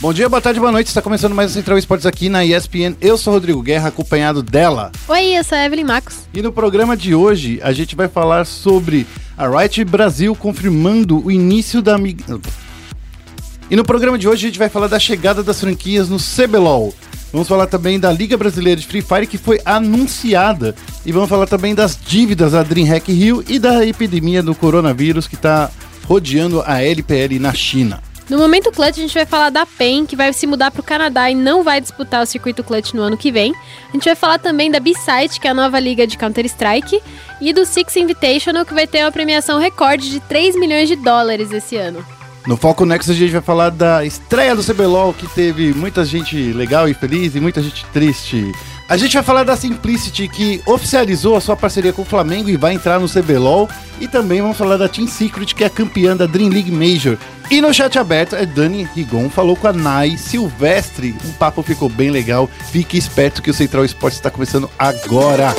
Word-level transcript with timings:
Bom 0.00 0.12
dia, 0.12 0.28
boa 0.28 0.40
tarde, 0.40 0.60
boa 0.60 0.70
noite. 0.70 0.86
Está 0.86 1.02
começando 1.02 1.34
mais 1.34 1.50
o 1.50 1.54
Central 1.54 1.76
Esportes 1.76 2.06
aqui 2.06 2.28
na 2.28 2.44
ESPN. 2.44 2.94
Eu 3.00 3.18
sou 3.18 3.32
Rodrigo 3.32 3.60
Guerra, 3.60 3.88
acompanhado 3.88 4.44
dela. 4.44 4.92
Oi, 5.08 5.36
eu 5.36 5.42
sou 5.42 5.58
a 5.58 5.64
Evelyn 5.64 5.82
Marcos. 5.82 6.18
E 6.32 6.40
no 6.40 6.52
programa 6.52 6.96
de 6.96 7.16
hoje 7.16 7.58
a 7.64 7.72
gente 7.72 7.96
vai 7.96 8.06
falar 8.06 8.46
sobre 8.46 9.08
a 9.36 9.48
Riot 9.48 9.84
Brasil 9.86 10.36
confirmando 10.36 11.26
o 11.26 11.32
início 11.32 11.82
da 11.82 11.98
mig... 11.98 12.24
E 13.68 13.74
no 13.74 13.84
programa 13.84 14.16
de 14.16 14.28
hoje 14.28 14.46
a 14.46 14.48
gente 14.50 14.58
vai 14.58 14.68
falar 14.68 14.86
da 14.86 15.00
chegada 15.00 15.42
das 15.42 15.58
franquias 15.58 16.08
no 16.08 16.18
CBLOL. 16.18 16.94
Vamos 17.32 17.48
falar 17.48 17.66
também 17.66 17.98
da 17.98 18.12
Liga 18.12 18.36
Brasileira 18.36 18.80
de 18.80 18.86
Free 18.86 19.02
Fire 19.02 19.26
que 19.26 19.36
foi 19.36 19.60
anunciada. 19.64 20.76
E 21.04 21.10
vamos 21.10 21.28
falar 21.28 21.46
também 21.48 21.74
das 21.74 21.98
dívidas 22.00 22.52
da 22.52 22.62
DreamHack 22.62 23.12
Rio 23.12 23.42
e 23.48 23.58
da 23.58 23.84
epidemia 23.84 24.44
do 24.44 24.54
coronavírus 24.54 25.26
que 25.26 25.34
está 25.34 25.68
rodeando 26.06 26.62
a 26.64 26.80
LPL 26.80 27.40
na 27.40 27.52
China. 27.52 28.00
No 28.28 28.36
momento 28.36 28.70
clutch, 28.70 28.98
a 28.98 29.00
gente 29.00 29.14
vai 29.14 29.24
falar 29.24 29.48
da 29.48 29.64
PEN, 29.64 30.04
que 30.04 30.14
vai 30.14 30.30
se 30.34 30.46
mudar 30.46 30.70
para 30.70 30.80
o 30.80 30.84
Canadá 30.84 31.30
e 31.30 31.34
não 31.34 31.62
vai 31.62 31.80
disputar 31.80 32.22
o 32.22 32.26
circuito 32.26 32.62
clutch 32.62 32.92
no 32.92 33.00
ano 33.00 33.16
que 33.16 33.32
vem. 33.32 33.54
A 33.88 33.92
gente 33.92 34.04
vai 34.04 34.14
falar 34.14 34.38
também 34.38 34.70
da 34.70 34.78
B-Site, 34.78 35.40
que 35.40 35.48
é 35.48 35.50
a 35.50 35.54
nova 35.54 35.80
liga 35.80 36.06
de 36.06 36.18
Counter-Strike, 36.18 37.02
e 37.40 37.52
do 37.54 37.64
Six 37.64 37.96
Invitational, 37.96 38.66
que 38.66 38.74
vai 38.74 38.86
ter 38.86 39.02
uma 39.02 39.12
premiação 39.12 39.58
recorde 39.58 40.10
de 40.10 40.20
3 40.20 40.56
milhões 40.56 40.88
de 40.88 40.96
dólares 40.96 41.50
esse 41.52 41.76
ano. 41.76 42.04
No 42.46 42.56
Foco 42.56 42.84
Next 42.86 43.10
a 43.10 43.14
gente 43.14 43.32
vai 43.32 43.42
falar 43.42 43.70
da 43.70 44.04
estreia 44.04 44.56
do 44.56 44.64
CBLOL, 44.64 45.12
que 45.12 45.26
teve 45.28 45.74
muita 45.74 46.04
gente 46.04 46.52
legal 46.52 46.88
e 46.88 46.94
feliz 46.94 47.34
e 47.34 47.40
muita 47.40 47.62
gente 47.62 47.84
triste. 47.86 48.52
A 48.88 48.96
gente 48.96 49.12
vai 49.12 49.22
falar 49.22 49.44
da 49.44 49.54
Simplicity, 49.54 50.28
que 50.28 50.62
oficializou 50.64 51.36
a 51.36 51.42
sua 51.42 51.54
parceria 51.54 51.92
com 51.92 52.00
o 52.00 52.06
Flamengo 52.06 52.48
e 52.48 52.56
vai 52.56 52.72
entrar 52.72 52.98
no 52.98 53.06
CBLOL. 53.06 53.68
E 54.00 54.08
também 54.08 54.40
vamos 54.40 54.56
falar 54.56 54.78
da 54.78 54.88
Team 54.88 55.06
Secret, 55.06 55.54
que 55.54 55.62
é 55.62 55.68
campeã 55.68 56.16
da 56.16 56.24
Dream 56.24 56.48
League 56.48 56.72
Major. 56.72 57.18
E 57.50 57.60
no 57.60 57.72
chat 57.74 57.98
aberto, 57.98 58.34
a 58.34 58.44
Dani 58.44 58.88
Rigon 58.94 59.28
falou 59.28 59.56
com 59.56 59.68
a 59.68 59.72
Nai 59.74 60.16
Silvestre. 60.16 61.14
Um 61.26 61.32
papo 61.32 61.62
ficou 61.62 61.90
bem 61.90 62.10
legal. 62.10 62.48
Fique 62.72 62.96
esperto 62.96 63.42
que 63.42 63.50
o 63.50 63.54
Central 63.54 63.84
Esportes 63.84 64.18
está 64.18 64.30
começando 64.30 64.70
agora. 64.78 65.54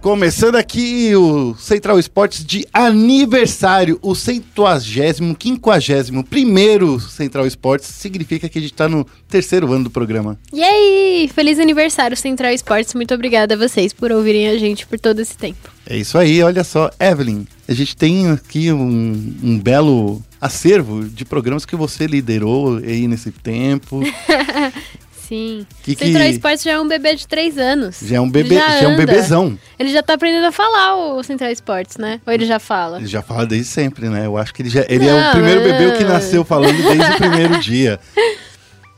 Começando 0.00 0.54
aqui 0.54 1.14
o 1.16 1.56
Central 1.56 1.98
Esportes 1.98 2.44
de 2.44 2.64
aniversário, 2.72 3.98
o 4.00 4.14
centuagésimo, 4.14 5.34
quinquagésimo 5.34 6.22
primeiro 6.22 7.00
Central 7.00 7.46
Esportes, 7.46 7.88
significa 7.88 8.48
que 8.48 8.58
a 8.58 8.62
gente 8.62 8.74
tá 8.74 8.88
no 8.88 9.04
terceiro 9.28 9.72
ano 9.72 9.84
do 9.84 9.90
programa. 9.90 10.38
E 10.52 10.62
aí, 10.62 11.28
feliz 11.34 11.58
aniversário 11.58 12.16
Central 12.16 12.52
Esportes, 12.52 12.94
muito 12.94 13.12
obrigada 13.12 13.54
a 13.54 13.58
vocês 13.58 13.92
por 13.92 14.12
ouvirem 14.12 14.48
a 14.48 14.56
gente 14.56 14.86
por 14.86 15.00
todo 15.00 15.18
esse 15.18 15.36
tempo. 15.36 15.68
É 15.84 15.96
isso 15.96 16.16
aí, 16.16 16.42
olha 16.44 16.62
só, 16.62 16.90
Evelyn, 17.00 17.44
a 17.66 17.74
gente 17.74 17.96
tem 17.96 18.30
aqui 18.30 18.70
um, 18.72 19.34
um 19.42 19.58
belo 19.58 20.22
acervo 20.40 21.04
de 21.04 21.24
programas 21.24 21.66
que 21.66 21.74
você 21.74 22.06
liderou 22.06 22.76
aí 22.76 23.08
nesse 23.08 23.32
tempo. 23.32 24.00
Sim. 25.28 25.66
Que 25.82 25.94
que- 25.94 26.06
Central 26.06 26.26
Esportes 26.28 26.62
já 26.64 26.72
é 26.72 26.80
um 26.80 26.88
bebê 26.88 27.14
de 27.14 27.28
3 27.28 27.58
anos. 27.58 28.00
Já 28.02 28.16
é 28.16 28.20
um 28.20 28.30
bebê, 28.30 28.54
Já 28.54 28.68
já 28.68 28.80
é 28.80 28.88
um 28.88 28.96
bebezão. 28.96 29.58
Ele 29.78 29.90
já 29.90 30.02
tá 30.02 30.14
aprendendo 30.14 30.46
a 30.46 30.52
falar 30.52 30.96
o 30.96 31.22
Central 31.22 31.50
Esportes, 31.50 31.98
né? 31.98 32.20
Ou 32.26 32.32
ele 32.32 32.46
já 32.46 32.58
fala? 32.58 32.96
Ele 32.96 33.06
já 33.06 33.20
fala 33.22 33.44
desde 33.44 33.66
sempre, 33.68 34.08
né? 34.08 34.24
Eu 34.24 34.38
acho 34.38 34.54
que 34.54 34.62
ele 34.62 34.70
já 34.70 34.84
ele 34.88 35.06
é 35.06 35.12
o 35.12 35.20
Não, 35.20 35.32
primeiro 35.32 35.62
bebê 35.62 35.86
não. 35.86 35.96
que 35.98 36.04
nasceu 36.04 36.44
falando 36.44 36.76
desde 36.82 37.12
o 37.12 37.16
primeiro 37.18 37.58
dia. 37.60 38.00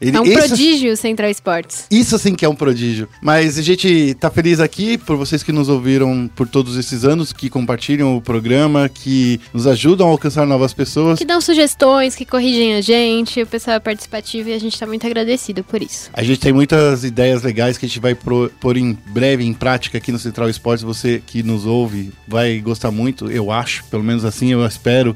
Ele, 0.00 0.16
É 0.16 0.20
um 0.20 0.24
esse- 0.24 0.48
prodígio 0.48 0.92
o 0.92 0.96
Central 0.96 1.28
Esportes. 1.30 1.84
Isso 1.90 2.18
sim 2.18 2.34
que 2.34 2.44
é 2.44 2.48
um 2.48 2.54
prodígio. 2.54 3.06
Mas 3.20 3.58
a 3.58 3.62
gente 3.62 4.14
tá 4.18 4.30
feliz 4.30 4.58
aqui 4.58 4.96
por 4.96 5.16
vocês 5.16 5.42
que 5.42 5.52
nos 5.52 5.68
ouviram 5.68 6.28
por 6.34 6.48
todos 6.48 6.76
esses 6.78 7.04
anos, 7.04 7.32
que 7.34 7.50
compartilham 7.50 8.16
o 8.16 8.22
programa, 8.22 8.88
que 8.88 9.38
nos 9.52 9.66
ajudam 9.66 10.06
a 10.08 10.10
alcançar 10.10 10.46
novas 10.46 10.72
pessoas. 10.72 11.18
Que 11.18 11.24
dão 11.26 11.40
sugestões, 11.40 12.14
que 12.16 12.24
corrigem 12.24 12.74
a 12.76 12.80
gente, 12.80 13.42
o 13.42 13.46
pessoal 13.46 13.76
é 13.76 13.80
participativo 13.80 14.48
e 14.48 14.54
a 14.54 14.58
gente 14.58 14.78
tá 14.78 14.86
muito 14.86 15.06
agradecido 15.06 15.62
por 15.62 15.82
isso. 15.82 16.08
A 16.14 16.22
gente 16.22 16.40
tem 16.40 16.52
muitas 16.52 17.04
ideias 17.04 17.42
legais 17.42 17.76
que 17.76 17.84
a 17.84 17.88
gente 17.88 18.00
vai 18.00 18.14
pro- 18.14 18.50
pôr 18.58 18.78
em 18.78 18.96
breve 19.08 19.44
em 19.44 19.52
prática 19.52 19.98
aqui 19.98 20.10
no 20.10 20.18
Central 20.18 20.48
Esportes. 20.48 20.82
Você 20.82 21.22
que 21.26 21.42
nos 21.42 21.66
ouve 21.66 22.10
vai 22.26 22.58
gostar 22.60 22.90
muito, 22.90 23.30
eu 23.30 23.50
acho, 23.50 23.84
pelo 23.84 24.02
menos 24.02 24.24
assim 24.24 24.50
eu 24.52 24.64
espero. 24.64 25.14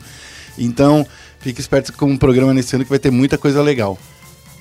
Então, 0.59 1.06
fique 1.41 1.61
esperto 1.61 1.93
com 1.94 2.12
o 2.12 2.19
programa 2.19 2.53
nesse 2.53 2.75
ano 2.75 2.84
que 2.84 2.91
vai 2.91 2.99
ter 2.99 3.11
muita 3.11 3.39
coisa 3.39 3.62
legal. 3.62 3.99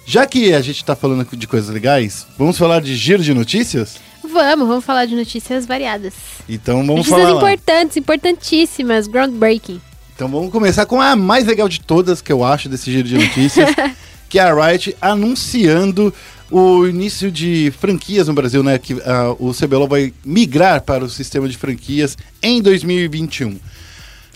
Já 0.05 0.25
que 0.25 0.53
a 0.53 0.61
gente 0.61 0.83
tá 0.83 0.95
falando 0.95 1.25
de 1.35 1.47
coisas 1.47 1.73
legais, 1.73 2.27
vamos 2.37 2.57
falar 2.57 2.81
de 2.81 2.95
giro 2.95 3.23
de 3.23 3.33
notícias? 3.33 3.95
Vamos, 4.21 4.67
vamos 4.67 4.85
falar 4.85 5.05
de 5.05 5.15
notícias 5.15 5.65
variadas. 5.65 6.13
Então 6.47 6.77
vamos 6.77 7.07
notícias 7.07 7.21
falar. 7.21 7.33
lá. 7.33 7.37
importantes, 7.37 7.97
importantíssimas, 7.97 9.07
groundbreaking. 9.07 9.81
Então 10.15 10.27
vamos 10.27 10.51
começar 10.51 10.85
com 10.85 11.01
a 11.01 11.15
mais 11.15 11.45
legal 11.45 11.67
de 11.67 11.79
todas 11.79 12.21
que 12.21 12.31
eu 12.31 12.43
acho 12.43 12.69
desse 12.69 12.91
giro 12.91 13.07
de 13.07 13.17
notícias, 13.17 13.69
que 14.29 14.39
é 14.39 14.41
a 14.41 14.53
Riot 14.53 14.95
anunciando 15.01 16.13
o 16.51 16.85
início 16.85 17.31
de 17.31 17.73
franquias 17.79 18.27
no 18.27 18.33
Brasil, 18.33 18.61
né? 18.61 18.77
Que 18.77 18.93
ah, 19.05 19.35
o 19.39 19.53
CBLOL 19.53 19.87
vai 19.87 20.13
migrar 20.23 20.81
para 20.81 21.03
o 21.03 21.09
sistema 21.09 21.47
de 21.47 21.57
franquias 21.57 22.17
em 22.41 22.61
2021. 22.61 23.59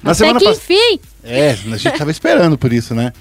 Na 0.02 0.12
Até 0.12 0.14
semana 0.16 0.40
que 0.40 0.50
enfim! 0.50 1.00
É, 1.24 1.52
a 1.72 1.78
gente 1.78 1.98
tava 1.98 2.12
esperando 2.12 2.58
por 2.58 2.74
isso, 2.74 2.96
né? 2.96 3.14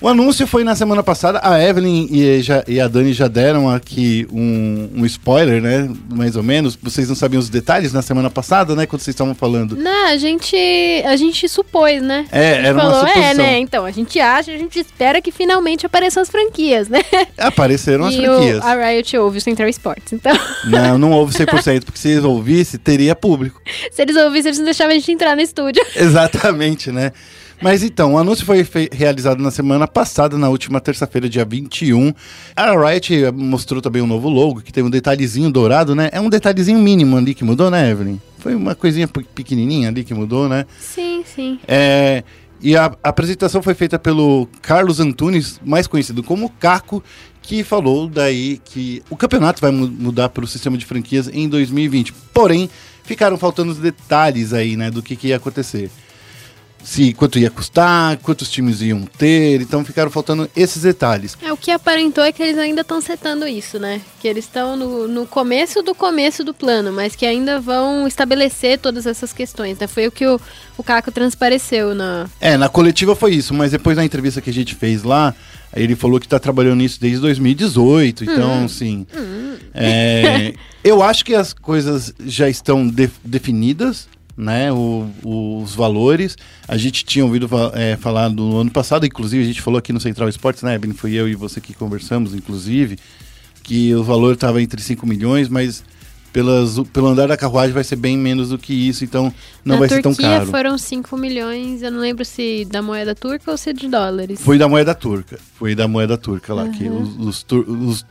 O 0.00 0.08
anúncio 0.08 0.46
foi 0.46 0.64
na 0.64 0.74
semana 0.74 1.02
passada. 1.02 1.40
A 1.42 1.62
Evelyn 1.62 2.08
e, 2.10 2.40
já- 2.40 2.64
e 2.66 2.80
a 2.80 2.88
Dani 2.88 3.12
já 3.12 3.28
deram 3.28 3.68
aqui 3.68 4.26
um, 4.32 4.88
um 4.96 5.04
spoiler, 5.04 5.60
né? 5.60 5.90
Mais 6.08 6.36
ou 6.36 6.42
menos. 6.42 6.74
Vocês 6.82 7.06
não 7.06 7.14
sabiam 7.14 7.38
os 7.38 7.50
detalhes 7.50 7.92
na 7.92 8.00
semana 8.00 8.30
passada, 8.30 8.74
né? 8.74 8.86
Quando 8.86 9.02
vocês 9.02 9.14
estavam 9.14 9.34
falando. 9.34 9.76
Não, 9.76 10.06
a 10.08 10.16
gente, 10.16 10.56
a 11.04 11.14
gente 11.16 11.46
supôs, 11.50 12.00
né? 12.02 12.24
É, 12.32 12.52
a 12.52 12.54
gente 12.54 12.66
era 12.66 12.74
uma 12.78 12.82
falou, 12.82 13.06
é, 13.06 13.12
suposição. 13.12 13.44
né? 13.44 13.58
Então, 13.58 13.84
a 13.84 13.90
gente 13.90 14.18
acha, 14.18 14.52
a 14.52 14.56
gente 14.56 14.78
espera 14.80 15.20
que 15.20 15.30
finalmente 15.30 15.84
apareçam 15.84 16.22
as 16.22 16.30
franquias, 16.30 16.88
né? 16.88 17.00
Apareceram 17.36 18.06
as 18.06 18.14
e 18.14 18.22
franquias. 18.22 18.64
O, 18.64 18.66
a 18.66 18.74
Riot 18.88 19.18
ouve 19.18 19.36
o 19.36 19.40
Central 19.42 19.68
Sports. 19.68 20.14
Então, 20.14 20.32
Não, 20.64 20.96
não 20.96 21.12
houve 21.12 21.36
100%, 21.36 21.84
porque 21.84 21.98
se 21.98 22.08
eles 22.08 22.24
ouvissem, 22.24 22.80
teria 22.80 23.14
público. 23.14 23.60
se 23.92 24.00
eles 24.00 24.16
ouvissem, 24.16 24.48
eles 24.48 24.58
não 24.58 24.64
deixavam 24.64 24.92
a 24.92 24.98
gente 24.98 25.12
entrar 25.12 25.36
no 25.36 25.42
estúdio. 25.42 25.84
Exatamente, 25.94 26.90
né? 26.90 27.12
Mas 27.62 27.82
então, 27.82 28.14
o 28.14 28.18
anúncio 28.18 28.46
foi 28.46 28.66
realizado 28.90 29.42
na 29.42 29.50
semana 29.50 29.86
passada, 29.86 30.38
na 30.38 30.48
última 30.48 30.80
terça-feira, 30.80 31.28
dia 31.28 31.44
21. 31.44 32.12
A 32.56 32.70
Riot 32.88 33.30
mostrou 33.34 33.82
também 33.82 34.00
um 34.00 34.06
novo 34.06 34.30
logo, 34.30 34.62
que 34.62 34.72
tem 34.72 34.82
um 34.82 34.88
detalhezinho 34.88 35.50
dourado, 35.50 35.94
né? 35.94 36.08
É 36.10 36.18
um 36.20 36.30
detalhezinho 36.30 36.78
mínimo 36.78 37.18
ali 37.18 37.34
que 37.34 37.44
mudou, 37.44 37.70
né, 37.70 37.90
Evelyn? 37.90 38.18
Foi 38.38 38.54
uma 38.54 38.74
coisinha 38.74 39.06
pe- 39.06 39.26
pequenininha 39.34 39.88
ali 39.88 40.04
que 40.04 40.14
mudou, 40.14 40.48
né? 40.48 40.64
Sim, 40.80 41.22
sim. 41.26 41.58
É, 41.68 42.24
e 42.62 42.74
a, 42.74 42.86
a 43.04 43.08
apresentação 43.10 43.62
foi 43.62 43.74
feita 43.74 43.98
pelo 43.98 44.48
Carlos 44.62 44.98
Antunes, 44.98 45.60
mais 45.62 45.86
conhecido 45.86 46.22
como 46.22 46.48
Caco, 46.58 47.04
que 47.42 47.62
falou 47.62 48.08
daí 48.08 48.58
que 48.64 49.02
o 49.10 49.16
campeonato 49.16 49.60
vai 49.60 49.70
mu- 49.70 49.86
mudar 49.86 50.30
para 50.30 50.44
o 50.44 50.48
sistema 50.48 50.78
de 50.78 50.86
franquias 50.86 51.28
em 51.28 51.46
2020. 51.46 52.14
Porém, 52.32 52.70
ficaram 53.04 53.36
faltando 53.36 53.70
os 53.72 53.78
detalhes 53.78 54.54
aí, 54.54 54.76
né, 54.78 54.90
do 54.90 55.02
que, 55.02 55.14
que 55.14 55.28
ia 55.28 55.36
acontecer. 55.36 55.90
Se 56.82 57.12
quanto 57.12 57.38
ia 57.38 57.50
custar, 57.50 58.16
quantos 58.18 58.50
times 58.50 58.80
iam 58.80 59.02
ter, 59.02 59.60
então 59.60 59.84
ficaram 59.84 60.10
faltando 60.10 60.50
esses 60.56 60.82
detalhes. 60.82 61.36
É, 61.42 61.52
o 61.52 61.56
que 61.56 61.70
aparentou 61.70 62.24
é 62.24 62.32
que 62.32 62.42
eles 62.42 62.58
ainda 62.58 62.80
estão 62.80 63.00
setando 63.00 63.46
isso, 63.46 63.78
né? 63.78 64.00
Que 64.20 64.26
eles 64.26 64.44
estão 64.44 64.76
no, 64.76 65.06
no 65.06 65.26
começo 65.26 65.82
do 65.82 65.94
começo 65.94 66.42
do 66.42 66.52
plano, 66.54 66.90
mas 66.92 67.14
que 67.14 67.26
ainda 67.26 67.60
vão 67.60 68.06
estabelecer 68.08 68.78
todas 68.78 69.06
essas 69.06 69.32
questões, 69.32 69.78
né? 69.78 69.86
Foi 69.86 70.06
o 70.06 70.10
que 70.12 70.26
o, 70.26 70.40
o 70.76 70.82
Caco 70.82 71.12
transpareceu 71.12 71.94
na... 71.94 72.26
É, 72.40 72.56
na 72.56 72.68
coletiva 72.68 73.14
foi 73.14 73.34
isso, 73.34 73.52
mas 73.54 73.70
depois 73.72 73.96
na 73.96 74.04
entrevista 74.04 74.40
que 74.40 74.50
a 74.50 74.52
gente 74.52 74.74
fez 74.74 75.02
lá, 75.02 75.34
ele 75.76 75.94
falou 75.94 76.18
que 76.18 76.26
tá 76.26 76.38
trabalhando 76.38 76.78
nisso 76.78 77.00
desde 77.00 77.20
2018, 77.20 78.24
então, 78.24 78.64
assim. 78.64 79.06
é, 79.74 80.54
eu 80.82 81.02
acho 81.02 81.24
que 81.24 81.34
as 81.34 81.52
coisas 81.52 82.12
já 82.24 82.48
estão 82.48 82.86
de- 82.88 83.10
definidas, 83.24 84.08
né? 84.40 84.72
o- 84.72 85.08
os 85.62 85.74
valores. 85.74 86.36
A 86.66 86.76
gente 86.76 87.04
tinha 87.04 87.24
ouvido 87.24 87.48
é, 87.74 87.96
falar 87.96 88.28
no 88.30 88.56
ano 88.58 88.70
passado, 88.70 89.04
inclusive, 89.06 89.42
a 89.44 89.46
gente 89.46 89.60
falou 89.60 89.78
aqui 89.78 89.92
no 89.92 90.00
Central 90.00 90.28
Esportes, 90.28 90.62
né, 90.62 90.74
Ebony? 90.74 90.94
Foi 90.94 91.12
eu 91.12 91.28
e 91.28 91.34
você 91.34 91.60
que 91.60 91.74
conversamos, 91.74 92.34
inclusive, 92.34 92.98
que 93.62 93.94
o 93.94 94.02
valor 94.02 94.34
estava 94.34 94.60
entre 94.62 94.80
5 94.82 95.06
milhões, 95.06 95.48
mas 95.48 95.84
pelas, 96.32 96.78
pelo 96.92 97.08
andar 97.08 97.28
da 97.28 97.36
carruagem 97.36 97.72
vai 97.72 97.84
ser 97.84 97.96
bem 97.96 98.16
menos 98.16 98.50
do 98.50 98.58
que 98.58 98.72
isso, 98.72 99.04
então 99.04 99.32
não 99.64 99.74
na 99.74 99.80
vai 99.80 99.88
ser 99.88 100.02
tão 100.02 100.12
Turquia 100.12 100.38
caro. 100.38 100.46
foram 100.46 100.78
5 100.78 101.16
milhões, 101.16 101.82
eu 101.82 101.90
não 101.90 102.00
lembro 102.00 102.24
se 102.24 102.64
da 102.64 102.80
moeda 102.80 103.14
turca 103.14 103.50
ou 103.50 103.56
se 103.56 103.72
de 103.72 103.88
dólares. 103.88 104.40
Foi 104.40 104.58
da 104.58 104.68
moeda 104.68 104.94
turca. 104.94 105.38
Foi 105.54 105.74
da 105.74 105.86
moeda 105.86 106.16
turca 106.16 106.54
lá, 106.54 106.68
que 106.68 106.88
os, 106.88 107.16
os, 107.18 107.42
tur, 107.42 107.68
os 107.68 108.06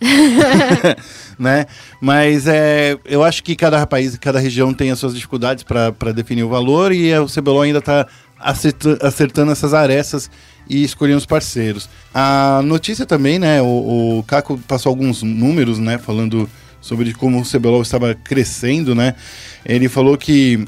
né? 1.38 1.66
Mas 2.00 2.46
é, 2.46 2.98
eu 3.04 3.22
acho 3.22 3.42
que 3.42 3.54
cada 3.54 3.86
país, 3.86 4.16
cada 4.16 4.38
região 4.38 4.72
tem 4.72 4.90
as 4.90 4.98
suas 4.98 5.14
dificuldades 5.14 5.64
para 5.64 6.12
definir 6.12 6.44
o 6.44 6.48
valor 6.48 6.92
e 6.92 7.16
o 7.18 7.26
CBLOL 7.26 7.62
ainda 7.62 7.78
está 7.78 8.06
acertando 9.00 9.52
essas 9.52 9.74
arestas 9.74 10.30
e 10.68 10.82
escolhiam 10.82 11.18
os 11.18 11.26
parceiros. 11.26 11.88
A 12.14 12.62
notícia 12.64 13.04
também, 13.04 13.38
né, 13.38 13.60
o, 13.60 14.18
o 14.18 14.24
Caco 14.26 14.58
passou 14.66 14.90
alguns 14.90 15.22
números, 15.22 15.78
né, 15.78 15.98
falando 15.98 16.48
sobre 16.80 17.12
como 17.14 17.40
o 17.40 17.44
CBLOL 17.44 17.82
estava 17.82 18.14
crescendo, 18.14 18.94
né, 18.94 19.14
ele 19.64 19.88
falou 19.88 20.16
que 20.16 20.64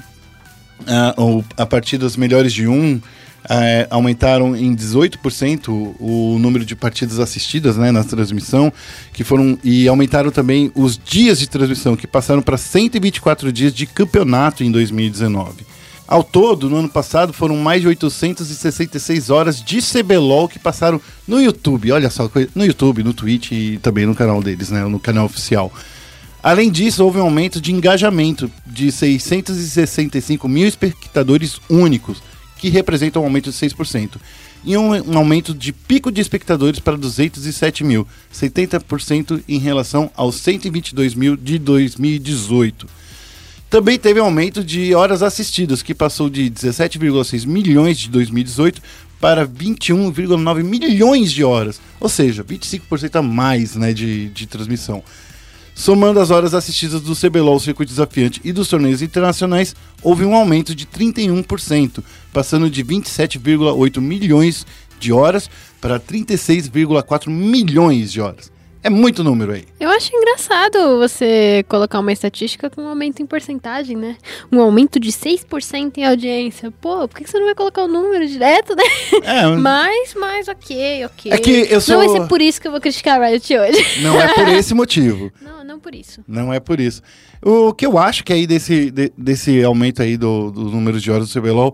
a, 0.86 1.14
o- 1.20 1.44
a 1.56 1.64
partir 1.66 1.98
das 1.98 2.16
melhores 2.16 2.52
de 2.52 2.66
um, 2.66 3.00
eh, 3.48 3.86
aumentaram 3.90 4.54
em 4.56 4.74
18% 4.74 5.68
o 5.98 6.38
número 6.38 6.64
de 6.64 6.76
partidas 6.76 7.18
assistidas 7.18 7.76
né, 7.76 7.90
na 7.90 8.04
transmissão, 8.04 8.72
que 9.12 9.24
foram 9.24 9.58
e 9.64 9.88
aumentaram 9.88 10.30
também 10.30 10.70
os 10.74 10.96
dias 10.98 11.38
de 11.38 11.48
transmissão, 11.48 11.96
que 11.96 12.06
passaram 12.06 12.42
para 12.42 12.56
124 12.56 13.52
dias 13.52 13.72
de 13.74 13.86
campeonato 13.86 14.62
em 14.62 14.70
2019. 14.70 15.64
Ao 16.06 16.22
todo, 16.22 16.68
no 16.68 16.76
ano 16.76 16.88
passado, 16.90 17.32
foram 17.32 17.56
mais 17.56 17.80
de 17.80 17.88
866 17.88 19.30
horas 19.30 19.62
de 19.62 19.80
CBLOL 19.80 20.46
que 20.48 20.58
passaram 20.58 21.00
no 21.26 21.40
YouTube. 21.40 21.90
Olha 21.90 22.10
só, 22.10 22.30
no 22.54 22.66
YouTube, 22.66 23.02
no 23.02 23.14
Twitch 23.14 23.52
e 23.52 23.78
também 23.80 24.04
no 24.04 24.14
canal 24.14 24.42
deles, 24.42 24.68
né, 24.70 24.84
no 24.84 25.00
canal 25.00 25.24
oficial. 25.24 25.72
Além 26.42 26.70
disso, 26.70 27.04
houve 27.04 27.18
um 27.18 27.22
aumento 27.22 27.60
de 27.60 27.72
engajamento 27.72 28.50
de 28.66 28.90
665 28.90 30.48
mil 30.48 30.66
espectadores 30.66 31.60
únicos, 31.70 32.20
que 32.58 32.68
representa 32.68 33.20
um 33.20 33.24
aumento 33.24 33.50
de 33.50 33.56
6%. 33.56 34.16
E 34.64 34.76
um, 34.76 34.90
um 35.12 35.18
aumento 35.18 35.54
de 35.54 35.72
pico 35.72 36.10
de 36.10 36.20
espectadores 36.20 36.80
para 36.80 36.96
207 36.96 37.84
mil, 37.84 38.06
70% 38.34 39.42
em 39.48 39.58
relação 39.58 40.10
aos 40.16 40.36
122 40.36 41.14
mil 41.14 41.36
de 41.36 41.58
2018. 41.58 42.88
Também 43.70 43.98
teve 43.98 44.20
um 44.20 44.24
aumento 44.24 44.62
de 44.62 44.94
horas 44.94 45.22
assistidas, 45.22 45.80
que 45.80 45.94
passou 45.94 46.28
de 46.28 46.50
17,6 46.50 47.46
milhões 47.46 47.98
de 47.98 48.10
2018 48.10 48.82
para 49.20 49.46
21,9 49.46 50.62
milhões 50.62 51.32
de 51.32 51.42
horas. 51.44 51.80
Ou 51.98 52.08
seja, 52.08 52.44
25% 52.44 53.16
a 53.16 53.22
mais 53.22 53.76
né, 53.76 53.92
de, 53.92 54.28
de 54.30 54.46
transmissão. 54.46 55.02
Somando 55.74 56.20
as 56.20 56.30
horas 56.30 56.54
assistidas 56.54 57.00
do 57.00 57.16
CBLOL 57.16 57.58
Circuito 57.58 57.90
Desafiante 57.90 58.40
e 58.44 58.52
dos 58.52 58.68
torneios 58.68 59.02
internacionais, 59.02 59.74
houve 60.02 60.24
um 60.24 60.34
aumento 60.34 60.74
de 60.74 60.86
31%, 60.86 62.04
passando 62.32 62.70
de 62.70 62.84
27,8 62.84 64.00
milhões 64.00 64.66
de 65.00 65.12
horas 65.12 65.50
para 65.80 65.98
36,4 65.98 67.28
milhões 67.28 68.12
de 68.12 68.20
horas. 68.20 68.51
É 68.84 68.90
muito 68.90 69.22
número 69.22 69.52
aí. 69.52 69.64
Eu 69.78 69.88
acho 69.90 70.10
engraçado 70.14 70.98
você 70.98 71.64
colocar 71.68 72.00
uma 72.00 72.12
estatística 72.12 72.68
com 72.68 72.82
um 72.82 72.88
aumento 72.88 73.22
em 73.22 73.26
porcentagem, 73.26 73.96
né? 73.96 74.16
Um 74.50 74.60
aumento 74.60 74.98
de 74.98 75.12
6% 75.12 75.98
em 75.98 76.04
audiência. 76.04 76.72
Pô, 76.80 77.06
por 77.06 77.20
que 77.20 77.30
você 77.30 77.38
não 77.38 77.46
vai 77.46 77.54
colocar 77.54 77.84
o 77.84 77.88
número 77.88 78.26
direto, 78.26 78.74
né? 78.74 78.82
É, 79.22 79.46
Mas, 79.56 80.14
mas, 80.18 80.48
ok, 80.48 81.04
ok. 81.06 81.30
É 81.32 81.38
que 81.38 81.50
eu 81.70 81.80
sou- 81.80 81.96
Não 81.96 82.06
vai 82.08 82.20
ser 82.20 82.26
por 82.28 82.40
isso 82.42 82.60
que 82.60 82.66
eu 82.66 82.72
vou 82.72 82.80
criticar 82.80 83.22
a 83.22 83.26
Riot 83.28 83.56
hoje. 83.56 84.02
não 84.02 84.20
é 84.20 84.34
por 84.34 84.48
esse 84.50 84.74
motivo. 84.74 85.30
Não, 85.40 85.62
não 85.62 85.78
por 85.78 85.94
isso. 85.94 86.20
Não 86.26 86.52
é 86.52 86.58
por 86.58 86.80
isso. 86.80 87.02
O 87.40 87.72
que 87.72 87.86
eu 87.86 87.96
acho 87.98 88.24
que 88.24 88.32
aí 88.32 88.46
desse, 88.48 88.90
de- 88.90 89.12
desse 89.16 89.62
aumento 89.62 90.02
aí 90.02 90.16
do, 90.16 90.50
dos 90.50 90.72
números 90.72 91.00
de 91.02 91.10
horas 91.10 91.28
do 91.28 91.40
CBLOL 91.40 91.72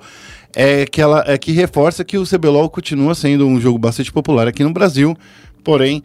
é 0.55 0.85
que 0.85 1.01
ela 1.01 1.25
é 1.27 1.39
que 1.39 1.53
reforça 1.53 2.05
que 2.05 2.19
o 2.19 2.25
CBLOL 2.27 2.69
continua 2.69 3.15
sendo 3.15 3.47
um 3.47 3.59
jogo 3.61 3.79
bastante 3.79 4.13
popular 4.13 4.47
aqui 4.47 4.63
no 4.63 4.73
Brasil. 4.75 5.17
Porém, 5.65 6.03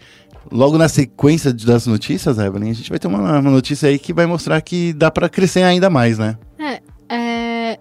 logo 0.51 0.77
na 0.77 0.87
sequência 0.87 1.53
das 1.53 1.87
notícias, 1.87 2.37
Evelyn, 2.37 2.71
a 2.71 2.73
gente 2.73 2.89
vai 2.89 2.99
ter 2.99 3.07
uma, 3.07 3.39
uma 3.39 3.51
notícia 3.51 3.89
aí 3.89 3.99
que 3.99 4.13
vai 4.13 4.25
mostrar 4.25 4.61
que 4.61 4.93
dá 4.93 5.09
pra 5.09 5.29
crescer 5.29 5.63
ainda 5.63 5.89
mais, 5.89 6.17
né? 6.17 6.37
É, 6.59 6.81
é, 7.09 7.79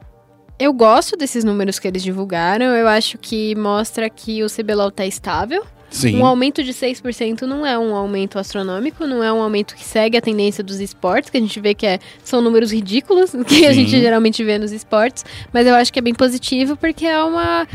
eu 0.59 0.73
gosto 0.73 1.17
desses 1.17 1.45
números 1.45 1.79
que 1.79 1.89
eles 1.89 2.03
divulgaram. 2.03 2.67
Eu 2.67 2.87
acho 2.87 3.19
que 3.19 3.55
mostra 3.57 4.09
que 4.09 4.43
o 4.45 4.47
CBLOL 4.47 4.91
tá 4.91 5.05
estável. 5.05 5.65
Sim. 5.93 6.19
Um 6.19 6.25
aumento 6.27 6.65
de 6.65 6.73
6% 6.73 7.43
não 7.43 7.65
é 7.67 7.79
um 7.79 7.95
aumento 7.95 8.39
astronômico, 8.39 9.07
não 9.07 9.23
é 9.23 9.33
um 9.33 9.43
aumento 9.43 9.75
que 9.77 9.85
segue 9.85 10.17
a 10.17 10.21
tendência 10.23 10.65
dos 10.65 10.81
esportes, 10.81 11.29
que 11.31 11.37
a 11.37 11.41
gente 11.41 11.61
vê 11.61 11.75
que 11.75 11.87
é- 11.87 11.99
são 12.25 12.41
números 12.41 12.73
ridículos, 12.73 13.31
que 13.47 13.67
a 13.67 13.69
Sim. 13.69 13.75
gente 13.85 13.91
geralmente 14.01 14.43
vê 14.43 14.59
nos 14.59 14.73
esportes, 14.73 15.25
mas 15.53 15.67
eu 15.67 15.75
acho 15.75 15.93
que 15.93 15.99
é 15.99 16.03
bem 16.03 16.15
positivo 16.15 16.77
porque 16.77 17.05
é 17.07 17.23
uma, 17.23 17.69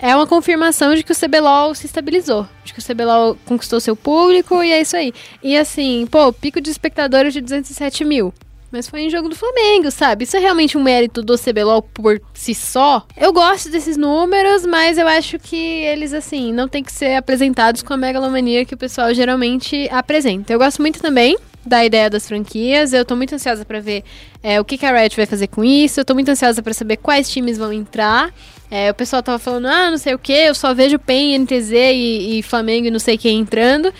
é 0.00 0.16
uma 0.16 0.26
confirmação 0.26 0.94
de 0.94 1.02
que 1.02 1.12
o 1.12 1.14
CBLOL 1.14 1.74
se 1.74 1.84
estabilizou, 1.86 2.48
de 2.64 2.72
que 2.72 2.78
o 2.80 2.82
CBLOL 2.82 3.36
conquistou 3.44 3.78
seu 3.78 3.94
público 3.94 4.62
e 4.64 4.72
é 4.72 4.80
isso 4.80 4.96
aí. 4.96 5.12
E 5.42 5.56
assim, 5.56 6.08
pô, 6.10 6.32
pico 6.32 6.60
de 6.60 6.70
espectadores 6.70 7.32
de 7.34 7.40
207 7.42 8.04
mil. 8.04 8.32
Mas 8.70 8.88
foi 8.88 9.02
em 9.02 9.10
jogo 9.10 9.28
do 9.28 9.34
Flamengo, 9.34 9.90
sabe? 9.90 10.24
Isso 10.24 10.36
é 10.36 10.40
realmente 10.40 10.78
um 10.78 10.82
mérito 10.82 11.22
do 11.22 11.36
CBLOL 11.36 11.82
por 11.82 12.20
si 12.32 12.54
só. 12.54 13.04
Eu 13.16 13.32
gosto 13.32 13.68
desses 13.70 13.96
números, 13.96 14.64
mas 14.64 14.96
eu 14.96 15.08
acho 15.08 15.38
que 15.38 15.56
eles, 15.56 16.12
assim, 16.12 16.52
não 16.52 16.68
tem 16.68 16.82
que 16.82 16.92
ser 16.92 17.16
apresentados 17.16 17.82
com 17.82 17.92
a 17.92 17.96
megalomania 17.96 18.64
que 18.64 18.74
o 18.74 18.78
pessoal 18.78 19.12
geralmente 19.12 19.88
apresenta. 19.90 20.52
Eu 20.52 20.58
gosto 20.58 20.80
muito 20.80 21.00
também 21.00 21.36
da 21.64 21.84
ideia 21.84 22.08
das 22.08 22.26
franquias. 22.26 22.92
Eu 22.92 23.04
tô 23.04 23.16
muito 23.16 23.34
ansiosa 23.34 23.64
pra 23.64 23.80
ver 23.80 24.04
é, 24.42 24.60
o 24.60 24.64
que, 24.64 24.78
que 24.78 24.86
a 24.86 24.96
Riot 24.96 25.16
vai 25.16 25.26
fazer 25.26 25.48
com 25.48 25.64
isso. 25.64 26.00
Eu 26.00 26.04
tô 26.04 26.14
muito 26.14 26.30
ansiosa 26.30 26.62
pra 26.62 26.72
saber 26.72 26.96
quais 26.96 27.28
times 27.28 27.58
vão 27.58 27.72
entrar. 27.72 28.32
É, 28.70 28.88
o 28.88 28.94
pessoal 28.94 29.20
tava 29.20 29.38
falando, 29.38 29.66
ah, 29.66 29.90
não 29.90 29.98
sei 29.98 30.14
o 30.14 30.18
que, 30.18 30.32
eu 30.32 30.54
só 30.54 30.72
vejo 30.72 30.96
PEN, 30.96 31.40
NTZ 31.40 31.72
e, 31.72 32.38
e 32.38 32.42
Flamengo 32.44 32.86
e 32.86 32.90
não 32.90 33.00
sei 33.00 33.18
quem 33.18 33.40
entrando. 33.40 33.92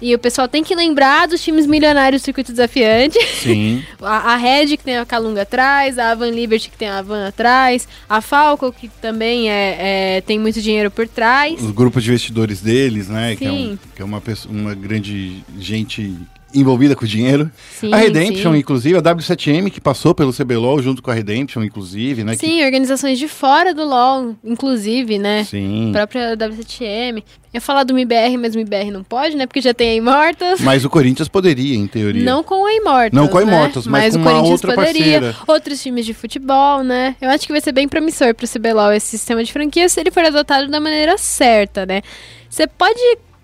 E 0.00 0.14
o 0.14 0.18
pessoal 0.18 0.46
tem 0.46 0.62
que 0.62 0.74
lembrar 0.74 1.26
dos 1.26 1.42
times 1.42 1.66
milionários 1.66 2.22
do 2.22 2.24
circuito 2.24 2.52
desafiante. 2.52 3.18
Sim. 3.42 3.82
A, 4.00 4.34
a 4.34 4.36
Red, 4.36 4.76
que 4.76 4.84
tem 4.84 4.96
a 4.96 5.04
Calunga 5.04 5.42
atrás, 5.42 5.98
a 5.98 6.14
Van 6.14 6.30
Liberty, 6.30 6.70
que 6.70 6.76
tem 6.76 6.88
a 6.88 7.02
Van 7.02 7.26
atrás, 7.28 7.88
a 8.08 8.20
Falco, 8.20 8.72
que 8.72 8.88
também 8.88 9.50
é, 9.50 10.16
é- 10.16 10.20
tem 10.20 10.38
muito 10.38 10.60
dinheiro 10.62 10.90
por 10.90 11.06
trás. 11.08 11.60
Os 11.60 11.72
grupos 11.72 12.04
de 12.04 12.10
investidores 12.10 12.60
deles, 12.60 13.08
né? 13.08 13.34
Que 13.36 13.44
é, 13.46 13.50
um- 13.50 13.56
Sim. 13.56 13.78
que 13.96 14.00
é 14.02 14.04
uma, 14.04 14.20
pessoa, 14.20 14.54
uma 14.54 14.74
grande 14.74 15.42
gente 15.58 16.14
envolvida 16.54 16.96
com 16.96 17.04
dinheiro. 17.04 17.50
Sim, 17.78 17.92
a 17.92 17.96
Redemption, 17.96 18.52
sim. 18.52 18.58
inclusive, 18.58 18.96
a 18.98 19.02
W7M, 19.02 19.70
que 19.70 19.80
passou 19.80 20.14
pelo 20.14 20.32
CBLOL 20.32 20.80
junto 20.82 21.02
com 21.02 21.10
a 21.10 21.14
Redemption, 21.14 21.62
inclusive, 21.62 22.24
né? 22.24 22.32
que- 22.36 22.46
Sim, 22.46 22.64
organizações 22.64 23.18
de 23.18 23.28
fora 23.28 23.74
do 23.74 23.84
LoL, 23.84 24.34
inclusive, 24.44 25.18
né? 25.18 25.44
Sim. 25.44 25.90
A 25.90 25.92
própria 25.92 26.36
W7M. 26.36 27.18
Eu 27.18 27.22
ia 27.54 27.60
falar 27.60 27.84
do 27.84 27.94
MIBR, 27.94 28.36
mas 28.38 28.54
o 28.54 28.58
MIBR 28.58 28.90
não 28.90 29.02
pode, 29.02 29.34
né? 29.36 29.46
Porque 29.46 29.60
já 29.62 29.72
tem 29.72 29.90
a 29.90 29.94
Immortals. 29.94 30.60
Mas 30.60 30.84
o 30.84 30.90
Corinthians 30.90 31.28
poderia, 31.28 31.74
em 31.76 31.86
teoria. 31.86 32.22
Não 32.22 32.42
com 32.42 32.66
a 32.66 32.74
Immortals. 32.74 33.12
Não 33.12 33.26
com 33.28 33.38
a 33.38 33.44
né? 33.44 33.46
Immortals, 33.52 33.86
mas 33.86 34.14
com 34.14 34.18
o 34.18 34.22
uma 34.22 34.30
Corinthians 34.30 34.52
outra 34.52 34.74
poderia. 34.74 35.02
parceira. 35.20 35.36
Outros 35.46 35.82
times 35.82 36.04
de 36.06 36.12
futebol, 36.14 36.82
né? 36.84 37.16
Eu 37.20 37.30
acho 37.30 37.46
que 37.46 37.52
vai 37.52 37.60
ser 37.60 37.72
bem 37.72 37.88
promissor 37.88 38.34
pro 38.34 38.46
CBLOL 38.46 38.92
esse 38.92 39.06
sistema 39.06 39.42
de 39.42 39.52
franquia 39.52 39.88
se 39.88 39.98
ele 40.00 40.10
for 40.10 40.24
adotado 40.24 40.68
da 40.68 40.78
maneira 40.80 41.16
certa, 41.16 41.86
né? 41.86 42.02
Você 42.50 42.66
pode 42.66 42.98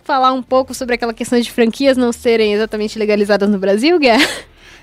falar 0.05 0.33
um 0.33 0.43
pouco 0.43 0.75
sobre 0.75 0.94
aquela 0.94 1.15
questão 1.15 1.41
de 1.41 1.51
franquias 1.51 1.96
não 1.96 2.13
serem 2.13 2.53
exatamente 2.53 2.99
legalizadas 2.99 3.49
no 3.49 3.58
Brasil, 3.58 3.99
Guerra? 3.99 4.29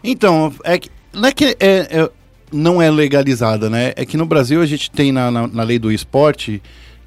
Então, 0.03 0.53
é 0.63 0.79
que, 0.79 0.89
não 1.13 1.27
é 1.27 1.31
que 1.31 1.45
é- 1.59 1.87
é- 1.99 2.09
não 2.51 2.81
é 2.81 2.89
legalizada, 2.89 3.69
né? 3.69 3.93
É 3.95 4.05
que 4.05 4.17
no 4.17 4.25
Brasil 4.25 4.61
a 4.61 4.65
gente 4.65 4.89
tem 4.91 5.11
na, 5.11 5.29
na, 5.31 5.47
na 5.47 5.63
lei 5.63 5.77
do 5.79 5.91
esporte 5.91 6.61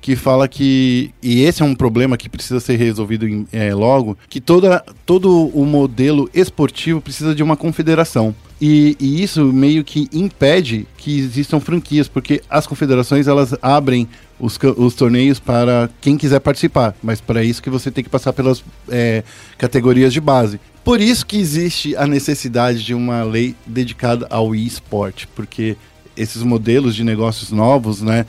que 0.04 0.16
fala 0.16 0.46
que, 0.46 1.12
e 1.22 1.44
esse 1.44 1.62
é 1.62 1.64
um 1.64 1.74
problema 1.74 2.18
que 2.18 2.28
precisa 2.28 2.60
ser 2.60 2.76
resolvido 2.76 3.26
em- 3.26 3.46
é, 3.50 3.74
logo, 3.74 4.18
que 4.28 4.38
toda, 4.38 4.84
todo 5.06 5.46
o 5.48 5.64
modelo 5.64 6.28
esportivo 6.34 7.00
precisa 7.00 7.34
de 7.34 7.42
uma 7.42 7.56
confederação. 7.56 8.34
E, 8.60 8.98
e 9.00 9.22
isso 9.22 9.42
meio 9.46 9.82
que 9.82 10.06
impede 10.12 10.86
que 10.98 11.18
existam 11.18 11.58
franquias, 11.58 12.06
porque 12.06 12.42
as 12.50 12.66
confederações 12.66 13.26
elas 13.26 13.54
abrem 13.62 14.06
os, 14.38 14.58
os 14.76 14.94
torneios 14.94 15.40
para 15.40 15.88
quem 16.02 16.18
quiser 16.18 16.40
participar, 16.40 16.94
mas 17.02 17.22
para 17.22 17.42
isso 17.42 17.62
que 17.62 17.70
você 17.70 17.90
tem 17.90 18.04
que 18.04 18.10
passar 18.10 18.34
pelas 18.34 18.62
é, 18.90 19.24
categorias 19.56 20.12
de 20.12 20.20
base. 20.20 20.60
Por 20.84 21.00
isso 21.00 21.24
que 21.24 21.38
existe 21.38 21.96
a 21.96 22.06
necessidade 22.06 22.84
de 22.84 22.92
uma 22.92 23.22
lei 23.22 23.54
dedicada 23.66 24.26
ao 24.28 24.54
esporte, 24.54 25.26
porque 25.28 25.78
esses 26.14 26.42
modelos 26.42 26.94
de 26.94 27.02
negócios 27.02 27.50
novos, 27.50 28.02
né, 28.02 28.26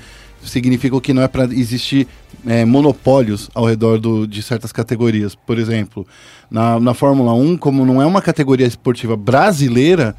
significam 0.50 1.00
que 1.00 1.14
não 1.14 1.22
é 1.22 1.28
para 1.28 1.44
existir 1.46 2.08
é, 2.46 2.64
monopólios 2.66 3.50
ao 3.54 3.66
redor 3.66 4.00
do- 4.00 4.28
de 4.28 4.42
certas 4.44 4.72
categorias. 4.72 5.36
Por 5.36 5.58
exemplo, 5.60 6.06
na, 6.50 6.80
na 6.80 6.94
Fórmula 6.94 7.34
1, 7.34 7.58
como 7.58 7.86
não 7.86 8.02
é 8.02 8.06
uma 8.06 8.22
categoria 8.22 8.68
esportiva 8.68 9.16
brasileira, 9.18 10.16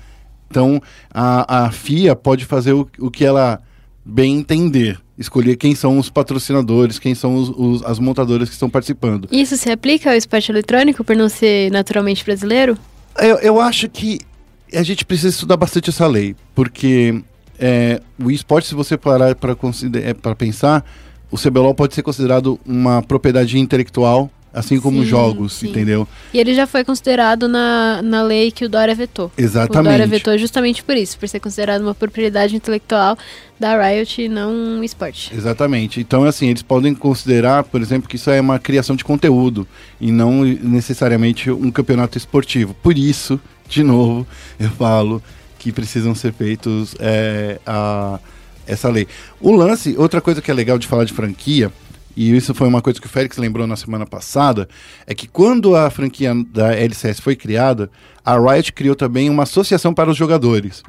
então 0.50 0.80
a, 1.12 1.66
a 1.66 1.71
FIA 1.71 2.14
pode 2.16 2.45
fazer 2.45 2.73
o, 2.73 2.88
o 2.99 3.11
que 3.11 3.25
ela 3.25 3.61
bem 4.04 4.37
entender. 4.38 4.99
Escolher 5.18 5.56
quem 5.56 5.75
são 5.75 5.99
os 5.99 6.11
patrocinadores, 6.11 6.99
quem 6.99 7.14
são 7.14 7.35
os- 7.37 7.49
os- 7.49 7.83
as 7.85 7.99
montadoras 7.99 8.49
que 8.49 8.54
estão 8.54 8.68
participando. 8.68 9.28
Isso 9.33 9.56
se 9.56 9.71
aplica 9.71 10.11
ao 10.11 10.16
esporte 10.16 10.50
eletrônico 10.52 11.02
por 11.02 11.16
não 11.16 11.28
ser 11.28 11.71
naturalmente 11.73 12.25
brasileiro? 12.25 12.76
Eu, 13.18 13.38
eu 13.38 13.61
acho 13.61 13.88
que 13.88 14.18
a 14.75 14.83
gente 14.83 15.04
precisa 15.06 15.28
estudar 15.30 15.56
bastante 15.56 15.88
essa 15.90 16.06
lei, 16.06 16.37
porque 16.54 17.23
é, 17.58 18.00
o 18.22 18.30
esporte, 18.30 18.68
se 18.68 18.75
você 18.75 18.96
parar 18.96 19.34
para 19.34 20.34
pensar, 20.34 20.84
o 21.30 21.36
CBLOL 21.36 21.75
pode 21.75 21.94
ser 21.94 22.02
considerado 22.02 22.58
uma 22.64 23.02
propriedade 23.02 23.58
intelectual 23.58 24.30
assim 24.56 24.80
como 24.80 25.02
Sim, 25.02 25.06
jogos, 25.06 25.52
sim. 25.52 25.68
entendeu? 25.68 26.08
E 26.32 26.38
ele 26.38 26.54
já 26.54 26.66
foi 26.66 26.82
considerado 26.82 27.46
na, 27.46 28.00
na 28.02 28.22
lei 28.22 28.50
que 28.50 28.64
o 28.64 28.68
Dória 28.70 28.94
vetou. 28.94 29.26
O 29.26 29.28
Dória 29.28 29.44
Exatamente. 29.44 30.06
vetou 30.06 30.38
justamente 30.38 30.82
por 30.82 30.96
isso, 30.96 31.18
por 31.18 31.28
ser 31.28 31.40
considerado 31.40 31.82
uma 31.82 31.94
propriedade 31.94 32.56
intelectual 32.56 33.18
da 33.60 33.76
Riot 33.78 34.22
e 34.22 34.28
não 34.30 34.50
um 34.50 34.82
esporte. 34.82 35.30
Exatamente. 35.36 36.00
Então, 36.00 36.25
assim, 36.25 36.48
eles 36.48 36.62
podem 36.62 36.94
considerar, 36.94 37.64
por 37.64 37.82
exemplo, 37.82 38.08
que 38.08 38.16
isso 38.16 38.30
é 38.30 38.40
uma 38.40 38.58
criação 38.58 38.96
de 38.96 39.04
conteúdo 39.04 39.68
e 40.00 40.10
não 40.10 40.42
necessariamente 40.42 41.50
um 41.50 41.70
campeonato 41.70 42.16
esportivo. 42.16 42.72
Por 42.82 42.96
isso, 42.96 43.38
de 43.68 43.82
novo, 43.82 44.26
eu 44.58 44.70
falo 44.70 45.22
que 45.66 45.73
precisam 45.73 46.14
ser 46.14 46.32
feitos 46.32 46.94
é, 47.00 47.58
a, 47.66 48.20
essa 48.68 48.88
lei. 48.88 49.08
O 49.40 49.50
lance, 49.50 49.96
outra 49.99 50.20
coisa 50.20 50.40
que 50.40 50.49
é 50.49 50.54
legal 50.54 50.78
de 50.78 50.87
falar 50.87 51.02
de 51.02 51.12
franquia, 51.12 51.73
e 52.16 52.37
isso 52.37 52.54
foi 52.54 52.68
uma 52.68 52.80
coisa 52.80 53.00
que 53.00 53.06
o 53.08 53.11
Félix 53.11 53.37
lembrou 53.37 53.66
na 53.66 53.75
semana 53.75 54.06
passada, 54.06 54.68
é 55.08 55.12
que 55.12 55.26
quando 55.26 55.75
a 55.75 55.90
franquia 55.90 56.32
da 56.52 56.73
LCS 56.73 57.18
foi 57.18 57.35
criada, 57.35 57.90
a 58.25 58.38
Riot 58.38 58.73
criou 58.75 58.94
também 58.94 59.28
uma 59.28 59.42
associação 59.42 59.92
para 59.92 60.08
os 60.08 60.16
jogadores 60.16 60.85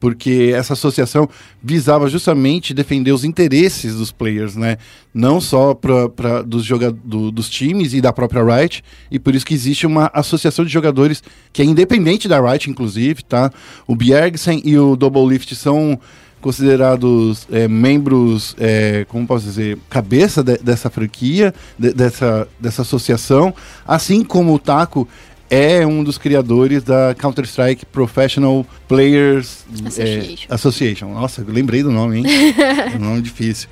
porque 0.00 0.52
essa 0.54 0.74
associação 0.74 1.28
visava 1.62 2.08
justamente 2.08 2.72
defender 2.72 3.12
os 3.12 3.24
interesses 3.24 3.96
dos 3.96 4.12
players, 4.12 4.56
né? 4.56 4.76
Não 5.12 5.40
só 5.40 5.74
pra, 5.74 6.08
pra, 6.08 6.42
dos, 6.42 6.66
do, 7.04 7.30
dos 7.30 7.48
times 7.48 7.94
e 7.94 8.00
da 8.00 8.12
própria 8.12 8.42
Riot, 8.42 8.84
e 9.10 9.18
por 9.18 9.34
isso 9.34 9.46
que 9.46 9.54
existe 9.54 9.86
uma 9.86 10.10
associação 10.14 10.64
de 10.64 10.70
jogadores 10.70 11.22
que 11.52 11.62
é 11.62 11.64
independente 11.64 12.28
da 12.28 12.40
Riot, 12.40 12.70
inclusive, 12.70 13.24
tá? 13.24 13.50
O 13.86 13.96
Bjergsen 13.96 14.62
e 14.64 14.78
o 14.78 14.94
Double 14.94 15.26
Lift 15.26 15.54
são 15.56 15.98
considerados 16.40 17.46
é, 17.50 17.66
membros, 17.66 18.54
é, 18.58 19.04
como 19.08 19.26
posso 19.26 19.44
dizer, 19.44 19.78
cabeça 19.88 20.42
de, 20.42 20.56
dessa 20.58 20.88
franquia, 20.88 21.52
de, 21.78 21.92
dessa, 21.92 22.48
dessa 22.60 22.82
associação, 22.82 23.52
assim 23.86 24.22
como 24.22 24.54
o 24.54 24.58
Taco 24.58 25.08
é 25.50 25.86
um 25.86 26.04
dos 26.04 26.18
criadores 26.18 26.82
da 26.82 27.14
Counter-Strike 27.18 27.86
Professional 27.86 28.66
Players 28.86 29.64
Association. 29.86 30.46
É, 30.48 30.54
Association. 30.54 31.14
Nossa, 31.14 31.44
lembrei 31.46 31.82
do 31.82 31.90
nome, 31.90 32.18
hein? 32.18 32.24
é 32.92 32.96
um 32.96 33.00
nome 33.00 33.22
difícil. 33.22 33.68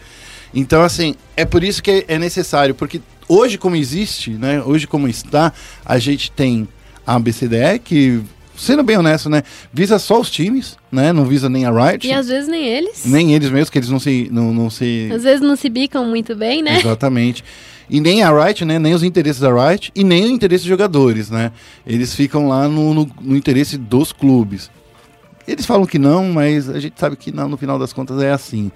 Então, 0.55 0.83
assim, 0.83 1.15
é 1.37 1.45
por 1.45 1.63
isso 1.63 1.83
que 1.83 2.05
é 2.09 2.19
necessário, 2.19 2.75
porque 2.75 3.01
hoje 3.29 3.59
como 3.59 3.77
existe, 3.77 4.31
né? 4.31 4.63
Hoje 4.63 4.87
como 4.87 5.09
está, 5.09 5.53
a 5.85 5.99
gente 5.99 6.31
tem 6.31 6.67
a 7.07 7.19
BCDE 7.19 7.79
que, 7.85 8.23
sendo 8.57 8.83
bem 8.83 8.97
honesto, 8.97 9.29
né? 9.29 9.43
Visa 9.73 9.99
só 9.99 10.19
os 10.19 10.31
times, 10.31 10.79
né? 10.91 11.13
Não 11.13 11.27
visa 11.27 11.49
nem 11.49 11.67
a 11.67 11.71
Riot. 11.71 12.07
E 12.07 12.13
às 12.13 12.29
vezes 12.29 12.49
nem 12.49 12.65
eles. 12.65 13.05
Nem 13.05 13.35
eles 13.35 13.51
mesmos, 13.51 13.69
que 13.69 13.79
eles 13.79 13.91
não 13.91 14.01
se... 14.01 14.29
Não, 14.33 14.55
não 14.55 14.71
se... 14.71 15.11
Às 15.13 15.25
vezes 15.25 15.41
não 15.41 15.57
se 15.57 15.69
bicam 15.69 16.07
muito 16.07 16.35
bem, 16.35 16.63
né? 16.63 16.79
Exatamente. 16.79 17.45
E 17.89 18.01
nem 18.01 18.23
a 18.23 18.31
Riot, 18.31 18.65
né? 18.65 18.79
Nem 18.79 18.95
os 18.95 19.03
interesses 19.03 19.41
da 19.41 19.53
Riot 19.53 19.93
e 19.95 20.03
nem 20.03 20.25
o 20.25 20.29
interesse 20.29 20.63
dos 20.65 20.69
jogadores, 20.69 21.31
né? 21.31 21.53
Eles 21.87 22.15
ficam 22.15 22.49
lá 22.49 22.69
no, 22.69 22.93
no, 22.93 23.11
no 23.21 23.37
interesse 23.37 23.79
dos 23.79 24.13
clubes. 24.13 24.71
Eles 25.47 25.65
falam 25.65 25.87
que 25.87 25.99
não, 25.99 26.33
mas 26.33 26.69
a 26.69 26.81
gente 26.81 26.99
sabe 26.99 27.17
que 27.17 27.31
não, 27.31 27.49
no 27.49 27.57
final 27.57 27.79
das 27.79 27.93
contas 27.93 28.21
é 28.21 28.33
assim. 28.33 28.71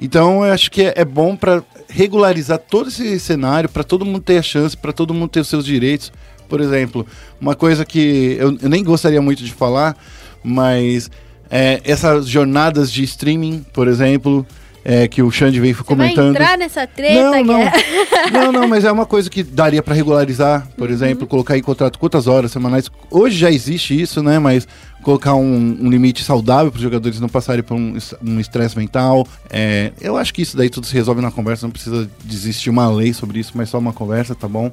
Então 0.00 0.44
eu 0.44 0.52
acho 0.52 0.70
que 0.70 0.82
é, 0.82 0.94
é 0.96 1.04
bom 1.04 1.36
para 1.36 1.62
regularizar 1.88 2.58
todo 2.58 2.88
esse 2.88 3.18
cenário, 3.18 3.68
para 3.68 3.84
todo 3.84 4.04
mundo 4.04 4.20
ter 4.20 4.38
a 4.38 4.42
chance, 4.42 4.76
para 4.76 4.92
todo 4.92 5.14
mundo 5.14 5.30
ter 5.30 5.40
os 5.40 5.48
seus 5.48 5.64
direitos. 5.64 6.12
Por 6.48 6.60
exemplo, 6.60 7.06
uma 7.40 7.54
coisa 7.54 7.84
que 7.84 8.36
eu, 8.38 8.58
eu 8.60 8.68
nem 8.68 8.84
gostaria 8.84 9.22
muito 9.22 9.42
de 9.42 9.52
falar, 9.52 9.96
mas 10.42 11.10
é, 11.50 11.80
essas 11.84 12.28
jornadas 12.28 12.92
de 12.92 13.02
streaming, 13.04 13.64
por 13.72 13.88
exemplo, 13.88 14.46
é, 14.84 15.08
que 15.08 15.22
o 15.22 15.30
Xande 15.30 15.58
veio 15.60 15.74
Você 15.74 15.82
comentando. 15.82 16.16
vai 16.34 16.42
entrar 16.42 16.58
nessa 16.58 16.86
treta, 16.86 17.14
Não, 17.30 17.42
não. 17.44 17.58
Guerra? 17.60 17.72
não, 18.32 18.52
não, 18.52 18.68
mas 18.68 18.84
é 18.84 18.92
uma 18.92 19.06
coisa 19.06 19.30
que 19.30 19.42
daria 19.42 19.82
para 19.82 19.94
regularizar, 19.94 20.68
por 20.76 20.88
Uhum. 20.88 20.94
exemplo, 20.94 21.26
colocar 21.26 21.56
em 21.56 21.62
contrato 21.62 21.98
quantas 21.98 22.26
horas 22.26 22.52
semanais. 22.52 22.90
Hoje 23.10 23.38
já 23.38 23.50
existe 23.50 23.98
isso, 23.98 24.22
né? 24.22 24.38
Mas 24.38 24.68
colocar 25.02 25.34
um, 25.34 25.78
um 25.80 25.88
limite 25.90 26.22
saudável 26.22 26.70
para 26.70 26.76
os 26.78 26.82
jogadores 26.82 27.18
não 27.20 27.28
passarem 27.28 27.62
por 27.62 27.74
um 27.74 27.96
es- 27.96 28.14
um 28.22 28.38
estresse 28.40 28.76
mental. 28.76 29.26
É, 29.50 29.92
eu 30.00 30.16
acho 30.16 30.32
que 30.34 30.42
isso 30.42 30.56
daí 30.56 30.68
tudo 30.70 30.86
se 30.86 30.94
resolve 30.94 31.20
na 31.22 31.30
conversa, 31.30 31.66
não 31.66 31.72
precisa 31.72 32.08
de 32.24 32.34
existir 32.36 32.68
uma 32.70 32.88
lei 32.88 33.12
sobre 33.14 33.38
isso, 33.40 33.52
mas 33.54 33.68
só 33.70 33.78
uma 33.78 33.92
conversa, 33.92 34.34
tá 34.34 34.48
bom? 34.48 34.70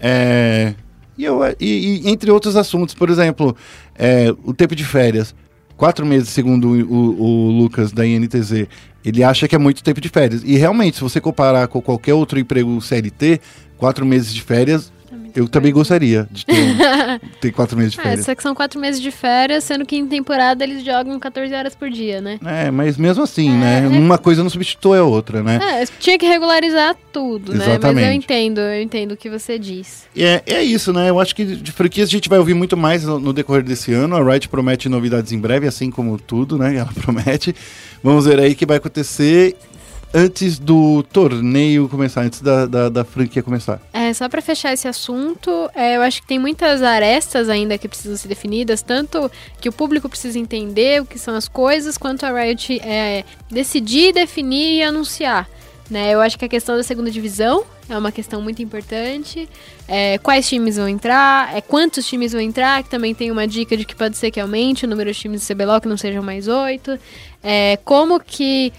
É, 0.00 0.74
e, 1.16 1.24
eu, 1.24 1.40
e- 1.60 2.02
e 2.04 2.08
entre 2.10 2.30
outros 2.30 2.56
assuntos, 2.56 2.94
por 2.94 3.10
exemplo, 3.10 3.56
é, 3.98 4.32
o 4.44 4.52
tempo 4.54 4.74
de 4.76 4.84
férias. 4.84 5.34
Quatro 5.76 6.04
meses, 6.04 6.30
segundo 6.30 6.68
o, 6.68 6.92
o- 6.92 7.22
o 7.22 7.50
Lucas 7.62 7.92
da 7.92 8.04
INTZ, 8.06 8.66
ele 9.08 9.24
acha 9.24 9.48
que 9.48 9.54
é 9.54 9.58
muito 9.58 9.82
tempo 9.82 10.00
de 10.00 10.08
férias. 10.08 10.42
E 10.44 10.56
realmente, 10.56 10.96
se 10.96 11.02
você 11.02 11.20
comparar 11.20 11.68
com 11.68 11.80
qualquer 11.80 12.14
outro 12.14 12.38
emprego 12.38 12.80
CLT, 12.80 13.40
quatro 13.76 14.04
meses 14.04 14.34
de 14.34 14.42
férias, 14.42 14.92
eu 15.38 15.48
também 15.48 15.72
gostaria 15.72 16.28
de 16.30 16.44
ter, 16.44 16.54
ter 17.40 17.52
quatro 17.52 17.76
meses 17.76 17.92
de 17.92 18.00
É, 18.00 18.02
férias. 18.02 18.24
só 18.26 18.34
que 18.34 18.42
são 18.42 18.54
quatro 18.54 18.80
meses 18.80 19.00
de 19.00 19.10
férias, 19.10 19.64
sendo 19.64 19.84
que 19.86 19.96
em 19.96 20.06
temporada 20.06 20.64
eles 20.64 20.84
jogam 20.84 21.18
14 21.18 21.54
horas 21.54 21.74
por 21.74 21.90
dia, 21.90 22.20
né? 22.20 22.38
É, 22.44 22.70
mas 22.70 22.96
mesmo 22.96 23.22
assim, 23.22 23.48
É, 23.50 23.52
né? 23.58 23.84
é. 23.84 23.88
Uma 23.88 24.18
coisa 24.18 24.42
não 24.42 24.50
substitui 24.50 24.98
a 24.98 25.04
outra, 25.04 25.42
né? 25.42 25.58
É, 25.62 25.84
tinha 25.98 26.18
que 26.18 26.26
regularizar 26.26 26.96
tudo, 27.12 27.52
né? 27.52 27.58
Mas 27.58 27.66
eu 27.68 27.72
Exatamente. 27.74 28.16
entendo, 28.24 28.60
eu 28.60 28.82
entendo 28.82 29.12
o 29.12 29.16
que 29.16 29.30
você 29.30 29.58
diz. 29.58 30.06
É, 30.16 30.42
é 30.46 30.62
isso, 30.62 30.92
né? 30.92 31.08
Eu 31.10 31.20
acho 31.20 31.34
que 31.34 31.44
de 31.44 31.72
franquias 31.72 32.08
a 32.08 32.12
gente 32.12 32.28
vai 32.28 32.38
ouvir 32.38 32.54
muito 32.54 32.76
mais 32.76 33.04
no, 33.04 33.18
no 33.18 33.32
decorrer 33.32 33.62
desse 33.62 33.92
ano. 33.92 34.16
A 34.16 34.22
Riot 34.32 34.48
promete 34.48 34.88
novidades 34.88 35.32
em 35.32 35.38
breve, 35.38 35.66
assim 35.66 35.90
como 35.90 36.18
tudo, 36.18 36.58
né? 36.58 36.76
Ela 36.76 36.90
promete. 37.00 37.54
Vamos 38.02 38.24
ver 38.26 38.38
aí 38.40 38.52
o 38.52 38.56
que 38.56 38.66
vai 38.66 38.76
acontecer 38.76 39.56
antes 40.12 40.58
do 40.58 41.02
torneio 41.02 41.88
começar, 41.88 42.22
antes 42.22 42.40
da, 42.40 42.66
da, 42.66 42.88
da 42.88 43.04
franquia 43.04 43.42
começar. 43.42 43.80
É, 43.92 44.12
só 44.12 44.28
pra 44.28 44.40
fechar 44.40 44.72
esse 44.72 44.88
assunto, 44.88 45.50
é, 45.74 45.96
eu 45.96 46.02
acho 46.02 46.22
que 46.22 46.28
tem 46.28 46.38
muitas 46.38 46.82
arestas 46.82 47.48
ainda 47.48 47.76
que 47.76 47.88
precisam 47.88 48.16
ser 48.16 48.28
definidas, 48.28 48.82
tanto 48.82 49.30
que 49.60 49.68
o 49.68 49.72
público 49.72 50.08
precisa 50.08 50.38
entender 50.38 51.02
o 51.02 51.06
que 51.06 51.18
são 51.18 51.34
as 51.34 51.48
coisas, 51.48 51.98
quanto 51.98 52.24
a 52.24 52.32
Riot 52.32 52.80
é, 52.82 53.24
decidir, 53.50 54.12
definir 54.12 54.78
e 54.78 54.82
anunciar. 54.82 55.48
Né? 55.90 56.12
Eu 56.12 56.20
acho 56.20 56.38
que 56.38 56.44
a 56.44 56.48
questão 56.48 56.76
da 56.76 56.82
segunda 56.82 57.10
divisão 57.10 57.64
é 57.88 57.96
uma 57.96 58.12
questão 58.12 58.42
muito 58.42 58.60
importante. 58.62 59.48
É, 59.86 60.18
quais 60.18 60.46
times 60.46 60.76
vão 60.76 60.86
entrar, 60.86 61.56
é, 61.56 61.62
quantos 61.62 62.06
times 62.06 62.32
vão 62.32 62.40
entrar, 62.40 62.82
que 62.82 62.90
também 62.90 63.14
tem 63.14 63.30
uma 63.30 63.46
dica 63.46 63.74
de 63.74 63.86
que 63.86 63.94
pode 63.94 64.18
ser 64.18 64.30
que 64.30 64.38
aumente 64.38 64.84
o 64.84 64.88
número 64.88 65.10
de 65.10 65.18
times 65.18 65.40
do 65.46 65.54
CBLOL, 65.54 65.80
que 65.80 65.88
não 65.88 65.96
sejam 65.96 66.22
mais 66.22 66.46
oito. 66.46 66.98
É, 67.42 67.78
como 67.84 68.20
que 68.20 68.72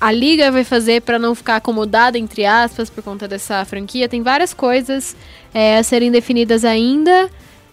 a 0.00 0.12
liga 0.12 0.50
vai 0.52 0.64
fazer 0.64 1.02
para 1.02 1.18
não 1.18 1.34
ficar 1.34 1.56
acomodada, 1.56 2.18
entre 2.18 2.44
aspas, 2.44 2.88
por 2.88 3.02
conta 3.02 3.26
dessa 3.26 3.64
franquia. 3.64 4.08
Tem 4.08 4.22
várias 4.22 4.54
coisas 4.54 5.16
é, 5.52 5.78
a 5.78 5.82
serem 5.82 6.10
definidas 6.10 6.64
ainda. 6.64 7.28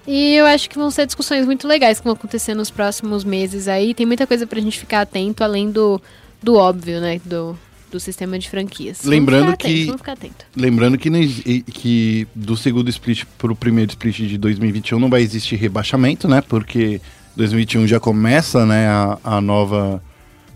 E 0.07 0.35
eu 0.35 0.45
acho 0.45 0.69
que 0.69 0.77
vão 0.77 0.91
ser 0.91 1.05
discussões 1.05 1.45
muito 1.45 1.67
legais 1.67 1.99
que 1.99 2.03
vão 2.05 2.13
acontecer 2.13 2.53
nos 2.53 2.69
próximos 2.69 3.23
meses 3.23 3.67
aí. 3.67 3.93
Tem 3.93 4.05
muita 4.05 4.27
coisa 4.27 4.45
pra 4.45 4.59
gente 4.59 4.79
ficar 4.79 5.01
atento, 5.01 5.43
além 5.43 5.71
do, 5.71 5.99
do 6.41 6.55
óbvio, 6.55 7.01
né? 7.01 7.19
Do, 7.25 7.57
do 7.91 7.99
sistema 7.99 8.37
de 8.37 8.49
franquias. 8.49 9.03
Lembrando 9.03 9.49
atento, 9.51 9.65
que- 9.65 9.85
Vamos 9.85 10.01
ficar 10.01 10.11
atento. 10.13 10.45
Lembrando 10.55 10.97
que, 10.97 11.63
que 11.63 12.27
do 12.35 12.55
segundo 12.55 12.89
split 12.89 13.23
para 13.37 13.51
o 13.51 13.55
primeiro 13.55 13.91
split 13.91 14.17
de 14.17 14.37
2021 14.37 14.99
não 14.99 15.09
vai 15.09 15.21
existir 15.21 15.55
rebaixamento, 15.55 16.27
né? 16.27 16.41
Porque 16.41 17.01
2021 17.35 17.87
já 17.87 17.99
começa 17.99 18.65
né, 18.65 18.87
a, 18.87 19.17
a 19.23 19.41
nova, 19.41 20.01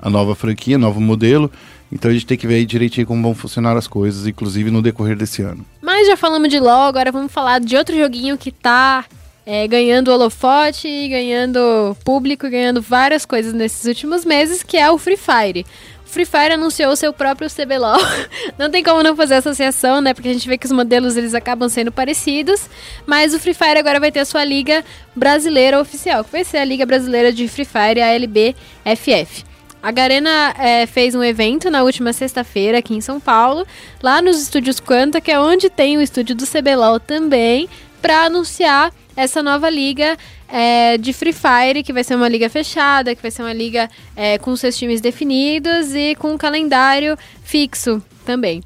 a 0.02 0.10
nova 0.10 0.36
franquia, 0.36 0.78
novo 0.78 1.00
modelo. 1.00 1.52
Então 1.92 2.12
a 2.12 2.14
gente 2.14 2.26
tem 2.26 2.38
que 2.38 2.48
ver 2.48 2.56
aí 2.56 2.66
direitinho 2.66 3.08
como 3.08 3.22
vão 3.22 3.34
funcionar 3.34 3.76
as 3.76 3.88
coisas, 3.88 4.28
inclusive 4.28 4.70
no 4.70 4.82
decorrer 4.82 5.16
desse 5.16 5.42
ano. 5.42 5.66
Mas 5.82 6.08
já 6.08 6.16
falamos 6.16 6.50
de 6.50 6.60
LoL, 6.60 6.84
agora 6.84 7.12
vamos 7.12 7.32
falar 7.32 7.60
de 7.60 7.76
outro 7.76 7.98
joguinho 7.98 8.38
que 8.38 8.52
tá 8.52 9.06
é, 9.46 9.68
ganhando 9.68 10.12
holofote, 10.12 10.88
ganhando 11.08 11.98
público, 12.06 12.48
ganhando 12.48 12.82
várias 12.82 13.26
coisas 13.26 13.54
nesses 13.54 13.86
últimos 13.86 14.24
meses, 14.24 14.62
que 14.62 14.78
é 14.78 14.92
o 14.92 14.98
Free 15.00 15.18
Fire. 15.18 15.66
O 16.06 16.12
Free 16.12 16.26
Fire 16.26 16.54
anunciou 16.54 16.96
seu 16.96 17.12
próprio 17.12 17.50
CBLOL. 17.50 18.00
não 18.58 18.70
tem 18.70 18.84
como 18.84 19.02
não 19.02 19.16
fazer 19.16 19.36
associação, 19.36 20.02
né? 20.02 20.14
Porque 20.14 20.30
a 20.30 20.34
gente 20.34 20.48
vê 20.48 20.58
que 20.58 20.68
os 20.68 20.72
modelos 20.72 21.18
eles 21.18 21.34
acabam 21.34 21.68
sendo 21.68 21.92
parecidos. 21.92 22.70
Mas 23.08 23.34
o 23.34 23.40
Free 23.40 23.54
Fire 23.56 23.80
agora 23.80 24.00
vai 24.00 24.12
ter 24.12 24.20
a 24.20 24.26
sua 24.26 24.44
liga 24.44 24.84
brasileira 25.16 25.80
oficial, 25.80 26.24
que 26.24 26.32
vai 26.32 26.44
ser 26.44 26.58
a 26.58 26.66
Liga 26.66 26.86
Brasileira 26.86 27.32
de 27.32 27.48
Free 27.48 27.66
Fire, 27.66 28.02
a 28.02 28.08
LBFF. 28.08 29.49
A 29.82 29.92
Garena 29.92 30.54
é, 30.60 30.86
fez 30.86 31.16
um 31.16 31.24
evento 31.24 31.72
na 31.72 31.84
última 31.84 32.12
sexta-feira 32.12 32.80
aqui 32.80 32.94
em 32.94 33.02
São 33.02 33.20
Paulo, 33.20 33.66
lá 34.04 34.22
nos 34.22 34.42
estúdios 34.42 34.80
Quanta, 34.80 35.22
que 35.22 35.32
é 35.32 35.40
onde 35.40 35.70
tem 35.70 35.98
o 35.98 36.02
estúdio 36.02 36.36
do 36.36 36.46
CBLOL 36.46 37.00
também, 37.00 37.70
para 38.02 38.24
anunciar 38.26 38.94
essa 39.16 39.42
nova 39.42 39.70
liga 39.70 40.18
é, 40.50 40.98
de 40.98 41.14
Free 41.14 41.34
Fire, 41.34 41.84
que 41.84 41.94
vai 41.94 42.04
ser 42.04 42.16
uma 42.16 42.28
liga 42.28 42.50
fechada, 42.50 43.16
que 43.16 43.22
vai 43.22 43.32
ser 43.32 43.42
uma 43.42 43.54
liga 43.54 43.90
é, 44.16 44.38
com 44.38 44.56
seus 44.56 44.78
times 44.78 45.00
definidos 45.00 45.94
e 45.96 46.16
com 46.16 46.34
um 46.34 46.38
calendário 46.38 47.18
fixo 47.44 48.02
também. 48.26 48.62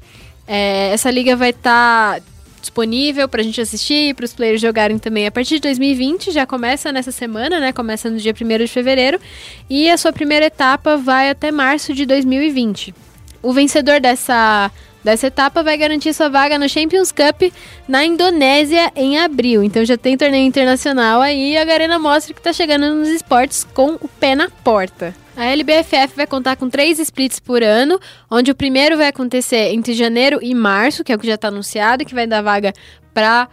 É, 0.46 0.90
essa 0.92 1.10
liga 1.10 1.36
vai 1.36 1.50
estar 1.50 2.20
disponível 2.64 3.28
pra 3.28 3.42
gente 3.42 3.60
assistir, 3.60 4.14
para 4.14 4.24
os 4.24 4.32
players 4.32 4.60
jogarem 4.60 4.98
também 4.98 5.26
a 5.26 5.30
partir 5.30 5.56
de 5.56 5.60
2020, 5.60 6.30
já 6.30 6.46
começa 6.46 6.90
nessa 6.90 7.12
semana, 7.12 7.60
né? 7.60 7.72
Começa 7.72 8.10
no 8.10 8.16
dia 8.16 8.32
1 8.32 8.58
de 8.64 8.68
fevereiro, 8.68 9.20
e 9.68 9.90
a 9.90 9.96
sua 9.96 10.12
primeira 10.12 10.46
etapa 10.46 10.96
vai 10.96 11.28
até 11.30 11.52
março 11.52 11.92
de 11.92 12.06
2020. 12.06 12.94
O 13.42 13.52
vencedor 13.52 14.00
dessa 14.00 14.70
dessa 15.04 15.26
etapa 15.26 15.62
vai 15.62 15.76
garantir 15.76 16.12
sua 16.14 16.28
vaga 16.28 16.58
no 16.58 16.68
Champions 16.68 17.12
Cup 17.12 17.52
na 17.86 18.04
Indonésia 18.04 18.90
em 18.96 19.18
abril. 19.18 19.62
Então 19.62 19.84
já 19.84 19.96
tem 19.96 20.16
torneio 20.16 20.46
internacional 20.46 21.20
aí 21.20 21.52
e 21.52 21.58
a 21.58 21.64
Garena 21.64 21.98
mostra 21.98 22.34
que 22.34 22.40
tá 22.40 22.52
chegando 22.52 22.94
nos 22.94 23.08
esportes 23.08 23.62
com 23.62 23.96
o 24.00 24.08
pé 24.08 24.34
na 24.34 24.48
porta. 24.48 25.14
A 25.36 25.46
LBFF 25.46 26.14
vai 26.14 26.26
contar 26.26 26.56
com 26.56 26.70
três 26.70 26.98
splits 26.98 27.40
por 27.40 27.62
ano, 27.62 27.98
onde 28.30 28.52
o 28.52 28.54
primeiro 28.54 28.96
vai 28.96 29.08
acontecer 29.08 29.72
entre 29.72 29.92
janeiro 29.92 30.38
e 30.40 30.54
março, 30.54 31.02
que 31.02 31.12
é 31.12 31.16
o 31.16 31.18
que 31.18 31.26
já 31.26 31.34
está 31.34 31.48
anunciado, 31.48 32.04
que 32.04 32.14
vai 32.14 32.26
dar 32.26 32.40
vaga 32.40 32.72
para 33.12 33.48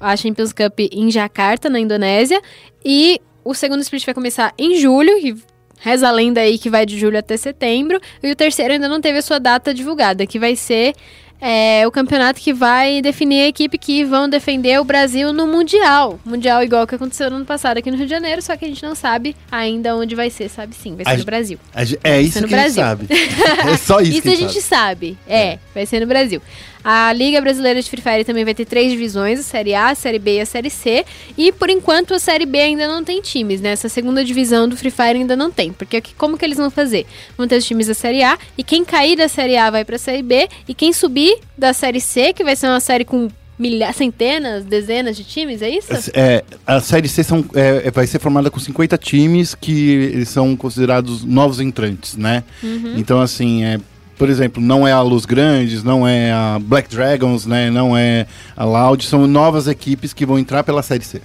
a 0.00 0.16
Champions 0.16 0.52
Cup 0.52 0.80
em 0.90 1.10
Jakarta, 1.10 1.68
na 1.68 1.78
Indonésia. 1.78 2.40
E 2.82 3.20
o 3.44 3.54
segundo 3.54 3.82
split 3.82 4.06
vai 4.06 4.14
começar 4.14 4.54
em 4.58 4.76
julho, 4.76 5.12
e 5.18 5.36
reza 5.78 6.08
a 6.08 6.10
lenda 6.10 6.40
aí 6.40 6.58
que 6.58 6.70
vai 6.70 6.84
de 6.86 6.98
julho 6.98 7.18
até 7.18 7.36
setembro. 7.36 8.00
E 8.22 8.30
o 8.30 8.36
terceiro 8.36 8.72
ainda 8.72 8.88
não 8.88 9.00
teve 9.00 9.18
a 9.18 9.22
sua 9.22 9.38
data 9.38 9.72
divulgada, 9.72 10.26
que 10.26 10.38
vai 10.38 10.56
ser 10.56 10.94
é 11.40 11.86
o 11.86 11.90
campeonato 11.90 12.40
que 12.40 12.52
vai 12.52 13.02
definir 13.02 13.42
a 13.42 13.48
equipe 13.48 13.76
que 13.76 14.04
vão 14.04 14.28
defender 14.28 14.80
o 14.80 14.84
Brasil 14.84 15.32
no 15.32 15.46
Mundial. 15.46 16.18
Mundial 16.24 16.62
igual 16.62 16.86
que 16.86 16.94
aconteceu 16.94 17.30
no 17.30 17.36
ano 17.36 17.44
passado 17.44 17.76
aqui 17.78 17.90
no 17.90 17.96
Rio 17.96 18.06
de 18.06 18.10
Janeiro, 18.10 18.40
só 18.40 18.56
que 18.56 18.64
a 18.64 18.68
gente 18.68 18.82
não 18.82 18.94
sabe 18.94 19.36
ainda 19.50 19.94
onde 19.96 20.14
vai 20.14 20.30
ser, 20.30 20.48
sabe 20.48 20.74
sim, 20.74 20.96
vai 20.96 21.04
ser 21.04 21.10
A 21.10 21.16
no 21.18 21.24
Brasil. 21.24 21.58
É 22.02 22.20
isso 22.22 22.40
no 22.40 22.48
que 22.48 22.54
a 22.54 22.68
gente 22.68 22.74
Brasil. 22.74 22.82
sabe. 22.82 23.06
É 23.70 23.76
só 23.76 24.00
isso, 24.00 24.18
Isso 24.18 24.28
a 24.30 24.34
gente 24.34 24.62
sabe. 24.62 25.18
É, 25.26 25.58
vai 25.74 25.84
ser 25.84 26.00
no 26.00 26.06
Brasil. 26.06 26.40
A 26.88 27.12
Liga 27.12 27.40
Brasileira 27.40 27.82
de 27.82 27.90
Free 27.90 28.00
Fire 28.00 28.24
também 28.24 28.44
vai 28.44 28.54
ter 28.54 28.64
três 28.64 28.92
divisões, 28.92 29.40
a 29.40 29.42
Série 29.42 29.74
A, 29.74 29.88
a 29.88 29.94
Série 29.96 30.20
B 30.20 30.36
e 30.36 30.40
a 30.40 30.46
Série 30.46 30.70
C. 30.70 31.04
E 31.36 31.50
por 31.50 31.68
enquanto 31.68 32.14
a 32.14 32.18
Série 32.20 32.46
B 32.46 32.60
ainda 32.60 32.86
não 32.86 33.02
tem 33.02 33.20
times, 33.20 33.60
né? 33.60 33.70
Essa 33.70 33.88
segunda 33.88 34.24
divisão 34.24 34.68
do 34.68 34.76
Free 34.76 34.92
Fire 34.92 35.18
ainda 35.18 35.34
não 35.34 35.50
tem. 35.50 35.72
Porque 35.72 36.00
como 36.16 36.38
que 36.38 36.44
eles 36.44 36.56
vão 36.56 36.70
fazer? 36.70 37.04
Vão 37.36 37.48
ter 37.48 37.56
os 37.56 37.64
times 37.64 37.88
da 37.88 37.94
Série 37.94 38.22
A, 38.22 38.38
e 38.56 38.62
quem 38.62 38.84
cair 38.84 39.16
da 39.16 39.26
Série 39.26 39.56
A 39.56 39.68
vai 39.68 39.84
pra 39.84 39.98
Série 39.98 40.22
B, 40.22 40.48
e 40.68 40.74
quem 40.74 40.92
subir 40.92 41.36
da 41.58 41.72
Série 41.72 42.00
C, 42.00 42.32
que 42.32 42.44
vai 42.44 42.54
ser 42.54 42.68
uma 42.68 42.78
série 42.78 43.04
com 43.04 43.28
milhares, 43.58 43.96
centenas, 43.96 44.64
dezenas 44.64 45.16
de 45.16 45.24
times, 45.24 45.62
é 45.62 45.70
isso? 45.70 45.88
É, 46.14 46.44
a 46.64 46.80
Série 46.80 47.08
C 47.08 47.24
são, 47.24 47.44
é, 47.52 47.82
é- 47.86 47.90
vai 47.90 48.06
ser 48.06 48.20
formada 48.20 48.48
com 48.48 48.60
50 48.60 48.96
times 48.96 49.56
que 49.56 49.90
eles 49.90 50.28
são 50.28 50.54
considerados 50.54 51.24
novos 51.24 51.58
entrantes, 51.58 52.16
né? 52.16 52.44
Uhum. 52.62 52.94
Então, 52.96 53.20
assim, 53.20 53.64
é, 53.64 53.80
por 54.16 54.28
exemplo, 54.28 54.62
não 54.62 54.86
é 54.86 54.92
a 54.92 55.00
Luz 55.02 55.24
Grandes, 55.24 55.82
não 55.82 56.06
é 56.06 56.32
a 56.32 56.58
Black 56.60 56.88
Dragons, 56.88 57.46
né? 57.46 57.70
Não 57.70 57.96
é 57.96 58.26
a 58.56 58.64
Loud, 58.64 59.04
são 59.04 59.26
novas 59.26 59.68
equipes 59.68 60.12
que 60.12 60.26
vão 60.26 60.38
entrar 60.38 60.64
pela 60.64 60.82
Série 60.82 61.04
C. 61.04 61.20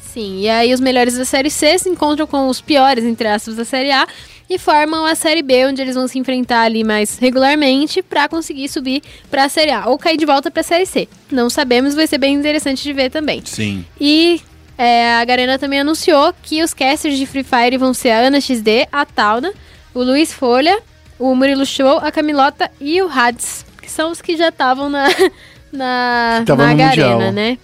Sim, 0.00 0.40
e 0.40 0.48
aí 0.48 0.72
os 0.72 0.80
melhores 0.80 1.16
da 1.16 1.24
Série 1.24 1.50
C 1.50 1.78
se 1.78 1.88
encontram 1.88 2.26
com 2.26 2.48
os 2.48 2.60
piores, 2.60 3.04
entre 3.04 3.28
aspas, 3.28 3.56
da 3.56 3.64
Série 3.64 3.90
A 3.90 4.06
e 4.48 4.58
formam 4.58 5.04
a 5.04 5.14
Série 5.14 5.42
B, 5.42 5.66
onde 5.66 5.82
eles 5.82 5.94
vão 5.94 6.06
se 6.06 6.18
enfrentar 6.18 6.62
ali 6.62 6.84
mais 6.84 7.18
regularmente 7.18 8.02
pra 8.02 8.28
conseguir 8.28 8.68
subir 8.68 9.02
pra 9.30 9.48
Série 9.48 9.72
A 9.72 9.86
ou 9.88 9.98
cair 9.98 10.16
de 10.16 10.24
volta 10.24 10.50
pra 10.50 10.62
Série 10.62 10.86
C. 10.86 11.08
Não 11.30 11.50
sabemos, 11.50 11.94
vai 11.94 12.06
ser 12.06 12.18
bem 12.18 12.34
interessante 12.34 12.82
de 12.82 12.92
ver 12.92 13.10
também. 13.10 13.42
Sim. 13.44 13.84
E 14.00 14.40
é, 14.78 15.14
a 15.14 15.24
Garena 15.24 15.58
também 15.58 15.80
anunciou 15.80 16.32
que 16.42 16.62
os 16.62 16.72
casters 16.72 17.18
de 17.18 17.26
Free 17.26 17.44
Fire 17.44 17.76
vão 17.76 17.92
ser 17.92 18.10
a 18.10 18.18
Ana 18.20 18.40
XD, 18.40 18.88
a 18.92 19.04
Tauna, 19.04 19.52
o 19.92 20.02
Luiz 20.02 20.32
Folha, 20.32 20.78
o 21.18 21.34
Murilo 21.34 21.64
Show, 21.64 21.98
a 21.98 22.10
Camilota 22.10 22.70
e 22.80 23.00
o 23.02 23.08
Hades, 23.08 23.64
que 23.80 23.90
são 23.90 24.10
os 24.10 24.20
que 24.20 24.36
já 24.36 24.48
estavam 24.48 24.90
na, 24.90 25.08
na, 25.72 26.42
Tava 26.46 26.66
na 26.66 26.86
Mundial. 26.86 27.32
né? 27.32 27.58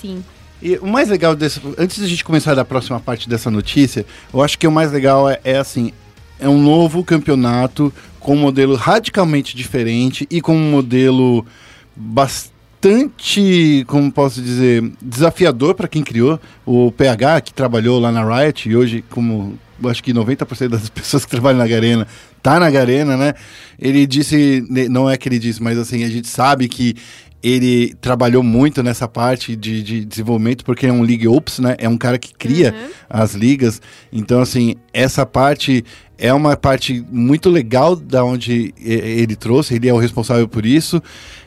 Sim. 0.00 0.24
E 0.62 0.76
o 0.78 0.86
mais 0.86 1.08
legal 1.08 1.36
desse. 1.36 1.60
Antes 1.78 1.98
da 1.98 2.06
gente 2.06 2.24
começar 2.24 2.54
da 2.54 2.64
próxima 2.64 2.98
parte 2.98 3.28
dessa 3.28 3.50
notícia, 3.50 4.06
eu 4.32 4.42
acho 4.42 4.58
que 4.58 4.66
o 4.66 4.72
mais 4.72 4.90
legal 4.90 5.28
é, 5.28 5.38
é 5.44 5.58
assim: 5.58 5.92
é 6.40 6.48
um 6.48 6.60
novo 6.60 7.04
campeonato 7.04 7.92
com 8.18 8.34
um 8.34 8.38
modelo 8.38 8.74
radicalmente 8.74 9.56
diferente 9.56 10.26
e 10.30 10.40
com 10.40 10.56
um 10.56 10.70
modelo 10.70 11.46
bastante, 11.94 13.84
como 13.86 14.10
posso 14.10 14.40
dizer, 14.40 14.90
desafiador 15.00 15.74
para 15.74 15.88
quem 15.88 16.02
criou. 16.02 16.40
O 16.64 16.90
PH, 16.90 17.42
que 17.42 17.52
trabalhou 17.52 18.00
lá 18.00 18.10
na 18.10 18.24
Riot, 18.24 18.68
e 18.68 18.76
hoje, 18.76 19.04
como 19.10 19.58
eu 19.82 19.90
acho 19.90 20.02
que 20.02 20.12
90% 20.12 20.68
das 20.68 20.88
pessoas 20.90 21.24
que 21.24 21.30
trabalham 21.30 21.58
na 21.58 21.66
Garena 21.66 22.06
tá 22.46 22.60
na 22.60 22.70
Garena, 22.70 23.16
né? 23.16 23.34
Ele 23.76 24.06
disse, 24.06 24.64
não 24.88 25.10
é 25.10 25.16
que 25.16 25.28
ele 25.28 25.38
disse, 25.40 25.60
mas 25.60 25.76
assim, 25.76 26.04
a 26.04 26.08
gente 26.08 26.28
sabe 26.28 26.68
que 26.68 26.94
ele 27.42 27.92
trabalhou 28.00 28.42
muito 28.42 28.82
nessa 28.84 29.08
parte 29.08 29.56
de, 29.56 29.82
de 29.82 30.04
desenvolvimento, 30.04 30.64
porque 30.64 30.86
é 30.86 30.92
um 30.92 31.02
League 31.02 31.26
Ops, 31.26 31.58
né? 31.58 31.74
É 31.78 31.88
um 31.88 31.96
cara 31.98 32.18
que 32.18 32.32
cria 32.34 32.72
Uhum. 32.72 32.88
as 33.10 33.34
ligas. 33.34 33.82
Então, 34.12 34.40
assim, 34.40 34.76
essa 34.92 35.26
parte 35.26 35.84
é 36.18 36.32
uma 36.32 36.56
parte 36.56 37.04
muito 37.10 37.50
legal 37.50 37.94
da 37.94 38.24
onde 38.24 38.74
ele 38.78 39.36
trouxe, 39.36 39.74
ele 39.74 39.88
é 39.88 39.92
o 39.92 39.98
responsável 39.98 40.48
por 40.48 40.64
isso. 40.64 41.02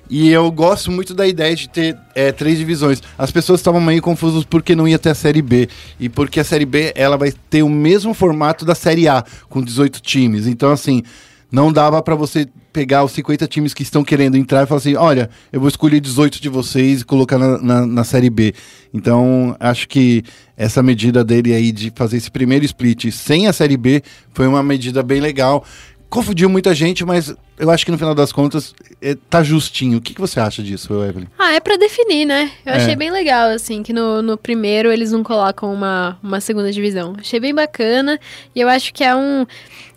E 0.10 0.30
eu 0.30 0.52
gosto 0.52 0.92
muito 0.92 1.14
da 1.14 1.28
ideia 1.28 1.56
de 1.56 1.70
ter 1.70 1.96
é, 2.16 2.32
três 2.32 2.58
divisões. 2.58 3.02
As 3.16 3.30
pessoas 3.30 3.60
estavam 3.60 3.80
meio 3.80 4.02
confusas 4.02 4.44
porque 4.44 4.76
não 4.76 4.88
ia 4.88 4.98
ter 4.98 5.10
a 5.10 5.16
Série 5.16 5.42
B. 5.42 5.70
E 6.00 6.10
porque 6.10 6.40
a 6.40 6.44
Série 6.44 6.66
B 6.66 6.92
ela 6.96 7.16
vai 7.16 7.32
ter 7.50 7.62
o 7.62 7.70
mesmo 7.70 8.14
formato 8.16 8.66
da 8.66 8.74
Série 8.74 9.08
A, 9.08 9.24
com 9.48 9.62
18 9.62 10.02
times. 10.02 10.48
Então, 10.48 10.72
assim, 10.72 11.04
não 11.52 11.72
dava 11.72 12.02
para 12.02 12.16
você 12.16 12.48
pegar 12.72 13.04
os 13.04 13.12
50 13.12 13.48
times 13.48 13.74
que 13.74 13.82
estão 13.82 14.04
querendo 14.04 14.38
entrar 14.38 14.64
e 14.64 14.68
falar 14.68 14.80
assim: 14.80 14.96
olha, 14.96 15.30
eu 15.52 15.60
vou 15.60 15.68
escolher 15.70 16.00
18 16.00 16.42
de 16.42 16.50
vocês 16.50 17.02
e 17.02 17.06
colocar 17.06 17.38
na, 17.38 17.58
na, 17.58 17.86
na 17.86 18.04
Série 18.04 18.30
B. 18.30 18.54
Então, 18.94 19.56
acho 19.60 19.88
que 19.88 20.24
essa 20.56 20.84
medida 20.84 21.24
dele 21.24 21.54
aí 21.54 21.72
de 21.72 21.92
fazer 21.96 22.18
esse 22.18 22.30
primeiro 22.30 22.66
split 22.66 23.12
sem 23.12 23.48
a 23.48 23.54
Série 23.54 23.78
B 23.78 24.04
foi 24.34 24.48
uma 24.48 24.62
medida 24.62 25.02
bem 25.02 25.20
legal. 25.20 25.66
Confundiu 26.10 26.50
muita 26.50 26.74
gente, 26.74 27.06
mas 27.06 27.36
eu 27.58 27.70
acho 27.70 27.86
que 27.86 27.92
no 27.92 27.98
final 27.98 28.16
das 28.16 28.32
contas 28.32 28.74
é, 29.00 29.16
tá 29.30 29.44
justinho. 29.44 30.00
O 30.00 30.02
que, 30.02 30.16
que 30.16 30.20
você 30.22 30.40
acha 30.40 30.64
disso, 30.64 30.92
Evelyn? 31.04 31.28
Ah, 31.38 31.54
é 31.54 31.60
pra 31.60 31.78
definir, 31.78 32.26
né? 32.26 32.52
Eu 32.66 32.74
É. 32.74 32.78
achei 32.78 32.96
bem 32.96 33.12
legal, 33.12 33.50
assim, 33.50 33.84
que 33.84 33.94
no, 33.94 34.20
no 34.22 34.36
primeiro 34.36 34.92
eles 34.92 35.12
não 35.12 35.22
colocam 35.24 35.72
uma, 35.72 36.18
uma 36.24 36.42
segunda 36.42 36.72
divisão. 36.72 37.14
Achei 37.20 37.40
bem 37.40 37.54
bacana 37.54 38.20
e 38.56 38.60
eu 38.60 38.68
acho 38.68 38.92
que 38.92 39.04
é 39.04 39.16
um, 39.16 39.46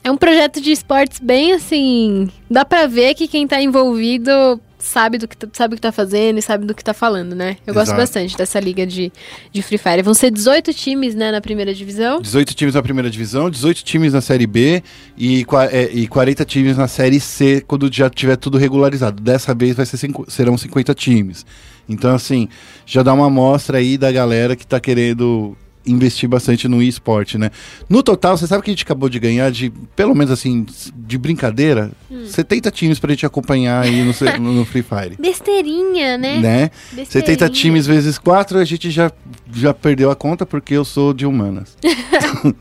é 0.05 0.11
um 0.11 0.17
projeto 0.19 0.61
de 0.61 0.71
esportes 0.73 1.19
bem, 1.19 1.53
assim... 1.53 2.29
Dá 2.51 2.63
pra 2.65 2.87
ver 2.87 3.15
que 3.15 3.27
quem 3.27 3.47
tá 3.47 3.63
envolvido 3.63 4.61
sabe 4.83 5.17
do 5.17 5.29
que 5.29 5.37
tá, 5.37 5.47
sabe 5.53 5.75
o 5.75 5.77
que 5.77 5.81
tá 5.81 5.93
fazendo 5.93 6.39
e 6.39 6.43
sabe 6.43 6.67
do 6.67 6.75
que 6.75 6.83
tá 6.83 6.93
falando, 6.93 7.35
né? 7.35 7.57
Eu 7.67 7.73
gosto 7.73 7.89
Exato. 7.89 8.01
bastante 8.01 8.37
dessa 8.37 8.59
liga 8.59 8.87
de, 8.87 9.13
de 9.53 9.63
Free 9.63 9.79
Fire. 9.79 10.03
Vão 10.03 10.13
ser 10.13 10.31
18 10.31 10.75
times, 10.75 11.15
né, 11.15 11.31
na 11.31 11.41
primeira 11.41 11.73
divisão. 11.73 12.21
18 12.21 12.55
times 12.55 12.75
na 12.75 12.83
primeira 12.83 13.09
divisão, 13.09 13.49
18 13.49 13.85
times 13.85 14.13
na 14.13 14.21
Série 14.21 14.47
B 14.47 14.83
e, 15.17 15.47
é, 15.71 15.91
e 15.93 16.07
40 16.09 16.45
times 16.45 16.77
na 16.77 16.89
Série 16.89 17.21
C 17.21 17.63
quando 17.67 17.91
já 17.93 18.11
tiver 18.11 18.37
tudo 18.37 18.59
regularizado. 18.59 19.23
Dessa 19.23 19.55
vez 19.55 19.77
vai 19.77 19.87
ser 19.87 19.97
cinco- 19.97 20.29
serão 20.31 20.59
50 20.59 20.95
times. 20.95 21.47
Então, 21.89 22.15
assim, 22.15 22.49
já 22.85 23.03
dá 23.03 23.13
uma 23.13 23.27
amostra 23.27 23.79
aí 23.79 23.97
da 23.97 24.11
galera 24.11 24.57
que 24.57 24.67
tá 24.67 24.81
querendo 24.81 25.57
investir 25.87 26.29
bastante 26.29 26.69
no 26.69 26.83
esporte, 26.83 27.37
né? 27.37 27.51
No 27.89 28.03
total, 28.03 28.37
você 28.37 28.47
sabe 28.47 28.63
que 28.63 28.71
a 28.71 28.73
gente 28.73 28.85
acabou 28.85 29.09
de 29.09 29.19
ganhar 29.19 29.51
de, 29.51 29.71
pelo 29.97 30.15
menos 30.15 30.31
assim, 30.31 30.67
de 30.95 31.19
brincadeira, 31.19 31.91
70 32.27 32.71
times 32.71 32.99
pra 32.99 33.11
gente 33.11 33.27
acompanhar 33.27 33.83
aí 33.83 34.03
no, 34.03 34.53
no 34.53 34.65
Free 34.65 34.83
Fire. 34.83 35.17
Besteirinha, 35.21 36.17
né? 36.17 36.39
Né? 36.39 36.71
70 36.91 36.97
Besteirinha. 36.97 37.49
times 37.51 37.87
vezes 37.87 38.19
4, 38.19 38.59
a 38.59 38.65
gente 38.65 38.91
já, 38.91 39.11
já 39.53 39.75
perdeu 39.75 40.11
a 40.11 40.17
conta 40.17 40.47
porque 40.47 40.75
eu 40.75 40.85
sou 40.85 41.13
de 41.13 41.27
humanas. 41.27 41.77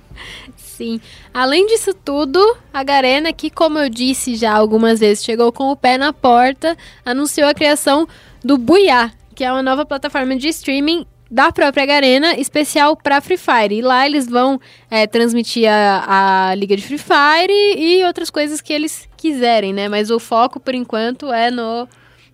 Sim. 0.55 0.99
Além 1.31 1.67
disso 1.67 1.93
tudo, 1.93 2.39
a 2.73 2.83
Garena, 2.83 3.31
que 3.31 3.51
como 3.51 3.77
eu 3.77 3.87
disse 3.87 4.35
já 4.35 4.51
algumas 4.51 4.99
vezes, 4.99 5.23
chegou 5.23 5.51
com 5.51 5.65
o 5.65 5.75
pé 5.75 5.95
na 5.95 6.11
porta, 6.11 6.75
anunciou 7.05 7.47
a 7.47 7.53
criação 7.53 8.07
do 8.43 8.57
Buiá, 8.57 9.11
que 9.35 9.43
é 9.43 9.51
uma 9.51 9.61
nova 9.61 9.85
plataforma 9.85 10.35
de 10.35 10.47
streaming 10.47 11.05
da 11.31 11.49
própria 11.49 11.85
Garena, 11.85 12.35
especial 12.37 12.97
para 12.97 13.21
Free 13.21 13.37
Fire. 13.37 13.73
E 13.75 13.81
lá 13.81 14.05
eles 14.05 14.27
vão 14.27 14.59
é, 14.89 15.07
transmitir 15.07 15.69
a, 15.71 16.49
a 16.49 16.55
Liga 16.55 16.75
de 16.75 16.83
Free 16.83 16.97
Fire 16.97 17.53
e 17.77 18.03
outras 18.03 18.29
coisas 18.29 18.59
que 18.59 18.73
eles 18.73 19.07
quiserem, 19.15 19.71
né? 19.71 19.87
Mas 19.87 20.11
o 20.11 20.19
foco, 20.19 20.59
por 20.59 20.75
enquanto, 20.75 21.31
é 21.31 21.49
no, 21.49 21.87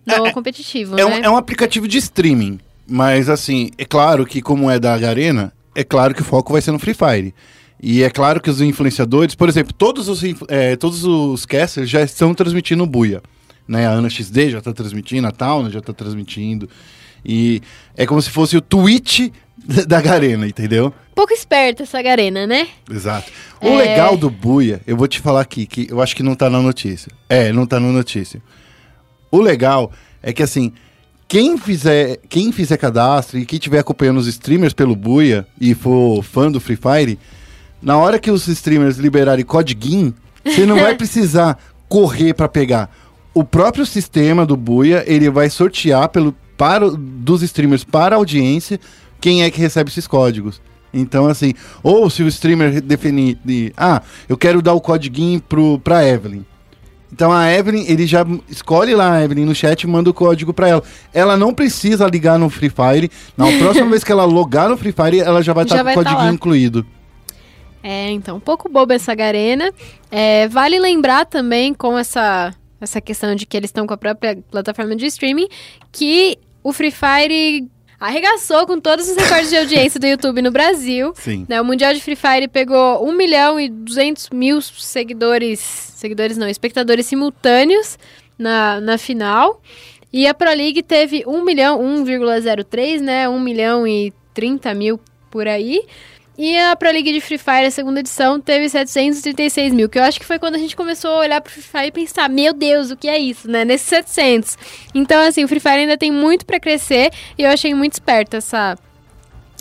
no 0.04 0.26
É, 0.26 0.32
competitivo, 0.32 0.98
É 0.98 1.04
né? 1.04 1.16
um, 1.20 1.24
é 1.24 1.30
um 1.30 1.36
aplicativo 1.36 1.86
de 1.86 1.98
streaming, 1.98 2.58
mas 2.88 3.28
assim, 3.28 3.70
é 3.78 3.84
claro 3.84 4.26
que 4.26 4.42
como 4.42 4.68
é 4.68 4.80
da 4.80 4.98
Garena, 4.98 5.52
é 5.76 5.84
claro 5.84 6.12
que 6.12 6.22
o 6.22 6.24
foco 6.24 6.52
vai 6.52 6.60
ser 6.60 6.72
no 6.72 6.78
Free 6.80 6.94
Fire. 6.94 7.32
E 7.80 8.02
é 8.02 8.10
claro 8.10 8.40
que 8.40 8.50
os 8.50 8.60
influenciadores, 8.60 9.36
por 9.36 9.48
exemplo, 9.48 9.72
todos 9.72 10.08
os, 10.08 10.20
é, 10.48 10.74
todos 10.74 11.04
os 11.04 11.46
casters 11.46 11.88
já 11.88 12.02
estão 12.02 12.34
transmitindo 12.34 12.82
o 12.82 12.86
Buia. 12.86 13.22
Né? 13.68 13.86
A 13.86 13.90
Ana 13.90 14.10
XD 14.10 14.50
já 14.50 14.58
está 14.58 14.72
transmitindo, 14.72 15.28
a 15.28 15.30
Tauna 15.30 15.70
já 15.70 15.78
está 15.78 15.92
transmitindo. 15.92 16.68
E 17.24 17.60
é 17.96 18.06
como 18.06 18.20
se 18.22 18.30
fosse 18.30 18.56
o 18.56 18.60
Twitch 18.60 19.28
da 19.86 20.00
Garena, 20.00 20.46
entendeu? 20.46 20.92
Pouco 21.14 21.32
esperta 21.32 21.82
essa 21.82 22.00
Garena, 22.00 22.46
né? 22.46 22.68
Exato. 22.90 23.30
O 23.60 23.66
É. 23.68 23.76
legal 23.76 24.16
do 24.16 24.30
Buia, 24.30 24.80
eu 24.86 24.96
vou 24.96 25.08
te 25.08 25.20
falar 25.20 25.40
aqui, 25.40 25.66
que 25.66 25.88
eu 25.90 26.00
acho 26.00 26.14
que 26.14 26.22
não 26.22 26.34
tá 26.34 26.48
na 26.48 26.60
notícia. 26.62 27.10
É, 27.28 27.52
não 27.52 27.66
tá 27.66 27.78
na 27.80 27.88
notícia. 27.88 28.40
O 29.30 29.40
legal 29.40 29.90
é 30.22 30.32
que 30.32 30.42
assim, 30.42 30.72
quem 31.26 31.58
fizer, 31.58 32.18
quem 32.28 32.52
fizer 32.52 32.76
cadastro 32.76 33.38
e 33.38 33.44
quem 33.44 33.58
estiver 33.58 33.80
acompanhando 33.80 34.18
os 34.18 34.26
streamers 34.28 34.72
pelo 34.72 34.94
Buia 34.96 35.46
e 35.60 35.74
for 35.74 36.22
fã 36.22 36.50
do 36.50 36.60
Free 36.60 36.76
Fire, 36.78 37.18
na 37.82 37.96
hora 37.98 38.18
que 38.18 38.30
os 38.30 38.46
streamers 38.48 38.96
liberarem 38.96 39.44
codiguinho, 39.44 40.14
você 40.44 40.64
não 40.64 40.78
vai 40.78 40.94
precisar 40.96 41.58
correr 41.88 42.32
pra 42.32 42.48
pegar. 42.48 42.90
o 43.34 43.44
próprio 43.44 43.84
sistema 43.86 44.46
do 44.46 44.56
Buia, 44.56 45.04
ele 45.06 45.28
vai 45.30 45.50
sortear 45.50 46.08
pelo, 46.08 46.34
para, 46.58 46.90
dos 46.90 47.42
streamers 47.42 47.84
para 47.84 48.16
a 48.16 48.18
audiência 48.18 48.78
quem 49.20 49.42
é 49.42 49.50
que 49.50 49.60
recebe 49.60 49.90
esses 49.90 50.06
códigos. 50.06 50.60
Então, 50.92 51.26
assim, 51.26 51.54
ou 51.82 52.08
se 52.10 52.22
o 52.22 52.28
streamer 52.28 52.80
definir, 52.80 53.38
de, 53.44 53.72
ah, 53.76 54.02
eu 54.28 54.36
quero 54.36 54.60
dar 54.60 54.74
o 54.74 54.80
código 54.80 55.40
pro, 55.48 55.78
pra 55.78 56.06
Evelyn. 56.06 56.44
Então 57.10 57.32
a 57.32 57.50
Evelyn, 57.50 57.86
ele 57.88 58.06
já 58.06 58.24
escolhe 58.50 58.94
lá 58.94 59.14
a 59.14 59.24
Evelyn 59.24 59.46
no 59.46 59.54
chat 59.54 59.82
e 59.82 59.86
manda 59.86 60.10
o 60.10 60.14
código 60.14 60.52
pra 60.52 60.68
ela. 60.68 60.82
Ela 61.12 61.36
não 61.38 61.54
precisa 61.54 62.06
ligar 62.06 62.38
no 62.38 62.50
Free 62.50 62.70
Fire. 62.70 63.10
Na 63.36 63.46
próxima 63.58 63.88
vez 63.88 64.04
que 64.04 64.12
ela 64.12 64.24
logar 64.24 64.68
no 64.68 64.76
Free 64.76 64.92
Fire, 64.92 65.20
ela 65.20 65.42
já 65.42 65.54
vai 65.54 65.64
estar 65.64 65.78
com 65.78 65.84
vai 65.84 65.94
o 65.94 65.96
tá 65.96 66.04
código 66.04 66.22
lá. 66.22 66.32
incluído. 66.32 66.86
É, 67.82 68.10
então, 68.10 68.36
um 68.36 68.40
pouco 68.40 68.68
boba 68.68 68.94
essa 68.94 69.14
Garena. 69.14 69.72
É, 70.10 70.48
vale 70.48 70.78
lembrar 70.78 71.24
também, 71.24 71.72
com 71.72 71.96
essa, 71.96 72.52
essa 72.78 73.00
questão 73.00 73.34
de 73.34 73.46
que 73.46 73.56
eles 73.56 73.68
estão 73.68 73.86
com 73.86 73.94
a 73.94 73.96
própria 73.96 74.38
plataforma 74.50 74.94
de 74.94 75.06
streaming, 75.06 75.48
que 75.90 76.38
o 76.68 76.72
Free 76.72 76.90
Fire 76.90 77.66
arregaçou 77.98 78.66
com 78.66 78.78
todos 78.78 79.08
os 79.08 79.16
recordes 79.16 79.48
de 79.48 79.56
audiência 79.56 79.98
do 79.98 80.06
YouTube 80.06 80.42
no 80.42 80.50
Brasil. 80.50 81.12
Sim. 81.16 81.46
Né, 81.48 81.60
o 81.60 81.64
Mundial 81.64 81.94
de 81.94 82.00
Free 82.00 82.14
Fire 82.14 82.46
pegou 82.46 83.04
1 83.08 83.12
milhão 83.12 83.58
e 83.58 83.68
200 83.68 84.30
mil 84.30 84.60
seguidores, 84.60 85.60
seguidores 85.60 86.36
não, 86.36 86.48
espectadores 86.48 87.06
simultâneos 87.06 87.98
na, 88.38 88.80
na 88.80 88.98
final. 88.98 89.60
E 90.12 90.26
a 90.26 90.34
Pro 90.34 90.50
League 90.50 90.82
teve 90.82 91.24
1 91.26 91.44
milhão, 91.44 91.80
1,03, 91.80 93.00
né, 93.00 93.28
1 93.28 93.40
milhão 93.40 93.86
e 93.86 94.12
30 94.34 94.74
mil 94.74 95.00
por 95.30 95.48
aí. 95.48 95.82
E 96.40 96.56
a 96.56 96.76
Pro 96.76 96.88
League 96.92 97.12
de 97.12 97.20
Free 97.20 97.36
Fire, 97.36 97.66
a 97.66 97.70
segunda 97.70 97.98
edição, 97.98 98.40
teve 98.40 98.68
736 98.68 99.72
mil, 99.74 99.88
que 99.88 99.98
eu 99.98 100.04
acho 100.04 100.20
que 100.20 100.24
foi 100.24 100.38
quando 100.38 100.54
a 100.54 100.58
gente 100.58 100.76
começou 100.76 101.10
a 101.10 101.18
olhar 101.18 101.40
pro 101.40 101.52
Free 101.52 101.62
Fire 101.62 101.86
e 101.88 101.90
pensar, 101.90 102.28
meu 102.30 102.52
Deus, 102.54 102.92
o 102.92 102.96
que 102.96 103.08
é 103.08 103.18
isso, 103.18 103.50
né? 103.50 103.64
Nesses 103.64 103.88
700. 103.88 104.56
Então, 104.94 105.20
assim, 105.26 105.42
o 105.42 105.48
Free 105.48 105.58
Fire 105.58 105.74
ainda 105.74 105.98
tem 105.98 106.12
muito 106.12 106.46
pra 106.46 106.60
crescer 106.60 107.10
e 107.36 107.42
eu 107.42 107.50
achei 107.50 107.74
muito 107.74 107.94
esperta 107.94 108.36
essa, 108.36 108.78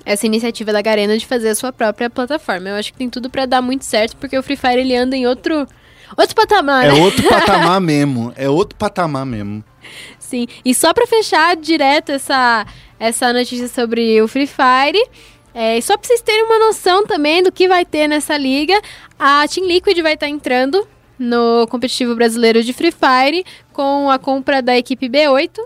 essa 0.05 0.27
iniciativa 0.27 0.71
da 0.71 0.79
Garena 0.79 1.17
de 1.17 1.25
fazer 1.25 1.49
a 1.49 1.55
sua 1.55 1.73
própria 1.73 2.11
plataforma. 2.11 2.69
Eu 2.69 2.75
acho 2.75 2.91
que 2.91 2.99
tem 2.99 3.09
tudo 3.09 3.27
pra 3.27 3.47
dar 3.47 3.61
muito 3.61 3.83
certo, 3.83 4.15
porque 4.17 4.37
o 4.37 4.43
Free 4.43 4.55
Fire 4.55 4.79
ele 4.79 4.95
anda 4.95 5.17
em 5.17 5.25
outro, 5.25 5.67
outro 6.15 6.35
patamar, 6.35 6.85
É 6.85 6.91
né? 6.91 7.01
outro 7.01 7.23
patamar 7.27 7.81
mesmo. 7.81 8.31
É 8.35 8.47
outro 8.47 8.77
patamar 8.77 9.25
mesmo. 9.25 9.63
Sim. 10.19 10.45
E 10.63 10.75
só 10.75 10.93
pra 10.93 11.07
fechar 11.07 11.55
direto 11.55 12.11
essa, 12.11 12.67
essa 12.99 13.33
notícia 13.33 13.67
sobre 13.67 14.21
o 14.21 14.27
Free 14.27 14.45
Fire, 14.45 15.03
é, 15.59 15.81
só 15.81 15.97
pra 15.97 16.07
vocês 16.07 16.21
terem 16.21 16.43
uma 16.43 16.59
noção 16.59 17.07
também 17.07 17.41
do 17.41 17.51
que 17.51 17.67
vai 17.67 17.83
ter 17.83 18.07
nessa 18.07 18.37
liga, 18.37 18.79
a 19.17 19.43
Team 19.47 19.65
Liquid 19.65 19.99
vai 20.03 20.13
estar 20.13 20.29
entrando 20.29 20.87
no 21.17 21.65
competitivo 21.65 22.13
brasileiro 22.13 22.61
de 22.61 22.71
Free 22.73 22.91
Fire 22.91 23.43
com 23.73 24.07
a 24.11 24.19
compra 24.19 24.61
da 24.61 24.77
equipe 24.77 25.09
B8 25.09 25.57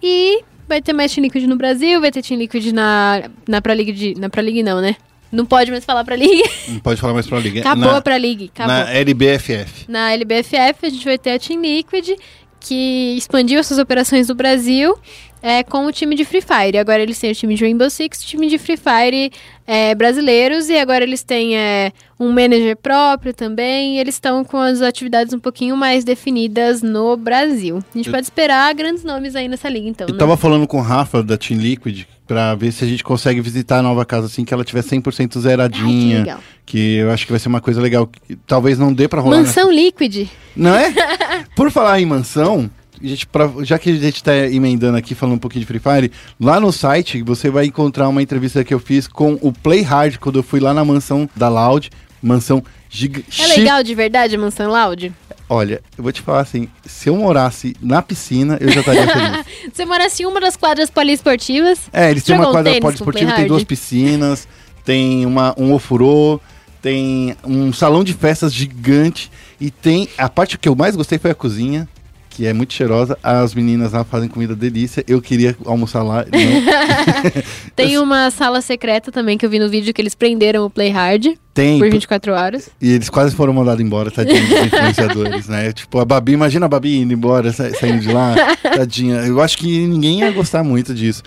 e 0.00 0.44
vai 0.68 0.80
ter 0.80 0.92
mais 0.92 1.12
Team 1.12 1.24
Liquid 1.24 1.42
no 1.48 1.56
Brasil, 1.56 2.00
vai 2.00 2.12
ter 2.12 2.22
Team 2.22 2.38
Liquid 2.38 2.72
na, 2.72 3.28
na 3.48 3.60
Pro 3.60 3.72
League 3.72 3.90
de, 3.90 4.14
na 4.14 4.30
Pro 4.30 4.40
League 4.40 4.62
não, 4.62 4.80
né? 4.80 4.94
Não 5.32 5.44
pode 5.44 5.72
mais 5.72 5.84
falar 5.84 6.04
League. 6.08 6.42
Não 6.68 6.78
pode 6.78 7.00
falar 7.00 7.12
mais 7.12 7.26
pra 7.26 7.40
liga. 7.40 7.60
Acabou 7.66 7.90
na, 7.90 7.96
a 7.96 8.00
Pro 8.00 8.16
League, 8.16 8.52
acabou. 8.54 8.72
na 8.72 8.92
LBFF. 8.92 9.86
Na 9.88 10.12
LBFF, 10.12 10.86
a 10.86 10.88
gente 10.88 11.04
vai 11.04 11.18
ter 11.18 11.32
a 11.32 11.38
Team 11.40 11.60
Liquid, 11.62 12.16
que 12.60 13.16
expandiu 13.16 13.58
as 13.58 13.66
suas 13.66 13.80
operações 13.80 14.28
no 14.28 14.36
Brasil 14.36 14.96
é, 15.42 15.62
com 15.62 15.86
o 15.86 15.92
time 15.92 16.14
de 16.14 16.24
Free 16.24 16.40
Fire. 16.42 16.78
Agora 16.78 17.02
eles 17.02 17.18
têm 17.18 17.30
o 17.30 17.34
time 17.34 17.54
de 17.54 17.64
Rainbow 17.64 17.88
Six, 17.90 18.22
o 18.22 18.26
time 18.26 18.48
de 18.48 18.58
Free 18.58 18.76
Fire 18.76 19.32
é, 19.66 19.94
brasileiros, 19.94 20.68
e 20.68 20.76
agora 20.78 21.04
eles 21.04 21.22
têm 21.22 21.56
é, 21.56 21.92
um 22.18 22.28
manager 22.32 22.76
próprio 22.76 23.32
também. 23.32 23.96
E 23.96 24.00
eles 24.00 24.14
estão 24.16 24.44
com 24.44 24.56
as 24.58 24.82
atividades 24.82 25.32
um 25.32 25.38
pouquinho 25.38 25.76
mais 25.76 26.04
definidas 26.04 26.82
no 26.82 27.16
Brasil. 27.16 27.78
A 27.94 27.96
gente 27.98 28.06
Eu- 28.08 28.12
pode 28.12 28.24
esperar 28.26 28.74
grandes 28.74 29.04
nomes 29.04 29.34
aí 29.36 29.48
nessa 29.48 29.68
liga, 29.68 29.88
então, 29.88 30.06
Eu 30.08 30.14
né? 30.14 30.18
tava 30.18 30.36
falando 30.36 30.66
com 30.66 30.78
o 30.78 30.82
Rafa 30.82 31.22
da 31.22 31.36
Team 31.36 31.58
Liquid 31.60 32.04
pra 32.26 32.54
ver 32.54 32.70
se 32.72 32.84
a 32.84 32.86
gente 32.86 33.02
consegue 33.02 33.40
visitar 33.40 33.78
a 33.78 33.82
nova 33.82 34.04
casa 34.04 34.26
assim 34.26 34.44
que 34.44 34.54
ela 34.54 34.64
tiver 34.64 34.82
100% 34.82 35.20
Ai, 35.22 35.28
que 35.28 35.40
zeradinha. 35.40 36.18
legal. 36.20 36.40
que 36.66 36.96
eu 36.96 37.10
acho 37.10 37.26
que 37.26 37.32
vai 37.32 37.40
ser 37.40 37.48
uma 37.48 37.60
coisa 37.60 37.80
legal. 37.80 38.06
que 38.06 38.36
talvez 38.46 38.78
não 38.78 38.92
dê 38.92 39.08
pra 39.08 39.20
rolar. 39.20 39.38
nessa- 39.38 39.60
Mansão 39.64 39.72
Liquid. 39.74 40.28
Não 40.54 40.72
é? 40.74 40.92
Por 41.56 41.70
falar 41.72 42.00
em 42.00 42.06
mansão, 42.06 42.70
a 43.02 43.06
gente, 43.06 43.26
pra- 43.26 43.50
já 43.62 43.78
que 43.78 43.90
a 43.90 43.94
gente 43.94 44.22
tá 44.22 44.36
emendando 44.46 44.96
aqui, 44.96 45.14
falando 45.14 45.36
um 45.36 45.38
pouquinho 45.38 45.60
de 45.60 45.66
Free 45.66 45.78
Fire, 45.80 46.12
lá 46.38 46.60
no 46.60 46.72
site 46.72 47.22
você 47.22 47.50
vai 47.50 47.66
encontrar 47.66 48.08
uma 48.08 48.22
entrevista 48.22 48.62
que 48.64 48.72
eu 48.74 48.78
fiz 48.78 49.06
com 49.08 49.38
o 49.40 49.52
Play 49.52 49.82
Hard, 49.82 50.18
quando 50.18 50.38
eu 50.38 50.42
fui 50.42 50.60
lá 50.60 50.72
na 50.74 50.84
mansão 50.84 51.28
da 51.34 51.48
Loud. 51.48 51.90
Mansão 52.22 52.62
gigante. 52.90 53.40
É 53.40 53.46
legal 53.46 53.82
de 53.82 53.94
verdade 53.94 54.36
a 54.36 54.38
Mansão 54.38 54.70
Loud? 54.70 55.10
Olha, 55.48 55.80
eu 55.96 56.04
vou 56.04 56.12
te 56.12 56.20
falar 56.20 56.40
assim, 56.40 56.68
se 56.84 57.08
eu 57.08 57.16
morasse 57.16 57.74
na 57.80 58.02
piscina, 58.02 58.58
eu 58.60 58.70
já 58.70 58.80
estaria 58.80 59.06
feliz. 59.06 59.46
Você 59.72 59.84
morasse 59.86 60.22
em 60.22 60.26
uma 60.26 60.38
das 60.38 60.54
quadras 60.54 60.90
poliesportivas? 60.90 61.88
É, 61.92 62.10
eles 62.10 62.22
têm 62.22 62.36
uma 62.36 62.50
quadra 62.50 62.78
poliesportiva, 62.78 63.32
tem 63.32 63.46
duas 63.46 63.64
piscinas, 63.64 64.46
tem 64.84 65.24
uma, 65.24 65.54
um 65.56 65.72
ofurô, 65.72 66.38
tem 66.82 67.34
um 67.42 67.72
salão 67.72 68.04
de 68.04 68.12
festas 68.12 68.52
gigante 68.52 69.30
e 69.60 69.70
tem 69.70 70.08
a 70.18 70.28
parte 70.28 70.58
que 70.58 70.68
eu 70.68 70.76
mais 70.76 70.94
gostei 70.94 71.18
foi 71.18 71.30
a 71.30 71.34
cozinha, 71.34 71.88
que 72.30 72.46
é 72.46 72.52
muito 72.52 72.72
cheirosa. 72.72 73.18
As 73.22 73.52
meninas 73.54 73.92
lá 73.92 74.04
fazem 74.04 74.28
comida 74.28 74.54
delícia. 74.54 75.04
Eu 75.06 75.20
queria 75.20 75.54
almoçar 75.66 76.02
lá. 76.02 76.24
Tem 77.76 77.98
uma 77.98 78.30
sala 78.30 78.60
secreta 78.60 79.10
também 79.12 79.36
que 79.36 79.44
eu 79.44 79.50
vi 79.50 79.58
no 79.58 79.68
vídeo 79.68 79.92
que 79.92 80.00
eles 80.00 80.14
prenderam 80.14 80.64
o 80.64 80.70
Play 80.70 80.90
Hard 80.90 81.26
tem. 81.52 81.78
por 81.78 81.90
24 81.90 82.32
horas. 82.32 82.70
E 82.80 82.92
eles 82.92 83.08
quase 83.10 83.34
foram 83.34 83.52
mandados 83.52 83.84
embora, 83.84 84.10
tadinhos 84.10 84.48
dos 84.48 84.58
influenciadores, 84.66 85.48
né? 85.48 85.72
Tipo, 85.80 85.98
a 85.98 86.04
Babi, 86.04 86.32
imagina 86.32 86.66
a 86.66 86.68
Babi 86.68 86.98
indo 87.00 87.12
embora, 87.12 87.52
sa- 87.52 87.70
saindo 87.74 88.00
de 88.00 88.12
lá, 88.12 88.34
tadinha. 88.62 89.16
Eu 89.26 89.40
acho 89.40 89.58
que 89.58 89.86
ninguém 89.86 90.20
ia 90.20 90.30
gostar 90.30 90.62
muito 90.62 90.94
disso. 90.94 91.22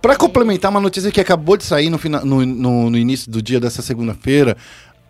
Pra 0.00 0.16
complementar 0.16 0.70
uma 0.70 0.80
notícia 0.80 1.10
que 1.10 1.20
acabou 1.20 1.56
de 1.58 1.64
sair 1.64 1.90
no, 1.90 2.00
no, 2.24 2.46
no- 2.46 2.90
no 2.90 2.96
início 2.98 3.30
do 3.30 3.42
dia 3.42 3.60
dessa 3.60 3.82
segunda-feira, 3.82 4.56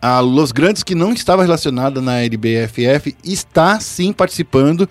a 0.01 0.19
Los 0.19 0.51
Grandes, 0.51 0.81
que 0.83 0.95
não 0.95 1.13
estava 1.13 1.43
relacionada 1.43 2.01
na 2.01 2.21
LBFF, 2.23 3.15
está 3.23 3.79
sim 3.79 4.11
participando 4.11 4.89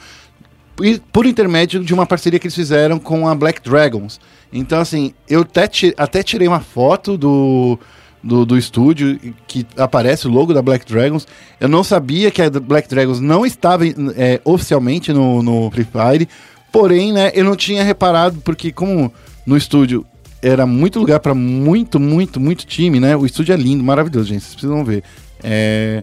por- 1.12 1.26
intermédio 1.26 1.82
de 1.84 1.94
uma 1.94 2.06
parceria 2.06 2.38
que 2.38 2.46
eles 2.46 2.54
fizeram 2.54 2.98
com 2.98 3.28
a 3.28 3.34
Black 3.34 3.60
Dragons. 3.62 4.20
Então, 4.52 4.80
assim, 4.80 5.14
eu 5.28 5.42
até, 5.42 5.68
até 5.96 6.22
tirei 6.22 6.48
uma 6.48 6.60
foto 6.60 7.16
do, 7.16 7.78
do, 8.22 8.44
do 8.44 8.58
estúdio 8.58 9.18
que 9.46 9.66
aparece 9.76 10.26
o 10.26 10.30
logo 10.30 10.52
da 10.52 10.62
Black 10.62 10.84
Dragons. 10.90 11.26
Eu 11.60 11.68
não 11.68 11.84
sabia 11.84 12.30
que 12.30 12.42
a 12.42 12.50
Black 12.50 12.88
Dragons 12.88 13.20
não 13.20 13.46
estava 13.46 13.86
é, 13.86 14.40
oficialmente 14.44 15.12
no, 15.12 15.42
no 15.42 15.70
Free 15.70 15.86
Fire, 15.86 16.28
porém, 16.72 17.12
né, 17.12 17.30
eu 17.34 17.44
não 17.44 17.56
tinha 17.56 17.84
reparado, 17.84 18.40
porque 18.44 18.72
como 18.72 19.12
no 19.46 19.56
estúdio 19.56 20.04
era 20.42 20.66
muito 20.66 20.98
lugar 20.98 21.20
para 21.20 21.34
muito, 21.34 22.00
muito, 22.00 22.40
muito 22.40 22.66
time, 22.66 22.98
né? 22.98 23.14
O 23.16 23.26
estúdio 23.26 23.52
é 23.52 23.56
lindo, 23.56 23.84
maravilhoso, 23.84 24.28
gente, 24.28 24.42
vocês 24.42 24.54
precisam 24.54 24.84
ver. 24.84 25.02
É, 25.42 26.02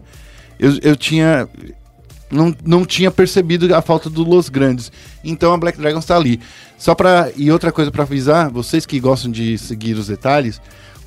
eu, 0.58 0.78
eu 0.82 0.96
tinha 0.96 1.48
não, 2.30 2.54
não 2.64 2.84
tinha 2.84 3.10
percebido 3.10 3.74
a 3.74 3.82
falta 3.82 4.08
do 4.10 4.22
Los 4.22 4.48
Grandes. 4.48 4.92
Então 5.24 5.52
a 5.52 5.58
Black 5.58 5.78
Dragons 5.78 6.04
tá 6.04 6.16
ali. 6.16 6.40
Só 6.76 6.94
para 6.94 7.30
E 7.36 7.50
outra 7.50 7.72
coisa 7.72 7.90
para 7.90 8.02
avisar, 8.04 8.50
vocês 8.50 8.86
que 8.86 9.00
gostam 9.00 9.30
de 9.30 9.58
seguir 9.58 9.94
os 9.94 10.06
detalhes, 10.06 10.60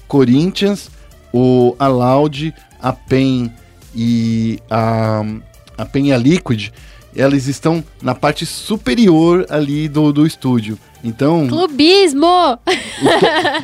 Corinthians, 0.08 0.90
o 1.34 1.76
a 1.80 1.88
Loud, 1.88 2.54
a 2.82 2.94
PEN 2.94 3.52
e 3.96 4.60
a, 4.70 5.24
a 5.78 5.86
PEN 5.86 6.08
e 6.08 6.14
a 6.14 6.18
Liquid, 6.18 6.70
elas 7.16 7.48
estão 7.48 7.84
na 8.02 8.16
parte 8.16 8.46
superior 8.46 9.46
ali 9.50 9.88
do, 9.88 10.12
do 10.12 10.26
estúdio. 10.26 10.78
Então, 11.04 11.48
Clubismo! 11.48 12.60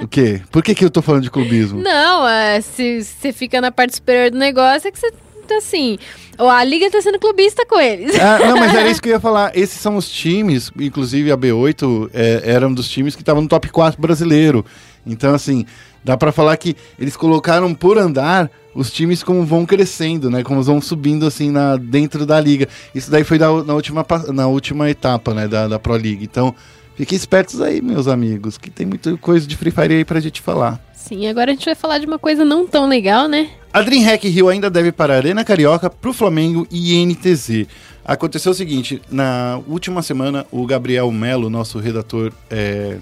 o 0.02 0.08
quê? 0.08 0.42
Por 0.52 0.64
que, 0.64 0.74
que 0.74 0.84
eu 0.84 0.90
tô 0.90 1.02
falando 1.02 1.24
de 1.24 1.30
clubismo? 1.30 1.82
Não, 1.82 2.28
é, 2.28 2.60
se 2.62 3.04
você 3.04 3.32
fica 3.32 3.62
na 3.62 3.72
parte 3.72 3.96
superior 3.96 4.32
do 4.32 4.38
negócio, 4.38 4.88
é 4.88 4.92
que 4.92 5.00
você 5.00 5.12
assim. 5.56 5.98
Ou 6.38 6.50
a 6.50 6.64
liga 6.64 6.90
tá 6.92 7.02
sendo 7.02 7.20
clubista 7.20 7.66
com 7.66 7.80
eles. 7.80 8.16
Ah, 8.20 8.40
não, 8.40 8.58
mas 8.58 8.74
era 8.74 8.88
isso 8.92 9.02
que 9.02 9.10
eu 9.10 9.14
ia 9.14 9.20
falar. 9.20 9.58
Esses 9.58 9.80
são 9.80 9.96
os 9.96 10.10
times, 10.10 10.72
inclusive 10.80 11.32
a 11.32 11.38
B8 11.38 12.10
é, 12.14 12.42
era 12.46 12.68
um 12.68 12.74
dos 12.74 12.90
times 12.90 13.16
que 13.16 13.22
estavam 13.22 13.42
no 13.42 13.50
top 13.50 13.70
4 13.70 14.00
brasileiro. 14.00 14.66
Então, 15.06 15.34
assim, 15.34 15.66
dá 16.04 16.18
pra 16.18 16.32
falar 16.32 16.56
que 16.58 16.76
eles 17.00 17.16
colocaram 17.16 17.74
por 17.74 17.98
andar 17.98 18.52
os 18.76 18.92
times 18.92 19.24
como 19.24 19.44
vão 19.44 19.66
crescendo, 19.66 20.30
né? 20.30 20.44
Como 20.44 20.62
vão 20.62 20.80
subindo, 20.80 21.26
assim, 21.26 21.50
na, 21.50 21.78
dentro 21.78 22.26
da 22.26 22.40
liga. 22.40 22.68
Isso 22.94 23.10
daí 23.10 23.24
foi 23.24 23.40
da, 23.40 23.48
na, 23.64 23.74
última, 23.74 24.06
na 24.34 24.48
última 24.48 24.90
etapa, 24.90 25.34
né? 25.34 25.48
Da, 25.48 25.68
da 25.68 25.80
Pro 25.80 25.94
League. 25.94 26.24
Então, 26.24 26.54
fiquem 26.96 27.16
espertos 27.16 27.60
aí, 27.62 27.82
meus 27.82 28.08
amigos, 28.08 28.58
que 28.58 28.70
tem 28.70 28.86
muita 28.86 29.18
coisa 29.18 29.48
de 29.48 29.58
Free 29.58 29.72
Fire 29.72 29.96
aí 29.96 30.06
pra 30.06 30.20
gente 30.20 30.42
falar. 30.42 30.80
Sim, 30.94 31.28
agora 31.28 31.52
a 31.52 31.54
gente 31.54 31.66
vai 31.66 31.76
falar 31.76 32.00
de 32.00 32.06
uma 32.06 32.20
coisa 32.20 32.44
não 32.44 32.68
tão 32.68 32.88
legal, 32.88 33.28
né? 33.28 33.50
A 33.78 33.82
DreamHack 33.84 34.28
Rio 34.28 34.50
ainda 34.50 34.72
deve 34.72 34.92
para 34.92 35.14
a 35.14 35.18
Arena 35.18 35.44
Carioca, 35.44 35.88
pro 35.88 36.12
Flamengo 36.12 36.68
e 36.72 37.06
NTZ. 37.06 37.68
Aconteceu 38.04 38.52
o 38.52 38.56
seguinte, 38.56 39.00
na 39.08 39.62
última 39.68 40.02
semana, 40.02 40.48
o 40.50 40.66
Gabriel 40.66 41.12
Melo, 41.12 41.48
nosso 41.48 41.78
redator 41.78 42.34
é, 42.50 42.98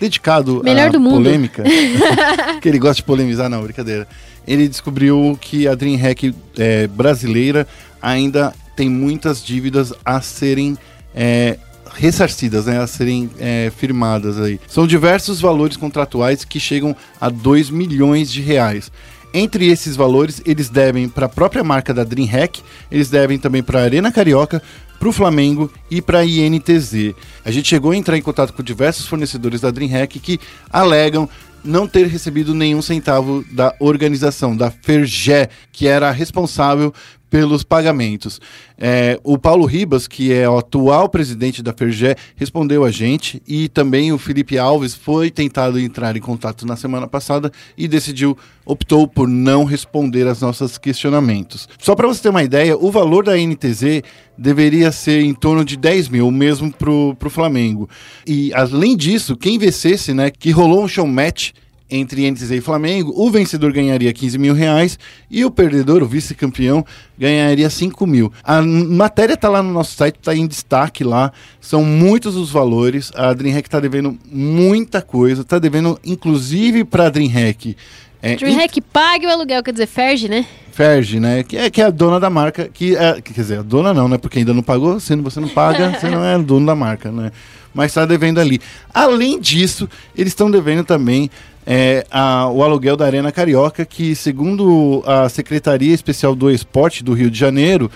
dedicado 0.00 0.62
Melhor 0.64 0.86
à 0.86 0.88
do 0.88 0.98
mundo. 0.98 1.16
polêmica, 1.16 1.64
que 2.62 2.66
ele 2.66 2.78
gosta 2.78 2.94
de 2.94 3.02
polemizar, 3.02 3.50
não, 3.50 3.62
brincadeira. 3.62 4.08
Ele 4.48 4.66
descobriu 4.66 5.38
que 5.38 5.68
a 5.68 5.74
DreamHack 5.74 6.34
é, 6.56 6.86
brasileira 6.86 7.68
ainda 8.00 8.54
tem 8.74 8.88
muitas 8.88 9.44
dívidas 9.44 9.92
a 10.02 10.22
serem 10.22 10.78
é, 11.14 11.58
ressarcidas, 11.92 12.64
né, 12.64 12.80
a 12.80 12.86
serem 12.86 13.28
é, 13.38 13.70
firmadas 13.76 14.40
aí. 14.40 14.58
São 14.66 14.86
diversos 14.86 15.42
valores 15.42 15.76
contratuais 15.76 16.42
que 16.42 16.58
chegam 16.58 16.96
a 17.20 17.28
2 17.28 17.68
milhões 17.68 18.32
de 18.32 18.40
reais. 18.40 18.90
Entre 19.32 19.66
esses 19.66 19.96
valores, 19.96 20.40
eles 20.46 20.68
devem 20.68 21.08
para 21.08 21.26
a 21.26 21.28
própria 21.28 21.62
marca 21.62 21.92
da 21.92 22.04
DreamHack, 22.04 22.62
eles 22.90 23.10
devem 23.10 23.38
também 23.38 23.62
para 23.62 23.80
a 23.80 23.82
Arena 23.82 24.10
Carioca, 24.10 24.62
para 24.98 25.08
o 25.08 25.12
Flamengo 25.12 25.70
e 25.90 26.00
para 26.00 26.20
a 26.20 26.24
INTZ. 26.24 27.14
A 27.44 27.50
gente 27.50 27.68
chegou 27.68 27.90
a 27.90 27.96
entrar 27.96 28.16
em 28.16 28.22
contato 28.22 28.52
com 28.52 28.62
diversos 28.62 29.06
fornecedores 29.06 29.60
da 29.60 29.70
DreamHack 29.70 30.18
que 30.18 30.40
alegam 30.70 31.28
não 31.62 31.86
ter 31.86 32.06
recebido 32.06 32.54
nenhum 32.54 32.80
centavo 32.80 33.44
da 33.50 33.74
organização, 33.80 34.56
da 34.56 34.70
Fergé, 34.70 35.48
que 35.72 35.86
era 35.86 36.10
responsável 36.10 36.94
pelos 37.36 37.62
pagamentos. 37.62 38.40
É, 38.78 39.20
o 39.22 39.36
Paulo 39.36 39.66
Ribas, 39.66 40.08
que 40.08 40.32
é 40.32 40.48
o 40.48 40.56
atual 40.56 41.06
presidente 41.06 41.62
da 41.62 41.70
Fergé, 41.70 42.16
respondeu 42.34 42.82
a 42.82 42.90
gente 42.90 43.42
e 43.46 43.68
também 43.68 44.10
o 44.10 44.16
Felipe 44.16 44.56
Alves 44.56 44.94
foi 44.94 45.30
tentado 45.30 45.78
entrar 45.78 46.16
em 46.16 46.20
contato 46.20 46.64
na 46.64 46.76
semana 46.76 47.06
passada 47.06 47.52
e 47.76 47.86
decidiu, 47.86 48.38
optou 48.64 49.06
por 49.06 49.28
não 49.28 49.64
responder 49.64 50.26
aos 50.26 50.40
nossos 50.40 50.78
questionamentos. 50.78 51.68
Só 51.78 51.94
para 51.94 52.06
você 52.06 52.22
ter 52.22 52.30
uma 52.30 52.42
ideia, 52.42 52.74
o 52.74 52.90
valor 52.90 53.22
da 53.26 53.36
NTZ 53.36 54.02
deveria 54.38 54.90
ser 54.90 55.20
em 55.20 55.34
torno 55.34 55.62
de 55.62 55.76
10 55.76 56.08
mil, 56.08 56.30
mesmo 56.30 56.72
para 56.72 56.90
o 56.90 57.30
Flamengo. 57.30 57.86
E 58.26 58.50
além 58.54 58.96
disso, 58.96 59.36
quem 59.36 59.58
vencesse, 59.58 60.14
né, 60.14 60.30
que 60.30 60.50
rolou 60.50 60.82
um 60.82 60.88
show 60.88 61.06
match 61.06 61.50
entre 61.90 62.30
NTZ 62.30 62.50
e 62.50 62.60
Flamengo, 62.60 63.12
o 63.14 63.30
vencedor 63.30 63.72
ganharia 63.72 64.12
15 64.12 64.38
mil 64.38 64.54
reais 64.54 64.98
e 65.30 65.44
o 65.44 65.50
perdedor, 65.50 66.02
o 66.02 66.06
vice-campeão, 66.06 66.84
ganharia 67.18 67.70
5 67.70 68.06
mil. 68.06 68.32
A 68.42 68.60
matéria 68.60 69.34
está 69.34 69.48
lá 69.48 69.62
no 69.62 69.72
nosso 69.72 69.96
site, 69.96 70.16
está 70.16 70.34
em 70.34 70.46
destaque 70.46 71.04
lá, 71.04 71.32
são 71.60 71.84
muitos 71.84 72.36
os 72.36 72.50
valores. 72.50 73.12
A 73.14 73.32
DreamHack 73.32 73.68
está 73.68 73.80
devendo 73.80 74.18
muita 74.30 75.00
coisa, 75.00 75.42
está 75.42 75.58
devendo 75.58 75.98
inclusive 76.04 76.84
para 76.84 77.06
a 77.06 77.10
DreamHack. 77.10 77.76
É, 78.22 78.34
DreamHack 78.34 78.80
pague 78.80 79.26
o 79.26 79.30
aluguel, 79.30 79.62
quer 79.62 79.72
dizer, 79.72 79.86
Ferge, 79.86 80.28
né? 80.28 80.46
Ferge, 80.72 81.20
né? 81.20 81.42
Que 81.42 81.56
é, 81.56 81.70
que 81.70 81.80
é 81.80 81.84
a 81.84 81.90
dona 81.90 82.18
da 82.18 82.28
marca, 82.28 82.68
que 82.68 82.96
é, 82.96 83.20
quer 83.20 83.32
dizer, 83.32 83.60
a 83.60 83.62
dona 83.62 83.94
não, 83.94 84.08
né? 84.08 84.18
Porque 84.18 84.38
ainda 84.38 84.52
não 84.52 84.62
pagou, 84.62 84.98
sendo 84.98 85.22
você 85.22 85.38
não 85.38 85.48
paga, 85.48 85.90
você 86.00 86.08
não 86.08 86.24
é 86.24 86.38
dono 86.38 86.66
da 86.66 86.74
marca, 86.74 87.12
né? 87.12 87.30
Mas 87.76 87.90
está 87.90 88.06
devendo 88.06 88.40
ali. 88.40 88.58
Além 88.92 89.38
disso, 89.38 89.86
eles 90.16 90.32
estão 90.32 90.50
devendo 90.50 90.82
também 90.82 91.30
é, 91.66 92.06
a, 92.10 92.48
o 92.48 92.62
aluguel 92.62 92.96
da 92.96 93.04
Arena 93.04 93.30
Carioca, 93.30 93.84
que 93.84 94.14
segundo 94.14 95.04
a 95.06 95.28
Secretaria 95.28 95.92
Especial 95.92 96.34
do 96.34 96.50
Esporte 96.50 97.04
do 97.04 97.12
Rio 97.12 97.30
de 97.30 97.38
Janeiro, 97.38 97.90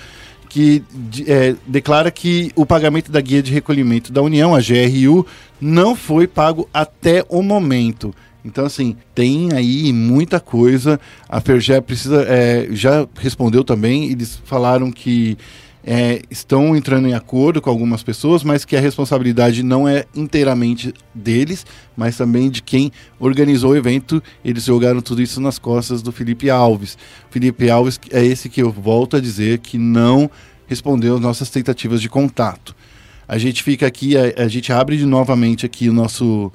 que 0.50 0.84
é, 1.26 1.54
declara 1.66 2.10
que 2.10 2.52
o 2.54 2.66
pagamento 2.66 3.10
da 3.10 3.22
guia 3.22 3.42
de 3.42 3.50
recolhimento 3.50 4.12
da 4.12 4.20
União, 4.20 4.54
a 4.54 4.60
GRU, 4.60 5.26
não 5.58 5.96
foi 5.96 6.26
pago 6.26 6.68
até 6.74 7.24
o 7.30 7.40
momento. 7.40 8.14
Então, 8.44 8.66
assim, 8.66 8.96
tem 9.14 9.50
aí 9.54 9.92
muita 9.94 10.40
coisa. 10.40 11.00
A 11.26 11.40
Fergé 11.40 11.80
precisa. 11.80 12.22
É, 12.28 12.68
já 12.70 13.06
respondeu 13.18 13.64
também. 13.64 14.10
Eles 14.10 14.40
falaram 14.44 14.90
que 14.90 15.38
é, 15.84 16.22
estão 16.30 16.76
entrando 16.76 17.08
em 17.08 17.14
acordo 17.14 17.60
com 17.60 17.70
algumas 17.70 18.02
pessoas, 18.02 18.44
mas 18.44 18.64
que 18.64 18.76
a 18.76 18.80
responsabilidade 18.80 19.62
não 19.62 19.88
é 19.88 20.04
inteiramente 20.14 20.92
deles, 21.14 21.64
mas 21.96 22.16
também 22.16 22.50
de 22.50 22.62
quem 22.62 22.92
organizou 23.18 23.72
o 23.72 23.76
evento. 23.76 24.22
Eles 24.44 24.64
jogaram 24.64 25.00
tudo 25.00 25.22
isso 25.22 25.40
nas 25.40 25.58
costas 25.58 26.02
do 26.02 26.12
Felipe 26.12 26.50
Alves. 26.50 26.98
Felipe 27.30 27.70
Alves 27.70 27.98
é 28.10 28.24
esse 28.24 28.48
que 28.48 28.62
eu 28.62 28.70
volto 28.70 29.16
a 29.16 29.20
dizer 29.20 29.58
que 29.58 29.78
não 29.78 30.30
respondeu 30.66 31.14
às 31.14 31.20
nossas 31.20 31.50
tentativas 31.50 32.00
de 32.00 32.08
contato. 32.08 32.76
A 33.26 33.38
gente 33.38 33.62
fica 33.62 33.86
aqui, 33.86 34.16
a, 34.16 34.44
a 34.44 34.48
gente 34.48 34.72
abre 34.72 34.96
de 34.96 35.06
novamente 35.06 35.64
aqui 35.64 35.88
o 35.88 35.92
nosso, 35.92 36.52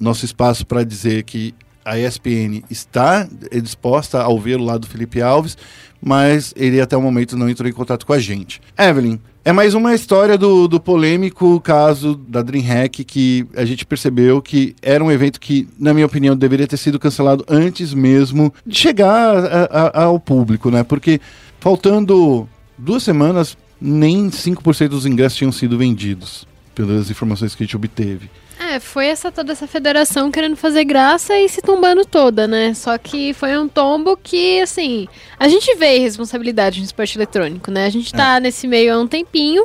nosso 0.00 0.24
espaço 0.24 0.66
para 0.66 0.84
dizer 0.84 1.24
que 1.24 1.54
a 1.84 1.98
ESPN 1.98 2.62
está 2.70 3.28
disposta 3.62 4.22
a 4.22 4.28
ouvir 4.28 4.58
o 4.58 4.64
lado 4.64 4.80
do 4.80 4.86
Felipe 4.86 5.20
Alves, 5.20 5.56
mas 6.00 6.52
ele 6.56 6.80
até 6.80 6.96
o 6.96 7.02
momento 7.02 7.36
não 7.36 7.48
entrou 7.48 7.68
em 7.68 7.72
contato 7.72 8.04
com 8.04 8.12
a 8.12 8.18
gente. 8.18 8.60
Evelyn, 8.78 9.18
é 9.44 9.52
mais 9.52 9.74
uma 9.74 9.92
história 9.92 10.38
do, 10.38 10.68
do 10.68 10.78
polêmico 10.78 11.60
caso 11.60 12.14
da 12.14 12.42
DreamHack 12.42 13.02
que 13.04 13.44
a 13.56 13.64
gente 13.64 13.84
percebeu 13.84 14.40
que 14.40 14.74
era 14.80 15.02
um 15.02 15.10
evento 15.10 15.40
que, 15.40 15.68
na 15.78 15.92
minha 15.92 16.06
opinião, 16.06 16.36
deveria 16.36 16.66
ter 16.66 16.76
sido 16.76 16.98
cancelado 16.98 17.44
antes 17.48 17.92
mesmo 17.92 18.54
de 18.64 18.76
chegar 18.76 19.36
a, 19.44 19.64
a, 19.64 20.04
ao 20.04 20.20
público, 20.20 20.70
né? 20.70 20.84
Porque 20.84 21.20
faltando 21.58 22.48
duas 22.78 23.02
semanas, 23.02 23.56
nem 23.80 24.30
5% 24.30 24.88
dos 24.88 25.06
ingressos 25.06 25.38
tinham 25.38 25.50
sido 25.50 25.76
vendidos, 25.76 26.46
pelas 26.72 27.10
informações 27.10 27.54
que 27.54 27.64
a 27.64 27.66
gente 27.66 27.76
obteve. 27.76 28.30
É, 28.68 28.78
foi 28.78 29.06
essa 29.06 29.32
toda 29.32 29.52
essa 29.52 29.66
federação 29.66 30.30
querendo 30.30 30.56
fazer 30.56 30.84
graça 30.84 31.36
e 31.36 31.48
se 31.48 31.60
tombando 31.60 32.04
toda, 32.04 32.46
né? 32.46 32.72
Só 32.74 32.96
que 32.96 33.34
foi 33.34 33.58
um 33.58 33.66
tombo 33.66 34.16
que, 34.16 34.60
assim, 34.60 35.08
a 35.38 35.48
gente 35.48 35.74
vê 35.74 35.98
responsabilidade 35.98 36.78
no 36.78 36.84
esporte 36.84 37.18
eletrônico, 37.18 37.70
né? 37.70 37.86
A 37.86 37.90
gente 37.90 38.12
tá 38.12 38.36
é. 38.36 38.40
nesse 38.40 38.68
meio 38.68 38.94
há 38.94 38.98
um 38.98 39.08
tempinho 39.08 39.64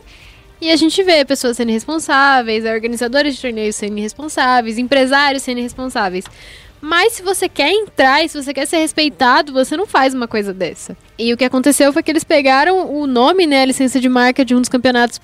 e 0.60 0.72
a 0.72 0.76
gente 0.76 1.04
vê 1.04 1.24
pessoas 1.24 1.58
sendo 1.58 1.72
responsáveis, 1.72 2.66
organizadores 2.66 3.36
de 3.36 3.42
torneios 3.42 3.76
sendo 3.76 4.00
responsáveis, 4.00 4.80
empresários 4.80 5.44
sendo 5.44 5.62
responsáveis. 5.62 6.26
Mas 6.82 7.14
se 7.14 7.22
você 7.22 7.48
quer 7.48 7.72
entrar 7.72 8.24
e 8.24 8.30
se 8.30 8.42
você 8.42 8.54
quer 8.54 8.66
ser 8.66 8.78
respeitado, 8.78 9.54
você 9.54 9.78
não 9.78 9.86
faz 9.86 10.14
uma 10.14 10.28
coisa 10.28 10.54
dessa. 10.54 10.98
E 11.18 11.32
o 11.34 11.38
que 11.38 11.46
aconteceu 11.46 11.94
foi 11.94 12.02
que 12.02 12.12
eles 12.12 12.24
pegaram 12.24 12.92
o 12.92 13.06
nome, 13.06 13.46
né, 13.46 13.62
a 13.62 13.66
licença 13.66 14.00
de 14.00 14.10
marca 14.10 14.44
de 14.44 14.56
um 14.56 14.60
dos 14.60 14.70
campeonatos 14.70 15.20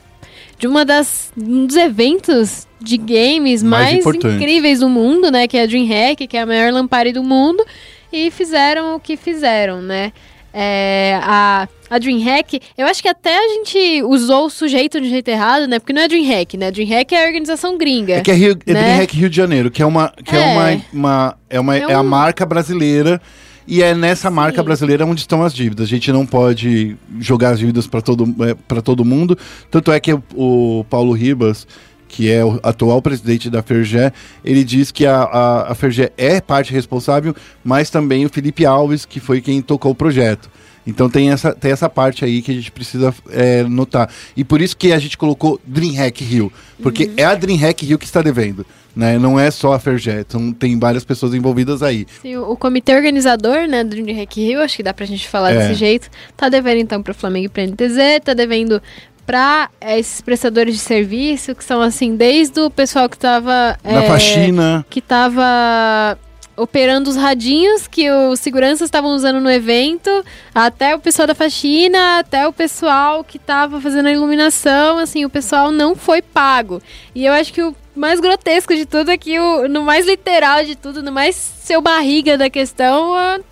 de 0.57 0.67
uma 0.67 0.85
das 0.85 1.31
um 1.37 1.65
dos 1.65 1.75
eventos 1.75 2.67
de 2.79 2.97
games 2.97 3.63
mais, 3.63 4.03
mais 4.03 4.15
incríveis 4.15 4.79
do 4.79 4.89
mundo, 4.89 5.31
né? 5.31 5.47
Que 5.47 5.57
é 5.57 5.63
a 5.63 5.65
DreamHack, 5.65 6.27
que 6.27 6.37
é 6.37 6.41
a 6.41 6.45
maior 6.45 6.71
lamparina 6.71 7.19
do 7.19 7.23
mundo. 7.23 7.65
E 8.11 8.29
fizeram 8.29 8.95
o 8.95 8.99
que 8.99 9.17
fizeram, 9.17 9.81
né? 9.81 10.11
É, 10.53 11.19
a, 11.23 11.67
a 11.89 11.97
DreamHack, 11.97 12.59
eu 12.77 12.85
acho 12.85 13.01
que 13.01 13.07
até 13.07 13.35
a 13.35 13.47
gente 13.55 14.03
usou 14.03 14.45
o 14.45 14.49
sujeito 14.51 15.01
de 15.01 15.09
jeito 15.09 15.27
errado, 15.27 15.67
né? 15.67 15.79
Porque 15.79 15.93
não 15.93 16.03
é 16.03 16.07
DreamHack, 16.07 16.57
né? 16.57 16.69
DreamHack 16.69 17.15
é 17.15 17.23
a 17.23 17.25
organização 17.25 17.75
gringa. 17.75 18.17
É 18.17 18.21
que 18.21 18.29
é, 18.29 18.35
Rio, 18.35 18.51
é 18.67 18.73
né? 18.73 18.81
DreamHack 18.81 19.17
Rio 19.17 19.29
de 19.31 19.35
Janeiro, 19.35 19.71
que 19.71 19.81
é 19.81 19.85
uma, 19.85 20.13
que 20.23 20.35
é, 20.35 20.39
é 20.39 20.53
uma, 20.53 20.81
uma, 20.93 21.37
é, 21.49 21.59
uma, 21.59 21.77
é, 21.77 21.87
um... 21.87 21.89
é 21.89 21.93
a 21.95 22.03
marca 22.03 22.45
brasileira 22.45 23.19
e 23.67 23.81
é 23.81 23.93
nessa 23.93 24.29
Sim. 24.29 24.35
marca 24.35 24.61
brasileira 24.61 25.05
onde 25.05 25.21
estão 25.21 25.43
as 25.43 25.53
dívidas. 25.53 25.87
A 25.87 25.89
gente 25.89 26.11
não 26.11 26.25
pode 26.25 26.95
jogar 27.19 27.51
as 27.51 27.59
dívidas 27.59 27.87
para 27.87 28.01
todo, 28.01 28.35
é, 28.43 28.81
todo 28.81 29.05
mundo. 29.05 29.37
Tanto 29.69 29.91
é 29.91 29.99
que 29.99 30.13
o, 30.13 30.23
o 30.35 30.85
Paulo 30.89 31.13
Ribas 31.13 31.67
que 32.13 32.31
é 32.31 32.45
o 32.45 32.59
atual 32.61 33.01
presidente 33.01 33.49
da 33.49 33.63
Fergé, 33.63 34.13
ele 34.45 34.63
diz 34.63 34.91
que 34.91 35.03
a, 35.03 35.23
a, 35.23 35.71
a 35.71 35.75
Fergé 35.75 36.11
é 36.15 36.39
parte 36.39 36.71
responsável, 36.71 37.35
mas 37.63 37.89
também 37.89 38.23
o 38.23 38.29
Felipe 38.29 38.67
Alves, 38.67 39.03
que 39.03 39.19
foi 39.19 39.41
quem 39.41 39.63
tocou 39.63 39.93
o 39.93 39.95
projeto. 39.95 40.47
Então 40.85 41.09
tem 41.09 41.31
essa, 41.31 41.53
tem 41.53 41.71
essa 41.71 41.89
parte 41.89 42.25
aí 42.25 42.41
que 42.41 42.51
a 42.51 42.53
gente 42.53 42.71
precisa 42.71 43.13
é, 43.29 43.63
notar. 43.63 44.09
E 44.35 44.43
por 44.43 44.61
isso 44.61 44.75
que 44.75 44.91
a 44.91 44.99
gente 44.99 45.17
colocou 45.17 45.59
DreamHack 45.65 46.23
Rio. 46.23 46.51
Porque 46.81 47.05
uhum. 47.05 47.13
é 47.17 47.23
a 47.23 47.35
DreamHack 47.35 47.85
Rio 47.85 47.97
que 47.97 48.05
está 48.05 48.21
devendo. 48.21 48.65
Né? 48.95 49.17
Não 49.17 49.39
é 49.39 49.49
só 49.49 49.73
a 49.73 49.79
Ferjet, 49.79 50.27
tem 50.59 50.77
várias 50.77 51.03
pessoas 51.03 51.33
envolvidas 51.33 51.81
aí. 51.81 52.05
Sim, 52.21 52.35
o, 52.35 52.51
o 52.51 52.55
comitê 52.55 52.95
organizador, 52.95 53.67
né, 53.67 53.83
do 53.83 53.89
DreamHack 53.89 54.39
Rio, 54.39 54.61
acho 54.61 54.77
que 54.77 54.83
dá 54.83 54.93
pra 54.93 55.05
gente 55.05 55.27
falar 55.27 55.51
é. 55.51 55.57
desse 55.57 55.73
jeito, 55.73 56.09
tá 56.37 56.47
devendo 56.47 56.77
então 56.77 57.01
pro 57.01 57.11
Flamengo 57.11 57.47
e 57.47 57.49
pra 57.49 57.65
NTZ, 57.65 58.21
tá 58.23 58.35
devendo 58.35 58.79
para 59.25 59.69
esses 59.81 60.21
prestadores 60.21 60.75
de 60.75 60.81
serviço, 60.81 61.55
que 61.55 61.63
são 61.63 61.81
assim, 61.81 62.15
desde 62.15 62.59
o 62.59 62.69
pessoal 62.69 63.09
que 63.09 63.15
estava 63.15 63.77
Na 63.83 64.03
é, 64.03 64.07
faxina. 64.07 64.85
Que 64.89 64.99
estava 64.99 66.17
operando 66.55 67.09
os 67.09 67.15
radinhos 67.15 67.87
que 67.87 68.09
os 68.11 68.39
seguranças 68.39 68.81
estavam 68.81 69.11
usando 69.15 69.39
no 69.39 69.49
evento, 69.49 70.09
até 70.53 70.95
o 70.95 70.99
pessoal 70.99 71.27
da 71.27 71.35
faxina, 71.35 72.19
até 72.19 72.47
o 72.47 72.53
pessoal 72.53 73.23
que 73.23 73.37
estava 73.37 73.81
fazendo 73.81 74.07
a 74.07 74.11
iluminação, 74.11 74.97
assim, 74.97 75.25
o 75.25 75.29
pessoal 75.29 75.71
não 75.71 75.95
foi 75.95 76.21
pago. 76.21 76.81
E 77.15 77.25
eu 77.25 77.33
acho 77.33 77.51
que 77.51 77.61
o 77.61 77.75
mais 77.95 78.19
grotesco 78.19 78.75
de 78.75 78.85
tudo 78.85 79.11
é 79.11 79.17
que 79.17 79.39
o, 79.39 79.67
no 79.67 79.83
mais 79.83 80.05
literal 80.05 80.63
de 80.63 80.75
tudo, 80.75 81.01
no 81.01 81.11
mais 81.11 81.35
seu 81.35 81.81
barriga 81.81 82.37
da 82.37 82.49
questão, 82.49 83.11
o 83.11 83.43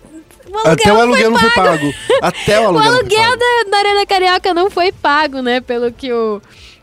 Até 0.64 0.92
o 0.92 1.00
aluguel 1.00 1.30
não 1.30 1.38
foi 1.38 1.50
pago. 1.50 1.94
Até 2.20 2.60
o 2.60 2.66
aluguel. 2.66 2.92
O 2.92 2.94
aluguel 2.94 3.36
da, 3.36 3.70
da 3.70 3.78
Arena 3.78 4.06
Carioca 4.06 4.54
não 4.54 4.70
foi 4.70 4.92
pago, 4.92 5.40
né? 5.40 5.60
Pelo 5.60 5.92
que 5.92 6.12
o 6.12 6.40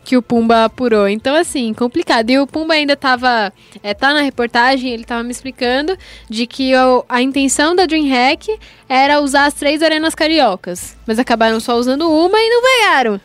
que 0.10 0.18
o 0.18 0.24
Pumba 0.24 0.66
apurou. 0.66 1.08
Então, 1.08 1.36
assim, 1.36 1.72
complicado. 1.72 2.32
E 2.32 2.40
o 2.40 2.48
Pumba 2.48 2.74
ainda 2.74 2.96
tava. 2.96 3.54
É, 3.84 3.94
tá 3.94 4.12
na 4.12 4.22
reportagem, 4.22 4.92
ele 4.92 5.04
tava 5.04 5.22
me 5.22 5.30
explicando 5.30 5.96
de 6.28 6.48
que 6.48 6.76
o, 6.76 7.06
a 7.08 7.22
intenção 7.22 7.76
da 7.76 7.86
DreamHack 7.86 8.58
era 8.90 9.22
usar 9.22 9.46
as 9.46 9.54
três 9.54 9.84
arenas 9.84 10.16
cariocas. 10.16 10.98
Mas 11.06 11.20
acabaram 11.20 11.60
só 11.60 11.78
usando 11.78 12.10
uma 12.10 12.40
e 12.40 12.50
não 12.50 12.62
pegaram. 12.64 13.22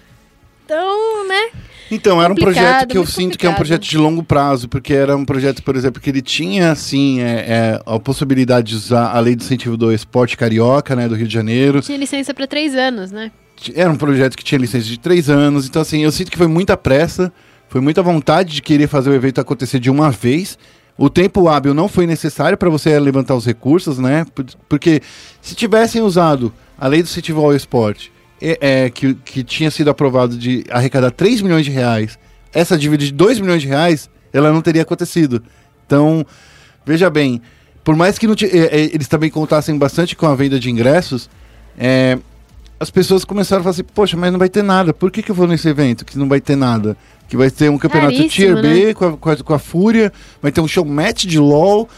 Então, 0.62 1.26
né? 1.26 1.48
Então, 1.90 2.22
era 2.22 2.30
um 2.30 2.36
projeto 2.36 2.86
que 2.86 2.98
eu 2.98 3.06
sinto 3.06 3.14
complicado. 3.16 3.38
que 3.38 3.46
é 3.46 3.50
um 3.50 3.54
projeto 3.54 3.82
de 3.82 3.96
longo 3.96 4.22
prazo, 4.22 4.68
porque 4.68 4.92
era 4.92 5.16
um 5.16 5.24
projeto, 5.24 5.62
por 5.62 5.76
exemplo, 5.76 6.02
que 6.02 6.10
ele 6.10 6.20
tinha, 6.20 6.70
assim, 6.70 7.22
é, 7.22 7.46
é, 7.48 7.80
a 7.86 7.98
possibilidade 7.98 8.68
de 8.68 8.74
usar 8.74 9.10
a 9.10 9.20
lei 9.20 9.34
de 9.34 9.42
incentivo 9.42 9.78
do 9.78 9.90
esporte 9.90 10.36
carioca, 10.36 10.94
né, 10.94 11.08
do 11.08 11.14
Rio 11.14 11.26
de 11.26 11.32
Janeiro. 11.32 11.80
Tinha 11.80 11.96
licença 11.96 12.34
para 12.34 12.46
três 12.46 12.74
anos, 12.74 13.10
né? 13.10 13.32
Era 13.74 13.90
um 13.90 13.96
projeto 13.96 14.36
que 14.36 14.44
tinha 14.44 14.58
licença 14.58 14.84
de 14.86 14.98
três 14.98 15.30
anos, 15.30 15.66
então, 15.66 15.80
assim, 15.82 16.02
eu 16.02 16.12
sinto 16.12 16.30
que 16.30 16.38
foi 16.38 16.46
muita 16.48 16.76
pressa 16.76 17.32
Foi 17.68 17.80
muita 17.80 18.02
vontade 18.02 18.54
de 18.54 18.62
querer 18.62 18.86
fazer 18.86 19.10
o 19.10 19.14
evento 19.14 19.40
acontecer 19.40 19.80
de 19.80 19.90
uma 19.90 20.08
vez. 20.10 20.56
O 20.96 21.10
tempo 21.10 21.48
hábil 21.48 21.74
não 21.74 21.88
foi 21.88 22.06
necessário 22.06 22.56
para 22.56 22.70
você 22.70 22.96
levantar 23.00 23.34
os 23.34 23.44
recursos, 23.44 23.98
né? 23.98 24.24
Por- 24.32 24.44
Porque 24.68 25.00
se 25.42 25.56
tivessem 25.56 26.00
usado 26.00 26.52
a 26.78 26.86
lei 26.86 27.02
do 27.02 27.06
incentivo 27.06 27.52
esporte, 27.52 28.12
é, 28.40 28.58
é, 28.84 28.90
que, 28.90 29.14
que 29.14 29.42
tinha 29.42 29.72
sido 29.72 29.90
aprovado 29.90 30.36
de 30.38 30.62
arrecadar 30.70 31.10
3 31.10 31.40
milhões 31.42 31.64
de 31.64 31.72
reais, 31.72 32.16
essa 32.52 32.78
dívida 32.78 33.04
de 33.04 33.12
2 33.12 33.40
milhões 33.40 33.62
de 33.62 33.66
reais, 33.68 34.08
ela 34.32 34.52
não 34.52 34.62
teria 34.62 34.82
acontecido. 34.82 35.42
Então, 35.84 36.24
veja 36.86 37.10
bem, 37.10 37.42
por 37.82 37.96
mais 37.96 38.18
que 38.18 38.32
ti- 38.36 38.46
é, 38.46 38.66
é, 38.66 38.80
eles 38.94 39.08
também 39.08 39.30
contassem 39.30 39.76
bastante 39.76 40.14
com 40.14 40.26
a 40.26 40.34
venda 40.36 40.60
de 40.60 40.70
ingressos, 40.70 41.28
é, 41.76 42.18
as 42.78 42.90
pessoas 42.90 43.24
começaram 43.24 43.60
a 43.60 43.64
falar 43.64 43.70
assim, 43.72 43.84
poxa, 43.84 44.16
mas 44.16 44.30
não 44.32 44.38
vai 44.38 44.48
ter 44.48 44.62
nada. 44.62 44.92
Por 44.92 45.10
que, 45.10 45.22
que 45.22 45.30
eu 45.30 45.34
vou 45.34 45.46
nesse 45.46 45.68
evento 45.68 46.04
que 46.04 46.18
não 46.18 46.28
vai 46.28 46.40
ter 46.40 46.56
nada? 46.56 46.96
Que 47.28 47.36
vai 47.36 47.50
ter 47.50 47.70
um 47.70 47.78
campeonato 47.78 48.12
Tier 48.28 48.54
B 48.62 48.94
com, 48.94 49.04
a, 49.06 49.16
com, 49.16 49.30
a, 49.30 49.36
com 49.36 49.54
a 49.54 49.58
Fúria, 49.58 50.12
vai 50.42 50.52
ter 50.52 50.60
um 50.60 50.68
show 50.68 50.84
match 50.84 51.24
de 51.24 51.38
LoL, 51.38 51.88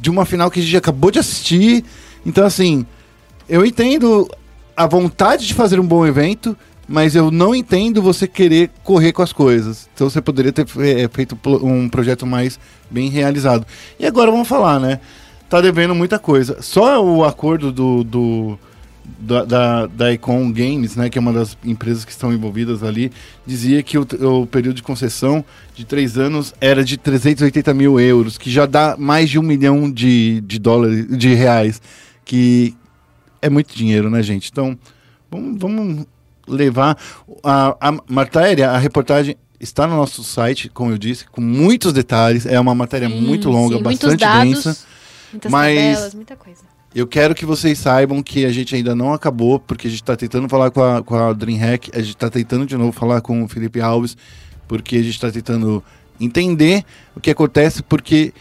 de 0.00 0.10
uma 0.10 0.24
final 0.24 0.50
que 0.50 0.60
a 0.60 0.62
gente 0.62 0.76
acabou 0.76 1.10
de 1.10 1.18
assistir. 1.18 1.84
Então, 2.24 2.44
assim, 2.44 2.84
eu 3.48 3.64
entendo 3.64 4.28
a 4.76 4.86
vontade 4.86 5.46
de 5.46 5.54
fazer 5.54 5.80
um 5.80 5.86
bom 5.86 6.06
evento, 6.06 6.56
mas 6.88 7.14
eu 7.16 7.30
não 7.30 7.54
entendo 7.54 8.02
você 8.02 8.26
querer 8.28 8.70
correr 8.84 9.12
com 9.12 9.22
as 9.22 9.32
coisas. 9.32 9.88
Então 9.94 10.08
você 10.10 10.20
poderia 10.20 10.52
ter 10.52 10.66
fe- 10.66 11.08
feito 11.12 11.38
um 11.62 11.88
projeto 11.88 12.26
mais 12.26 12.60
bem 12.90 13.08
realizado. 13.08 13.66
E 13.98 14.06
agora 14.06 14.30
vamos 14.30 14.46
falar, 14.46 14.78
né? 14.78 15.00
Tá 15.48 15.60
devendo 15.60 15.94
muita 15.94 16.18
coisa. 16.18 16.58
Só 16.60 17.02
o 17.04 17.24
acordo 17.24 17.72
do, 17.72 18.04
do- 18.04 18.58
da, 19.18 19.44
da, 19.44 19.86
da 19.86 20.12
Icon 20.12 20.52
Games, 20.52 20.96
né, 20.96 21.08
que 21.08 21.18
é 21.18 21.20
uma 21.20 21.32
das 21.32 21.56
empresas 21.64 22.04
que 22.04 22.10
estão 22.10 22.32
envolvidas 22.32 22.82
ali, 22.82 23.10
dizia 23.46 23.82
que 23.82 23.98
o, 23.98 24.06
o 24.42 24.46
período 24.46 24.76
de 24.76 24.82
concessão 24.82 25.44
de 25.74 25.84
três 25.84 26.18
anos 26.18 26.54
era 26.60 26.84
de 26.84 26.96
380 26.96 27.72
mil 27.74 27.98
euros, 28.00 28.36
que 28.38 28.50
já 28.50 28.66
dá 28.66 28.96
mais 28.98 29.30
de 29.30 29.38
um 29.38 29.42
milhão 29.42 29.90
de, 29.90 30.40
de 30.42 30.58
dólares, 30.58 31.06
de 31.16 31.34
reais, 31.34 31.80
que 32.24 32.74
é 33.40 33.48
muito 33.48 33.74
dinheiro, 33.76 34.10
né, 34.10 34.22
gente? 34.22 34.50
Então, 34.50 34.78
vamos, 35.30 35.58
vamos 35.60 36.06
levar. 36.46 36.96
A, 37.42 37.76
a 37.80 37.92
matéria, 38.08 38.70
a 38.70 38.78
reportagem 38.78 39.36
está 39.60 39.86
no 39.86 39.96
nosso 39.96 40.22
site, 40.24 40.68
como 40.68 40.90
eu 40.90 40.98
disse, 40.98 41.26
com 41.26 41.40
muitos 41.40 41.92
detalhes. 41.92 42.46
É 42.46 42.58
uma 42.58 42.74
matéria 42.74 43.08
Sim, 43.08 43.20
muito 43.20 43.48
longa, 43.48 43.76
sim, 43.76 43.82
bastante 43.82 44.16
dados, 44.16 44.54
densa. 44.64 44.76
Muitas 45.32 45.52
Mas- 45.52 45.76
tabelas, 45.76 46.14
muita 46.14 46.36
coisa. 46.36 46.75
Eu 46.96 47.06
quero 47.06 47.34
que 47.34 47.44
vocês 47.44 47.78
saibam 47.78 48.22
que 48.22 48.46
a 48.46 48.50
gente 48.50 48.74
ainda 48.74 48.94
não 48.94 49.12
acabou, 49.12 49.60
porque 49.60 49.86
a 49.86 49.90
gente 49.90 50.00
está 50.00 50.16
tentando 50.16 50.48
falar 50.48 50.70
com 50.70 50.82
a, 50.82 51.02
com 51.02 51.14
a 51.14 51.30
DreamHack, 51.34 51.90
a 51.92 51.98
gente 51.98 52.14
está 52.14 52.30
tentando 52.30 52.64
de 52.64 52.74
novo 52.74 52.90
falar 52.90 53.20
com 53.20 53.44
o 53.44 53.48
Felipe 53.48 53.82
Alves, 53.82 54.16
porque 54.66 54.96
a 54.96 55.02
gente 55.02 55.10
está 55.12 55.30
tentando 55.30 55.84
entender 56.18 56.82
o 57.14 57.20
que 57.20 57.30
acontece, 57.30 57.82
porque 57.82 58.32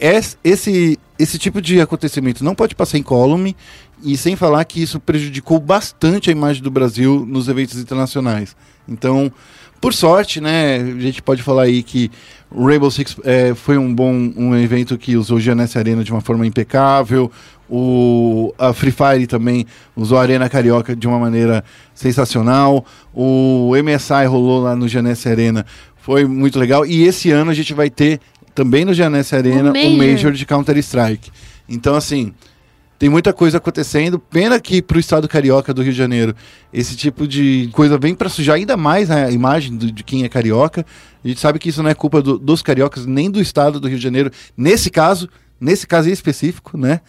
es- 0.00 0.36
esse, 0.42 0.98
esse 1.16 1.38
tipo 1.38 1.62
de 1.62 1.80
acontecimento 1.80 2.42
não 2.42 2.56
pode 2.56 2.74
passar 2.74 2.98
incólume, 2.98 3.54
e 4.02 4.16
sem 4.16 4.34
falar 4.34 4.64
que 4.64 4.82
isso 4.82 4.98
prejudicou 4.98 5.60
bastante 5.60 6.28
a 6.28 6.32
imagem 6.32 6.60
do 6.60 6.72
Brasil 6.72 7.24
nos 7.24 7.46
eventos 7.46 7.78
internacionais. 7.78 8.56
Então, 8.88 9.30
por 9.80 9.94
sorte, 9.94 10.40
né, 10.40 10.78
a 10.78 11.00
gente 11.00 11.22
pode 11.22 11.40
falar 11.40 11.62
aí 11.62 11.84
que 11.84 12.10
o 12.50 12.66
Rainbow 12.66 12.90
Six 12.90 13.16
eh, 13.22 13.54
foi 13.54 13.78
um 13.78 13.94
bom 13.94 14.12
um 14.36 14.56
evento 14.56 14.98
que 14.98 15.16
usou 15.16 15.36
o 15.36 15.40
Gianesse 15.40 15.78
Arena 15.78 16.02
de 16.02 16.10
uma 16.10 16.20
forma 16.20 16.44
impecável. 16.44 17.30
O, 17.74 18.52
a 18.58 18.74
Free 18.74 18.92
Fire 18.92 19.26
também 19.26 19.64
usou 19.96 20.18
a 20.18 20.22
Arena 20.22 20.46
Carioca 20.46 20.94
de 20.94 21.06
uma 21.08 21.18
maneira 21.18 21.64
sensacional. 21.94 22.84
O 23.14 23.72
MSI 23.82 24.26
rolou 24.26 24.62
lá 24.62 24.76
no 24.76 24.86
Gianesse 24.86 25.26
Arena, 25.26 25.64
foi 25.96 26.26
muito 26.26 26.58
legal. 26.58 26.84
E 26.84 27.04
esse 27.04 27.30
ano 27.30 27.50
a 27.50 27.54
gente 27.54 27.72
vai 27.72 27.88
ter 27.88 28.20
também 28.54 28.84
no 28.84 28.92
Gianesse 28.92 29.34
Arena 29.34 29.70
o 29.70 29.96
Major. 29.96 30.12
Major 30.12 30.32
de 30.32 30.44
Counter-Strike. 30.44 31.30
Então, 31.66 31.94
assim, 31.94 32.34
tem 32.98 33.08
muita 33.08 33.32
coisa 33.32 33.56
acontecendo. 33.56 34.18
Pena 34.18 34.60
que 34.60 34.82
pro 34.82 35.00
estado 35.00 35.26
carioca 35.26 35.72
do 35.72 35.80
Rio 35.82 35.92
de 35.92 35.98
Janeiro 35.98 36.34
esse 36.74 36.94
tipo 36.94 37.26
de 37.26 37.70
coisa 37.72 37.96
vem 37.96 38.14
para 38.14 38.28
sujar 38.28 38.56
ainda 38.56 38.76
mais 38.76 39.10
a 39.10 39.30
imagem 39.30 39.74
do- 39.78 39.90
de 39.90 40.04
quem 40.04 40.24
é 40.24 40.28
carioca. 40.28 40.84
A 41.24 41.26
gente 41.28 41.40
sabe 41.40 41.58
que 41.58 41.70
isso 41.70 41.82
não 41.82 41.88
é 41.88 41.94
culpa 41.94 42.20
do- 42.20 42.38
dos 42.38 42.60
cariocas 42.60 43.06
nem 43.06 43.30
do 43.30 43.40
estado 43.40 43.80
do 43.80 43.88
Rio 43.88 43.96
de 43.96 44.04
Janeiro. 44.04 44.30
Nesse 44.54 44.90
caso, 44.90 45.26
nesse 45.58 45.86
caso 45.86 46.10
em 46.10 46.12
específico, 46.12 46.76
né? 46.76 47.00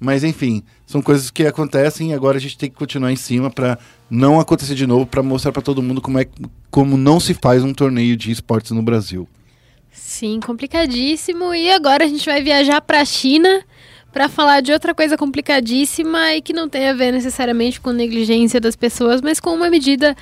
Mas 0.00 0.24
enfim, 0.24 0.62
são 0.86 1.02
coisas 1.02 1.30
que 1.30 1.46
acontecem 1.46 2.10
e 2.10 2.14
agora 2.14 2.38
a 2.38 2.40
gente 2.40 2.56
tem 2.56 2.70
que 2.70 2.76
continuar 2.76 3.12
em 3.12 3.16
cima 3.16 3.50
para 3.50 3.78
não 4.08 4.40
acontecer 4.40 4.74
de 4.74 4.86
novo, 4.86 5.04
para 5.04 5.22
mostrar 5.22 5.52
para 5.52 5.60
todo 5.60 5.82
mundo 5.82 6.00
como 6.00 6.18
é 6.18 6.26
como 6.70 6.96
não 6.96 7.20
se 7.20 7.34
faz 7.34 7.62
um 7.62 7.74
torneio 7.74 8.16
de 8.16 8.30
esportes 8.30 8.70
no 8.70 8.82
Brasil. 8.82 9.28
Sim, 9.92 10.40
complicadíssimo. 10.40 11.54
E 11.54 11.70
agora 11.70 12.04
a 12.04 12.08
gente 12.08 12.24
vai 12.24 12.42
viajar 12.42 12.80
para 12.80 13.02
a 13.02 13.04
China 13.04 13.62
para 14.10 14.28
falar 14.28 14.60
de 14.60 14.72
outra 14.72 14.94
coisa 14.94 15.16
complicadíssima 15.16 16.34
e 16.34 16.42
que 16.42 16.52
não 16.52 16.68
tem 16.68 16.88
a 16.88 16.94
ver 16.94 17.12
necessariamente 17.12 17.80
com 17.80 17.90
negligência 17.90 18.60
das 18.60 18.74
pessoas, 18.74 19.20
mas 19.20 19.38
com 19.38 19.54
uma 19.54 19.70
medida 19.70 20.16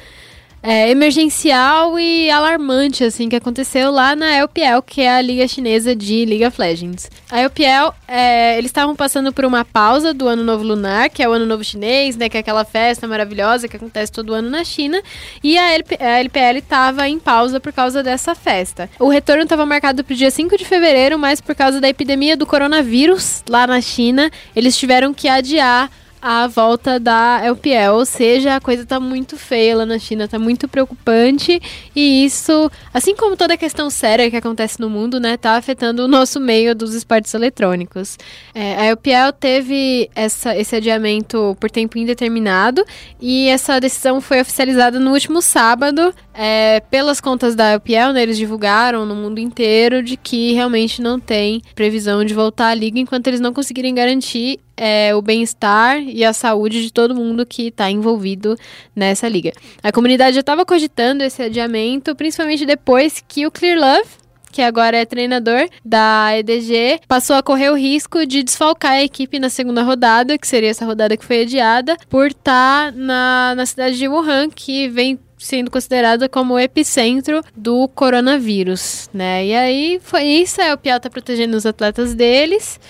é, 0.63 0.91
emergencial 0.91 1.99
e 1.99 2.31
alarmante, 2.31 3.05
assim, 3.05 3.29
que 3.29 3.37
aconteceu 3.37 3.91
lá 3.91 4.17
na 4.17 4.35
LPL, 4.35 4.83
que 4.85 5.03
é 5.03 5.15
a 5.15 5.21
Liga 5.21 5.47
Chinesa 5.47 5.95
de 5.95 6.25
League 6.25 6.45
of 6.45 6.61
Legends. 6.61 7.11
A 7.31 7.41
LPL, 7.41 7.95
é, 8.07 8.59
eles 8.59 8.71
estavam 8.71 8.97
passando 8.97 9.33
por 9.33 9.45
uma 9.45 9.65
pausa 9.65 10.13
do 10.13 10.27
Ano 10.27 10.43
Novo 10.43 10.65
Lunar, 10.65 11.11
que 11.11 11.23
é 11.23 11.29
o 11.29 11.33
Ano 11.33 11.47
Novo 11.47 11.63
Chinês, 11.63 12.17
né, 12.17 12.29
que 12.29 12.37
é 12.37 12.41
aquela 12.41 12.65
festa 12.65 13.07
maravilhosa 13.07 13.69
que 13.69 13.77
acontece 13.77 14.11
todo 14.11 14.35
ano 14.35 14.51
na 14.51 14.65
China, 14.65 15.01
e 15.43 15.57
a, 15.57 15.73
LP, 15.73 15.99
a 16.01 16.19
LPL 16.19 16.59
estava 16.59 17.09
em 17.09 17.19
pausa 17.19 17.61
por 17.61 17.73
causa 17.73 18.03
dessa 18.03 18.35
festa. 18.35 18.91
O 18.99 19.09
retorno 19.09 19.45
estava 19.45 19.65
marcado 19.65 20.03
para 20.03 20.13
o 20.13 20.17
dia 20.17 20.31
5 20.31 20.57
de 20.57 20.65
fevereiro, 20.65 21.19
mas 21.19 21.41
por 21.41 21.55
causa 21.55 21.81
da 21.81 21.89
epidemia 21.89 22.37
do 22.37 22.47
coronavírus 22.47 23.43
lá 23.49 23.67
na 23.67 23.81
China, 23.81 24.31
eles 24.55 24.77
tiveram 24.77 25.15
que 25.15 25.29
adiar 25.29 25.91
a 26.21 26.47
volta 26.47 26.99
da 26.99 27.41
LPL, 27.45 27.93
ou 27.95 28.05
seja, 28.05 28.57
a 28.57 28.61
coisa 28.61 28.85
tá 28.85 28.99
muito 28.99 29.37
feia 29.37 29.77
lá 29.77 29.87
na 29.87 29.99
China, 29.99 30.27
tá 30.27 30.39
muito 30.39 30.67
preocupante. 30.69 31.61
E 31.95 32.25
isso, 32.25 32.71
assim 32.93 33.15
como 33.15 33.37
toda 33.37 33.57
questão 33.57 33.89
séria 33.89 34.31
que 34.31 34.37
acontece 34.37 34.81
no 34.81 34.91
mundo, 34.91 35.21
né, 35.21 35.37
tá 35.37 35.57
afetando 35.57 36.05
o 36.05 36.09
nosso 36.09 36.41
meio 36.41 36.75
dos 36.75 36.95
esportes 36.95 37.33
eletrônicos. 37.35 38.19
É, 38.55 38.77
a 38.77 38.85
LPL 38.87 39.33
teve 39.39 40.11
essa, 40.15 40.57
esse 40.57 40.77
adiamento 40.77 41.57
por 41.61 41.71
tempo 41.71 41.99
indeterminado 41.99 42.85
e 43.21 43.49
essa 43.49 43.81
decisão 43.81 44.21
foi 44.21 44.41
oficializada 44.41 44.99
no 44.99 45.13
último 45.13 45.41
sábado. 45.41 46.15
É, 46.35 46.81
pelas 46.89 47.21
contas 47.21 47.55
da 47.55 47.73
LPL, 47.73 48.13
né, 48.13 48.23
eles 48.23 48.37
divulgaram 48.37 49.05
no 49.05 49.15
mundo 49.15 49.39
inteiro 49.39 50.03
de 50.03 50.17
que 50.17 50.53
realmente 50.53 51.03
não 51.03 51.19
tem 51.19 51.63
previsão 51.75 52.25
de 52.25 52.35
voltar 52.35 52.69
à 52.69 52.75
liga 52.75 52.99
enquanto 52.99 53.27
eles 53.27 53.41
não 53.41 53.53
conseguirem 53.53 53.95
garantir 53.95 54.61
é, 54.79 55.13
o 55.13 55.21
bem-estar 55.21 56.01
e 56.01 56.25
a 56.25 56.33
saúde 56.33 56.81
de 56.83 56.93
todo 56.93 57.15
mundo 57.15 57.45
que 57.45 57.67
está 57.67 57.91
envolvido 57.91 58.57
nessa 58.95 59.29
liga. 59.29 59.53
A 59.83 59.91
comunidade 59.91 60.35
já 60.35 60.41
estava 60.41 60.65
cogitando 60.65 61.25
esse 61.25 61.43
adiamento, 61.43 62.15
principalmente 62.15 62.65
depois 62.65 63.23
que 63.27 63.45
o 63.45 63.51
Clear 63.51 63.77
Love, 63.77 64.09
que 64.53 64.63
agora 64.63 64.97
é 64.97 65.05
treinador 65.05 65.69
da 65.85 66.31
EDG, 66.39 67.01
passou 67.09 67.35
a 67.35 67.43
correr 67.43 67.71
o 67.71 67.77
risco 67.77 68.25
de 68.25 68.45
desfalcar 68.45 68.93
a 68.93 69.03
equipe 69.03 69.41
na 69.41 69.51
segunda 69.51 69.83
rodada, 69.83 70.39
que 70.39 70.47
seria 70.47 70.71
essa 70.71 70.87
rodada 70.87 71.17
que 71.17 71.25
foi 71.25 71.43
adiada, 71.43 71.97
por 72.09 72.29
estar 72.29 72.93
na, 72.93 73.55
na 73.57 73.67
cidade 73.67 73.99
de 73.99 74.07
Wuhan, 74.07 74.49
que 74.49 74.89
vem 74.89 75.19
sendo 75.39 75.71
considerada 75.71 76.29
como 76.29 76.55
o 76.55 76.59
epicentro 76.59 77.43
do 77.57 77.89
coronavírus, 77.89 79.09
né? 79.13 79.47
E 79.47 79.55
aí 79.55 80.01
foi 80.03 80.25
isso, 80.25 80.61
a 80.61 80.67
LPL 80.67 80.99
tá 81.01 81.11
protegendo 81.11 81.57
os 81.57 81.65
atletas 81.65 82.15
deles. 82.15 82.81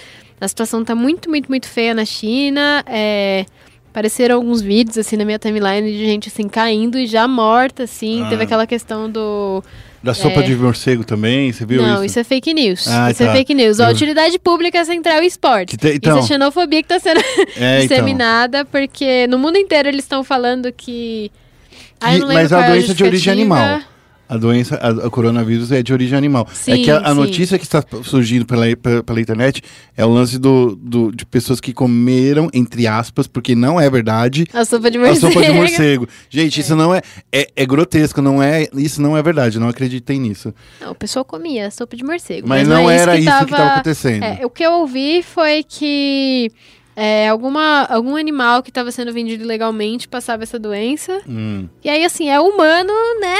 A 0.41 0.47
situação 0.49 0.85
tá 0.85 0.95
muito, 0.95 1.29
muito, 1.29 1.49
muito 1.49 1.67
feia 1.69 1.95
na 1.95 2.05
China. 2.05 2.85
É, 2.87 3.45
apareceram 3.91 4.37
alguns 4.37 4.61
vídeos, 4.63 4.97
assim, 4.99 5.17
na 5.17 5.25
minha 5.25 5.39
timeline 5.39 5.91
de 5.91 5.99
gente, 5.99 6.29
assim, 6.29 6.49
caindo 6.49 6.99
e 6.99 7.07
já 7.07 7.27
morta, 7.27 7.83
assim. 7.85 8.23
Ah. 8.25 8.29
Teve 8.29 8.45
aquela 8.45 8.67
questão 8.67 9.11
do... 9.11 9.63
Da 10.01 10.15
sopa 10.15 10.39
É. 10.39 10.43
de 10.45 10.55
morcego 10.55 11.03
também, 11.03 11.51
você 11.51 11.67
viu 11.67 11.83
Não, 11.83 11.97
isso? 11.97 12.05
isso? 12.05 12.19
é 12.21 12.25
fake 12.25 12.55
news. 12.55 12.87
Ah, 12.87 13.11
isso 13.11 13.25
tá. 13.25 13.31
é 13.31 13.37
fake 13.39 13.53
news. 13.53 13.81
Eu- 13.81 13.89
utilidade 13.89 14.39
pública 14.39 14.85
central 14.85 15.25
e 15.25 15.27
esporte. 15.27 15.77
Te- 15.77 15.95
então, 15.95 16.17
Isso 16.21 16.27
é 16.33 16.37
xenofobia 16.37 16.83
que 16.85 16.89
tá 16.89 17.01
sendo 17.01 17.19
é, 17.59 17.83
então. 17.83 17.89
disseminada, 17.89 18.65
porque 18.65 19.27
no 19.27 19.37
mundo 19.41 19.59
inteiro 19.59 19.89
eles 19.89 20.05
estão 20.05 20.23
falando 20.23 20.73
que... 20.73 21.33
Ah, 22.01 22.13
não 22.13 22.29
lembro 22.29 22.35
mas 22.35 22.53
a 22.53 22.59
qual 22.59 22.63
é 22.63 22.71
doença 22.75 22.93
é 22.93 22.95
de 22.95 23.03
origem 23.03 23.33
animal. 23.33 23.81
A 24.29 24.37
doença, 24.37 24.77
a, 24.77 25.07
a 25.07 25.11
coronavírus 25.11 25.73
é 25.73 25.83
de 25.83 25.93
origem 25.93 26.17
animal. 26.17 26.47
é 26.51 26.55
Sim, 26.55 26.83
que 26.83 26.91
a, 26.91 26.99
a 26.99 27.15
notícia 27.15 27.59
que 27.59 27.65
está 27.65 27.83
surgindo 28.05 28.45
pela, 28.45 28.65
pela, 28.77 29.21
internet 29.21 29.63
é 29.97 30.05
o 30.05 30.09
lance 30.11 30.39
do, 30.39 30.77
do- 30.77 31.11
de 31.11 31.25
pessoas 31.25 31.61
que 31.61 31.73
comeram, 31.73 32.51
entre 32.53 32.87
aspas, 32.87 33.27
porque 33.27 33.55
não 33.55 33.81
é 33.81 33.89
verdade, 33.89 34.47
A 34.53 34.65
sopa 34.65 34.91
de 34.91 34.99
a 34.99 35.01
morcego. 35.01 35.33
sopa 35.33 35.47
de 35.47 35.53
morcego. 35.53 36.09
Gente, 36.29 36.61
isso 36.61 36.77
não 36.77 36.95
é, 36.95 37.01
é. 37.33 37.49
É 37.57 37.67
grotesco, 37.67 38.21
não 38.21 38.43
é. 38.43 38.69
Isso 38.75 39.01
não 39.01 39.17
é 39.17 39.23
verdade, 39.23 39.59
não 39.59 39.69
acreditem 39.69 40.21
nisso. 40.21 40.55
Não, 40.81 40.91
o 40.93 40.95
pessoal 40.95 41.25
comia 41.25 41.71
sopa 41.71 41.97
de 41.97 42.05
morcego. 42.05 42.47
Mas, 42.47 42.69
não, 42.69 42.83
não, 42.83 42.91
é 42.91 42.97
era 42.99 43.19
isso 43.19 43.39
que 43.39 43.45
estava 43.45 43.73
acontecendo. 43.73 44.23
É, 44.23 44.41
o 44.45 44.51
que 44.51 44.63
eu 44.65 44.73
ouvi 44.73 45.23
foi 45.23 45.63
que 45.63 46.51
é, 46.95 47.29
alguma, 47.29 47.85
algum 47.85 48.17
animal 48.17 48.63
que 48.63 48.71
estava 48.71 48.91
sendo 48.91 49.13
vendido 49.13 49.45
ilegalmente 49.45 50.09
passava 50.09 50.43
essa 50.43 50.59
doença. 50.59 51.21
Hum. 51.29 51.69
E 51.83 51.89
aí, 51.89 52.05
assim, 52.05 52.29
é 52.29 52.41
humano, 52.41 52.93
né? 53.21 53.37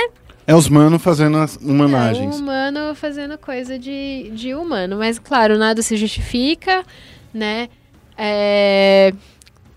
É 0.49 0.55
os 0.55 0.67
manos 0.67 1.03
fazendo 1.03 1.37
as 1.37 1.57
É 1.57 1.61
humanagens. 1.61 2.35
um 2.37 2.39
humano 2.39 2.95
fazendo 2.95 3.37
coisa 3.37 3.79
de, 3.79 4.31
de 4.35 4.55
humano. 4.55 4.97
Mas, 4.97 5.19
claro, 5.19 5.59
nada 5.59 5.83
se 5.83 5.95
justifica, 5.95 6.83
né? 7.35 7.69
É, 8.17 9.13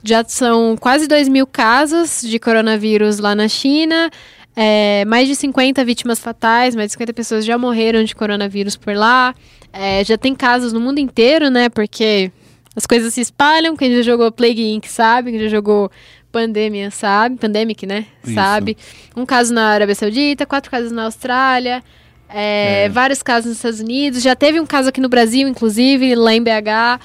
já 0.01 0.23
são 0.25 0.77
quase 0.79 1.07
2 1.07 1.27
mil 1.27 1.45
casos 1.45 2.21
de 2.21 2.39
coronavírus 2.39 3.19
lá 3.19 3.35
na 3.35 3.49
China. 3.49 4.09
É, 4.55 5.03
mais 5.05 5.27
de 5.27 5.35
50 5.35 5.83
vítimas 5.83 6.19
fatais, 6.19 6.73
mais 6.73 6.87
de 6.87 6.93
50 6.93 7.13
pessoas 7.13 7.43
já 7.43 7.57
morreram 7.57 8.01
de 8.05 8.15
coronavírus 8.15 8.77
por 8.77 8.95
lá. 8.95 9.35
É, 9.73 10.05
já 10.05 10.17
tem 10.17 10.33
casos 10.33 10.71
no 10.71 10.79
mundo 10.79 10.99
inteiro, 10.99 11.49
né? 11.49 11.67
Porque 11.67 12.31
as 12.77 12.85
coisas 12.85 13.13
se 13.13 13.19
espalham. 13.19 13.75
Quem 13.75 13.93
já 13.93 14.03
jogou 14.03 14.31
Plague 14.31 14.71
Inc. 14.73 14.87
sabe, 14.87 15.31
quem 15.31 15.39
já 15.41 15.49
jogou 15.49 15.91
Pandemia 16.31 16.89
sabe, 16.91 17.35
Pandemic, 17.37 17.85
né? 17.85 18.05
Isso. 18.23 18.33
Sabe. 18.33 18.77
Um 19.15 19.25
caso 19.25 19.53
na 19.53 19.67
Arábia 19.67 19.95
Saudita, 19.95 20.45
quatro 20.45 20.71
casos 20.71 20.91
na 20.91 21.03
Austrália, 21.05 21.83
é, 22.29 22.85
É. 22.85 22.89
vários 22.89 23.21
casos 23.21 23.49
nos 23.49 23.57
Estados 23.57 23.79
Unidos. 23.81 24.21
Já 24.21 24.35
teve 24.35 24.59
um 24.59 24.65
caso 24.65 24.89
aqui 24.89 25.01
no 25.01 25.09
Brasil, 25.09 25.47
inclusive, 25.47 26.15
lá 26.15 26.33
em 26.33 26.41
BH. 26.41 26.99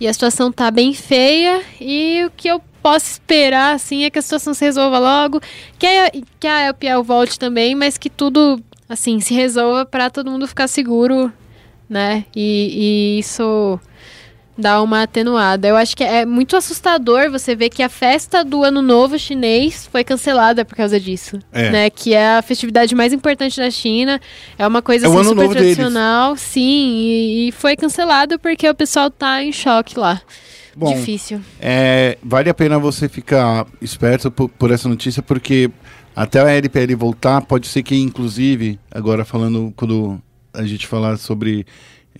E 0.00 0.08
a 0.08 0.12
situação 0.12 0.50
tá 0.50 0.70
bem 0.70 0.94
feia. 0.94 1.60
E 1.80 2.24
o 2.26 2.30
que 2.34 2.48
eu 2.48 2.62
posso 2.82 3.04
esperar, 3.12 3.74
assim, 3.74 4.04
é 4.04 4.10
que 4.10 4.18
a 4.18 4.22
situação 4.22 4.54
se 4.54 4.64
resolva 4.64 4.98
logo. 4.98 5.40
Que 5.78 5.86
a, 5.86 6.10
que 6.40 6.46
a 6.46 6.66
ELPL 6.68 7.02
volte 7.04 7.38
também, 7.38 7.74
mas 7.74 7.98
que 7.98 8.08
tudo, 8.08 8.58
assim, 8.88 9.20
se 9.20 9.34
resolva 9.34 9.84
para 9.84 10.08
todo 10.08 10.30
mundo 10.30 10.48
ficar 10.48 10.66
seguro, 10.68 11.30
né? 11.86 12.24
E, 12.34 13.16
e 13.16 13.18
isso 13.18 13.78
dá 14.60 14.80
uma 14.82 15.02
atenuada. 15.02 15.66
Eu 15.66 15.76
acho 15.76 15.96
que 15.96 16.04
é 16.04 16.24
muito 16.24 16.56
assustador 16.56 17.30
você 17.30 17.56
ver 17.56 17.70
que 17.70 17.82
a 17.82 17.88
festa 17.88 18.44
do 18.44 18.62
Ano 18.62 18.82
Novo 18.82 19.18
chinês 19.18 19.88
foi 19.90 20.04
cancelada 20.04 20.64
por 20.64 20.76
causa 20.76 21.00
disso. 21.00 21.38
É. 21.52 21.70
Né? 21.70 21.90
Que 21.90 22.14
é 22.14 22.36
a 22.38 22.42
festividade 22.42 22.94
mais 22.94 23.12
importante 23.12 23.56
da 23.56 23.70
China. 23.70 24.20
É 24.58 24.66
uma 24.66 24.82
coisa 24.82 25.06
É 25.06 25.08
assim, 25.08 25.24
super 25.24 25.34
Novo 25.34 25.54
deles. 25.54 25.76
tradicional. 25.76 26.36
Sim, 26.36 26.60
e, 26.60 27.48
e 27.48 27.52
foi 27.52 27.74
cancelado 27.76 28.38
porque 28.38 28.68
o 28.68 28.74
pessoal 28.74 29.10
tá 29.10 29.42
em 29.42 29.52
choque 29.52 29.98
lá. 29.98 30.20
Bom, 30.76 30.94
Difícil. 30.94 31.40
É, 31.60 32.16
vale 32.22 32.48
a 32.48 32.54
pena 32.54 32.78
você 32.78 33.08
ficar 33.08 33.66
esperto 33.82 34.30
por, 34.30 34.48
por 34.48 34.70
essa 34.70 34.88
notícia, 34.88 35.22
porque 35.22 35.70
até 36.14 36.40
a 36.40 36.50
LPL 36.50 36.94
voltar, 36.96 37.40
pode 37.42 37.66
ser 37.66 37.82
que, 37.82 37.96
inclusive, 37.96 38.78
agora 38.90 39.24
falando, 39.24 39.72
quando 39.76 40.20
a 40.52 40.64
gente 40.64 40.86
falar 40.86 41.16
sobre 41.16 41.66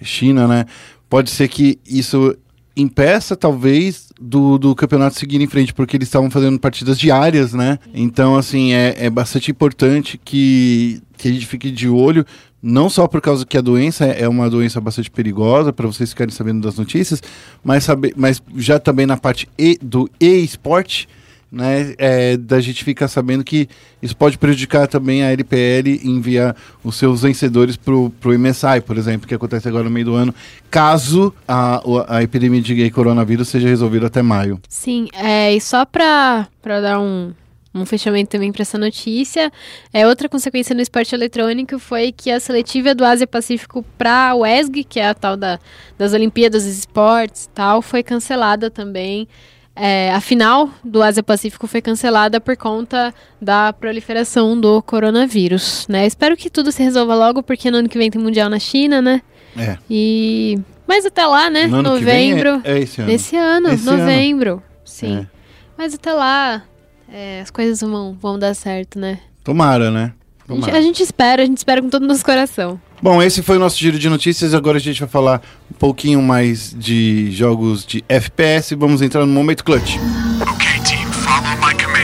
China, 0.03 0.47
né? 0.47 0.67
Pode 1.11 1.29
ser 1.29 1.49
que 1.49 1.79
isso 1.85 2.35
impeça, 2.77 3.37
talvez, 3.37 4.11
do, 4.19 4.57
do 4.57 4.75
campeonato 4.75 5.19
seguir 5.19 5.41
em 5.41 5.47
frente, 5.47 5.75
porque 5.75 5.97
eles 5.97 6.09
estavam 6.09 6.31
fazendo 6.31 6.59
partidas 6.59 6.99
diárias, 6.99 7.53
né? 7.53 7.79
Então, 7.93 8.37
assim, 8.37 8.73
é, 8.73 8.95
é 8.97 9.11
bastante 9.11 9.51
importante 9.51 10.19
que, 10.25 11.03
que 11.19 11.29
a 11.29 11.33
gente 11.33 11.47
fique 11.47 11.71
de 11.71 11.89
olho, 11.89 12.25
não 12.63 12.89
só 12.89 13.09
por 13.09 13.21
causa 13.21 13.45
que 13.45 13.59
a 13.59 13.61
doença 13.61 14.05
é 14.05 14.29
uma 14.29 14.49
doença 14.49 14.81
bastante 14.81 15.11
perigosa, 15.11 15.73
para 15.73 15.87
vocês 15.87 16.11
ficarem 16.11 16.33
sabendo 16.33 16.61
das 16.61 16.77
notícias, 16.77 17.21
mas, 17.65 17.85
saber, 17.85 18.15
mas 18.17 18.41
já 18.57 18.79
também 18.79 19.05
na 19.05 19.17
parte 19.17 19.49
e, 19.59 19.79
do 19.83 20.09
e-sport, 20.21 21.07
né, 21.51 21.95
é, 21.99 22.37
da 22.37 22.61
gente 22.61 22.85
ficar 22.85 23.09
sabendo 23.09 23.43
que 23.43 23.69
isso 24.01 24.17
pode 24.17 24.39
prejudicar 24.39 24.87
também 24.87 25.23
a 25.25 25.31
LPL 25.33 26.01
enviar 26.05 26.55
os 26.85 26.97
seus 26.97 27.23
vencedores 27.23 27.77
pro, 27.77 28.11
pro 28.21 28.39
MSI, 28.39 28.81
por 28.87 28.97
exemplo, 28.97 29.27
que 29.27 29.35
acontece 29.35 29.67
agora 29.69 29.85
no 29.85 29.91
meio 29.91 30.07
do 30.07 30.15
ano, 30.15 30.35
caso 30.71 31.35
a, 31.49 31.83
o- 31.85 32.05
a 32.09 32.23
epidemia 32.23 32.61
de 32.63 32.75
gay 32.75 32.91
coronavírus 32.91 33.49
seja 33.49 33.69
resolvida 33.69 34.07
até 34.07 34.23
maio. 34.23 34.61
Sim, 34.69 35.09
é, 35.13 35.53
e 35.55 35.61
só 35.61 35.85
pra 35.85 36.47
dar 36.63 37.01
um, 37.01 37.33
um 37.75 37.85
fechamento 37.85 38.31
também 38.31 38.53
pra 38.53 38.63
essa 38.63 38.79
notícia, 38.79 39.51
é 39.93 40.07
outra 40.07 40.29
consequência 40.29 40.75
no 40.75 40.81
esporte 40.81 41.15
eletrônico 41.15 41.79
foi 41.81 42.13
que 42.13 42.31
a 42.31 42.39
seletiva 42.39 42.95
do 42.95 43.05
Ásia 43.05 43.27
Pacífico 43.27 43.85
pra 43.99 44.35
WESG, 44.37 44.85
que 44.85 45.01
é 45.01 45.09
a 45.09 45.15
tal 45.15 45.37
da, 45.37 45.59
das 45.99 46.13
Olimpíadas 46.13 46.65
dos 46.65 46.79
Esportes 46.79 47.49
tal, 47.53 47.83
foi 47.83 48.03
cancelada 48.05 48.71
também. 48.71 49.27
É, 49.75 50.13
a 50.13 50.21
final 50.21 50.69
do 50.85 51.03
Ásia 51.03 51.23
Pacífico 51.23 51.67
foi 51.67 51.81
cancelada 51.81 52.41
por 52.41 52.57
conta 52.57 53.15
da 53.41 53.73
proliferação 53.73 54.59
do 54.61 54.83
coronavírus, 54.83 55.87
né? 55.89 56.07
Espero 56.07 56.37
que 56.37 56.51
tudo 56.51 56.71
se 56.71 56.83
resolva 56.83 57.15
logo, 57.15 57.43
porque 57.43 57.71
no 57.71 57.79
ano 57.79 57.89
que 57.89 57.97
vem 57.97 58.11
tem 58.11 58.21
Mundial 58.21 58.51
na 58.51 58.59
China, 58.59 59.01
né? 59.01 59.23
É. 59.57 59.79
E... 59.89 60.59
Mas 60.87 61.07
até 61.07 61.25
lá, 61.25 61.49
né? 61.49 61.67
No 61.67 61.79
ano 61.79 61.97
vem 61.99 62.33
Novembro. 62.33 62.61
é, 62.65 62.73
é 62.73 62.79
esse 62.81 63.01
ano. 63.01 63.11
Esse 63.11 63.37
ano, 63.37 63.69
Esse 63.71 63.89
ano. 63.89 63.99
novembro. 63.99 64.63
Sim. 64.85 65.21
É. 65.21 65.27
Mas 65.79 65.95
até 65.95 66.13
lá, 66.13 66.63
é, 67.11 67.41
as 67.41 67.51
coisas 67.51 67.81
vão, 67.81 68.13
vão 68.21 68.39
dar 68.39 68.55
certo, 68.55 68.99
né? 68.99 69.19
Tomara, 69.43 69.91
né? 69.91 70.13
A 70.51 70.55
gente, 70.55 70.71
a 70.71 70.81
gente 70.81 71.03
espera, 71.03 71.43
a 71.43 71.47
gente 71.47 71.59
espera 71.59 71.81
com 71.81 71.89
todo 71.89 72.03
o 72.03 72.07
nosso 72.07 72.25
coração. 72.25 72.81
Bom, 73.03 73.23
esse 73.23 73.43
foi 73.43 73.57
o 73.57 73.61
nosso 73.61 73.79
giro 73.79 73.99
de 73.99 74.09
notícias. 74.09 74.53
Agora 74.53 74.77
a 74.77 74.81
gente 74.81 75.01
vai 75.01 75.09
falar 75.09 75.41
um 75.71 75.75
pouquinho 75.75 76.21
mais 76.21 76.75
de 76.77 77.31
jogos 77.31 77.87
de 77.87 78.05
FPS. 78.09 78.75
Vamos 78.75 79.01
entrar 79.01 79.25
no 79.25 79.33
momento 79.33 79.65
clutch. 79.65 79.97
Okay, 80.55 80.81
team, 80.85 81.11
follow 81.13 81.57
my 81.57 81.75
command. 81.83 82.01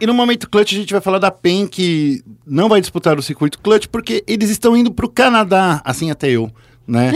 E 0.00 0.06
no 0.06 0.12
momento 0.12 0.50
clutch 0.50 0.72
a 0.72 0.76
gente 0.76 0.92
vai 0.92 1.00
falar 1.00 1.18
da 1.18 1.30
PEN 1.30 1.66
que 1.66 2.22
não 2.46 2.68
vai 2.68 2.80
disputar 2.80 3.18
o 3.18 3.22
circuito 3.22 3.58
clutch 3.58 3.86
porque 3.86 4.22
eles 4.26 4.50
estão 4.50 4.76
indo 4.76 4.92
pro 4.92 5.08
Canadá, 5.08 5.80
assim 5.84 6.10
até 6.10 6.28
eu, 6.28 6.50
né? 6.86 7.12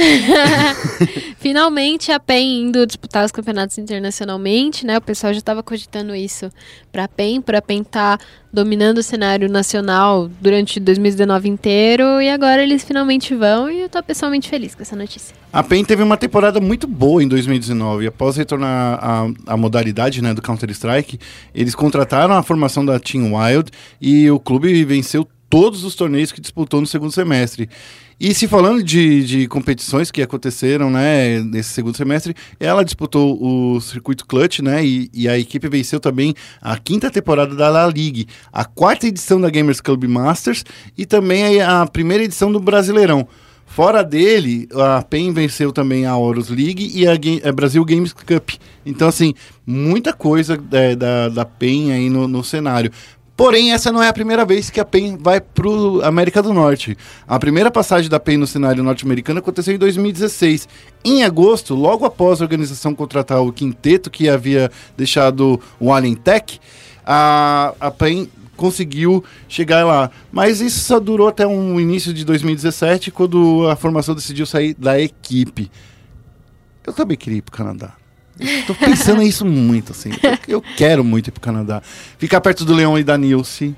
Finalmente 1.38 2.10
a 2.10 2.18
PEN 2.18 2.62
indo 2.62 2.86
disputar 2.86 3.24
os 3.24 3.30
campeonatos 3.30 3.78
internacionalmente, 3.78 4.84
né? 4.84 4.98
O 4.98 5.00
pessoal 5.00 5.32
já 5.32 5.38
estava 5.38 5.62
cogitando 5.62 6.14
isso 6.14 6.50
para 6.90 7.04
a 7.04 7.08
PEN, 7.08 7.40
para 7.40 7.58
a 7.58 7.62
PEN 7.62 7.82
estar 7.82 8.18
dominando 8.52 8.98
o 8.98 9.02
cenário 9.02 9.48
nacional 9.48 10.30
durante 10.40 10.80
2019 10.80 11.48
inteiro 11.48 12.20
e 12.20 12.30
agora 12.30 12.62
eles 12.62 12.82
finalmente 12.82 13.34
vão 13.34 13.70
e 13.70 13.80
eu 13.80 13.88
tô 13.88 14.02
pessoalmente 14.02 14.48
feliz 14.48 14.74
com 14.74 14.82
essa 14.82 14.96
notícia. 14.96 15.36
A 15.52 15.62
PEN 15.62 15.84
teve 15.84 16.02
uma 16.02 16.16
temporada 16.16 16.60
muito 16.60 16.86
boa 16.86 17.22
em 17.22 17.28
2019. 17.28 18.06
Após 18.06 18.36
retornar 18.36 18.98
à, 19.02 19.26
à 19.46 19.56
modalidade 19.56 20.22
né, 20.22 20.32
do 20.32 20.42
Counter-Strike, 20.42 21.18
eles 21.54 21.74
contrataram 21.74 22.34
a 22.34 22.42
formação 22.42 22.84
da 22.84 22.98
Team 22.98 23.34
Wild 23.34 23.70
e 24.00 24.30
o 24.30 24.40
clube 24.40 24.84
venceu 24.84 25.28
todos 25.48 25.84
os 25.84 25.94
torneios 25.94 26.32
que 26.32 26.40
disputou 26.40 26.80
no 26.80 26.86
segundo 26.86 27.12
semestre. 27.12 27.68
E 28.20 28.34
se 28.34 28.48
falando 28.48 28.82
de, 28.82 29.22
de 29.24 29.46
competições 29.46 30.10
que 30.10 30.20
aconteceram 30.20 30.90
né, 30.90 31.38
nesse 31.40 31.70
segundo 31.70 31.96
semestre, 31.96 32.34
ela 32.58 32.84
disputou 32.84 33.38
o 33.40 33.80
circuito 33.80 34.26
Clutch, 34.26 34.58
né? 34.58 34.84
E, 34.84 35.08
e 35.14 35.28
a 35.28 35.38
equipe 35.38 35.68
venceu 35.68 36.00
também 36.00 36.34
a 36.60 36.76
quinta 36.76 37.12
temporada 37.12 37.54
da 37.54 37.68
La 37.68 37.86
Ligue, 37.86 38.26
a 38.52 38.64
quarta 38.64 39.06
edição 39.06 39.40
da 39.40 39.48
Gamers 39.48 39.80
Club 39.80 40.04
Masters 40.06 40.64
e 40.96 41.06
também 41.06 41.60
a, 41.62 41.86
primeira 41.86 42.24
edição 42.24 42.50
do 42.50 42.58
Brasileirão. 42.58 43.28
Fora 43.64 44.02
dele, 44.02 44.66
a 44.74 45.02
PEN 45.02 45.32
venceu 45.32 45.70
também 45.70 46.06
a 46.06 46.16
Horus 46.16 46.48
League 46.48 46.90
e 46.92 47.06
a, 47.06 47.12
a 47.48 47.52
Brasil 47.52 47.84
Games 47.84 48.12
Cup. 48.12 48.50
Então, 48.84 49.06
assim, 49.06 49.34
muita 49.64 50.12
coisa 50.12 50.58
é, 50.72 50.96
da, 50.96 51.28
da 51.28 51.44
PEN 51.44 51.92
aí 51.92 52.10
no, 52.10 52.26
no 52.26 52.42
cenário. 52.42 52.90
Porém, 53.38 53.72
essa 53.72 53.92
não 53.92 54.02
é 54.02 54.08
a 54.08 54.12
primeira 54.12 54.44
vez 54.44 54.68
que 54.68 54.80
a 54.80 54.84
PEN 54.84 55.16
vai 55.16 55.40
pro 55.40 56.04
América 56.04 56.42
do 56.42 56.52
Norte. 56.52 56.98
A 57.24 57.38
primeira 57.38 57.70
passagem 57.70 58.10
da 58.10 58.18
PEN 58.18 58.36
no 58.36 58.48
cenário 58.48 58.82
norte-americano 58.82 59.38
aconteceu 59.38 59.76
em 59.76 59.78
2016. 59.78 60.68
Em 61.04 61.22
agosto, 61.22 61.72
logo 61.76 62.04
após 62.04 62.40
a 62.40 62.44
organização 62.44 62.96
contratar 62.96 63.40
o 63.40 63.52
quinteto 63.52 64.10
que 64.10 64.28
havia 64.28 64.72
deixado 64.96 65.60
o 65.78 65.92
Alien 65.92 66.16
Tech, 66.16 66.58
a, 67.06 67.74
a 67.78 67.92
PEN 67.92 68.28
conseguiu 68.56 69.22
chegar 69.48 69.86
lá. 69.86 70.10
Mas 70.32 70.60
isso 70.60 70.80
só 70.80 70.98
durou 70.98 71.28
até 71.28 71.46
o 71.46 71.78
início 71.78 72.12
de 72.12 72.24
2017, 72.24 73.12
quando 73.12 73.68
a 73.68 73.76
formação 73.76 74.16
decidiu 74.16 74.46
sair 74.46 74.74
da 74.74 75.00
equipe. 75.00 75.70
Eu 76.84 76.92
também 76.92 77.16
queria 77.16 77.38
ir 77.38 77.42
pro 77.42 77.56
Canadá. 77.56 77.92
Tô 78.66 78.74
pensando 78.74 79.20
nisso 79.22 79.44
muito, 79.44 79.92
assim. 79.92 80.10
Eu, 80.46 80.56
eu 80.56 80.62
quero 80.76 81.02
muito 81.04 81.28
ir 81.28 81.30
pro 81.32 81.40
Canadá. 81.40 81.82
Ficar 82.18 82.40
perto 82.40 82.64
do 82.64 82.72
Leão 82.74 82.98
e 82.98 83.02
da 83.04 83.16
Nilce, 83.18 83.74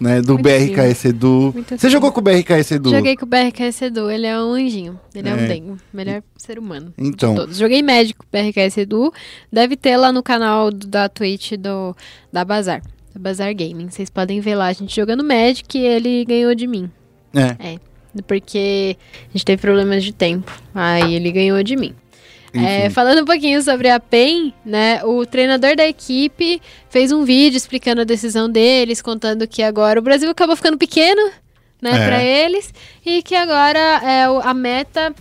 né? 0.00 0.20
Do 0.20 0.34
Muito 0.34 0.42
BRKS 0.44 1.04
Edu. 1.06 1.50
Muito 1.54 1.76
Você 1.76 1.88
jogou 1.90 2.12
com 2.12 2.20
o 2.20 2.22
BRKS 2.22 2.72
Edu? 2.74 2.90
Joguei 2.90 3.16
com 3.16 3.24
o 3.24 3.28
BRKS 3.28 3.82
Edu, 3.82 4.10
ele 4.10 4.26
é 4.26 4.38
um 4.40 4.52
anjinho. 4.52 4.98
Ele 5.14 5.28
é, 5.28 5.32
É. 5.32 5.34
um 5.34 5.46
dengo. 5.48 5.76
Melhor 5.92 6.22
ser 6.36 6.58
humano. 6.58 6.92
Então. 6.98 7.34
De 7.34 7.40
todos. 7.40 7.56
Joguei 7.56 7.82
médico 7.82 8.24
com 8.30 8.36
o 8.36 8.42
BRKS 8.42 8.78
Edu. 8.78 9.12
Deve 9.52 9.76
ter 9.76 9.96
lá 9.96 10.12
no 10.12 10.22
canal 10.22 10.70
do- 10.70 10.86
da 10.86 11.08
Twitch 11.08 11.52
do, 11.52 11.96
da 12.32 12.44
Bazar. 12.44 12.82
Da 13.14 13.20
Bazar 13.20 13.54
Gaming. 13.54 13.88
Vocês 13.90 14.08
podem 14.10 14.40
ver 14.40 14.54
lá 14.54 14.66
a 14.66 14.72
gente 14.72 14.94
jogando 14.94 15.24
Magic 15.24 15.76
e 15.76 15.84
ele 15.84 16.24
ganhou 16.24 16.54
de 16.54 16.66
mim. 16.66 16.90
É. 17.34 17.78
Porque 18.26 18.96
a 19.28 19.32
gente 19.32 19.44
teve 19.44 19.60
problemas 19.60 20.02
de 20.02 20.12
tempo. 20.12 20.50
Aí 20.74 21.14
ele 21.14 21.30
ganhou 21.30 21.62
de 21.62 21.76
mim. 21.76 21.94
É, 22.66 22.90
falando 22.90 23.22
um 23.22 23.24
pouquinho 23.24 23.62
sobre 23.62 23.88
a 23.88 23.98
PEN, 24.00 24.52
né? 24.64 25.00
O 25.04 25.24
treinador 25.26 25.76
da 25.76 25.86
equipe 25.86 26.60
fez 26.90 27.12
um 27.12 27.24
vídeo 27.24 27.56
explicando 27.56 28.00
a 28.00 28.04
decisão 28.04 28.48
deles, 28.50 29.00
contando 29.02 29.46
que 29.46 29.62
agora 29.62 29.98
o 29.98 30.02
Brasil 30.02 30.30
acabou 30.30 30.56
ficando 30.56 30.76
pequeno, 30.78 31.30
né, 31.80 31.90
É. 31.92 32.06
pra 32.06 32.22
eles, 32.24 32.72
e 33.04 33.22
que 33.22 33.34
agora 33.34 33.78
é, 34.02 34.24
a 34.42 34.54
meta 34.54 35.14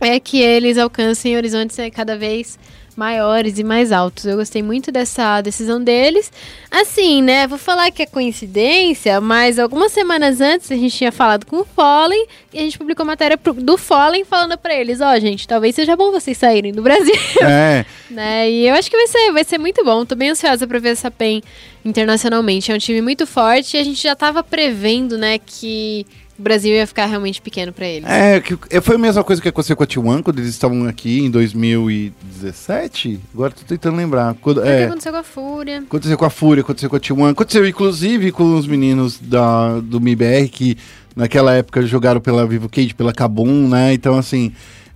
é 0.00 0.18
que 0.18 0.40
eles 0.40 0.78
alcancem 0.78 1.36
horizontes 1.36 1.76
cada 1.94 2.16
vez 2.16 2.58
maiores 2.96 3.58
e 3.58 3.64
mais 3.64 3.92
altos. 3.92 4.24
Eu 4.24 4.36
gostei 4.36 4.62
muito 4.62 4.92
dessa 4.92 5.40
decisão 5.40 5.82
deles. 5.82 6.32
Assim, 6.70 7.22
né? 7.22 7.46
Vou 7.46 7.58
falar 7.58 7.90
que 7.90 8.02
é 8.02 8.06
coincidência, 8.06 9.20
mas 9.20 9.58
algumas 9.58 9.92
semanas 9.92 10.40
antes 10.40 10.70
a 10.70 10.76
gente 10.76 10.96
tinha 10.96 11.12
falado 11.12 11.46
com 11.46 11.56
o 11.56 11.64
Fallen 11.64 12.26
e 12.52 12.58
a 12.58 12.62
gente 12.62 12.78
publicou 12.78 13.04
matéria 13.04 13.38
do 13.56 13.76
Fallen 13.76 14.24
falando 14.24 14.56
pra 14.58 14.74
eles: 14.74 15.00
ó, 15.00 15.18
gente, 15.18 15.46
talvez 15.46 15.74
seja 15.74 15.96
bom 15.96 16.10
vocês 16.10 16.36
saírem 16.36 16.72
do 16.72 16.82
Brasil. 16.82 17.14
É, 17.42 17.84
né? 18.10 18.50
E 18.50 18.68
eu 18.68 18.74
acho 18.74 18.90
que 18.90 18.96
vai 18.96 19.06
ser, 19.06 19.32
vai 19.32 19.44
ser 19.44 19.58
muito 19.58 19.84
bom. 19.84 20.04
Tô 20.04 20.14
bem 20.14 20.30
ansiosa 20.30 20.66
pra 20.66 20.78
ver 20.78 20.90
essa 20.90 21.10
PEN 21.10 21.42
internacionalmente. 21.84 22.70
É 22.70 22.74
um 22.74 22.78
time 22.78 23.00
muito 23.00 23.26
forte 23.26 23.76
e 23.76 23.80
a 23.80 23.84
gente 23.84 24.02
já 24.02 24.14
tava 24.14 24.42
prevendo, 24.42 25.16
né, 25.16 25.38
que 25.38 26.06
o 26.40 26.42
Brasil 26.42 26.72
ia 26.72 26.86
ficar 26.86 27.04
realmente 27.06 27.40
pequeno 27.40 27.72
pra 27.72 27.86
eles. 27.86 28.08
é, 28.08 28.40
que, 28.40 28.56
é, 28.70 28.80
foi 28.80 28.96
a 28.96 28.98
mesma 28.98 29.22
coisa 29.22 29.40
que 29.40 29.48
aconteceu 29.48 29.76
com 29.76 29.84
a 29.84 29.86
T1 29.86 30.22
quando 30.22 30.38
eles 30.38 30.50
estavam 30.50 30.88
aqui 30.88 31.20
em 31.20 31.30
2017. 31.30 33.20
Agora 33.34 33.52
tô 33.52 33.62
tentando 33.66 33.96
lembrar. 33.96 34.34
Quando, 34.40 34.62
Foi 34.62 34.64
o 34.64 34.66
que 34.66 34.82
é, 34.82 34.86
aconteceu 34.86 35.12
com 35.12 35.18
a 35.18 35.22
Fúria. 35.22 35.78
Aconteceu 35.78 36.18
com 36.18 36.24
a 36.24 36.30
Fúria, 36.30 36.60
aconteceu 36.62 36.90
com 36.90 36.96
a 36.96 37.00
T1, 37.00 37.30
aconteceu 37.30 37.68
inclusive 37.68 38.32
com 38.32 38.56
os 38.56 38.66
meninos 38.66 39.18
da, 39.18 39.78
do 39.80 40.00
MIBR 40.00 40.48
que 40.48 40.78
naquela 41.14 41.54
época 41.54 41.82
jogaram 41.82 42.20
pela 42.20 42.46
Vivo 42.46 42.68
Cage, 42.68 42.94
pela 42.94 43.12
Kabum, 43.12 43.68
né? 43.68 43.92
Então, 43.92 44.16
assim, 44.16 44.52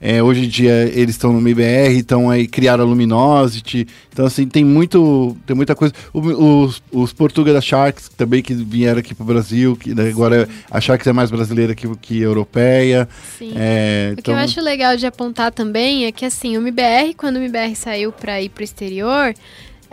é, 0.06 0.22
hoje 0.22 0.44
em 0.44 0.48
dia 0.48 0.90
eles 0.94 1.14
estão 1.14 1.32
no 1.32 1.40
MIBR, 1.40 1.96
então 1.96 2.28
aí 2.28 2.46
criaram 2.46 2.84
a 2.84 2.86
Luminosity. 2.86 3.86
Então, 4.12 4.26
assim, 4.26 4.46
tem 4.46 4.62
muito, 4.62 5.34
tem 5.46 5.56
muita 5.56 5.74
coisa. 5.74 5.94
O- 6.12 6.64
os, 6.64 6.82
os 6.92 7.12
Portuga 7.14 7.54
da 7.54 7.60
Sharks 7.62 8.10
também 8.14 8.42
que 8.42 8.52
vieram 8.52 8.98
aqui 9.00 9.14
pro 9.14 9.24
Brasil, 9.24 9.74
que 9.76 9.94
né, 9.94 10.08
agora 10.10 10.46
a 10.70 10.78
Sharks 10.78 11.06
é 11.06 11.12
mais 11.14 11.30
brasileira 11.30 11.74
que, 11.74 11.88
que 11.96 12.20
europeia. 12.20 13.08
Sim. 13.38 13.52
É, 13.56 14.14
O 14.18 14.22
que 14.22 14.30
eu 14.30 14.36
acho 14.36 14.60
legal 14.60 14.94
de 14.96 15.06
apontar 15.06 15.50
também 15.50 16.04
é 16.04 16.12
que, 16.12 16.26
assim, 16.26 16.56
o 16.58 16.60
MBR, 16.60 17.14
quando 17.16 17.36
o 17.36 17.38
MBR 17.38 17.74
saiu 17.74 18.12
pra 18.12 18.42
ir 18.42 18.50
pro 18.50 18.62
exterior, 18.62 19.32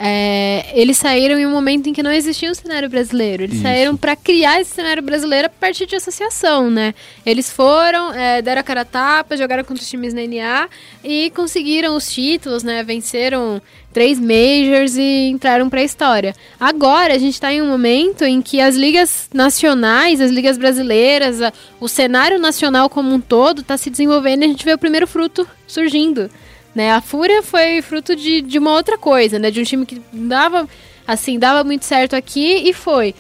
é, 0.04 0.66
eles 0.74 0.98
saíram 0.98 1.38
em 1.38 1.46
um 1.46 1.52
momento 1.52 1.88
em 1.88 1.94
que 1.94 2.02
não 2.02 2.12
existia 2.12 2.50
um 2.50 2.56
cenário 2.56 2.90
brasileiro. 2.90 3.44
Eles 3.44 3.54
Isso. 3.58 3.64
saíram 3.64 3.96
pra 3.96 4.16
criar 4.16 4.60
esse 4.60 4.72
cenário 4.74 5.04
brasileiro 5.04 5.46
a 5.46 5.50
partir 5.50 5.86
de 5.86 5.96
associação, 5.96 6.72
né? 6.72 6.96
Eles 7.24 7.52
foram, 7.52 8.12
é, 8.12 8.42
deram 8.42 8.62
a 8.62 8.64
cara 8.64 8.82
a 8.82 8.86
tapa, 8.86 9.38
jogaram 9.38 9.64
contra 9.64 9.84
os 9.84 9.88
times 9.90 10.12
na 10.12 10.22
NA 10.24 10.68
e 11.04 11.30
conseguiram 11.36 11.96
os 11.96 12.12
títulos, 12.12 12.64
né? 12.64 12.82
Venceram 12.84 13.62
três 13.94 14.20
majors 14.20 14.98
e 14.98 15.28
entraram 15.30 15.70
pra 15.70 15.84
história. 15.84 16.34
Agora 16.60 17.14
a 17.14 17.18
gente 17.20 17.40
tá 17.40 17.54
em 17.54 17.62
um 17.62 17.68
momento 17.68 18.24
em 18.24 18.42
que 18.42 18.60
as 18.60 18.76
ligas 18.76 19.30
nacionais, 19.32 20.20
as 20.20 20.32
ligas 20.32 20.58
brasileiras, 20.58 21.42
a- 21.44 21.54
o 21.80 21.88
cenário 21.88 22.40
nacional 22.40 22.90
como 22.90 23.14
um 23.14 23.20
todo 23.22 23.62
tá 23.62 23.78
se 23.78 23.90
desenvolvendo 23.92 24.42
e 24.42 24.46
a 24.46 24.48
gente 24.48 24.66
vê 24.66 24.74
o 24.74 24.78
primeiro 24.80 25.06
fruto 25.06 25.48
surgindo. 25.68 26.28
Né? 26.74 26.92
A 26.92 27.02
Fúria 27.02 27.44
foi 27.44 27.82
fruto 27.82 28.16
de, 28.16 28.42
de 28.42 28.58
uma 28.58 28.74
outra 28.74 28.98
coisa, 28.98 29.38
né? 29.38 29.52
De 29.52 29.60
um 29.60 29.64
time 29.64 29.86
que 29.86 30.02
dava, 30.14 30.68
assim, 31.06 31.38
dava 31.38 31.64
muito 31.64 31.86
certo 31.86 32.16
aqui 32.16 32.70
e 32.70 32.74
foi. 32.74 33.14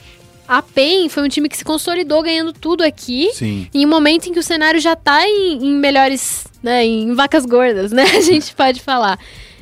A 0.47 0.61
PEN 0.61 1.07
foi 1.09 1.23
um 1.23 1.29
time 1.29 1.47
que 1.47 1.57
se 1.57 1.63
consolidou 1.63 2.21
ganhando 2.23 2.51
tudo 2.51 2.83
aqui. 2.83 3.29
Sim. 3.33 3.67
Em 3.73 3.85
um 3.85 3.89
momento 3.89 4.27
em 4.27 4.33
que 4.33 4.39
o 4.39 4.43
cenário 4.43 4.79
já 4.79 4.95
tá 4.95 5.25
em, 5.25 5.65
em 5.65 5.75
melhores, 5.75 6.45
né, 6.61 6.85
em 6.85 7.13
vacas 7.13 7.45
gordas, 7.45 7.91
né? 7.91 8.03
A 8.17 8.21
gente 8.21 8.53
pode 8.55 8.81
falar. 8.81 9.17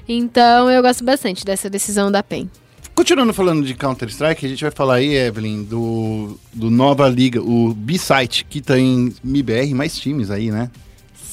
Então 0.08 0.70
eu 0.70 0.82
gosto 0.82 1.04
bastante 1.04 1.46
dessa 1.46 1.70
decisão 1.70 2.12
da 2.12 2.24
PEN. 2.24 2.50
Continuando 2.96 3.34
falando 3.34 3.66
de 3.66 3.76
Counter-Strike, 3.76 4.46
a 4.46 4.50
gente 4.50 4.62
vai 4.62 4.72
falar 4.72 4.96
aí, 4.96 5.16
Evelyn, 5.16 5.64
do, 5.64 6.38
do 6.52 6.70
nova 6.70 7.08
liga, 7.08 7.42
o 7.42 7.74
B-Site, 7.74 8.44
que 8.44 8.60
tem 8.60 9.14
MIBR 9.24 9.74
mais 9.74 9.98
times 9.98 10.30
aí, 10.30 10.52
né? 10.52 10.70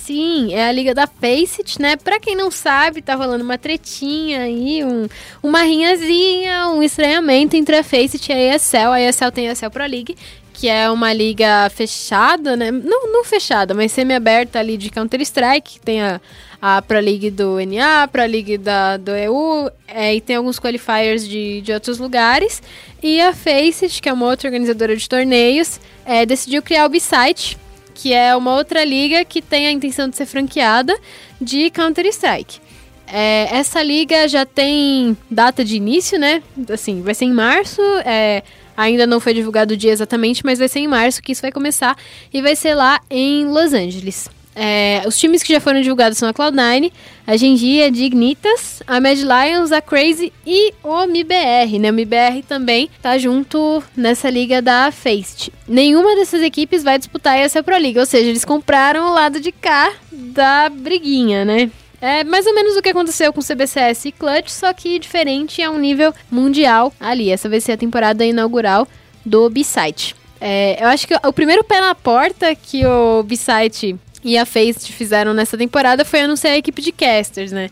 Sim, 0.07 0.55
é 0.55 0.69
a 0.69 0.71
liga 0.71 0.95
da 0.95 1.09
Faceit, 1.09 1.83
né? 1.83 1.97
Pra 1.97 2.21
quem 2.21 2.37
não 2.37 2.49
sabe, 2.49 3.03
tá 3.03 3.17
rolando 3.17 3.43
uma 3.43 3.59
tretinha 3.59 4.43
aí, 4.43 4.85
um, 4.85 5.09
uma 5.43 5.63
rinhazinha, 5.63 6.69
um 6.69 6.81
estranhamento 6.81 7.57
entre 7.57 7.77
a 7.77 7.83
Faceit 7.83 8.29
e 8.29 8.33
a 8.33 8.55
ESL. 8.55 8.93
A 8.93 9.01
ESL 9.01 9.33
tem 9.33 9.49
a 9.49 9.53
ESL 9.53 9.69
Pro 9.69 9.85
League, 9.85 10.17
que 10.55 10.69
é 10.69 10.89
uma 10.89 11.13
liga 11.13 11.69
fechada, 11.71 12.57
né? 12.57 12.71
Não, 12.71 13.13
não 13.13 13.25
fechada, 13.25 13.75
mas 13.75 13.91
semi-aberta 13.91 14.61
ali 14.61 14.77
de 14.77 14.91
Counter-Strike. 14.91 15.81
Tem 15.81 16.01
a, 16.01 16.21
a 16.63 16.81
Pro 16.81 17.01
League 17.01 17.33
do 17.33 17.57
NA, 17.67 18.05
a 18.05 18.07
Pro 18.07 18.25
League 18.25 18.59
da, 18.59 18.97
do 18.99 19.11
EU, 19.11 19.69
é, 19.89 20.15
e 20.15 20.21
tem 20.21 20.37
alguns 20.37 20.61
qualifiers 20.61 21.27
de, 21.27 21.63
de 21.63 21.73
outros 21.73 21.99
lugares. 21.99 22.63
E 23.03 23.21
a 23.21 23.35
Faceit, 23.35 24.01
que 24.01 24.09
é 24.09 24.13
uma 24.13 24.27
outra 24.27 24.47
organizadora 24.47 24.95
de 24.95 25.09
torneios, 25.09 25.81
é, 26.05 26.25
decidiu 26.25 26.63
criar 26.63 26.87
o 26.87 26.89
B-Site, 26.89 27.59
que 27.97 28.12
é 28.12 28.36
uma 28.36 28.55
outra 28.55 28.84
liga 28.84 29.24
que 29.24 29.40
tem 29.40 29.66
a 29.66 29.72
intenção 29.72 30.09
de 30.09 30.16
ser 30.16 30.26
franqueada 30.26 30.94
de 31.40 31.70
Counter-Strike. 31.70 32.61
É, 33.07 33.49
essa 33.51 33.82
liga 33.82 34.28
já 34.28 34.44
tem 34.44 35.16
data 35.30 35.64
de 35.64 35.76
início, 35.76 36.18
né? 36.18 36.42
Assim, 36.70 37.01
vai 37.01 37.14
ser 37.14 37.24
em 37.24 37.32
março. 37.32 37.80
é, 38.05 38.42
ainda 38.76 39.07
não 39.07 39.18
foi 39.18 39.32
divulgado 39.32 39.72
o 39.72 39.76
dia 39.76 39.90
exatamente, 39.90 40.44
mas 40.44 40.59
vai 40.59 40.68
ser 40.68 40.80
em 40.80 40.88
março 40.88 41.22
que 41.22 41.32
isso 41.32 41.40
vai 41.40 41.51
começar. 41.51 41.97
E 42.32 42.42
vai 42.42 42.55
ser 42.55 42.74
lá 42.74 43.01
em 43.09 43.47
Los 43.47 43.72
Angeles. 43.72 44.28
É, 44.59 45.03
os 45.07 45.19
times 45.19 45.43
que 45.43 45.53
já 45.53 45.61
foram 45.61 45.83
divulgados 45.83 46.17
são 46.17 46.27
a 46.27 46.33
Cloud9, 46.33 46.91
a 47.27 47.37
Genji, 47.37 47.83
a 47.83 47.91
Dignitas, 47.91 48.83
a 48.87 48.99
Mad 48.99 49.19
Lions, 49.19 49.71
a 49.71 49.83
Crazy 49.83 50.33
e 50.47 50.73
o 50.83 51.07
MIBR, 51.07 51.79
né? 51.79 51.91
O 51.91 51.93
MIBR 51.93 52.43
também 52.49 52.89
tá 53.03 53.19
junto 53.19 53.85
nessa 53.95 54.31
liga 54.31 54.63
da 54.63 54.91
Faceit. 54.91 55.53
Nenhuma 55.69 56.17
dessas 56.17 56.41
equipes 56.41 56.83
vai 56.83 56.97
disputar 56.97 57.37
essa 57.37 57.63
Pro 57.63 57.77
League, 57.77 57.99
ou 57.99 58.07
seja, 58.07 58.31
eles 58.31 58.47
compraram 58.47 59.11
o 59.11 59.15
lado 59.15 59.41
de 59.41 59.53
cá 59.53 59.93
da 60.11 60.71
briguinha, 60.71 61.45
né? 61.45 61.71
É 62.01 62.25
mais 62.25 62.47
ou 62.47 62.55
menos 62.55 62.77
o 62.77 62.83
que 62.83 62.89
aconteceu 62.89 63.33
com 63.35 63.43
CBCS 63.43 64.07
e 64.07 64.13
Clutch, 64.13 64.49
só 64.49 64.73
que 64.73 64.99
diferente 64.99 65.61
a 65.61 65.71
um 65.71 65.79
nível 65.79 66.15
mundial 66.31 66.93
ali. 66.99 67.31
Essa 67.31 67.49
vai 67.49 67.61
ser 67.61 67.73
a 67.73 67.77
temporada 67.77 68.25
inaugural 68.25 68.89
do 69.25 69.51
B-Site. 69.51 70.15
É, 70.41 70.83
eu 70.83 70.89
acho 70.89 71.07
que 71.07 71.15
o 71.15 71.33
primeiro 71.33 71.65
pé 71.65 71.81
na 71.81 71.95
porta 71.95 72.55
que 72.55 72.87
o 72.87 73.23
B-Site 73.23 73.97
e 74.25 74.37
a 74.37 74.45
Faceit 74.45 74.93
fizeram 74.93 75.33
nessa 75.35 75.57
temporada 75.57 76.05
foi 76.05 76.23
anunciar 76.23 76.55
a 76.55 76.57
equipe 76.57 76.83
de 76.83 76.93
casters, 76.93 77.53
né? 77.53 77.71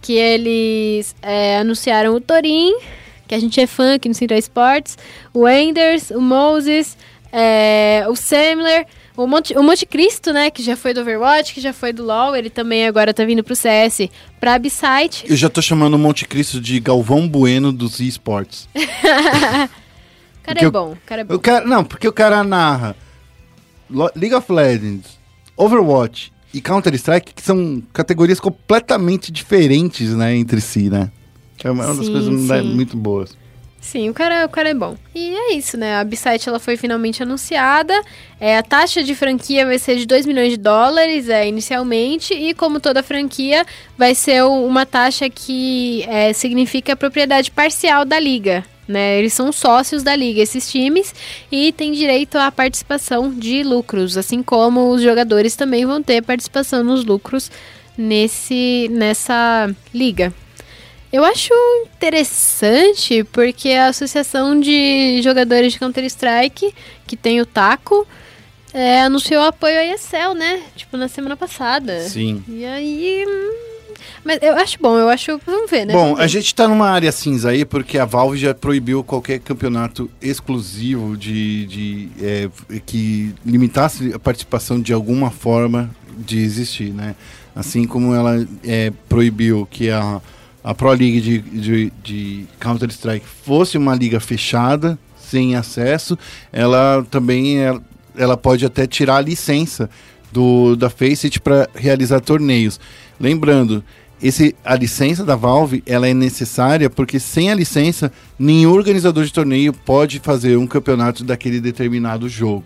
Que 0.00 0.14
eles 0.14 1.14
é, 1.22 1.58
anunciaram 1.58 2.14
o 2.14 2.20
Torin, 2.20 2.74
que 3.26 3.34
a 3.34 3.38
gente 3.38 3.60
é 3.60 3.66
fã 3.66 3.94
aqui 3.94 4.08
no 4.08 4.14
Central 4.14 4.38
Sports, 4.38 4.98
o 5.32 5.48
Enders, 5.48 6.10
o 6.10 6.20
Moses, 6.20 6.96
é, 7.32 8.04
o 8.08 8.14
Semler, 8.14 8.86
o 9.16 9.26
Monte, 9.26 9.56
o 9.56 9.62
Monte 9.62 9.86
Cristo, 9.86 10.32
né? 10.32 10.50
Que 10.50 10.62
já 10.62 10.76
foi 10.76 10.92
do 10.92 11.00
Overwatch, 11.00 11.54
que 11.54 11.60
já 11.60 11.72
foi 11.72 11.92
do 11.92 12.04
LoL, 12.04 12.36
ele 12.36 12.50
também 12.50 12.86
agora 12.86 13.14
tá 13.14 13.24
vindo 13.24 13.42
pro 13.42 13.56
CS 13.56 14.08
pra 14.38 14.58
B-Site. 14.58 15.24
Eu 15.28 15.36
já 15.36 15.48
tô 15.48 15.62
chamando 15.62 15.94
o 15.94 15.98
Monte 15.98 16.26
Cristo 16.26 16.60
de 16.60 16.78
Galvão 16.80 17.26
Bueno 17.28 17.72
dos 17.72 18.00
esportes. 18.00 18.68
Cara 20.44 20.62
é 20.62 20.70
bom, 20.70 20.92
o 20.92 20.98
cara 21.06 21.22
é 21.22 21.24
bom. 21.24 21.34
O 21.34 21.38
cara, 21.38 21.64
não, 21.64 21.82
porque 21.82 22.06
o 22.06 22.12
cara 22.12 22.44
narra 22.44 22.94
League 24.14 24.34
of 24.34 24.52
Legends, 24.52 25.18
Overwatch 25.56 26.32
e 26.52 26.60
Counter-Strike, 26.60 27.34
que 27.34 27.42
são 27.42 27.82
categorias 27.92 28.38
completamente 28.38 29.32
diferentes, 29.32 30.14
né, 30.14 30.36
entre 30.36 30.60
si, 30.60 30.88
né? 30.88 31.10
É 31.62 31.70
uma 31.70 31.86
das 31.86 31.96
Sim, 31.96 32.12
coisas 32.12 32.48
né, 32.48 32.62
muito 32.62 32.96
boas. 32.96 33.34
Sim, 33.80 34.08
o 34.08 34.14
cara, 34.14 34.46
o 34.46 34.48
cara 34.48 34.70
é 34.70 34.74
bom. 34.74 34.96
E 35.14 35.34
é 35.34 35.52
isso, 35.54 35.76
né? 35.76 35.96
A 35.98 36.04
B-Site 36.04 36.48
ela 36.48 36.58
foi 36.58 36.74
finalmente 36.76 37.22
anunciada. 37.22 37.94
É, 38.40 38.56
a 38.56 38.62
taxa 38.62 39.02
de 39.02 39.14
franquia 39.14 39.66
vai 39.66 39.78
ser 39.78 39.96
de 39.96 40.06
2 40.06 40.24
milhões 40.24 40.50
de 40.50 40.56
dólares 40.56 41.28
é, 41.28 41.46
inicialmente. 41.46 42.32
E 42.32 42.54
como 42.54 42.80
toda 42.80 43.02
franquia, 43.02 43.64
vai 43.96 44.14
ser 44.14 44.42
uma 44.42 44.86
taxa 44.86 45.28
que 45.28 46.02
é, 46.04 46.32
significa 46.32 46.96
propriedade 46.96 47.50
parcial 47.50 48.06
da 48.06 48.18
liga. 48.18 48.64
Né? 48.86 49.18
Eles 49.18 49.32
são 49.32 49.50
sócios 49.50 50.02
da 50.02 50.14
liga, 50.14 50.42
esses 50.42 50.70
times, 50.70 51.14
e 51.50 51.72
têm 51.72 51.92
direito 51.92 52.36
à 52.36 52.52
participação 52.52 53.32
de 53.32 53.62
lucros, 53.62 54.16
assim 54.16 54.42
como 54.42 54.90
os 54.90 55.00
jogadores 55.00 55.56
também 55.56 55.86
vão 55.86 56.02
ter 56.02 56.22
participação 56.22 56.84
nos 56.84 57.04
lucros 57.04 57.50
nesse, 57.96 58.88
nessa 58.90 59.74
liga. 59.92 60.32
Eu 61.12 61.24
acho 61.24 61.54
interessante 61.96 63.22
porque 63.32 63.70
a 63.70 63.86
Associação 63.86 64.58
de 64.58 65.22
Jogadores 65.22 65.72
de 65.72 65.78
Counter-Strike, 65.78 66.74
que 67.06 67.16
tem 67.16 67.40
o 67.40 67.46
Taco, 67.46 68.04
é, 68.72 69.02
anunciou 69.02 69.44
apoio 69.44 69.78
à 69.78 69.84
ESL, 69.84 70.34
né? 70.34 70.60
Tipo, 70.74 70.96
na 70.96 71.06
semana 71.06 71.36
passada. 71.36 72.00
Sim. 72.08 72.42
E 72.48 72.64
aí. 72.64 73.24
Mas 74.24 74.38
eu 74.42 74.56
acho 74.56 74.78
bom, 74.80 74.96
eu 74.96 75.08
acho. 75.08 75.40
Vamos 75.46 75.70
ver, 75.70 75.84
né? 75.84 75.92
Bom, 75.92 76.04
Vamos 76.04 76.20
a 76.20 76.22
ver. 76.22 76.28
gente 76.28 76.54
tá 76.54 76.66
numa 76.66 76.88
área 76.88 77.12
cinza 77.12 77.50
aí, 77.50 77.64
porque 77.64 77.98
a 77.98 78.04
Valve 78.04 78.38
já 78.38 78.54
proibiu 78.54 79.04
qualquer 79.04 79.38
campeonato 79.40 80.10
exclusivo 80.20 81.16
de, 81.16 81.66
de 81.66 82.08
é, 82.20 82.50
que 82.84 83.34
limitasse 83.44 84.12
a 84.14 84.18
participação 84.18 84.80
de 84.80 84.92
alguma 84.92 85.30
forma 85.30 85.90
de 86.18 86.38
existir, 86.38 86.92
né? 86.92 87.14
Assim 87.54 87.86
como 87.86 88.14
ela 88.14 88.46
é, 88.64 88.92
proibiu 89.08 89.66
que 89.70 89.90
a, 89.90 90.20
a 90.62 90.74
Pro 90.74 90.90
League 90.90 91.20
de, 91.20 91.38
de, 91.38 91.92
de 92.02 92.46
Counter-Strike 92.58 93.26
fosse 93.44 93.78
uma 93.78 93.94
liga 93.94 94.18
fechada, 94.18 94.98
sem 95.16 95.56
acesso, 95.56 96.18
ela 96.52 97.04
também 97.10 97.58
ela, 97.58 97.82
ela 98.16 98.36
pode 98.36 98.64
até 98.64 98.86
tirar 98.86 99.16
a 99.16 99.20
licença 99.20 99.90
do, 100.34 100.74
da 100.74 100.90
Faceit 100.90 101.40
para 101.40 101.68
realizar 101.74 102.20
torneios. 102.20 102.80
Lembrando, 103.20 103.84
esse, 104.20 104.56
a 104.64 104.74
licença 104.74 105.24
da 105.24 105.36
Valve 105.36 105.82
ela 105.86 106.08
é 106.08 106.12
necessária 106.12 106.90
porque 106.90 107.20
sem 107.20 107.52
a 107.52 107.54
licença, 107.54 108.10
nenhum 108.36 108.72
organizador 108.72 109.24
de 109.24 109.32
torneio 109.32 109.72
pode 109.72 110.18
fazer 110.18 110.56
um 110.56 110.66
campeonato 110.66 111.22
daquele 111.22 111.60
determinado 111.60 112.28
jogo. 112.28 112.64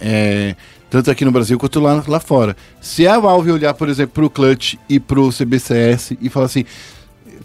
É, 0.00 0.54
tanto 0.88 1.10
aqui 1.10 1.24
no 1.24 1.32
Brasil 1.32 1.58
quanto 1.58 1.80
lá, 1.80 2.04
lá 2.06 2.20
fora. 2.20 2.56
Se 2.80 3.06
a 3.06 3.18
Valve 3.18 3.50
olhar, 3.50 3.74
por 3.74 3.88
exemplo, 3.88 4.14
para 4.14 4.24
o 4.24 4.30
Clutch 4.30 4.74
e 4.88 5.00
para 5.00 5.20
o 5.20 5.30
CBCS 5.30 6.16
e 6.20 6.28
falar 6.28 6.46
assim, 6.46 6.64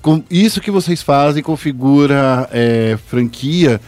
com 0.02 0.24
isso 0.30 0.62
que 0.62 0.70
vocês 0.70 1.02
fazem 1.02 1.42
configura 1.42 2.48
é, 2.52 2.98
franquia, 3.08 3.82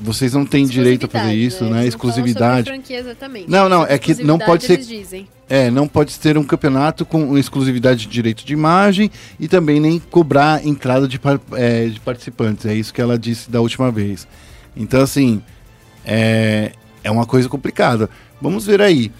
vocês 0.00 0.32
não 0.32 0.44
têm 0.46 0.66
direito 0.66 1.06
a 1.06 1.08
fazer 1.08 1.34
isso, 1.34 1.64
né? 1.64 1.82
Eles 1.82 1.94
não 1.94 1.98
falam 2.00 2.08
Exclusividade. 2.14 2.68
franquia 2.70 2.98
exatamente. 2.98 3.50
Não, 3.50 3.68
não, 3.68 3.84
é 3.84 3.98
que 3.98 4.22
não 4.22 4.38
pode 4.38 4.64
ser- 4.64 4.76
dizem. 4.78 5.28
É, 5.50 5.70
não 5.70 5.88
pode 5.88 6.18
ter 6.18 6.36
um 6.36 6.44
campeonato 6.44 7.06
com 7.06 7.36
exclusividade 7.38 8.00
de 8.00 8.06
direito 8.08 8.44
de 8.44 8.52
imagem 8.52 9.10
e 9.40 9.48
também 9.48 9.80
nem 9.80 9.98
cobrar 9.98 10.64
entrada 10.66 11.08
de, 11.08 11.18
par- 11.18 11.40
é, 11.52 11.86
de 11.86 11.98
participantes. 12.00 12.66
É 12.66 12.74
isso 12.74 12.92
que 12.92 13.00
ela 13.00 13.18
disse 13.18 13.50
da 13.50 13.60
última 13.60 13.90
vez. 13.90 14.28
Então, 14.76 15.00
assim, 15.00 15.42
é, 16.04 16.72
é 17.02 17.10
uma 17.10 17.24
coisa 17.26 17.48
complicada. 17.48 18.10
Vamos 18.40 18.66
ver 18.66 18.80
aí. 18.82 19.10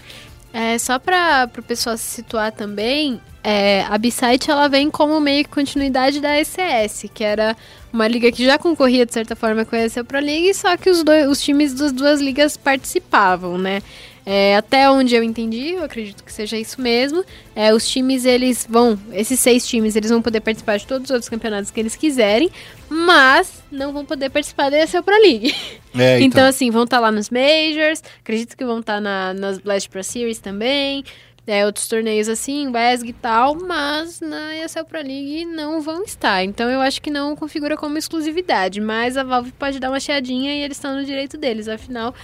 É, 0.53 0.79
só 0.79 0.99
para 0.99 1.49
o 1.59 1.63
pessoal 1.63 1.97
se 1.97 2.05
situar 2.05 2.53
também, 2.53 3.21
é, 3.51 3.87
a 3.89 3.97
B-Site 3.97 4.51
ela 4.51 4.69
vem 4.69 4.91
como 4.91 5.19
meio 5.19 5.43
que 5.43 5.49
continuidade 5.49 6.21
da 6.21 6.39
ECS, 6.39 7.07
que 7.15 7.25
era 7.25 7.57
uma 7.91 8.07
liga 8.07 8.31
que 8.31 8.45
já 8.45 8.59
concorria 8.59 9.07
de 9.07 9.15
certa 9.15 9.35
forma 9.35 9.65
com 9.65 9.75
a 9.75 9.87
ESL 9.87 10.05
Pro 10.05 10.21
League, 10.21 10.53
só 10.53 10.77
que 10.77 10.91
os, 10.91 11.03
dois, 11.03 11.27
os 11.27 11.41
times 11.41 11.73
das 11.73 11.91
duas 11.91 12.21
ligas 12.21 12.59
participavam, 12.59 13.57
né? 13.57 13.83
É, 14.27 14.55
até 14.55 14.91
onde 14.91 15.15
eu 15.15 15.25
entendi, 15.25 15.71
eu 15.71 15.85
acredito 15.85 16.23
que 16.23 16.31
seja 16.31 16.59
isso 16.59 16.79
mesmo. 16.83 17.25
É, 17.57 17.73
os 17.73 17.89
times, 17.89 18.27
eles 18.27 18.67
vão, 18.69 18.99
esses 19.15 19.41
seis 19.41 19.67
times, 19.67 19.97
eles 19.97 20.11
vão 20.11 20.21
poder 20.21 20.43
participar 20.43 20.77
de 20.77 20.87
todos 20.87 21.07
os 21.07 21.11
outros 21.11 21.31
campeonatos 21.31 21.71
que 21.71 21.81
eles 21.81 21.97
quiserem, 21.97 22.51
mas 22.91 23.63
não 23.73 23.95
vão 23.95 24.05
poder 24.05 24.29
participar 24.29 24.71
da 24.71 24.85
ESL 24.85 25.03
Pro 25.03 25.19
League. 25.23 25.55
É, 25.99 26.21
Então, 26.21 26.47
assim, 26.47 26.71
vão 26.71 26.85
estar 26.85 27.01
lá 27.01 27.11
nos 27.11 27.31
Majors, 27.31 28.03
acredito 28.21 28.55
que 28.55 28.67
vão 28.67 28.81
estar 28.81 29.01
na, 29.01 29.33
nas 29.33 29.57
Blast 29.57 29.89
Pro 29.89 30.05
Series 30.05 30.39
também, 30.39 31.03
é, 31.49 31.65
outros 31.65 31.89
torneios 31.89 32.29
assim, 32.29 32.69
WESG 32.69 33.09
e 33.09 33.13
tal, 33.13 33.55
mas 33.55 34.21
na 34.21 34.57
ESL 34.57 34.85
Pro 34.85 34.99
League 34.99 35.45
não 35.47 35.81
vão 35.81 36.05
estar. 36.05 36.45
Então 36.45 36.69
eu 36.69 36.81
acho 36.81 37.01
que 37.01 37.11
não 37.11 37.35
configura 37.35 37.77
como 37.77 37.97
exclusividade, 37.97 38.81
mas 38.81 39.17
a 39.17 39.25
Valve 39.25 39.53
pode 39.53 39.81
dar 39.81 39.91
uma 39.91 39.99
chiadinha 39.99 40.55
e 40.55 40.63
eles 40.63 40.77
estão 40.77 40.95
no 40.95 41.05
direito 41.05 41.39
deles, 41.39 41.67
afinal, 41.67 42.15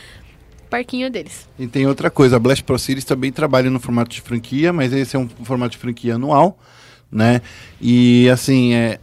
parquinho 0.69 1.11
deles. 1.11 1.49
E 1.59 1.67
tem 1.67 1.87
outra 1.87 2.11
coisa, 2.11 2.37
a 2.37 2.39
Blast 2.39 2.63
Pro 2.65 2.79
Series 2.79 3.05
também 3.05 3.33
trabalha 3.33 3.71
no 3.71 3.81
formato 3.81 4.11
de 4.11 4.21
franquia, 4.21 4.73
mas 4.73 4.93
esse 4.93 5.17
é 5.17 5.19
um 5.19 5.29
formato 5.29 5.73
de 5.73 5.79
franquia 5.79 6.17
anual, 6.17 6.59
né? 7.11 7.41
E 7.81 8.29
assim, 8.29 8.75
é, 8.75 8.99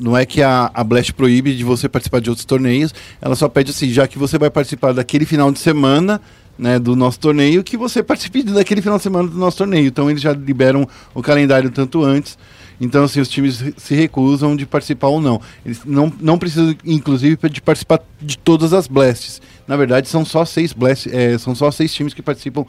não 0.00 0.16
é 0.16 0.26
que 0.26 0.42
a, 0.42 0.70
a 0.72 0.82
Blast 0.82 1.12
proíbe 1.12 1.54
de 1.54 1.62
você 1.62 1.88
participar 1.88 2.20
de 2.20 2.30
outros 2.30 2.44
torneios, 2.44 2.92
ela 3.20 3.36
só 3.36 3.48
pede 3.48 3.70
assim, 3.70 3.88
já 3.90 4.08
que 4.08 4.18
você 4.18 4.38
vai 4.38 4.50
participar 4.50 4.92
daquele 4.92 5.26
final 5.26 5.52
de 5.52 5.58
semana, 5.58 6.20
né, 6.60 6.78
do 6.78 6.94
nosso 6.94 7.18
torneio, 7.18 7.64
que 7.64 7.76
você 7.76 8.02
participe 8.02 8.42
daquele 8.52 8.82
final 8.82 8.98
de 8.98 9.02
semana 9.02 9.28
do 9.28 9.38
nosso 9.38 9.56
torneio. 9.56 9.86
Então 9.86 10.10
eles 10.10 10.22
já 10.22 10.32
liberam 10.32 10.86
o 11.14 11.22
calendário 11.22 11.70
tanto 11.70 12.04
antes. 12.04 12.36
Então, 12.78 13.04
assim, 13.04 13.20
os 13.20 13.28
times 13.28 13.62
se 13.76 13.94
recusam 13.94 14.56
de 14.56 14.64
participar 14.64 15.08
ou 15.08 15.20
não. 15.20 15.40
Eles 15.64 15.82
não, 15.84 16.10
não 16.18 16.38
precisam, 16.38 16.74
inclusive, 16.84 17.36
de 17.50 17.60
participar 17.60 18.00
de 18.20 18.38
todas 18.38 18.72
as 18.72 18.86
blasts. 18.86 19.40
Na 19.68 19.76
verdade, 19.76 20.08
são 20.08 20.24
só 20.24 20.46
seis 20.46 20.72
blasts, 20.72 21.12
é, 21.12 21.36
são 21.36 21.54
só 21.54 21.70
seis 21.70 21.92
times 21.92 22.14
que 22.14 22.22
participam 22.22 22.64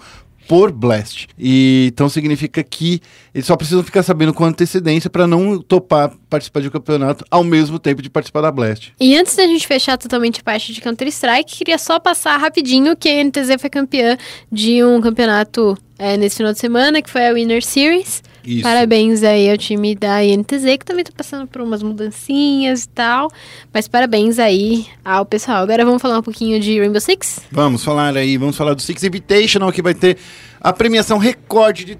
por 0.48 0.72
blast. 0.72 1.28
E 1.38 1.88
então 1.92 2.10
significa 2.10 2.64
que 2.64 3.02
eles 3.34 3.46
só 3.46 3.56
precisam 3.56 3.84
ficar 3.84 4.04
sabendo 4.04 4.34
com 4.34 4.44
antecedência 4.44 5.10
para 5.10 5.26
não 5.26 5.60
topar 5.60 6.12
participar 6.30 6.62
de 6.62 6.68
um 6.68 6.72
campeonato 6.72 7.26
ao 7.30 7.44
mesmo 7.44 7.78
tempo 7.78 8.02
de 8.02 8.10
participar 8.10 8.42
da 8.42 8.52
blast. 8.52 8.94
E 9.00 9.16
antes 9.18 9.36
da 9.36 9.46
gente 9.46 9.68
fechar 9.68 9.98
totalmente 9.98 10.40
a 10.42 10.44
parte 10.44 10.74
de 10.74 10.82
Counter-Strike, 10.82 11.58
queria 11.58 11.78
só 11.78 12.00
passar 12.00 12.38
rapidinho 12.38 12.96
que 12.96 13.10
a 13.10 13.24
NTZ 13.24 13.60
foi 13.60 13.70
campeã 13.70 14.18
de 14.52 14.84
um 14.84 15.00
campeonato 15.02 15.78
é, 15.98 16.18
nesse 16.18 16.38
final 16.38 16.54
de 16.54 16.60
semana, 16.60 17.02
que 17.02 17.10
foi 17.10 17.28
a 17.28 17.34
Winner 17.34 17.64
Series. 17.64 18.24
Isso. 18.46 18.64
Parabéns 18.64 19.24
aí 19.24 19.50
ao 19.50 19.58
time 19.58 19.96
da 19.96 20.24
INTZ, 20.24 20.64
que 20.80 20.86
também 20.86 21.04
tá 21.04 21.12
passando 21.16 21.48
por 21.48 21.62
umas 21.62 21.84
mudancinhas 21.84 22.84
e 22.84 22.90
tal. 22.90 23.30
Mas 23.74 23.88
parabéns 23.88 24.40
aí 24.40 24.86
ao 25.04 25.26
pessoal. 25.26 25.64
Agora 25.64 25.86
vamos 25.86 26.02
falar 26.02 26.20
um 26.20 26.24
pouquinho 26.24 26.60
de 26.60 26.80
Rainbow 26.80 27.02
Six? 27.02 27.42
Vamos 27.52 27.84
falar 27.84 28.16
aí, 28.18 28.38
vamos 28.38 28.58
falar 28.58 28.74
do 28.74 28.82
Six 28.82 29.04
Invitational, 29.04 29.72
que 29.72 29.82
vai 29.82 29.94
ter 29.94 30.18
a 30.60 30.74
premiação 30.74 31.18
recorde 31.18 31.86
de 31.86 31.98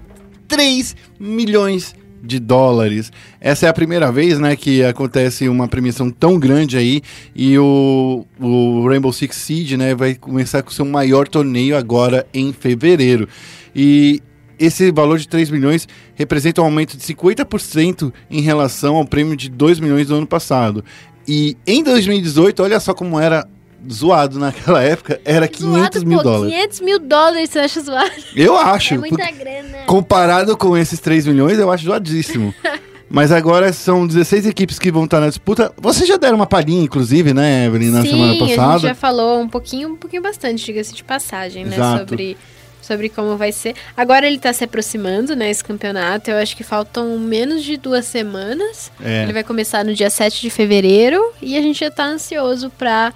3 0.48 0.96
milhões 1.18 1.94
de 2.22 2.38
dólares. 2.38 3.10
Essa 3.40 3.66
é 3.66 3.68
a 3.68 3.72
primeira 3.72 4.12
vez, 4.12 4.38
né, 4.38 4.54
que 4.54 4.84
acontece 4.84 5.48
uma 5.48 5.66
premiação 5.66 6.08
tão 6.08 6.38
grande 6.38 6.76
aí 6.76 7.02
e 7.34 7.58
o, 7.58 8.24
o 8.40 8.86
Rainbow 8.86 9.12
Six 9.12 9.34
Siege, 9.36 9.76
né, 9.76 9.94
vai 9.94 10.14
começar 10.14 10.62
com 10.62 10.70
seu 10.70 10.84
maior 10.84 11.26
torneio 11.26 11.76
agora 11.76 12.24
em 12.32 12.52
fevereiro. 12.52 13.28
E 13.74 14.22
esse 14.64 14.92
valor 14.92 15.18
de 15.18 15.26
3 15.26 15.50
milhões 15.50 15.88
representa 16.14 16.60
um 16.62 16.64
aumento 16.64 16.96
de 16.96 17.02
50% 17.02 18.12
em 18.30 18.40
relação 18.40 18.96
ao 18.96 19.04
prêmio 19.04 19.36
de 19.36 19.48
2 19.48 19.80
milhões 19.80 20.06
do 20.06 20.14
ano 20.14 20.26
passado. 20.26 20.84
E 21.26 21.56
em 21.66 21.82
2018, 21.82 22.62
olha 22.62 22.78
só 22.80 22.94
como 22.94 23.18
era 23.18 23.46
zoado 23.90 24.38
naquela 24.38 24.80
época, 24.84 25.20
era 25.24 25.48
500 25.48 25.78
Zoado, 25.80 26.06
mil 26.06 26.18
pô, 26.18 26.24
dólares. 26.24 26.54
500 26.54 26.80
mil 26.80 26.98
dólares, 27.00 27.50
você 27.50 27.58
acha 27.58 27.80
zoado? 27.80 28.10
Eu 28.36 28.56
acho. 28.58 28.94
É 28.94 28.98
muita 28.98 29.30
grana. 29.32 29.78
comparado 29.86 30.56
com 30.56 30.76
esses 30.76 31.00
3 31.00 31.26
milhões, 31.26 31.58
eu 31.58 31.70
acho 31.70 31.84
zoadíssimo. 31.84 32.54
Mas 33.10 33.30
agora 33.30 33.74
são 33.74 34.06
16 34.06 34.46
equipes 34.46 34.78
que 34.78 34.90
vão 34.90 35.04
estar 35.04 35.20
na 35.20 35.28
disputa. 35.28 35.70
Vocês 35.76 36.08
já 36.08 36.16
deram 36.16 36.36
uma 36.36 36.46
palhinha, 36.46 36.82
inclusive, 36.82 37.34
né, 37.34 37.66
Evelyn, 37.66 37.90
na 37.90 38.00
Sim, 38.00 38.08
semana 38.08 38.30
a 38.32 38.34
gente 38.36 38.56
passada. 38.56 38.78
já 38.78 38.94
falou 38.94 39.38
um 39.40 39.48
pouquinho, 39.48 39.90
um 39.90 39.96
pouquinho 39.96 40.22
bastante, 40.22 40.64
diga-se 40.64 40.94
de 40.94 41.04
passagem, 41.04 41.66
né? 41.66 41.76
Exato. 41.76 42.08
Sobre, 42.08 42.38
sobre 42.82 43.08
como 43.08 43.36
vai 43.36 43.52
ser. 43.52 43.74
Agora 43.96 44.26
ele 44.26 44.38
tá 44.38 44.52
se 44.52 44.64
aproximando, 44.64 45.34
né, 45.34 45.48
esse 45.48 45.64
campeonato. 45.64 46.30
Eu 46.30 46.36
acho 46.36 46.54
que 46.56 46.64
faltam 46.64 47.18
menos 47.18 47.62
de 47.64 47.78
duas 47.78 48.04
semanas. 48.04 48.92
É. 49.02 49.22
Ele 49.22 49.32
vai 49.32 49.44
começar 49.44 49.84
no 49.84 49.94
dia 49.94 50.10
7 50.10 50.42
de 50.42 50.50
fevereiro 50.50 51.32
e 51.40 51.56
a 51.56 51.62
gente 51.62 51.80
já 51.80 51.90
tá 51.90 52.04
ansioso 52.04 52.68
pra 52.70 53.14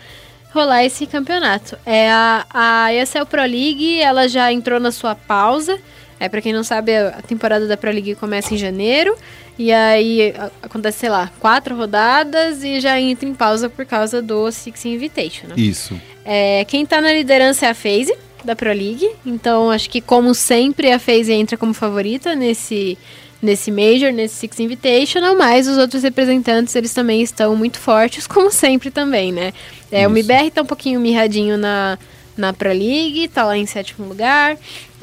rolar 0.54 0.84
esse 0.84 1.06
campeonato. 1.06 1.76
É 1.84 2.10
a, 2.10 2.46
a 2.48 2.94
ESL 2.94 3.26
Pro 3.26 3.42
League, 3.42 4.00
ela 4.00 4.28
já 4.28 4.50
entrou 4.50 4.80
na 4.80 4.90
sua 4.90 5.14
pausa. 5.14 5.78
É, 6.18 6.30
para 6.30 6.40
quem 6.40 6.52
não 6.52 6.64
sabe, 6.64 6.96
a 6.96 7.20
temporada 7.20 7.66
da 7.66 7.76
Pro 7.76 7.90
League 7.90 8.14
começa 8.14 8.54
em 8.54 8.56
janeiro. 8.56 9.14
E 9.58 9.72
aí 9.72 10.34
acontece, 10.62 10.98
sei 10.98 11.08
lá, 11.08 11.30
quatro 11.40 11.74
rodadas 11.74 12.62
e 12.62 12.78
já 12.78 13.00
entra 13.00 13.26
em 13.26 13.34
pausa 13.34 13.70
por 13.70 13.86
causa 13.86 14.20
do 14.20 14.50
Six 14.50 14.84
Invitation. 14.84 15.48
Isso. 15.56 15.98
É, 16.24 16.64
quem 16.66 16.84
tá 16.84 17.00
na 17.00 17.12
liderança 17.12 17.66
é 17.66 17.70
a 17.70 17.74
FaZe, 17.74 18.14
da 18.46 18.56
Pro 18.56 18.72
League. 18.72 19.08
Então, 19.24 19.70
acho 19.70 19.90
que, 19.90 20.00
como 20.00 20.34
sempre, 20.34 20.90
a 20.92 20.98
FaZe 20.98 21.32
entra 21.32 21.56
como 21.56 21.74
favorita 21.74 22.34
nesse, 22.34 22.96
nesse 23.42 23.70
Major, 23.70 24.12
nesse 24.12 24.36
Six 24.36 24.60
Invitational, 24.60 25.36
mas 25.36 25.68
os 25.68 25.76
outros 25.76 26.02
representantes, 26.02 26.74
eles 26.74 26.94
também 26.94 27.20
estão 27.22 27.54
muito 27.54 27.78
fortes, 27.78 28.26
como 28.26 28.50
sempre 28.50 28.90
também, 28.90 29.32
né? 29.32 29.52
É, 29.90 30.06
o. 30.06 30.10
MIBR 30.10 30.50
tá 30.50 30.62
um 30.62 30.66
pouquinho 30.66 31.00
mirradinho 31.00 31.58
na, 31.58 31.98
na 32.36 32.52
Pro 32.52 32.70
League, 32.70 33.28
tá 33.28 33.44
lá 33.44 33.56
em 33.56 33.66
sétimo 33.66 34.06
lugar. 34.06 34.56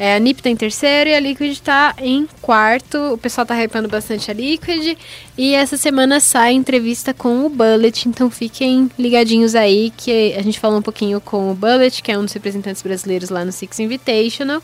É, 0.03 0.15
a 0.15 0.19
NiP 0.19 0.43
tá 0.43 0.49
em 0.49 0.55
terceiro 0.57 1.09
e 1.09 1.13
a 1.15 1.19
Liquid 1.21 1.57
tá 1.59 1.95
em 1.97 2.27
quarto. 2.41 3.13
O 3.13 3.17
pessoal 3.17 3.47
tá 3.47 3.55
hypando 3.55 3.87
bastante 3.87 4.29
a 4.29 4.33
Liquid. 4.33 4.97
E 5.37 5.53
essa 5.53 5.77
semana 5.77 6.19
sai 6.19 6.51
entrevista 6.51 7.13
com 7.13 7.45
o 7.45 7.49
Bullet, 7.49 8.09
então 8.09 8.29
fiquem 8.29 8.91
ligadinhos 8.99 9.55
aí 9.55 9.93
que 9.95 10.33
a 10.33 10.41
gente 10.41 10.59
falou 10.59 10.79
um 10.79 10.81
pouquinho 10.81 11.21
com 11.21 11.49
o 11.49 11.55
Bullet, 11.55 12.03
que 12.03 12.11
é 12.11 12.17
um 12.17 12.25
dos 12.25 12.33
representantes 12.33 12.81
brasileiros 12.81 13.29
lá 13.29 13.45
no 13.45 13.53
Six 13.53 13.79
Invitational. 13.79 14.61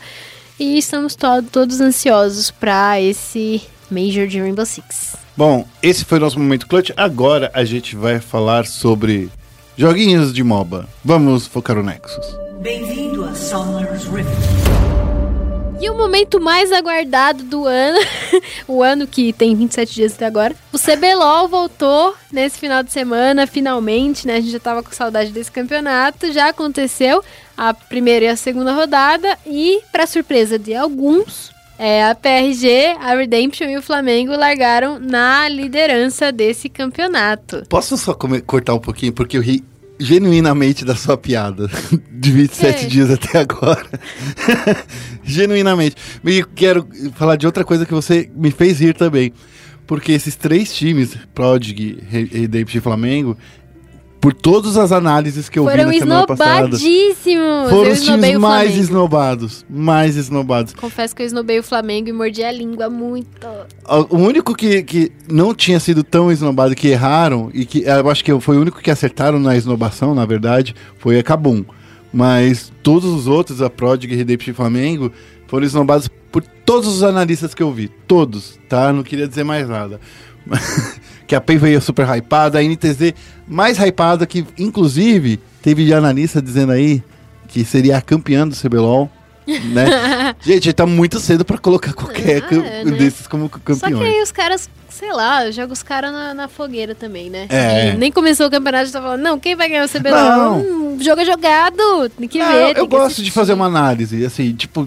E 0.58 0.76
estamos 0.76 1.16
to 1.16 1.42
todos 1.50 1.80
ansiosos 1.80 2.50
para 2.50 3.00
esse 3.00 3.62
Major 3.90 4.26
de 4.26 4.38
Rainbow 4.38 4.66
Six. 4.66 5.16
Bom, 5.34 5.66
esse 5.82 6.04
foi 6.04 6.18
o 6.18 6.20
nosso 6.20 6.38
momento 6.38 6.66
clutch. 6.66 6.90
Agora 6.98 7.50
a 7.54 7.64
gente 7.64 7.96
vai 7.96 8.20
falar 8.20 8.66
sobre 8.66 9.30
joguinhos 9.74 10.34
de 10.34 10.44
MOBA. 10.44 10.86
Vamos 11.02 11.46
focar 11.46 11.76
no 11.76 11.82
Nexus. 11.82 12.26
Bem-vindo 12.60 13.24
a 13.24 13.34
Summer's 13.34 14.04
Rift. 14.04 14.79
E 15.80 15.88
o 15.88 15.96
momento 15.96 16.38
mais 16.38 16.70
aguardado 16.72 17.42
do 17.42 17.64
ano, 17.66 17.98
o 18.68 18.82
ano 18.82 19.06
que 19.06 19.32
tem 19.32 19.54
27 19.56 19.94
dias 19.94 20.12
até 20.14 20.26
agora, 20.26 20.54
o 20.72 20.78
CBLOL 20.78 21.48
voltou 21.48 22.14
nesse 22.30 22.58
final 22.58 22.82
de 22.82 22.92
semana, 22.92 23.46
finalmente, 23.46 24.26
né? 24.26 24.34
A 24.36 24.40
gente 24.40 24.50
já 24.52 24.60
tava 24.60 24.82
com 24.82 24.92
saudade 24.92 25.30
desse 25.32 25.50
campeonato, 25.50 26.32
já 26.32 26.48
aconteceu 26.50 27.24
a 27.56 27.72
primeira 27.72 28.26
e 28.26 28.28
a 28.28 28.36
segunda 28.36 28.72
rodada 28.74 29.38
e, 29.46 29.80
para 29.90 30.06
surpresa 30.06 30.58
de 30.58 30.74
alguns, 30.74 31.50
é, 31.78 32.04
a 32.04 32.14
PRG, 32.14 32.96
a 33.00 33.14
Redemption 33.16 33.68
e 33.70 33.78
o 33.78 33.82
Flamengo 33.82 34.32
largaram 34.36 34.98
na 34.98 35.48
liderança 35.48 36.30
desse 36.30 36.68
campeonato. 36.68 37.62
Posso 37.70 37.96
só 37.96 38.12
come- 38.12 38.42
cortar 38.42 38.74
um 38.74 38.78
pouquinho? 38.78 39.14
Porque 39.14 39.38
eu 39.38 39.40
ri 39.40 39.64
genuinamente 40.00 40.84
da 40.84 40.94
sua 40.96 41.16
piada. 41.16 41.68
De 42.10 42.30
27 42.32 42.84
É. 42.84 42.88
dias 42.88 43.10
até 43.10 43.38
agora. 43.38 43.86
genuinamente. 45.24 45.96
E 46.24 46.42
quero 46.54 46.86
falar 47.14 47.36
de 47.36 47.46
outra 47.46 47.64
coisa 47.64 47.86
que 47.86 47.94
você 47.94 48.30
me 48.34 48.50
fez 48.50 48.80
rir 48.80 48.94
também. 48.94 49.32
porque 49.86 50.12
esses 50.12 50.36
três 50.36 50.72
times, 50.72 51.16
Prodigy, 51.34 51.98
Re- 52.08 52.30
Redemption 52.32 52.78
e 52.78 52.80
Flamengo, 52.82 53.36
por 54.20 54.34
todas 54.34 54.76
as 54.76 54.92
análises 54.92 55.48
que 55.48 55.58
eu 55.58 55.64
vi 55.64 55.70
Foram 55.70 55.86
na 55.86 55.92
semana 55.92 56.26
passada, 56.26 56.76
esnobadíssimos. 56.76 57.70
foram 57.70 57.92
os 57.92 58.02
times 58.02 58.38
mais 58.38 58.76
esnobados. 58.76 59.64
Mais 59.68 60.16
esnobados. 60.16 60.74
Confesso 60.74 61.16
que 61.16 61.22
eu 61.22 61.26
esnobei 61.26 61.58
o 61.58 61.62
Flamengo 61.62 62.10
e 62.10 62.12
mordi 62.12 62.44
a 62.44 62.52
língua 62.52 62.90
muito. 62.90 63.48
O 64.10 64.18
único 64.18 64.54
que, 64.54 64.82
que 64.82 65.10
não 65.28 65.54
tinha 65.54 65.80
sido 65.80 66.04
tão 66.04 66.30
esnobado 66.30 66.74
que 66.74 66.88
erraram, 66.88 67.50
e 67.54 67.64
que 67.64 67.82
eu 67.82 68.10
acho 68.10 68.22
que 68.22 68.38
foi 68.40 68.58
o 68.58 68.60
único 68.60 68.80
que 68.80 68.90
acertaram 68.90 69.38
na 69.38 69.56
esnobação, 69.56 70.14
na 70.14 70.26
verdade, 70.26 70.74
foi 70.98 71.18
a 71.18 71.22
Cabum. 71.22 71.64
Mas 72.12 72.70
todos 72.82 73.08
os 73.08 73.26
outros, 73.26 73.62
a 73.62 73.70
Prodigy, 73.70 74.14
Redemption 74.14 74.50
e 74.50 74.54
Flamengo, 74.54 75.12
foram 75.46 75.64
esnobados 75.64 76.08
por 76.30 76.42
todos 76.42 76.88
os 76.88 77.02
analistas 77.02 77.54
que 77.54 77.62
eu 77.62 77.72
vi. 77.72 77.88
Todos, 77.88 78.58
tá? 78.68 78.92
Não 78.92 79.02
queria 79.02 79.26
dizer 79.26 79.44
mais 79.44 79.68
nada. 79.68 79.98
que 81.30 81.34
a 81.36 81.40
PEN 81.40 81.58
veio 81.58 81.80
super 81.80 82.08
hypada, 82.08 82.58
a 82.58 82.62
NTZ 82.62 83.14
mais 83.46 83.78
hypada, 83.78 84.26
que 84.26 84.44
inclusive 84.58 85.38
teve 85.62 85.94
analista 85.94 86.42
dizendo 86.42 86.72
aí 86.72 87.04
que 87.46 87.64
seria 87.64 87.98
a 87.98 88.02
campeã 88.02 88.48
do 88.48 88.56
CBLOL. 88.56 89.08
Né? 89.46 90.34
Gente, 90.40 90.72
tá 90.72 90.86
muito 90.86 91.18
cedo 91.18 91.44
pra 91.44 91.58
colocar 91.58 91.92
qualquer 91.92 92.44
Ah, 92.44 92.54
é, 92.54 92.84
né? 92.84 92.92
desses 92.92 93.26
como 93.26 93.50
Só 93.76 93.88
que 93.88 93.94
aí 93.94 94.22
os 94.22 94.30
caras, 94.30 94.70
sei 94.88 95.12
lá, 95.12 95.50
joga 95.50 95.72
os 95.72 95.82
caras 95.82 96.12
na, 96.12 96.34
na 96.34 96.46
fogueira 96.48 96.94
também, 96.94 97.30
né? 97.30 97.46
É. 97.48 97.94
Nem 97.94 98.12
começou 98.12 98.46
o 98.46 98.50
campeonato 98.50 98.88
e 98.90 98.92
tá 98.92 99.00
falando, 99.02 99.22
não, 99.22 99.40
quem 99.40 99.56
vai 99.56 99.68
ganhar 99.68 99.84
o 99.84 99.88
CBLOL? 99.88 100.12
Não. 100.14 100.58
Hum, 100.60 100.98
jogo 101.00 101.20
é 101.22 101.24
jogado, 101.24 102.08
tem 102.16 102.28
que 102.28 102.38
Não, 102.38 102.46
ver. 102.52 102.60
eu 102.70 102.74
tem 102.74 102.84
que 102.84 102.90
gosto 102.90 103.06
assistir. 103.06 103.24
de 103.24 103.30
fazer 103.32 103.52
uma 103.54 103.66
análise, 103.66 104.24
assim, 104.24 104.52
tipo, 104.52 104.86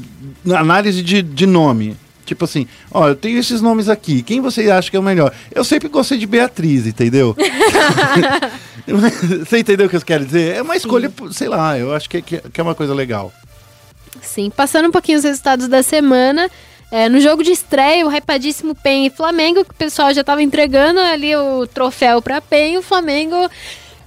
análise 0.54 1.02
de, 1.02 1.22
de 1.22 1.46
nome. 1.46 1.98
Tipo 2.26 2.46
assim, 2.46 2.68
ó, 2.92 3.10
eu 3.10 3.16
tenho 3.16 3.38
esses 3.38 3.62
nomes 3.62 3.90
aqui, 3.90 4.24
quem 4.24 4.40
você 4.40 4.70
acha 4.72 4.90
que 4.90 4.96
é 4.96 5.00
o 5.00 5.04
melhor? 5.04 5.34
Eu 5.54 5.64
sempre 5.64 5.90
gostei 5.90 6.18
de 6.18 6.26
Beatriz, 6.26 6.88
entendeu? 6.88 7.36
você 9.46 9.60
entendeu 9.60 9.88
o 9.88 9.90
que 9.90 9.98
eu 9.98 10.02
quero 10.02 10.26
dizer? 10.26 10.56
É 10.56 10.62
uma 10.62 10.76
escolha, 10.76 11.12
sei 11.32 11.50
lá, 11.50 11.78
eu 11.78 11.94
acho 11.94 12.10
que, 12.10 12.22
que, 12.22 12.38
que 12.38 12.62
é 12.62 12.64
uma 12.64 12.76
coisa 12.76 12.94
legal. 12.94 13.32
Sim, 14.22 14.50
passando 14.50 14.88
um 14.88 14.92
pouquinho 14.92 15.18
os 15.18 15.24
resultados 15.24 15.68
da 15.68 15.84
semana. 15.84 16.50
é, 16.92 17.10
no 17.10 17.20
jogo 17.20 17.44
de 17.44 17.52
estreia, 17.52 18.06
o 18.06 18.10
hypadíssimo 18.10 18.76
PEN 18.76 19.08
e 19.08 19.10
Flamengo, 19.10 19.66
que 19.66 19.72
o 19.72 19.76
pessoal 19.76 20.14
já 20.14 20.24
tava 20.24 20.44
entregando 20.44 21.00
ali 21.00 21.36
o 21.36 21.66
troféu 21.66 22.22
pra 22.22 22.40
PEN. 22.40 22.78
O 22.78 22.84
Flamengo, 22.84 23.36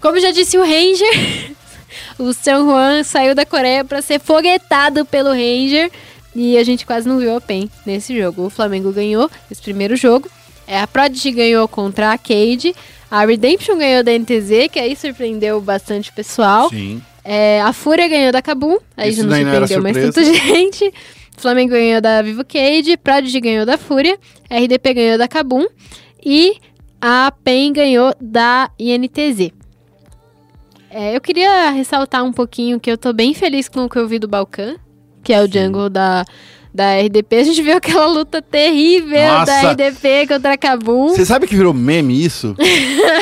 como 0.01 0.21
já 0.21 0.31
disse 0.31 0.57
o 0.57 0.63
Ranger, 0.63 1.51
o 2.19 2.33
São 2.33 2.65
Juan 2.65 3.03
saiu 3.03 3.35
da 3.35 3.45
Coreia 3.45 3.85
pra 3.85 4.01
ser 4.01 4.21
foguetado 4.21 5.05
pelo 5.05 5.31
Ranger. 5.31 5.91
E 6.39 6.59
a 6.59 6.63
gente 6.63 6.85
quase 6.85 7.09
não 7.09 7.19
viu 7.19 7.35
a 7.35 7.41
PEN 7.41 7.71
nesse 7.87 8.15
jogo. 8.15 8.45
O 8.45 8.51
Flamengo 8.51 8.93
ganhou 8.93 9.31
esse 9.51 9.63
primeiro 9.63 9.97
jogo. 9.97 10.29
É, 10.67 10.79
a 10.79 10.87
Prodigy 10.87 11.31
ganhou 11.31 11.67
contra 11.67 12.13
a 12.13 12.19
Cade. 12.19 12.75
A 13.11 13.25
Redemption 13.25 13.79
ganhou 13.79 14.05
da 14.05 14.13
NTZ, 14.13 14.69
que 14.71 14.79
aí 14.79 14.95
surpreendeu 14.95 15.59
bastante 15.63 16.11
o 16.11 16.13
pessoal. 16.13 16.69
Sim. 16.69 17.01
É, 17.25 17.63
a 17.63 17.73
Fúria 17.73 18.07
ganhou 18.07 18.33
da 18.33 18.43
Kabum, 18.43 18.77
aí 18.95 19.11
Isso 19.11 19.23
já 19.23 19.27
não 19.27 19.35
surpreendeu 19.35 19.83
mais 19.83 19.97
tanta 19.97 20.23
gente. 20.29 20.93
O 21.37 21.41
Flamengo 21.41 21.73
ganhou 21.73 22.03
da 22.03 22.21
Vivo 22.21 22.45
Cage, 22.45 22.99
Prodigy 22.99 23.41
ganhou 23.41 23.65
da 23.65 23.79
Fúria, 23.79 24.19
RDP 24.51 24.93
ganhou 24.93 25.19
da 25.19 25.27
Kabum 25.27 25.67
e 26.23 26.57
a 27.01 27.33
PEN 27.43 27.73
ganhou 27.73 28.15
da 28.21 28.71
INTZ. 28.79 29.53
É, 30.91 31.17
eu 31.17 31.21
queria 31.21 31.71
ressaltar 31.71 32.23
um 32.23 32.33
pouquinho 32.33 32.79
que 32.79 32.91
eu 32.91 32.99
tô 32.99 33.13
bem 33.15 33.33
feliz 33.33 33.69
com 33.69 33.85
o 33.85 33.89
que 33.89 33.99
eu 33.99 34.07
vi 34.07 34.19
do 34.19 34.29
Balkan, 34.29 34.77
que 35.27 35.33
é 35.33 35.43
o 35.43 35.51
jungle 35.53 35.91
da, 35.91 36.25
da 36.73 36.95
RDP. 37.01 37.37
A 37.37 37.43
gente 37.45 37.61
viu 37.63 37.77
aquela 37.77 38.07
luta 38.07 38.41
terrível 38.41 39.21
Nossa! 39.29 39.47
da 39.47 39.71
RDP 39.73 40.27
contra 40.29 40.53
a 40.53 40.57
Kabum. 40.57 41.09
Você 41.09 41.25
sabe 41.27 41.47
que 41.47 41.57
virou 41.57 41.75
meme 41.75 42.25
isso? 42.25 42.55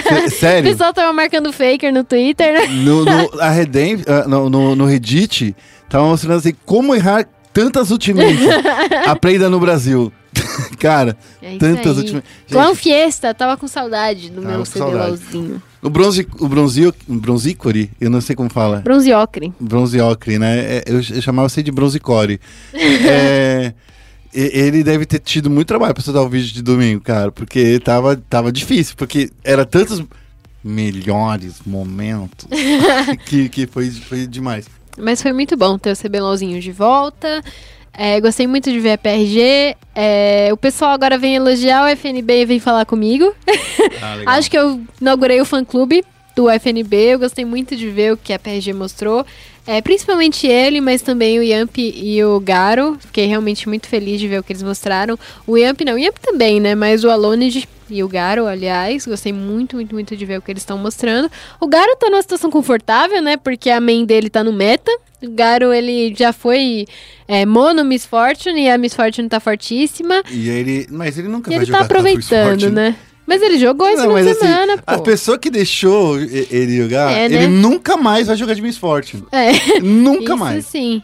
Sé- 0.06 0.24
O 0.26 0.30
Sério? 0.30 0.70
pessoal 0.70 0.92
tava 0.92 1.12
marcando 1.12 1.52
Faker 1.52 1.92
no 1.92 2.04
Twitter, 2.04 2.52
né? 2.52 2.66
No, 2.66 3.04
no, 3.04 3.40
a 3.40 3.48
Redem, 3.50 4.02
ah, 4.06 4.28
no, 4.28 4.50
no, 4.50 4.76
no 4.76 4.84
Reddit, 4.84 5.56
tava 5.88 6.04
mostrando 6.04 6.38
assim, 6.38 6.54
como 6.66 6.94
errar 6.94 7.26
tantas 7.52 7.90
ultimates. 7.90 8.40
Aprenda 9.06 9.48
no 9.48 9.58
Brasil. 9.58 10.12
Cara, 10.78 11.16
É 11.40 11.56
tantas 11.56 11.96
aí. 11.96 12.02
ultimates. 12.02 12.30
Clown 12.50 12.74
Fiesta, 12.74 13.32
tava 13.32 13.56
com 13.56 13.66
saudade 13.68 14.30
do 14.30 14.42
Tava 14.42 14.54
meu 14.56 14.64
saudade. 14.64 15.20
O 15.84 15.90
bronze, 15.90 16.26
o 16.40 16.48
bronze, 16.48 16.94
bronzícore, 17.06 17.90
eu 18.00 18.08
não 18.08 18.22
sei 18.22 18.34
como 18.34 18.48
fala. 18.48 18.78
Bronzeocre. 18.78 19.52
Bronzeocre, 19.60 20.38
né? 20.38 20.58
É, 20.78 20.84
Eu, 20.86 20.96
eu 20.96 21.20
chamava 21.20 21.46
você 21.46 21.62
de 21.62 21.70
bronzecore. 21.70 22.40
é, 22.72 23.74
ele 24.32 24.82
deve 24.82 25.04
ter 25.04 25.18
tido 25.18 25.50
muito 25.50 25.68
trabalho 25.68 25.92
pra 25.92 26.02
soltar 26.02 26.22
o 26.22 26.28
vídeo 26.28 26.54
de 26.54 26.62
domingo, 26.62 27.02
cara, 27.02 27.30
porque 27.30 27.78
tava, 27.80 28.16
tava 28.16 28.50
difícil, 28.50 28.94
porque 28.96 29.30
era 29.44 29.66
tantos 29.66 30.02
melhores 30.64 31.60
momentos 31.66 32.48
que, 33.26 33.50
que 33.50 33.66
foi, 33.66 33.90
foi 33.90 34.26
demais. 34.26 34.64
Mas 34.98 35.20
foi 35.20 35.34
muito 35.34 35.54
bom 35.54 35.76
ter 35.76 35.92
o 35.92 35.96
CBLOLzinho 35.96 36.62
de 36.62 36.72
volta. 36.72 37.42
É, 37.96 38.20
gostei 38.20 38.46
muito 38.46 38.70
de 38.70 38.80
ver 38.80 38.92
a 38.92 38.98
PRG. 38.98 39.76
É, 39.94 40.48
o 40.52 40.56
pessoal 40.56 40.90
agora 40.92 41.16
vem 41.16 41.36
elogiar 41.36 41.84
o 41.84 41.86
FNB 41.96 42.42
e 42.42 42.44
vem 42.44 42.60
falar 42.60 42.84
comigo. 42.84 43.34
Ah, 44.26 44.36
Acho 44.36 44.50
que 44.50 44.58
eu 44.58 44.80
inaugurei 45.00 45.40
o 45.40 45.44
fã-clube 45.44 46.04
do 46.34 46.48
FNB. 46.50 46.96
Eu 47.14 47.18
gostei 47.18 47.44
muito 47.44 47.76
de 47.76 47.88
ver 47.88 48.12
o 48.12 48.16
que 48.16 48.32
a 48.32 48.38
PRG 48.38 48.72
mostrou. 48.72 49.24
É, 49.66 49.80
principalmente 49.80 50.46
ele, 50.46 50.80
mas 50.80 51.00
também 51.00 51.38
o 51.38 51.42
Yamp 51.42 51.78
e 51.78 52.22
o 52.22 52.38
Garo. 52.38 52.98
Fiquei 53.00 53.26
realmente 53.26 53.66
muito 53.68 53.88
feliz 53.88 54.20
de 54.20 54.28
ver 54.28 54.38
o 54.38 54.42
que 54.42 54.52
eles 54.52 54.62
mostraram. 54.62 55.18
O 55.46 55.56
Yamp 55.56 55.80
não, 55.80 55.94
o 55.94 55.98
Yamp 55.98 56.16
também, 56.18 56.60
né? 56.60 56.74
Mas 56.74 57.02
o 57.02 57.10
Alonid 57.10 57.66
e 57.88 58.02
o 58.02 58.08
Garo, 58.08 58.46
aliás, 58.46 59.06
gostei 59.06 59.32
muito, 59.32 59.76
muito, 59.76 59.94
muito 59.94 60.16
de 60.16 60.24
ver 60.26 60.38
o 60.38 60.42
que 60.42 60.50
eles 60.50 60.62
estão 60.62 60.76
mostrando. 60.76 61.30
O 61.60 61.66
Garo 61.66 61.96
tá 61.96 62.10
numa 62.10 62.20
situação 62.20 62.50
confortável, 62.50 63.22
né? 63.22 63.36
Porque 63.38 63.70
a 63.70 63.80
main 63.80 64.04
dele 64.04 64.28
tá 64.28 64.44
no 64.44 64.52
meta. 64.52 64.90
O 65.22 65.30
Garo, 65.30 65.72
ele 65.72 66.14
já 66.14 66.32
foi 66.32 66.86
é, 67.26 67.46
mono 67.46 67.84
Miss 67.84 68.04
Fortune 68.04 68.64
e 68.64 68.70
a 68.70 68.76
Miss 68.76 68.94
Fortune 68.94 69.28
tá 69.28 69.40
fortíssima. 69.40 70.22
E 70.30 70.50
ele, 70.50 70.86
mas 70.90 71.18
ele 71.18 71.28
nunca 71.28 71.50
E 71.50 71.54
vai 71.54 71.64
ele 71.64 71.72
tá 71.72 71.78
jogar 71.78 71.88
tanto 71.88 71.98
aproveitando, 71.98 72.70
né? 72.70 72.96
Mas 73.26 73.40
ele 73.42 73.58
jogou 73.58 73.88
esse 73.88 74.06
Não, 74.06 74.14
assim, 74.16 74.34
semana, 74.34 74.74
a 74.86 74.96
pô. 74.98 75.02
pessoa 75.02 75.38
que 75.38 75.50
deixou 75.50 76.18
ele 76.20 76.76
jogar, 76.76 77.10
É, 77.10 77.28
né? 77.28 77.36
ele 77.36 77.46
nunca 77.48 77.96
mais 77.96 78.26
vai 78.26 78.36
jogar 78.36 78.54
de 78.54 78.60
Miss 78.62 78.76
Fortune. 78.76 79.24
É. 79.32 79.80
Nunca 79.80 80.34
Isso 80.34 80.36
mais. 80.36 80.66
sim. 80.66 81.02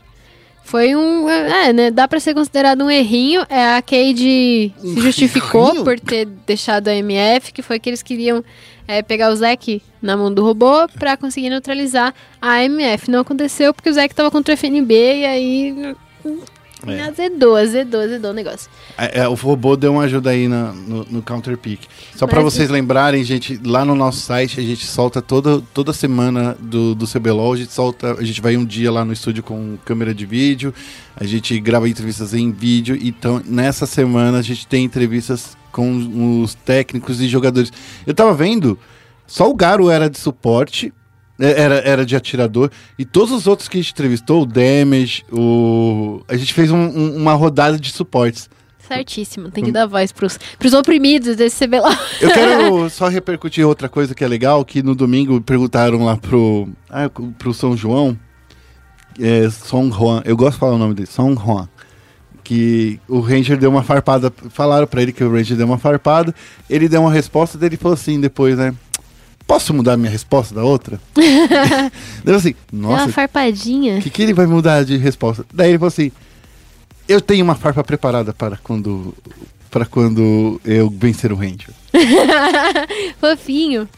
Foi 0.63 0.95
um. 0.95 1.29
É, 1.29 1.73
né? 1.73 1.91
Dá 1.91 2.07
pra 2.07 2.21
ser 2.21 2.33
considerado 2.33 2.85
um 2.85 2.91
errinho. 2.91 3.45
É, 3.49 3.75
a 3.75 3.83
Cade 3.83 4.73
Um 4.85 4.95
se 4.95 5.01
justificou 5.01 5.69
errinho? 5.71 5.85
por 5.85 5.99
ter 5.99 6.27
deixado 6.47 6.87
a 6.87 6.95
MF, 6.95 7.53
que 7.53 7.61
foi 7.61 7.81
que 7.81 7.91
eles 7.91 8.03
queriam 8.05 8.45
é, 8.87 9.03
pegar 9.03 9.33
o 9.33 9.37
Zack 9.37 9.83
na 10.01 10.17
mão 10.17 10.33
do 10.33 10.45
robô 10.45 10.87
pra 10.97 11.17
conseguir 11.17 11.51
neutralizar 11.51 12.15
a 12.41 12.63
MF. 12.63 13.11
Não 13.11 13.21
aconteceu 13.21 13.75
porque 13.75 13.91
o 13.91 13.93
Zack 13.93 14.15
tava 14.15 14.31
contra 14.31 14.55
o 14.55 14.57
FNB 14.57 14.95
e 14.95 15.25
aí. 15.27 15.97
É. 16.87 17.03
Azedou, 17.03 17.57
azedou, 17.57 18.01
azedou 18.01 18.31
o 18.31 18.35
negócio. 18.35 18.71
É, 18.97 19.21
é, 19.21 19.29
o 19.29 19.35
robô 19.35 19.77
deu 19.77 19.93
uma 19.93 20.05
ajuda 20.05 20.31
aí 20.31 20.49
na- 20.49 20.73
no, 20.73 21.05
no 21.11 21.23
Counter 21.23 21.57
Pick. 21.59 21.83
Só 22.17 22.27
pra 22.27 22.43
Mas- 22.43 22.55
vocês 22.55 22.71
lembrarem, 22.71 23.23
gente, 23.23 23.61
lá 23.65 23.85
no 23.85 23.95
nosso 23.95 24.21
site 24.21 24.59
a 24.59 24.63
gente 24.63 24.87
solta 24.87 25.21
toda, 25.21 25.61
toda 25.75 25.93
semana 25.93 26.57
do, 26.59 26.95
do 26.95 27.07
CBLOL, 27.07 27.53
a 27.53 27.57
gente 27.57 27.73
solta, 27.73 28.15
a 28.19 28.25
gente 28.25 28.41
vai 28.41 28.57
um 28.57 28.65
dia 28.65 28.91
lá 28.91 29.05
no 29.05 29.13
estúdio 29.13 29.43
com 29.43 29.77
câmera 29.85 30.15
de 30.15 30.25
vídeo, 30.25 30.73
a 31.17 31.25
gente 31.25 31.59
grava 31.61 31.89
entrevistas 31.89 32.33
em 32.33 32.51
vídeo, 32.51 32.99
então 33.01 33.43
nessa 33.45 33.85
semana 33.85 34.39
a 34.39 34.43
gente 34.43 34.67
tem 34.67 34.85
entrevistas 34.85 35.57
com 35.71 36.43
os 36.43 36.55
técnicos 36.55 37.21
e 37.21 37.29
jogadores. 37.29 37.71
Eu 38.07 38.15
tava 38.15 38.33
vendo, 38.35 38.79
só 39.27 39.49
o 39.51 39.55
Garo 39.55 39.91
era 39.91 40.09
de 40.11 40.19
suporte, 40.19 40.93
era, 41.47 41.75
era 41.77 42.07
de 42.07 42.15
atirador, 42.15 42.71
e 42.99 43.05
todos 43.05 43.33
os 43.33 43.47
outros 43.47 43.69
que 43.69 43.79
a 43.79 43.81
gente 43.81 43.93
entrevistou, 43.93 44.43
o 44.43 44.47
Damage, 44.47 45.25
o... 45.33 46.23
a 46.29 46.37
gente 46.37 46.53
fez 46.53 46.71
um- 46.71 46.77
um- 46.77 47.17
uma 47.17 47.35
rodada 47.35 47.79
de 47.79 47.91
suportes. 47.91 48.49
Certíssimo. 48.87 49.51
Tem 49.51 49.63
que 49.63 49.71
dar 49.71 49.87
voz 49.87 50.11
pros, 50.11 50.37
pros 50.59 50.73
oprimidos 50.75 51.37
desse 51.37 51.65
CBLOL. 51.65 51.93
Eu 52.21 52.31
quero 52.33 52.91
só 52.91 53.07
repercutir 53.09 53.65
outra 53.65 53.89
coisa 53.89 54.15
que 54.17 54.25
é 54.25 54.29
legal, 54.29 54.65
que 54.65 54.83
no 54.83 54.97
domingo 54.97 55.41
perguntaram 55.41 56.05
lá 56.05 56.17
pro, 56.17 56.69
ah, 56.91 57.09
pro 57.39 57.55
São 57.55 57.77
João, 57.77 58.19
é, 59.21 59.49
Song 59.51 59.95
Juan, 59.97 60.23
eu 60.25 60.37
gosto 60.37 60.55
de 60.55 60.59
falar 60.61 60.75
o 60.75 60.79
nome 60.79 60.95
dele, 60.95 61.07
Song 61.07 61.41
Juan, 61.41 61.69
que 62.43 62.99
o 63.07 63.21
Ranger 63.21 63.57
deu 63.59 63.71
uma 63.71 63.83
farpada, 63.85 64.33
falaram 64.51 64.87
pra 64.87 65.03
ele 65.03 65.13
que 65.13 65.23
o 65.23 65.33
Ranger 65.33 65.57
deu 65.57 65.67
uma 65.67 65.79
farpada, 65.79 66.35
ele 66.69 66.89
deu 66.89 67.01
uma 67.03 67.13
resposta, 67.13 67.57
daí 67.57 67.69
ele 67.69 67.77
falou 67.77 67.95
assim 67.95 68.21
depois, 68.21 68.57
né, 68.59 68.75
posso 69.51 69.75
mudar 69.75 69.97
minha 69.97 70.11
resposta 70.13 70.55
da 70.55 70.63
outra? 70.63 71.01
Deu 72.25 72.37
assim, 72.37 72.55
Deu 72.73 72.89
uma 72.89 72.99
nossa, 72.99 73.13
farpadinha. 73.13 73.99
o 73.99 74.01
que, 74.01 74.09
que 74.09 74.23
ele 74.23 74.33
vai 74.33 74.47
mudar 74.47 74.85
de 74.85 74.97
resposta? 74.97 75.45
Daí 75.53 75.71
ele 75.71 75.79
falou 75.79 75.89
assim: 75.89 76.13
Eu 77.09 77.21
tenho 77.21 77.43
uma 77.45 77.57
farpa 77.57 77.83
preparada 77.83 78.33
para 78.33 78.57
quando. 78.59 79.13
para 79.69 79.85
quando 79.85 80.61
eu 80.65 80.89
vencer 80.89 81.33
o 81.33 81.35
Ranger. 81.35 81.71
Fofinho. 83.19 83.89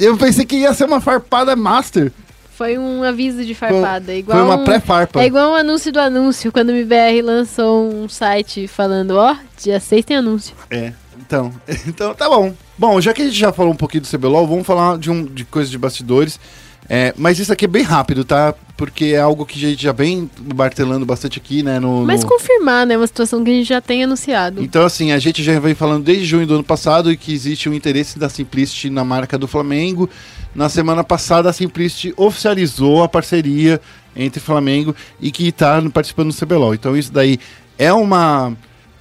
Eu 0.00 0.16
pensei 0.16 0.46
que 0.46 0.56
ia 0.56 0.72
ser 0.72 0.84
uma 0.86 1.02
farpada 1.02 1.54
master. 1.54 2.10
Foi 2.56 2.78
um 2.78 3.02
aviso 3.02 3.44
de 3.44 3.54
farpada. 3.54 4.06
Foi- 4.06 4.18
igual 4.18 4.38
foi 4.38 4.46
uma 4.46 4.56
um- 4.56 4.64
pré-farpa. 4.64 5.20
É 5.22 5.26
igual 5.26 5.52
um 5.52 5.54
anúncio 5.54 5.92
do 5.92 6.00
anúncio, 6.00 6.50
quando 6.50 6.70
o 6.70 6.72
MBR 6.72 7.20
lançou 7.20 7.92
um 7.92 8.08
site 8.08 8.66
falando, 8.66 9.16
ó, 9.16 9.36
dia 9.62 9.78
6 9.78 10.04
tem 10.04 10.16
anúncio. 10.16 10.54
É. 10.70 10.92
Então, 11.26 11.52
então 11.86 12.14
tá 12.14 12.28
bom. 12.28 12.52
Bom, 12.76 13.00
já 13.00 13.12
que 13.12 13.22
a 13.22 13.24
gente 13.26 13.38
já 13.38 13.52
falou 13.52 13.72
um 13.72 13.76
pouquinho 13.76 14.02
do 14.02 14.08
CBLOL, 14.08 14.46
vamos 14.46 14.66
falar 14.66 14.98
de, 14.98 15.10
um, 15.10 15.24
de 15.24 15.44
coisas 15.44 15.70
de 15.70 15.78
bastidores. 15.78 16.38
É, 16.86 17.14
mas 17.16 17.38
isso 17.38 17.50
aqui 17.50 17.64
é 17.64 17.68
bem 17.68 17.82
rápido, 17.82 18.24
tá? 18.26 18.54
Porque 18.76 19.06
é 19.06 19.18
algo 19.20 19.46
que 19.46 19.56
a 19.64 19.70
gente 19.70 19.82
já 19.82 19.92
vem 19.92 20.28
martelando 20.54 21.06
bastante 21.06 21.38
aqui, 21.38 21.62
né? 21.62 21.80
No, 21.80 22.04
Mas 22.04 22.22
no- 22.22 22.28
confirmar, 22.28 22.86
né? 22.86 22.94
Uma 22.94 23.06
situação 23.06 23.42
que 23.42 23.50
a 23.50 23.54
gente 23.54 23.68
já 23.68 23.80
tem 23.80 24.04
anunciado. 24.04 24.62
Então, 24.62 24.84
assim, 24.84 25.10
a 25.10 25.18
gente 25.18 25.42
já 25.42 25.58
vem 25.58 25.74
falando 25.74 26.04
desde 26.04 26.26
junho 26.26 26.46
do 26.46 26.54
ano 26.54 26.64
passado 26.64 27.10
e 27.10 27.16
que 27.16 27.32
existe 27.32 27.70
um 27.70 27.72
interesse 27.74 28.18
da 28.18 28.28
Simplicity 28.28 28.90
na 28.90 29.02
marca 29.02 29.38
do 29.38 29.48
Flamengo. 29.48 30.10
Na 30.54 30.68
semana 30.68 31.02
passada, 31.02 31.48
a 31.48 31.52
Simplicity 31.54 32.12
oficializou 32.18 33.02
a 33.02 33.08
parceria 33.08 33.80
entre 34.14 34.38
Flamengo 34.38 34.94
e 35.18 35.30
que 35.32 35.48
está 35.48 35.80
participando 35.90 36.34
do 36.34 36.36
CBLOL. 36.36 36.74
Então, 36.74 36.94
isso 36.94 37.10
daí 37.12 37.38
é 37.78 37.92
uma. 37.94 38.52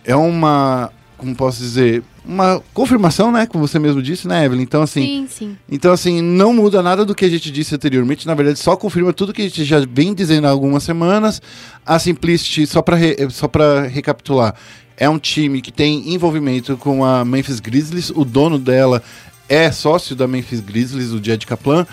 É 0.06 0.16
uma. 0.16 0.90
Como 1.18 1.36
posso 1.36 1.60
dizer? 1.60 2.02
Uma 2.26 2.64
confirmação, 2.74 3.32
né? 3.32 3.46
Como 3.46 3.68
você 3.68 3.78
mesmo 3.78 4.02
disse, 4.02 4.28
né, 4.28 4.46
Evelyn? 4.46 4.64
Então, 4.64 4.82
assim. 4.82 5.02
Sim, 5.02 5.28
sim. 5.30 5.58
Então, 5.70 5.92
assim, 5.92 6.22
não 6.22 6.54
muda 6.54 6.82
nada 6.82 7.04
do 7.04 7.14
que 7.14 7.26
a 7.26 7.30
gente 7.30 7.52
disse 7.52 7.76
anteriormente. 7.76 8.26
Na 8.26 8.34
verdade, 8.34 8.60
só 8.60 8.76
confirma 8.78 9.12
tudo 9.12 9.34
que 9.34 9.42
a 9.42 9.46
gente 9.46 9.66
já 9.66 9.80
vem 9.80 10.14
dizendo 10.14 10.48
há 10.48 10.50
algumas 10.50 10.84
semanas. 10.84 11.42
A 11.86 12.00
Simplicity, 12.00 12.66
só 12.66 12.82
para 12.82 12.98
só 13.30 13.48
pra 13.48 13.82
recapitular, 13.88 14.56
é 14.96 15.10
um 15.10 15.20
time 15.20 15.62
que 15.62 15.72
tem 15.72 16.14
envolvimento 16.14 16.78
com 16.78 17.04
a 17.04 17.26
Memphis 17.26 17.60
Grizzlies. 17.60 18.10
O 18.10 18.24
dono 18.24 18.58
dela 18.58 19.04
é 19.50 19.72
sócio 19.72 20.16
da 20.16 20.28
Memphis 20.28 20.62
Grizzlies, 20.62 21.12
o 21.12 21.22
Jed 21.22 21.46
Kaplan. 21.46 21.86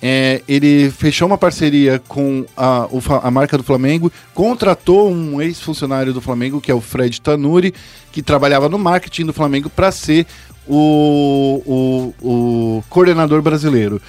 É, 0.00 0.42
ele 0.46 0.90
fechou 0.90 1.26
uma 1.26 1.36
parceria 1.36 2.00
com 2.06 2.46
a, 2.56 2.88
a 3.22 3.30
marca 3.30 3.58
do 3.58 3.64
Flamengo, 3.64 4.12
contratou 4.32 5.10
um 5.10 5.40
ex-funcionário 5.40 6.12
do 6.12 6.20
Flamengo, 6.20 6.60
que 6.60 6.70
é 6.70 6.74
o 6.74 6.80
Fred 6.80 7.20
Tanuri, 7.20 7.74
que 8.12 8.22
trabalhava 8.22 8.68
no 8.68 8.78
marketing 8.78 9.26
do 9.26 9.32
Flamengo, 9.32 9.68
para 9.68 9.90
ser 9.90 10.24
o, 10.68 11.62
o, 11.66 12.26
o 12.26 12.84
coordenador 12.88 13.42
brasileiro. 13.42 14.00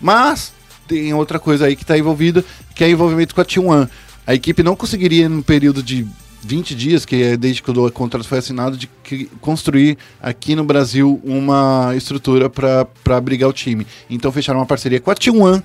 Mas 0.00 0.52
tem 0.86 1.14
outra 1.14 1.38
coisa 1.38 1.66
aí 1.66 1.76
que 1.76 1.82
está 1.82 1.96
envolvida, 1.96 2.44
que 2.74 2.84
é 2.84 2.90
envolvimento 2.90 3.34
com 3.34 3.40
a 3.40 3.44
T1. 3.44 3.88
A 4.26 4.34
equipe 4.34 4.62
não 4.62 4.76
conseguiria, 4.76 5.28
no 5.28 5.42
período 5.42 5.82
de 5.82 6.06
20 6.42 6.74
dias, 6.74 7.04
que 7.04 7.22
é 7.22 7.36
desde 7.36 7.62
que 7.62 7.70
o 7.70 7.90
contrato 7.90 8.26
foi 8.26 8.38
assinado, 8.38 8.76
de 8.76 8.90
construir 9.40 9.96
aqui 10.20 10.56
no 10.56 10.64
Brasil 10.64 11.20
uma 11.24 11.92
estrutura 11.96 12.50
para 12.50 12.86
abrigar 13.16 13.48
o 13.48 13.52
time. 13.52 13.86
Então 14.10 14.32
fecharam 14.32 14.58
uma 14.60 14.66
parceria 14.66 15.00
com 15.00 15.10
a 15.10 15.14
T1. 15.14 15.62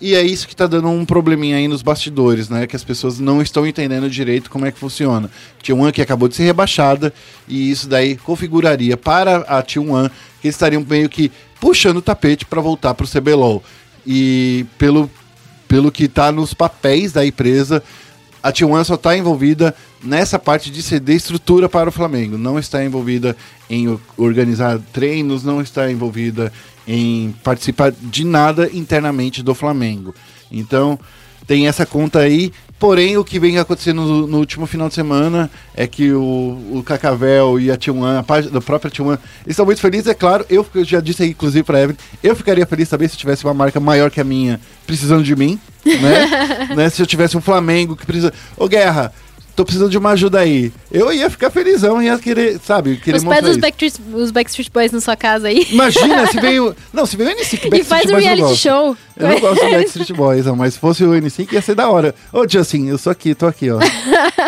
E 0.00 0.14
é 0.14 0.22
isso 0.22 0.46
que 0.46 0.54
está 0.54 0.66
dando 0.66 0.88
um 0.88 1.04
probleminha 1.04 1.56
aí 1.56 1.68
nos 1.68 1.80
bastidores, 1.80 2.48
né? 2.48 2.66
Que 2.66 2.74
as 2.74 2.82
pessoas 2.82 3.20
não 3.20 3.40
estão 3.40 3.66
entendendo 3.66 4.10
direito 4.10 4.50
como 4.50 4.66
é 4.66 4.72
que 4.72 4.78
funciona. 4.78 5.30
T1 5.62 5.92
que 5.92 6.02
acabou 6.02 6.28
de 6.28 6.34
ser 6.34 6.44
rebaixada 6.44 7.12
e 7.46 7.70
isso 7.70 7.88
daí 7.88 8.16
configuraria 8.16 8.96
para 8.96 9.36
a 9.42 9.62
T1 9.62 10.10
que 10.40 10.48
eles 10.48 10.56
estariam 10.56 10.84
meio 10.86 11.08
que 11.08 11.30
puxando 11.60 11.98
o 11.98 12.02
tapete 12.02 12.44
para 12.44 12.60
voltar 12.60 12.92
para 12.94 13.04
o 13.04 13.08
CBLOL. 13.08 13.62
E 14.06 14.66
pelo, 14.76 15.08
pelo 15.68 15.92
que 15.92 16.04
está 16.04 16.32
nos 16.32 16.52
papéis 16.52 17.12
da 17.12 17.24
empresa, 17.24 17.82
a 18.42 18.52
T1 18.52 18.84
só 18.84 18.94
está 18.96 19.16
envolvida 19.16 19.74
nessa 20.04 20.38
parte 20.38 20.70
de 20.70 20.82
ceder 20.82 21.16
estrutura 21.16 21.68
para 21.68 21.88
o 21.88 21.92
Flamengo. 21.92 22.36
Não 22.36 22.58
está 22.58 22.84
envolvida 22.84 23.36
em 23.68 23.98
organizar 24.16 24.78
treinos, 24.92 25.42
não 25.42 25.60
está 25.60 25.90
envolvida 25.90 26.52
em 26.86 27.34
participar 27.42 27.92
de 27.92 28.24
nada 28.24 28.68
internamente 28.72 29.42
do 29.42 29.54
Flamengo. 29.54 30.14
Então, 30.52 30.98
tem 31.46 31.66
essa 31.66 31.84
conta 31.84 32.20
aí. 32.20 32.52
Porém, 32.78 33.16
o 33.16 33.24
que 33.24 33.38
vem 33.38 33.58
acontecendo 33.58 34.02
no, 34.02 34.26
no 34.26 34.38
último 34.38 34.66
final 34.66 34.88
de 34.88 34.94
semana 34.94 35.50
é 35.74 35.86
que 35.86 36.12
o, 36.12 36.20
o 36.72 36.82
Cacavel 36.84 37.58
e 37.58 37.70
a 37.70 37.78
T1, 37.78 38.18
a 38.18 38.22
página 38.22 38.52
da 38.52 38.60
própria 38.60 38.90
T1, 38.90 39.12
eles 39.12 39.20
estão 39.46 39.64
muito 39.64 39.80
felizes, 39.80 40.06
é 40.06 40.14
claro. 40.14 40.44
Eu, 40.50 40.66
eu 40.74 40.84
já 40.84 41.00
disse 41.00 41.22
aí, 41.22 41.30
inclusive, 41.30 41.62
para 41.62 41.80
Evelyn, 41.80 41.96
eu 42.22 42.34
ficaria 42.36 42.66
feliz 42.66 42.88
também 42.88 43.08
se 43.08 43.16
tivesse 43.16 43.44
uma 43.44 43.54
marca 43.54 43.78
maior 43.80 44.10
que 44.10 44.20
a 44.20 44.24
minha 44.24 44.60
precisando 44.86 45.22
de 45.22 45.34
mim, 45.34 45.58
né? 45.86 46.68
né? 46.76 46.90
Se 46.90 47.00
eu 47.00 47.06
tivesse 47.06 47.36
um 47.36 47.40
Flamengo 47.40 47.96
que 47.96 48.04
precisa. 48.04 48.32
Ô, 48.56 48.68
Guerra, 48.68 49.12
tô 49.54 49.64
precisando 49.64 49.90
de 49.90 49.98
uma 49.98 50.10
ajuda 50.10 50.40
aí. 50.40 50.72
Eu 50.90 51.12
ia 51.12 51.30
ficar 51.30 51.50
felizão, 51.50 52.02
ia 52.02 52.18
querer, 52.18 52.58
sabe, 52.64 52.96
querer 52.96 53.18
Os 53.18 53.24
pés 53.24 53.42
dos. 53.42 53.56
Backstreet, 53.56 53.94
os 54.12 54.30
Backstreet 54.30 54.70
Boys 54.72 54.92
na 54.92 55.00
sua 55.00 55.16
casa 55.16 55.48
aí. 55.48 55.66
Imagina 55.70 56.26
se 56.30 56.40
veio. 56.40 56.74
Não, 56.92 57.06
se 57.06 57.16
veio 57.16 57.30
o 57.30 57.32
NSYNC, 57.32 57.66
e 57.66 57.70
Backstreet 57.70 57.84
faz 57.86 58.04
um 58.06 58.12
Boys 58.12 58.24
eu 58.24 58.34
reality 58.34 58.56
show. 58.56 58.96
Eu 59.16 59.28
não 59.28 59.40
gosto 59.40 59.64
do 59.64 59.70
Backstreet 59.70 60.12
Boys, 60.12 60.46
não, 60.46 60.56
mas 60.56 60.74
se 60.74 60.80
fosse 60.80 61.04
o 61.04 61.14
NSYNC 61.14 61.54
ia 61.54 61.62
ser 61.62 61.74
da 61.74 61.88
hora. 61.88 62.14
Ô, 62.32 62.42
assim, 62.58 62.88
eu 62.88 62.98
sou 62.98 63.10
aqui, 63.12 63.34
tô 63.34 63.46
aqui, 63.46 63.70
ó. 63.70 63.78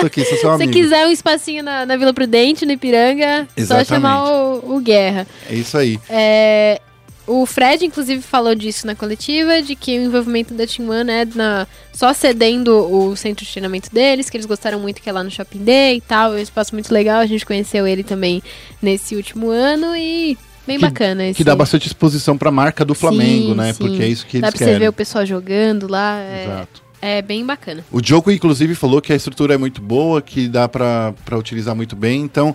Tô 0.00 0.06
aqui, 0.06 0.24
sou 0.24 0.38
seu 0.38 0.50
Se 0.56 0.62
amigo. 0.62 0.72
quiser 0.72 1.06
um 1.06 1.10
espacinho 1.10 1.62
na, 1.62 1.86
na 1.86 1.96
Vila 1.96 2.12
Prudente, 2.12 2.66
no 2.66 2.72
Ipiranga, 2.72 3.46
Exatamente. 3.56 3.88
só 3.88 3.94
chamar 3.94 4.24
o, 4.24 4.76
o 4.76 4.80
Guerra. 4.80 5.26
É 5.48 5.54
isso 5.54 5.78
aí. 5.78 5.98
É, 6.08 6.80
o 7.26 7.44
Fred, 7.46 7.84
inclusive, 7.84 8.22
falou 8.22 8.54
disso 8.54 8.86
na 8.86 8.94
coletiva, 8.94 9.60
de 9.62 9.74
que 9.74 9.98
o 9.98 10.02
envolvimento 10.04 10.54
da 10.54 10.66
Team 10.66 10.88
One 10.88 11.10
é 11.10 11.24
na, 11.24 11.66
só 11.92 12.12
cedendo 12.12 12.70
o 12.92 13.16
centro 13.16 13.44
de 13.44 13.50
treinamento 13.50 13.92
deles, 13.92 14.30
que 14.30 14.36
eles 14.36 14.46
gostaram 14.46 14.78
muito 14.78 15.02
que 15.02 15.08
é 15.08 15.12
lá 15.12 15.22
no 15.24 15.30
Shopping 15.30 15.64
Day 15.64 15.96
e 15.96 16.00
tal, 16.00 16.32
é 16.34 16.36
um 16.36 16.42
espaço 16.42 16.74
muito 16.74 16.92
legal, 16.92 17.18
a 17.20 17.26
gente 17.26 17.44
conheceu 17.44 17.86
ele 17.86 18.02
também 18.04 18.42
nesse 18.80 19.16
último 19.16 19.50
ano 19.50 19.96
e 19.96 20.38
bem 20.66 20.78
Que- 20.78 20.82
bacana. 20.86 21.24
Que 21.24 21.30
esse- 21.30 21.44
dá 21.44 21.54
bastante 21.56 21.86
exposição 21.86 22.36
pra 22.38 22.50
marca 22.50 22.84
do 22.84 22.94
Flamengo, 22.94 23.50
Sim, 23.50 23.54
né? 23.54 23.72
sim. 23.72 23.78
Porque 23.78 24.02
é 24.02 24.08
isso 24.08 24.26
que 24.26 24.40
Dá 24.40 24.48
eles 24.48 24.56
pra 24.58 24.58
você 24.58 24.72
ver 24.72 24.78
querem. 24.78 24.88
o 24.88 24.92
pessoal 24.92 25.26
jogando 25.26 25.88
lá, 25.88 26.18
é, 26.20 26.44
Exato. 26.44 26.82
é 27.02 27.22
bem 27.22 27.44
bacana. 27.44 27.84
O 27.90 28.00
Diogo, 28.00 28.30
inclusive, 28.30 28.74
falou 28.74 29.00
que 29.02 29.12
a 29.12 29.16
estrutura 29.16 29.54
é 29.54 29.58
muito 29.58 29.80
boa, 29.80 30.20
que 30.22 30.48
dá 30.48 30.68
pra 30.68 31.12
utilizar 31.32 31.74
muito 31.74 31.94
bem. 31.96 32.20
Então, 32.22 32.54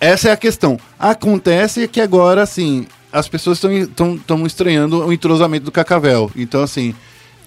essa 0.00 0.28
é 0.28 0.32
a 0.32 0.36
questão. 0.36 0.78
Acontece 0.98 1.86
que 1.88 2.00
agora, 2.00 2.42
assim, 2.42 2.86
as 3.12 3.28
pessoas 3.28 3.62
estão 3.62 4.46
estranhando 4.46 5.04
o 5.06 5.12
entrosamento 5.12 5.66
do 5.66 5.72
Cacavel. 5.72 6.30
Então, 6.34 6.62
assim. 6.62 6.94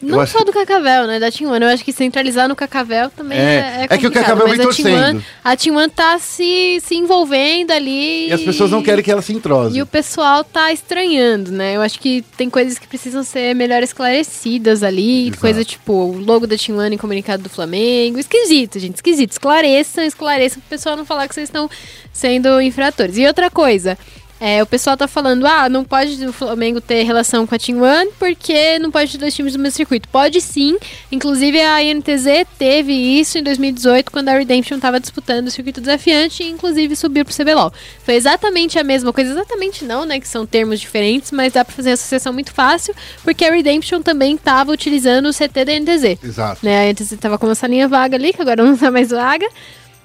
Não 0.01 0.19
acho 0.19 0.33
só 0.33 0.43
do 0.43 0.51
Cacavel, 0.51 1.07
né? 1.07 1.19
Da 1.19 1.31
Team 1.31 1.51
One. 1.51 1.65
Eu 1.65 1.71
acho 1.71 1.83
que 1.83 1.91
centralizar 1.91 2.47
no 2.47 2.55
Cacavel 2.55 3.09
também 3.09 3.37
É, 3.37 3.41
é, 3.41 3.87
é, 3.89 3.93
é 3.95 3.97
que 3.97 4.05
o 4.05 4.11
Cacavel 4.11 4.47
vem 4.47 4.59
torcendo. 4.59 5.23
a 5.43 5.55
Team 5.55 5.75
One 5.75 5.89
tá 5.89 6.19
se, 6.19 6.79
se 6.83 6.95
envolvendo 6.95 7.71
ali. 7.71 8.27
E 8.27 8.33
as 8.33 8.41
pessoas 8.41 8.69
não 8.69 8.83
querem 8.83 9.03
que 9.03 9.09
ela 9.09 9.21
se 9.21 9.33
entrose. 9.33 9.75
E 9.75 9.81
o 9.81 9.85
pessoal 9.85 10.43
tá 10.43 10.71
estranhando, 10.71 11.51
né? 11.51 11.75
Eu 11.75 11.81
acho 11.81 11.97
que 11.99 12.23
tem 12.37 12.49
coisas 12.49 12.77
que 12.77 12.87
precisam 12.87 13.23
ser 13.23 13.55
melhor 13.55 13.81
esclarecidas 13.81 14.83
ali. 14.83 15.27
Exato. 15.27 15.41
Coisa 15.41 15.63
tipo 15.63 15.93
o 15.93 16.19
logo 16.19 16.45
da 16.45 16.57
Team 16.57 16.77
One 16.77 16.95
em 16.95 16.99
comunicado 16.99 17.41
do 17.41 17.49
Flamengo. 17.49 18.19
Esquisito, 18.19 18.77
gente. 18.77 18.95
Esquisito. 18.95 19.31
Esclareçam, 19.31 20.03
esclareçam 20.03 20.59
pro 20.61 20.69
pessoal 20.69 20.95
não 20.95 21.05
falar 21.05 21.27
que 21.27 21.33
vocês 21.33 21.47
estão 21.47 21.69
sendo 22.13 22.61
infratores. 22.61 23.17
E 23.17 23.25
outra 23.25 23.49
coisa. 23.49 23.97
É, 24.39 24.61
o 24.61 24.65
pessoal 24.65 24.97
tá 24.97 25.07
falando, 25.07 25.45
ah, 25.45 25.69
não 25.69 25.83
pode 25.83 26.25
o 26.25 26.33
Flamengo 26.33 26.81
ter 26.81 27.03
relação 27.03 27.47
com 27.47 27.55
a 27.55 27.57
Team 27.57 27.81
One 27.81 28.11
porque 28.19 28.77
não 28.79 28.91
pode 28.91 29.13
ter 29.13 29.17
dois 29.17 29.33
times 29.33 29.55
no 29.55 29.63
mesmo 29.63 29.75
circuito. 29.75 30.09
Pode 30.09 30.41
sim. 30.41 30.77
Inclusive 31.11 31.61
a 31.61 31.81
INTZ 31.81 32.45
teve 32.57 32.91
isso 32.93 33.37
em 33.37 33.43
2018 33.43 34.11
quando 34.11 34.29
a 34.29 34.37
Redemption 34.37 34.77
tava 34.77 34.99
disputando 34.99 35.47
o 35.47 35.51
circuito 35.51 35.79
desafiante 35.79 36.43
e 36.43 36.49
inclusive 36.49 36.95
subiu 36.95 37.23
pro 37.23 37.33
CBLOL. 37.33 37.71
Foi 38.03 38.15
exatamente 38.15 38.77
a 38.77 38.83
mesma 38.83 39.13
coisa, 39.13 39.31
exatamente 39.31 39.85
não, 39.85 40.05
né, 40.05 40.19
que 40.19 40.27
são 40.27 40.45
termos 40.45 40.81
diferentes, 40.81 41.31
mas 41.31 41.53
dá 41.53 41.63
pra 41.63 41.73
fazer 41.73 41.91
a 41.91 41.93
associação 41.93 42.33
muito 42.33 42.53
fácil, 42.53 42.93
porque 43.23 43.45
a 43.45 43.51
Redemption 43.51 44.01
também 44.01 44.35
tava 44.35 44.71
utilizando 44.71 45.27
o 45.27 45.33
CT 45.33 45.65
da 45.65 45.73
INTZ. 45.73 46.23
Exato. 46.23 46.59
Né, 46.61 46.79
a 46.79 46.89
INTZ 46.89 47.17
tava 47.19 47.37
com 47.37 47.45
uma 47.45 47.55
salinha 47.55 47.87
vaga 47.87 48.17
ali, 48.17 48.33
que 48.33 48.41
agora 48.41 48.63
não 48.63 48.75
tá 48.75 48.91
mais 48.91 49.09
vaga. 49.09 49.47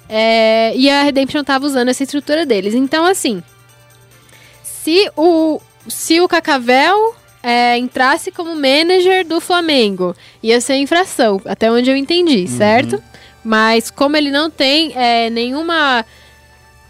É, 0.08 0.72
e 0.76 0.88
a 0.88 1.02
Redemption 1.02 1.42
tava 1.44 1.66
usando 1.66 1.88
essa 1.88 2.02
estrutura 2.02 2.44
deles. 2.44 2.74
Então, 2.74 3.04
assim, 3.04 3.42
se 4.82 5.10
o, 5.16 5.60
se 5.88 6.20
o 6.20 6.28
Cacavel 6.28 7.14
é, 7.42 7.76
entrasse 7.78 8.30
como 8.30 8.54
manager 8.54 9.26
do 9.26 9.40
Flamengo, 9.40 10.14
ia 10.42 10.60
ser 10.60 10.76
infração, 10.76 11.40
até 11.44 11.70
onde 11.70 11.90
eu 11.90 11.96
entendi, 11.96 12.46
certo? 12.48 13.02
Mas 13.44 13.90
como 13.90 14.16
ele 14.16 14.30
não 14.30 14.50
tem 14.50 14.92
é, 14.94 15.30
nenhuma. 15.30 16.04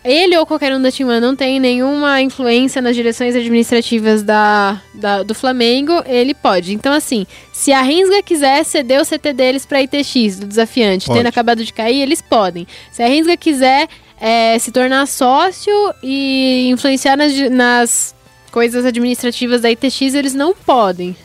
Ele 0.02 0.34
ou 0.38 0.46
qualquer 0.46 0.74
um 0.74 0.80
da 0.80 0.88
One 0.88 1.20
não 1.20 1.36
tem 1.36 1.60
nenhuma 1.60 2.22
influência 2.22 2.80
nas 2.80 2.96
direções 2.96 3.36
administrativas 3.36 4.22
da, 4.22 4.80
da- 4.94 5.22
do 5.22 5.34
Flamengo, 5.34 5.92
ele 6.06 6.32
pode. 6.32 6.72
Então, 6.72 6.90
assim, 6.94 7.26
se 7.52 7.70
a 7.70 7.82
Rensga 7.82 8.22
quiser 8.22 8.64
ceder 8.64 8.98
o 9.02 9.04
CT 9.04 9.34
deles 9.34 9.66
pra 9.66 9.82
ITX, 9.82 10.38
do 10.40 10.46
desafiante, 10.46 11.04
Pode. 11.06 11.18
tendo 11.18 11.26
acabado 11.26 11.62
de 11.62 11.70
cair, 11.72 12.00
eles 12.00 12.22
podem. 12.22 12.66
Se 12.90 13.02
a 13.02 13.06
Rensga 13.06 13.36
quiser 13.36 13.88
é, 14.20 14.58
se 14.58 14.70
tornar 14.70 15.06
sócio 15.06 15.72
e 16.02 16.68
influenciar 16.70 17.16
nas, 17.16 17.32
nas 17.50 18.14
coisas 18.50 18.84
administrativas 18.84 19.60
da 19.62 19.70
ITX, 19.70 20.00
eles 20.14 20.34
não 20.34 20.54
podem. 20.54 21.16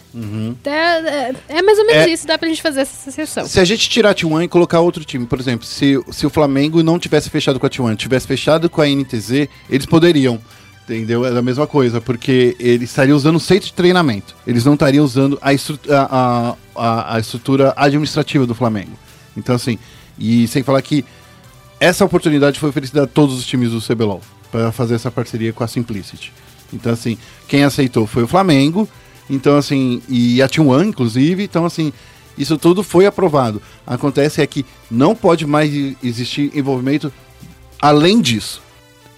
É, 0.64 0.70
é- 0.70 1.36
é 1.58 1.62
mais 1.62 1.78
ou 1.78 1.86
menos 1.86 2.04
É. 2.04 2.10
isso, 2.10 2.26
dá 2.26 2.38
pra 2.38 2.48
gente 2.48 2.62
fazer 2.62 2.82
essa 2.82 2.98
associação. 3.10 3.46
Se 3.48 3.60
a 3.60 3.66
gente 3.66 3.89
tirar 3.89 4.12
a 4.12 4.16
T1 4.16 4.43
e 4.46 4.48
colocar 4.48 4.80
outro 4.80 5.04
time, 5.04 5.26
por 5.26 5.39
exemplo, 5.39 5.66
se, 5.66 6.00
se 6.12 6.26
o 6.26 6.30
Flamengo 6.30 6.82
não 6.82 6.98
tivesse 6.98 7.30
fechado 7.30 7.60
com 7.60 7.66
a 7.66 7.70
T1, 7.70 7.98
tivesse 7.98 8.26
fechado 8.26 8.70
com 8.70 8.82
a 8.82 8.88
NTZ, 8.88 9.50
eles 9.70 9.86
poderiam. 9.86 10.39
Entendeu? 10.88 11.26
É 11.26 11.36
a 11.36 11.41
mesma 11.41 11.66
coisa, 11.66 12.00
porque 12.00 12.56
eles 12.60 12.91
estariam 12.91 13.18
usando 13.18 13.38
o 13.38 13.39
centro 13.39 13.66
de 13.66 13.74
treinamento. 13.74 14.36
Eles 14.46 14.64
não 14.64 14.76
estariam 14.76 15.04
usando 15.04 15.38
a, 15.41 15.52
estru- 15.52 15.80
a, 15.89 16.56
a- 16.76 17.16
a 17.16 17.20
estrutura 17.20 17.74
administrativa 17.76 18.46
do 18.46 18.54
Flamengo. 18.54 18.91
Então, 19.36 19.56
assim, 19.56 19.80
e 20.18 20.48
sem 20.48 20.62
falar 20.62 20.82
que 20.84 21.04
essa 21.80 22.06
oportunidade 22.06 22.60
foi 22.60 22.70
oferecida 22.70 23.04
a 23.04 23.08
todos 23.08 23.38
os 23.38 23.46
times 23.46 23.72
do 23.72 23.82
CBLOL. 23.82 24.22
para 24.52 24.72
fazer 24.72 24.96
essa 24.96 25.12
parceria 25.12 25.52
com 25.52 25.64
a 25.64 25.68
Simplicity. 25.68 26.32
Então, 26.72 26.94
assim, 26.94 27.18
quem 27.48 27.64
aceitou 27.64 28.08
foi 28.08 28.24
o 28.24 28.28
Flamengo, 28.28 28.88
então, 29.30 29.58
assim, 29.58 30.02
e 30.08 30.42
a 30.42 30.48
T1, 30.48 30.88
inclusive, 30.88 31.44
então, 31.44 31.66
assim, 31.66 31.92
isso 32.38 32.58
tudo 32.58 32.84
foi 32.84 33.06
aprovado. 33.06 33.62
Acontece 33.86 34.42
é 34.42 34.48
que 34.48 34.66
não 34.90 35.16
pode 35.16 35.46
mais 35.46 35.72
existir 36.04 36.52
envolvimento 36.56 37.12
além 37.82 38.22
disso. 38.22 38.62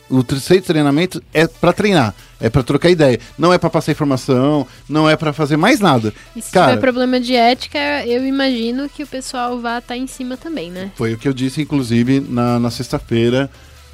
O 0.10 0.24
terceiro 0.24 0.64
treinamento 0.64 1.22
é 1.34 1.45
para 1.47 1.74
treinar, 1.74 2.16
é 2.39 2.49
para 2.49 2.64
trocar 2.64 2.89
ideia, 2.89 3.20
não 3.38 3.51
é 3.51 3.58
para 3.58 3.70
passar 3.70 3.91
informação, 3.91 4.66
não 4.88 5.10
é 5.10 5.16
para 5.16 5.34
fazer 5.34 5.58
mais 5.58 5.80
nada. 5.80 6.14
E 6.36 6.41
se 6.41 6.51
Cara, 6.51 6.72
tiver 6.72 6.82
problema 6.82 7.20
de 7.20 7.36
ética, 7.36 8.05
eu 8.05 8.26
imagino 8.26 8.88
que 8.88 9.03
o 9.03 9.08
pessoal 9.08 9.60
vá 9.60 9.80
estar 9.80 9.97
em 9.97 10.08
cima 10.08 10.38
também, 10.38 10.72
né? 10.72 10.91
Foi 10.95 11.14
o 11.14 11.18
que 11.18 11.28
eu 11.28 11.34
disse, 11.34 11.62
inclusive, 11.62 12.22
na, 12.22 12.58
na 12.60 12.72
sexta-feira, 12.72 13.49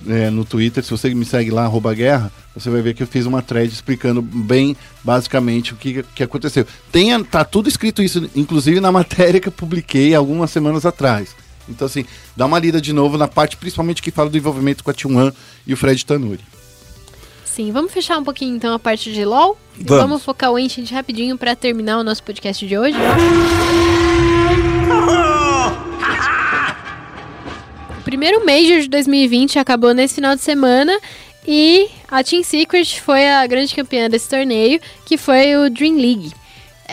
é, 0.08 0.30
no 0.30 0.46
Twitter. 0.46 0.84
Se 0.84 0.92
você 0.92 1.14
me 1.14 1.26
segue 1.26 1.52
lá, 1.52 1.64
arroba 1.64 1.94
guerra, 1.94 2.32
você 2.56 2.70
vai 2.70 2.82
ver 2.82 2.94
que 2.94 3.04
eu 3.04 3.08
fiz 3.08 3.26
uma 3.26 3.42
thread 3.42 3.74
explicando 3.74 4.22
bem, 4.22 4.76
basicamente, 5.04 5.74
o 5.74 5.76
que, 5.76 6.04
que 6.16 6.24
aconteceu. 6.24 6.66
Tem, 6.92 7.24
tá 7.24 7.44
tudo 7.44 7.68
escrito 7.70 8.04
isso, 8.04 8.30
inclusive 8.36 8.80
na 8.80 8.92
matéria 8.92 9.40
que 9.40 9.48
eu 9.48 9.52
publiquei 9.52 10.14
algumas 10.14 10.52
semanas 10.52 10.86
atrás. 10.86 11.36
Então, 11.68 11.86
assim, 11.86 12.06
dá 12.36 12.46
uma 12.46 12.60
lida 12.60 12.82
de 12.82 12.94
novo 12.94 13.18
na 13.18 13.28
parte, 13.28 13.58
principalmente, 13.58 14.02
que 14.02 14.12
fala 14.12 14.30
do 14.30 14.38
envolvimento 14.38 14.84
com 14.84 14.92
a 14.92 14.94
T1 14.94 15.34
e 15.66 15.74
o 15.74 15.78
Fred 15.78 16.06
Tanuri. 16.06 16.42
Sim, 17.46 17.72
vamos 17.72 17.92
fechar 17.92 18.18
um 18.18 18.24
pouquinho 18.24 18.56
então 18.56 18.74
a 18.74 18.80
parte 18.80 19.14
de 19.14 19.24
LoL? 19.24 19.58
Vamos. 19.76 20.04
vamos 20.04 20.24
focar 20.24 20.52
o 20.52 20.56
Ancient 20.56 20.90
rapidinho 20.92 21.38
pra 21.38 21.56
terminar 21.56 22.00
o 22.00 22.04
nosso 22.04 22.24
podcast 22.24 22.66
de 22.66 22.78
hoje? 22.78 22.98
O 28.00 28.04
primeiro 28.04 28.46
Major 28.46 28.82
de 28.82 28.90
2020 28.90 29.58
acabou 29.58 29.94
nesse 29.94 30.16
final 30.16 30.36
de 30.36 30.42
semana 30.42 30.92
e 31.48 31.88
a 32.12 32.22
Team 32.22 32.44
Secret 32.44 33.00
foi 33.00 33.28
a 33.30 33.48
grande 33.48 33.74
campeã 33.74 34.10
desse 34.10 34.30
torneio, 34.30 34.80
que 35.06 35.18
foi 35.18 35.56
o 35.56 35.70
Dream 35.70 35.96
League. 35.96 36.34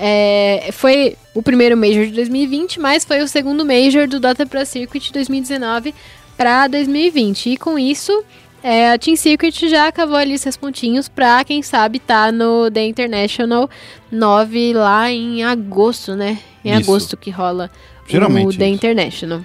É, 0.02 0.70
foi 0.72 1.14
o 1.34 1.42
primeiro 1.42 1.76
Major 1.76 2.06
de 2.06 2.12
2020, 2.12 2.80
mas 2.80 3.04
foi 3.04 3.20
o 3.20 3.28
segundo 3.28 3.66
Major 3.66 4.08
do 4.08 4.18
Dota 4.18 4.46
Pro 4.46 4.64
Circuit 4.64 5.12
2019 5.12 5.94
para 6.38 6.66
2020. 6.68 7.50
E 7.50 7.56
com 7.58 7.78
isso, 7.78 8.24
é, 8.62 8.92
a 8.92 8.98
Team 8.98 9.14
Secret 9.14 9.68
já 9.68 9.92
cavou 9.92 10.16
ali 10.16 10.38
seus 10.38 10.56
pontinhos 10.56 11.06
pra, 11.06 11.44
quem 11.44 11.62
sabe, 11.62 11.98
tá 11.98 12.32
no 12.32 12.70
The 12.70 12.86
International 12.86 13.68
9 14.10 14.72
lá 14.72 15.12
em 15.12 15.44
agosto, 15.44 16.16
né? 16.16 16.38
Em 16.64 16.70
Isso. 16.70 16.90
agosto 16.90 17.16
que 17.16 17.30
rola 17.30 17.70
o 18.06 18.10
Geralmente 18.10 18.56
The 18.56 18.66
isso. 18.66 18.74
International. 18.74 19.40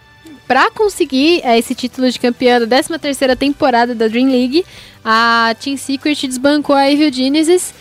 Pra 0.47 0.71
conseguir 0.71 1.41
é, 1.43 1.57
esse 1.57 1.75
título 1.75 2.09
de 2.09 2.17
campeã 2.17 2.61
da 2.61 2.81
13ª 2.81 3.35
temporada 3.35 3.93
da 3.93 4.07
Dream 4.07 4.29
League, 4.29 4.65
a 5.03 5.53
Team 5.61 5.75
Secret 5.75 6.27
desbancou 6.27 6.75
a 6.75 6.89
Evil 6.89 7.11
Genesis 7.11 7.73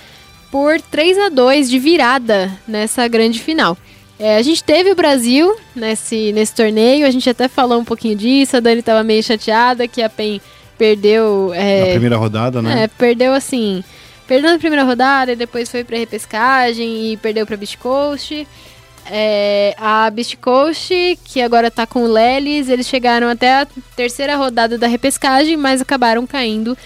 por 0.55 0.81
3 0.81 1.19
a 1.19 1.29
2 1.31 1.69
de 1.69 1.81
virada 1.81 2.49
nessa 2.65 3.09
grande 3.09 3.41
final. 3.41 3.77
É, 4.17 4.37
a 4.37 4.43
gente 4.43 4.63
teve 4.63 4.93
o 4.93 4.95
Brasil 4.95 5.53
nesse, 5.75 6.31
nesse 6.31 6.55
torneio, 6.55 7.05
a 7.05 7.11
gente 7.11 7.29
até 7.29 7.49
falou 7.49 7.81
um 7.81 7.85
pouquinho 7.85 8.15
disso, 8.15 8.57
a 8.57 8.61
Dani 8.61 8.81
tava 8.81 9.03
meio 9.03 9.21
chateada 9.21 9.89
que 9.89 10.01
a 10.01 10.09
PEN 10.09 10.41
perdeu... 10.79 11.51
é, 11.53 11.81
Na 11.87 11.91
primeira 11.91 12.17
rodada, 12.17 12.63
né? 12.63 12.85
é, 12.85 12.87
perdeu 12.87 13.35
assim. 13.35 13.83
Perdeu 14.29 14.53
na 14.53 14.59
primeira 14.61 14.85
rodada 14.85 15.33
e 15.33 15.37
depois 15.37 15.69
foi 15.69 15.83
pra 15.83 15.99
repescagem 15.99 17.11
e 17.13 17.17
perdeu 17.17 17.45
pra 17.45 17.57
Beast 17.57 17.77
Coast. 17.79 18.47
É, 19.11 19.75
a 19.77 20.09
Beast 20.09 20.37
Coast, 20.37 20.95
que 21.25 21.43
agora 21.43 21.69
tá 21.69 21.85
com 21.85 22.05
o 22.05 22.13
Lelis, 22.13 22.69
eles 22.69 22.87
chegaram 22.87 23.29
até 23.29 23.63
a 23.63 23.67
terceira 23.97 24.37
rodada 24.37 24.79
da 24.79 24.87
repescagem, 24.87 25.57
mas 25.57 25.81
acabaram 25.81 26.25
caindo 26.29 26.79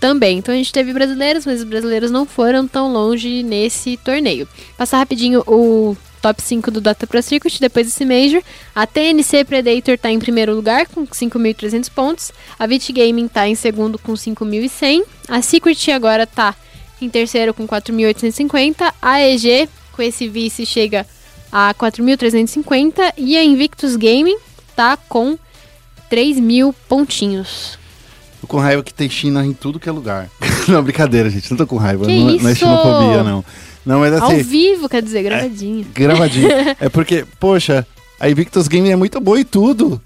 também. 0.00 0.38
Então 0.38 0.54
a 0.54 0.56
gente 0.56 0.72
teve 0.72 0.92
brasileiros, 0.92 1.46
mas 1.46 1.60
os 1.60 1.64
brasileiros 1.64 2.10
não 2.10 2.26
foram 2.26 2.66
tão 2.66 2.92
longe 2.92 3.42
nesse 3.42 3.96
torneio. 3.96 4.48
Passar 4.76 4.98
rapidinho 4.98 5.42
o 5.46 5.96
top 6.24 6.40
5 6.40 6.70
do 6.70 6.80
Dota 6.80 7.06
Pro 7.06 7.22
Circuit 7.22 7.60
depois 7.60 7.86
desse 7.86 8.04
Major. 8.04 8.42
A 8.74 8.86
TNC 8.86 9.44
Predator 9.44 9.98
tá 9.98 10.10
em 10.10 10.18
primeiro 10.18 10.54
lugar 10.54 10.86
com 10.86 11.06
5.300 11.06 11.90
pontos. 11.90 12.32
A 12.58 12.66
Vit 12.66 12.90
Gaming 12.92 13.28
tá 13.28 13.46
em 13.46 13.54
segundo 13.54 13.98
com 13.98 14.14
5.100. 14.14 15.04
A 15.28 15.42
Secret 15.42 15.90
agora 15.92 16.26
tá 16.26 16.54
em 17.00 17.10
terceiro 17.10 17.52
com 17.52 17.68
4.850. 17.68 18.92
A 19.02 19.20
EG 19.20 19.68
com 19.92 20.02
esse 20.02 20.26
vice 20.26 20.64
chega 20.64 21.06
a 21.52 21.74
4.350 21.74 23.12
e 23.18 23.36
a 23.36 23.44
Invictus 23.44 23.94
Gaming 23.94 24.38
tá 24.74 24.96
com 24.96 25.38
3.000 26.10 26.74
pontinhos. 26.88 27.83
Tô 28.44 28.48
com 28.48 28.58
raiva 28.58 28.82
que 28.82 28.92
tem 28.92 29.08
China 29.08 29.44
em 29.44 29.54
tudo 29.54 29.80
que 29.80 29.88
é 29.88 29.92
lugar. 29.92 30.28
não, 30.68 30.82
brincadeira, 30.82 31.30
gente. 31.30 31.50
Não 31.50 31.56
tô 31.56 31.66
com 31.66 31.76
raiva. 31.76 32.04
Que 32.04 32.12
não, 32.12 32.28
é- 32.28 32.32
não 32.42 32.48
é 32.48 32.52
isso? 32.52 32.60
xenofobia, 32.60 33.22
não. 33.24 33.44
Não, 33.86 34.00
mas 34.00 34.12
Ao 34.20 34.28
assim, 34.30 34.42
vivo, 34.42 34.88
quer 34.88 35.02
dizer, 35.02 35.22
gravadinho. 35.22 35.86
gravadinho. 35.94 36.48
é 36.80 36.88
porque, 36.90 37.24
poxa, 37.40 37.86
a 38.20 38.28
Invictus 38.28 38.68
Gaming 38.68 38.90
é 38.90 38.96
muito 38.96 39.18
boa 39.20 39.40
em 39.40 39.44
tudo. 39.44 40.00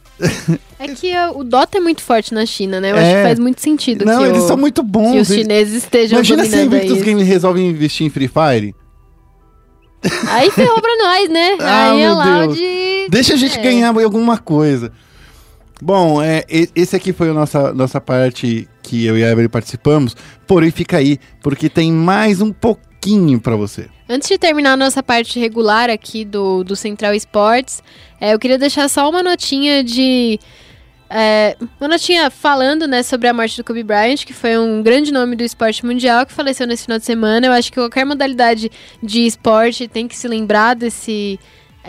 É 0.79 0.87
que 0.89 1.13
o 1.35 1.43
Dota 1.45 1.79
é 1.79 1.81
muito 1.81 2.01
forte 2.03 2.33
na 2.35 2.45
China, 2.47 2.81
né? 2.81 2.91
Eu 2.93 2.97
acho 2.97 3.05
É. 3.07 3.17
que 3.17 3.23
faz 3.23 3.39
muito 3.39 3.61
sentido 3.61 4.05
não, 4.05 4.19
que, 4.19 4.29
eles 4.29 4.43
o- 4.43 4.47
são 4.49 4.57
muito 4.57 4.83
que 4.85 4.89
bons. 4.89 5.21
os 5.23 5.31
eles- 5.31 5.43
chineses 5.43 5.75
estejam 5.75 6.19
Imagina 6.19 6.45
se 6.45 6.55
a 6.57 6.63
Invictus. 6.65 7.03
Gaming 7.03 7.23
resolve 7.25 7.61
investir 7.61 8.07
em 8.07 8.11
Free 8.11 8.29
Fire. 8.29 8.75
Aí 10.29 10.51
ferrou 10.53 10.81
pra 10.81 10.97
nós, 10.97 11.29
né? 11.29 11.57
Ah, 11.61 11.91
aí 11.93 12.01
é 12.01 12.07
meu 12.07 12.15
lá 12.15 12.41
Deus. 12.47 12.57
de... 12.57 13.07
Deixa 13.11 13.35
a 13.35 13.37
gente 13.37 13.59
É. 13.59 13.63
ganhar 13.63 13.89
alguma 13.89 14.39
coisa. 14.39 14.93
Bom, 15.81 16.21
é, 16.21 16.45
esse 16.75 16.97
aqui 16.97 17.13
foi 17.13 17.31
a 17.31 17.35
nossa, 17.35 17.73
nossa 17.73 18.01
parte 18.01 18.69
que 18.83 19.05
eu 19.07 19.17
e 19.17 19.25
a 19.25 19.31
Evelyn 19.31 19.49
participamos. 19.49 20.17
Porém, 20.47 20.71
fica 20.71 20.97
aí, 20.97 21.19
porque 21.41 21.69
tem 21.69 21.93
mais 21.93 22.41
um 22.41 22.53
pouquinho 22.53 23.41
pra 23.41 23.55
você. 23.55 23.89
Antes 24.09 24.29
de 24.29 24.39
terminar 24.39 24.73
a 24.73 24.77
nossa 24.77 25.03
parte 25.03 25.39
regular 25.39 25.89
aqui 25.91 26.25
do, 26.25 26.65
do 26.65 26.75
Central 26.75 27.15
Esportes, 27.15 27.83
é, 28.21 28.35
eu 28.35 28.39
queria 28.39 28.59
deixar 28.59 28.89
só 28.89 29.09
uma 29.09 29.23
notinha 29.23 29.85
de. 29.85 30.41
é, 31.09 31.57
uma 31.79 31.89
notinha 31.89 32.29
falando 32.31 32.89
né, 32.89 33.03
sobre 33.03 33.29
a 33.29 33.35
morte 33.35 33.57
do 33.57 33.65
Kobe 33.65 33.85
Bryant, 33.85 34.25
que 34.25 34.33
foi 34.33 34.59
um 34.59 34.83
grande 34.83 35.13
nome 35.13 35.37
do 35.37 35.45
esporte 35.45 35.85
mundial 35.87 36.27
que 36.27 36.33
faleceu 36.33 36.67
nesse 36.67 36.85
final 36.85 36.99
de 36.99 37.05
semana. 37.05 37.47
Eu 37.47 37.53
acho 37.53 37.71
que 37.71 37.79
qualquer 37.79 38.05
modalidade 38.05 38.71
de 39.03 39.27
esporte 39.27 39.87
tem 39.87 40.09
que 40.09 40.17
se 40.17 40.27
lembrar 40.27 40.75
desse. 40.75 41.39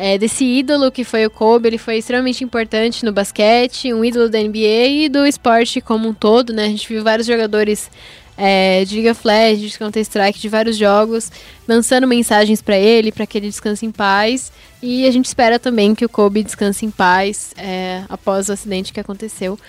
É, 0.01 0.17
desse 0.17 0.45
ídolo 0.45 0.89
que 0.89 1.03
foi 1.03 1.25
o 1.25 1.29
Kobe, 1.29 1.67
ele 1.67 1.77
foi 1.77 1.97
extremamente 1.97 2.41
importante 2.41 3.03
no 3.03 3.11
basquete, 3.11 3.93
um 3.93 4.05
ídolo 4.05 4.29
da 4.29 4.39
NBA 4.39 4.87
e 4.87 5.09
do 5.09 5.25
esporte 5.25 5.81
como 5.81 6.07
um 6.07 6.13
todo, 6.13 6.53
né? 6.53 6.63
A 6.63 6.69
gente 6.69 6.87
viu 6.87 7.03
vários 7.03 7.27
jogadores 7.27 7.91
é, 8.37 8.85
de 8.85 8.95
League 8.95 9.09
of 9.09 9.27
Legends, 9.27 9.73
de 9.73 9.77
Counter-Strike, 9.77 10.39
de 10.39 10.47
vários 10.47 10.77
jogos, 10.77 11.29
lançando 11.67 12.07
mensagens 12.07 12.61
pra 12.61 12.77
ele, 12.77 13.11
pra 13.11 13.27
que 13.27 13.37
ele 13.37 13.49
descanse 13.49 13.85
em 13.85 13.91
paz. 13.91 14.53
E 14.81 15.05
a 15.05 15.11
gente 15.11 15.25
espera 15.25 15.59
também 15.59 15.93
que 15.93 16.05
o 16.05 16.09
Kobe 16.09 16.43
descanse 16.43 16.85
em 16.85 16.91
paz 16.91 17.51
é, 17.57 18.03
após 18.07 18.47
o 18.47 18.53
acidente 18.53 18.93
que 18.93 19.01
aconteceu 19.01 19.59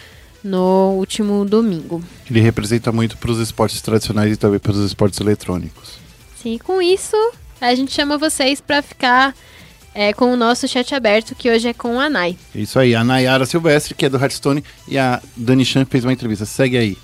no 0.45 0.95
último 0.97 1.45
domingo. 1.45 2.05
Ele 2.31 2.41
representa 2.41 2.93
muito 2.93 3.18
pros 3.18 3.41
esportes 3.41 3.83
tradicionais 3.83 4.33
e 4.33 4.37
também 4.37 4.61
pros 4.61 4.78
esportes 4.78 5.18
eletrônicos. 5.20 5.99
Sim, 6.41 6.57
com 6.57 6.81
isso, 6.81 7.16
a 7.61 7.74
gente 7.74 7.93
chama 7.93 8.16
vocês 8.16 8.61
pra 8.61 8.81
ficar 8.81 9.35
é, 9.95 10.12
com 10.12 10.32
o 10.32 10.36
nosso 10.36 10.66
chat 10.68 10.95
aberto, 10.95 11.34
que 11.34 11.51
hoje 11.51 11.68
é 11.68 11.74
com 11.74 11.99
a 11.99 12.09
Nai. 12.09 12.36
É 12.55 12.59
Isso 12.61 12.78
aí, 12.78 12.95
a 12.95 13.03
Nayara 13.03 13.47
Silvestre, 13.47 13.95
que 13.95 14.07
é 14.07 14.09
do 14.09 14.18
Hearthstone, 14.18 14.64
e 14.86 14.99
a 14.99 15.20
Dani 15.36 15.64
Chan 15.64 15.84
fez 15.84 16.05
uma 16.05 16.12
entrevista. 16.12 16.45
Segue 16.45 16.76
aí. 16.76 16.99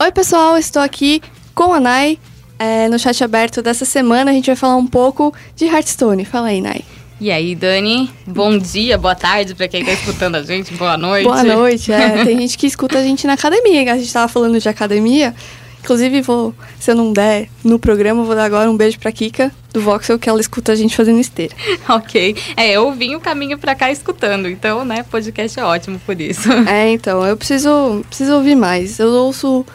Oi, 0.00 0.12
pessoal, 0.12 0.58
estou 0.58 0.82
aqui 0.82 1.22
com 1.54 1.72
a 1.72 1.80
Nai 1.80 2.18
é, 2.58 2.88
no 2.88 2.98
chat 2.98 3.22
aberto 3.22 3.62
dessa 3.62 3.84
semana. 3.84 4.30
A 4.30 4.34
gente 4.34 4.46
vai 4.46 4.56
falar 4.56 4.76
um 4.76 4.86
pouco 4.86 5.34
de 5.54 5.66
Hearthstone. 5.66 6.24
Fala 6.24 6.48
aí, 6.48 6.60
Nai. 6.60 6.82
E 7.20 7.30
aí, 7.30 7.54
Dani? 7.54 8.10
Bom 8.26 8.58
dia, 8.58 8.98
boa 8.98 9.14
tarde 9.14 9.54
pra 9.54 9.68
quem 9.68 9.84
tá 9.84 9.92
escutando 9.92 10.34
a 10.34 10.42
gente, 10.42 10.74
boa 10.74 10.96
noite. 10.96 11.24
Boa 11.24 11.44
noite. 11.44 11.92
É, 11.92 12.24
tem 12.24 12.38
gente 12.38 12.58
que 12.58 12.66
escuta 12.66 12.98
a 12.98 13.02
gente 13.02 13.26
na 13.26 13.34
academia. 13.34 13.92
A 13.92 13.96
gente 13.96 14.12
tava 14.12 14.28
falando 14.28 14.58
de 14.58 14.68
academia. 14.68 15.34
Inclusive, 15.84 16.22
vou, 16.22 16.54
se 16.80 16.90
eu 16.90 16.94
não 16.94 17.12
der 17.12 17.50
no 17.62 17.78
programa, 17.78 18.24
vou 18.24 18.34
dar 18.34 18.46
agora 18.46 18.70
um 18.70 18.76
beijo 18.76 18.98
pra 18.98 19.12
Kika, 19.12 19.52
do 19.70 19.82
Voxel, 19.82 20.18
que 20.18 20.30
ela 20.30 20.40
escuta 20.40 20.72
a 20.72 20.74
gente 20.74 20.96
fazendo 20.96 21.20
esteira. 21.20 21.54
ok. 21.86 22.34
É, 22.56 22.70
eu 22.70 22.90
vim 22.92 23.14
o 23.16 23.20
caminho 23.20 23.58
pra 23.58 23.74
cá 23.74 23.92
escutando, 23.92 24.48
então, 24.48 24.82
né, 24.82 25.02
podcast 25.02 25.60
é 25.60 25.62
ótimo 25.62 26.00
por 26.06 26.18
isso. 26.18 26.48
É, 26.66 26.88
então, 26.90 27.24
eu 27.26 27.36
preciso, 27.36 28.02
preciso 28.08 28.32
ouvir 28.34 28.54
mais. 28.54 28.98
Eu 28.98 29.10
ouço 29.10 29.66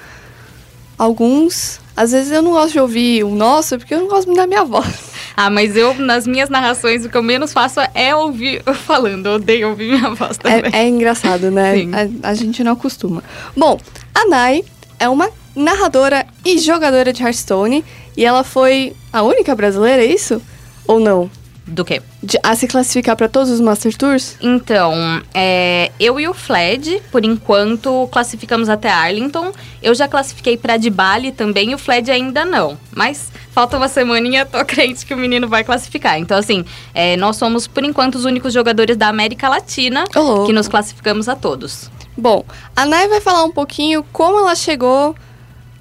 alguns. 0.97 1.79
Às 1.95 2.11
vezes 2.11 2.31
eu 2.31 2.41
não 2.41 2.51
gosto 2.51 2.71
de 2.71 2.79
ouvir 2.79 3.23
o 3.23 3.35
nosso, 3.35 3.77
porque 3.77 3.93
eu 3.93 3.99
não 3.99 4.07
gosto 4.07 4.25
muito 4.25 4.39
da 4.39 4.47
minha 4.47 4.65
voz. 4.65 5.09
Ah, 5.37 5.49
mas 5.49 5.77
eu, 5.77 5.93
nas 5.93 6.27
minhas 6.27 6.49
narrações, 6.49 7.05
o 7.05 7.09
que 7.09 7.15
eu 7.15 7.23
menos 7.23 7.53
faço 7.53 7.79
é 7.93 8.13
ouvir 8.13 8.61
eu 8.65 8.73
falando. 8.73 9.25
Eu 9.25 9.33
odeio 9.35 9.69
ouvir 9.69 9.87
minha 9.87 10.13
voz 10.13 10.37
também. 10.37 10.69
É, 10.73 10.79
é 10.79 10.87
engraçado, 10.89 11.49
né? 11.49 11.75
Sim. 11.75 11.91
A, 11.93 12.31
a 12.31 12.33
gente 12.33 12.61
não 12.61 12.73
acostuma. 12.73 13.23
Bom, 13.55 13.79
a 14.13 14.27
Nai 14.27 14.65
é 14.99 15.07
uma 15.07 15.29
narradora 15.63 16.25
e 16.45 16.57
jogadora 16.57 17.11
de 17.13 17.21
Hearthstone. 17.21 17.83
E 18.17 18.25
ela 18.25 18.43
foi 18.43 18.95
a 19.13 19.21
única 19.21 19.53
brasileira, 19.55 20.01
é 20.03 20.05
isso? 20.05 20.41
Ou 20.87 20.99
não? 20.99 21.29
Do 21.67 21.85
quê? 21.85 22.01
De- 22.23 22.39
a 22.41 22.55
se 22.55 22.67
classificar 22.67 23.15
pra 23.15 23.29
todos 23.29 23.51
os 23.51 23.61
Master 23.61 23.95
Tours? 23.95 24.35
Então, 24.41 25.21
é, 25.33 25.91
eu 25.99 26.19
e 26.19 26.27
o 26.27 26.33
Fled, 26.33 26.99
por 27.11 27.23
enquanto, 27.23 28.09
classificamos 28.11 28.67
até 28.69 28.89
Arlington. 28.89 29.51
Eu 29.81 29.93
já 29.93 30.07
classifiquei 30.07 30.57
pra 30.57 30.77
de 30.77 30.89
Bali 30.89 31.31
também, 31.31 31.69
e 31.71 31.75
o 31.75 31.77
Fled 31.77 32.09
ainda 32.09 32.43
não. 32.43 32.75
Mas 32.95 33.31
falta 33.51 33.77
uma 33.77 33.87
semaninha, 33.87 34.47
tô 34.47 34.57
crente 34.65 35.05
que 35.05 35.13
o 35.13 35.17
menino 35.17 35.47
vai 35.47 35.63
classificar. 35.63 36.17
Então, 36.17 36.35
assim, 36.37 36.65
é, 36.93 37.15
nós 37.17 37.35
somos, 37.37 37.67
por 37.67 37.83
enquanto, 37.83 38.15
os 38.15 38.25
únicos 38.25 38.51
jogadores 38.51 38.97
da 38.97 39.07
América 39.07 39.47
Latina 39.47 40.05
louco. 40.15 40.47
que 40.47 40.53
nos 40.53 40.67
classificamos 40.67 41.29
a 41.29 41.35
todos. 41.35 41.91
Bom, 42.17 42.43
a 42.75 42.83
Nai 42.83 43.07
vai 43.07 43.21
falar 43.21 43.43
um 43.43 43.51
pouquinho 43.51 44.03
como 44.11 44.39
ela 44.39 44.55
chegou 44.55 45.15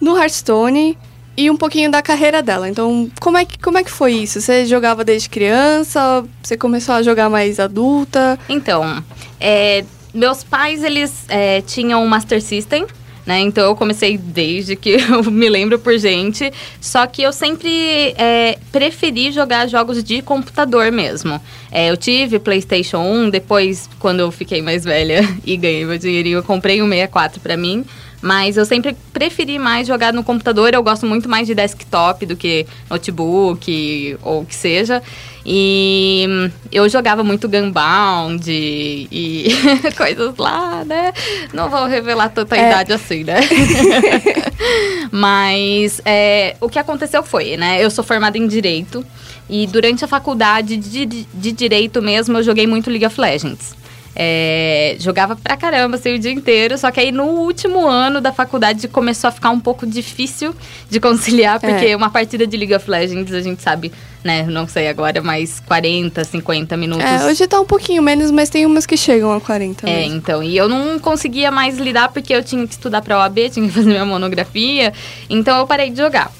no 0.00 0.16
Hearthstone 0.16 0.96
e 1.36 1.48
um 1.50 1.56
pouquinho 1.56 1.90
da 1.90 2.02
carreira 2.02 2.42
dela. 2.42 2.68
Então, 2.68 3.08
como 3.20 3.38
é 3.38 3.44
que, 3.44 3.58
como 3.58 3.78
é 3.78 3.84
que 3.84 3.90
foi 3.90 4.12
isso? 4.12 4.40
Você 4.40 4.66
jogava 4.66 5.04
desde 5.04 5.28
criança? 5.28 6.24
Você 6.42 6.56
começou 6.56 6.96
a 6.96 7.02
jogar 7.02 7.30
mais 7.30 7.60
adulta? 7.60 8.38
Então, 8.48 9.04
é, 9.40 9.84
meus 10.12 10.42
pais, 10.42 10.82
eles 10.82 11.24
é, 11.28 11.60
tinham 11.60 12.02
um 12.02 12.08
Master 12.08 12.42
System, 12.42 12.86
né? 13.24 13.38
Então 13.40 13.68
eu 13.68 13.76
comecei 13.76 14.18
desde 14.18 14.74
que 14.74 14.96
eu 15.12 15.30
me 15.30 15.48
lembro 15.48 15.78
por 15.78 15.96
gente. 15.98 16.50
Só 16.80 17.06
que 17.06 17.22
eu 17.22 17.32
sempre 17.32 18.14
é, 18.16 18.58
preferi 18.72 19.30
jogar 19.30 19.68
jogos 19.68 20.02
de 20.02 20.22
computador 20.22 20.90
mesmo. 20.90 21.40
É, 21.70 21.90
eu 21.90 21.96
tive 21.96 22.38
PlayStation 22.38 22.98
1, 22.98 23.30
depois, 23.30 23.88
quando 24.00 24.20
eu 24.20 24.32
fiquei 24.32 24.60
mais 24.60 24.82
velha 24.82 25.20
e 25.46 25.56
ganhei 25.56 25.84
meu 25.84 25.98
dinheirinho, 25.98 26.38
eu 26.38 26.42
comprei 26.42 26.82
um 26.82 26.88
64 26.88 27.40
pra 27.40 27.56
mim. 27.56 27.84
Mas 28.20 28.56
eu 28.56 28.64
sempre 28.64 28.96
preferi 29.12 29.58
mais 29.58 29.86
jogar 29.86 30.12
no 30.12 30.24
computador. 30.24 30.74
Eu 30.74 30.82
gosto 30.82 31.06
muito 31.06 31.28
mais 31.28 31.46
de 31.46 31.54
desktop 31.54 32.26
do 32.26 32.34
que 32.36 32.66
notebook 32.90 34.18
ou 34.22 34.40
o 34.40 34.44
que 34.44 34.54
seja. 34.54 35.02
E 35.46 36.26
eu 36.70 36.88
jogava 36.88 37.22
muito 37.22 37.48
Gunbound 37.48 38.50
e, 38.50 39.08
e 39.10 39.48
coisas 39.96 40.36
lá, 40.36 40.84
né? 40.84 41.12
Não 41.54 41.70
vou 41.70 41.86
revelar 41.86 42.28
tanta 42.30 42.56
É. 42.56 42.68
idade 42.68 42.92
assim, 42.92 43.22
né? 43.24 43.40
Mas 45.10 46.00
é, 46.04 46.56
o 46.60 46.68
que 46.68 46.78
aconteceu 46.78 47.22
foi, 47.22 47.56
né? 47.56 47.82
Eu 47.82 47.90
sou 47.90 48.04
formada 48.04 48.36
em 48.36 48.46
Direito. 48.46 49.04
E 49.48 49.66
durante 49.66 50.04
a 50.04 50.08
faculdade 50.08 50.76
de, 50.76 51.06
de, 51.06 51.26
de 51.32 51.52
Direito 51.52 52.02
mesmo, 52.02 52.36
eu 52.36 52.42
joguei 52.42 52.66
muito 52.66 52.90
League 52.90 53.06
of 53.06 53.18
Legends. 53.18 53.74
É, 54.20 54.96
jogava 54.98 55.36
pra 55.36 55.56
caramba, 55.56 55.94
assim, 55.94 56.12
o 56.16 56.18
dia 56.18 56.32
inteiro. 56.32 56.76
Só 56.76 56.90
que 56.90 56.98
aí 56.98 57.12
no 57.12 57.22
último 57.22 57.86
ano 57.86 58.20
da 58.20 58.32
faculdade 58.32 58.88
começou 58.88 59.28
a 59.28 59.30
ficar 59.30 59.50
um 59.50 59.60
pouco 59.60 59.86
difícil 59.86 60.52
de 60.90 60.98
conciliar, 60.98 61.60
porque 61.60 61.86
É. 61.86 61.96
uma 61.96 62.10
partida 62.10 62.44
de 62.44 62.56
League 62.56 62.74
of 62.74 62.90
Legends, 62.90 63.32
a 63.32 63.40
gente 63.40 63.62
sabe, 63.62 63.92
né? 64.24 64.42
Não 64.42 64.66
sei 64.66 64.88
agora, 64.88 65.22
mas 65.22 65.60
40, 65.60 66.24
50 66.24 66.76
minutos. 66.76 67.04
É, 67.04 67.24
hoje 67.26 67.46
tá 67.46 67.60
um 67.60 67.64
pouquinho 67.64 68.02
menos, 68.02 68.32
mas 68.32 68.50
tem 68.50 68.66
umas 68.66 68.86
que 68.86 68.96
chegam 68.96 69.32
a 69.32 69.40
40 69.40 69.88
É, 69.88 70.00
mesmo. 70.00 70.16
então, 70.16 70.42
e 70.42 70.56
eu 70.56 70.68
não 70.68 70.98
conseguia 70.98 71.52
mais 71.52 71.78
lidar 71.78 72.08
porque 72.08 72.34
eu 72.34 72.42
tinha 72.42 72.66
que 72.66 72.72
estudar 72.72 73.02
pra 73.02 73.18
OAB, 73.20 73.50
tinha 73.50 73.68
que 73.68 73.70
fazer 73.72 73.88
minha 73.90 74.04
monografia, 74.04 74.92
então 75.30 75.56
eu 75.60 75.66
parei 75.66 75.90
de 75.90 75.96
jogar. 75.98 76.32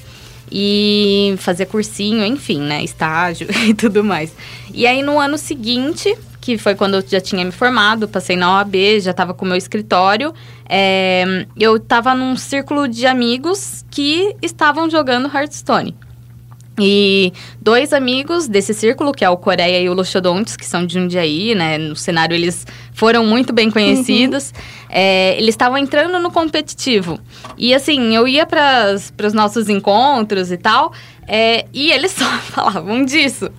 E 0.50 1.34
fazer 1.38 1.66
cursinho, 1.66 2.24
enfim, 2.24 2.60
né, 2.60 2.82
estágio 2.82 3.46
e 3.68 3.74
tudo 3.74 4.02
mais. 4.02 4.32
E 4.74 4.86
aí 4.86 5.02
no 5.02 5.18
ano 5.20 5.36
seguinte, 5.38 6.16
que 6.48 6.56
foi 6.56 6.74
quando 6.74 6.94
eu 6.94 7.04
já 7.06 7.20
tinha 7.20 7.44
me 7.44 7.52
formado, 7.52 8.08
passei 8.08 8.34
na 8.34 8.56
OAB, 8.56 9.00
já 9.00 9.12
tava 9.12 9.34
com 9.34 9.44
o 9.44 9.48
meu 9.48 9.58
escritório, 9.58 10.32
é, 10.66 11.44
eu 11.58 11.78
tava 11.78 12.14
num 12.14 12.38
círculo 12.38 12.88
de 12.88 13.06
amigos 13.06 13.84
que 13.90 14.34
estavam 14.40 14.88
jogando 14.88 15.28
Hearthstone. 15.28 15.94
E 16.80 17.32
dois 17.60 17.92
amigos 17.92 18.48
desse 18.48 18.72
círculo, 18.74 19.12
que 19.12 19.24
é 19.24 19.30
o 19.30 19.36
Coreia 19.36 19.80
e 19.80 19.88
o 19.88 19.94
Loxodontes, 19.94 20.56
que 20.56 20.64
são 20.64 20.86
de 20.86 20.94
Jundiaí, 20.94 21.54
né? 21.54 21.78
No 21.78 21.96
cenário 21.96 22.34
eles 22.34 22.66
foram 22.92 23.24
muito 23.24 23.52
bem 23.52 23.70
conhecidos. 23.70 24.52
É, 24.90 25.36
eles 25.36 25.50
estavam 25.50 25.78
entrando 25.78 26.18
no 26.18 26.30
competitivo. 26.30 27.18
E 27.56 27.74
assim, 27.74 28.14
eu 28.14 28.26
ia 28.26 28.46
para 28.46 28.94
os 29.24 29.32
nossos 29.32 29.68
encontros 29.68 30.50
e 30.50 30.56
tal, 30.56 30.92
é, 31.26 31.66
e 31.74 31.90
eles 31.90 32.12
só 32.16 32.24
falavam 32.24 33.04
disso. 33.04 33.50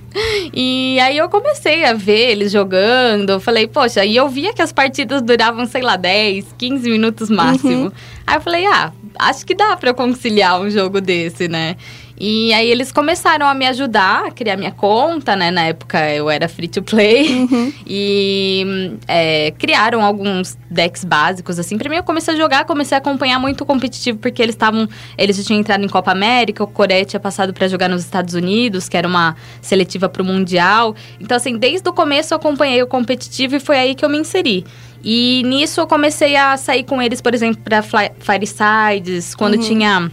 E 0.51 0.99
aí 0.99 1.17
eu 1.17 1.29
comecei 1.29 1.85
a 1.85 1.93
ver 1.93 2.31
eles 2.31 2.51
jogando, 2.51 3.29
eu 3.29 3.39
falei, 3.39 3.67
poxa, 3.67 4.03
e 4.03 4.15
eu 4.15 4.27
via 4.27 4.53
que 4.53 4.61
as 4.61 4.73
partidas 4.73 5.21
duravam, 5.21 5.65
sei 5.67 5.83
lá, 5.83 5.95
10, 5.95 6.55
15 6.57 6.89
minutos 6.89 7.29
máximo. 7.29 7.93
Aí 8.25 8.37
eu 8.37 8.41
falei, 8.41 8.65
ah, 8.65 8.91
acho 9.19 9.45
que 9.45 9.53
dá 9.53 9.77
eu 9.81 9.93
conciliar 9.93 10.59
um 10.59 10.69
jogo 10.69 10.99
desse, 10.99 11.47
né? 11.47 11.75
E 12.19 12.51
aí 12.53 12.69
eles 12.69 12.91
começaram 12.91 13.47
a 13.47 13.53
me 13.53 13.65
ajudar 13.65 14.25
a 14.25 14.31
criar 14.31 14.57
minha 14.57 14.71
conta, 14.71 15.37
né? 15.37 15.49
Na 15.51 15.63
época 15.63 16.09
eu 16.09 16.29
era 16.29 16.49
free 16.49 16.67
to 16.67 16.83
play. 16.83 17.47
E 17.91 18.63
hum, 18.65 18.97
é, 19.07 19.51
criaram 19.51 20.03
alguns 20.03 20.57
decks 20.69 21.03
básicos, 21.03 21.57
assim. 21.57 21.77
Pra 21.77 21.89
mim, 21.89 21.95
eu 21.95 22.03
comecei 22.03 22.33
a 22.33 22.37
jogar, 22.37 22.65
comecei 22.65 22.95
a 22.95 22.99
acompanhar 22.99 23.39
muito 23.39 23.61
o 23.61 23.65
competitivo, 23.65 24.19
porque 24.19 24.41
eles 24.41 24.53
estavam. 24.53 24.87
Eles 25.17 25.37
já 25.37 25.43
tinham 25.43 25.59
entrado 25.59 25.83
em 25.83 25.87
Copa 25.87 26.11
América, 26.11 26.63
o 26.63 26.67
Coreia 26.67 27.03
tinha 27.05 27.19
passado 27.19 27.53
pra 27.53 27.67
jogar 27.67 27.87
nos 27.89 28.03
Estados 28.03 28.33
Unidos, 28.33 28.87
que 28.87 28.95
era 28.95 29.07
uma 29.07 29.35
seletiva 29.61 30.07
pro 30.07 30.23
Mundial. 30.23 30.95
Então, 31.19 31.35
assim, 31.37 31.57
desde 31.57 31.87
o 31.89 31.93
começo 31.93 32.33
eu 32.33 32.37
acompanhei 32.37 32.81
o 32.83 32.87
competitivo 32.87 33.55
e 33.55 33.59
foi 33.59 33.77
aí 33.77 33.95
que 33.95 34.03
eu 34.03 34.09
me 34.09 34.17
inseri. 34.17 34.65
E 35.03 35.41
nisso 35.45 35.79
eu 35.79 35.87
comecei 35.87 36.35
a 36.35 36.57
sair 36.57 36.83
com 36.83 37.01
eles, 37.01 37.21
por 37.21 37.33
exemplo, 37.33 37.61
pra 37.63 37.81
Firesides, 37.81 39.33
quando 39.33 39.57
tinha 39.57 40.11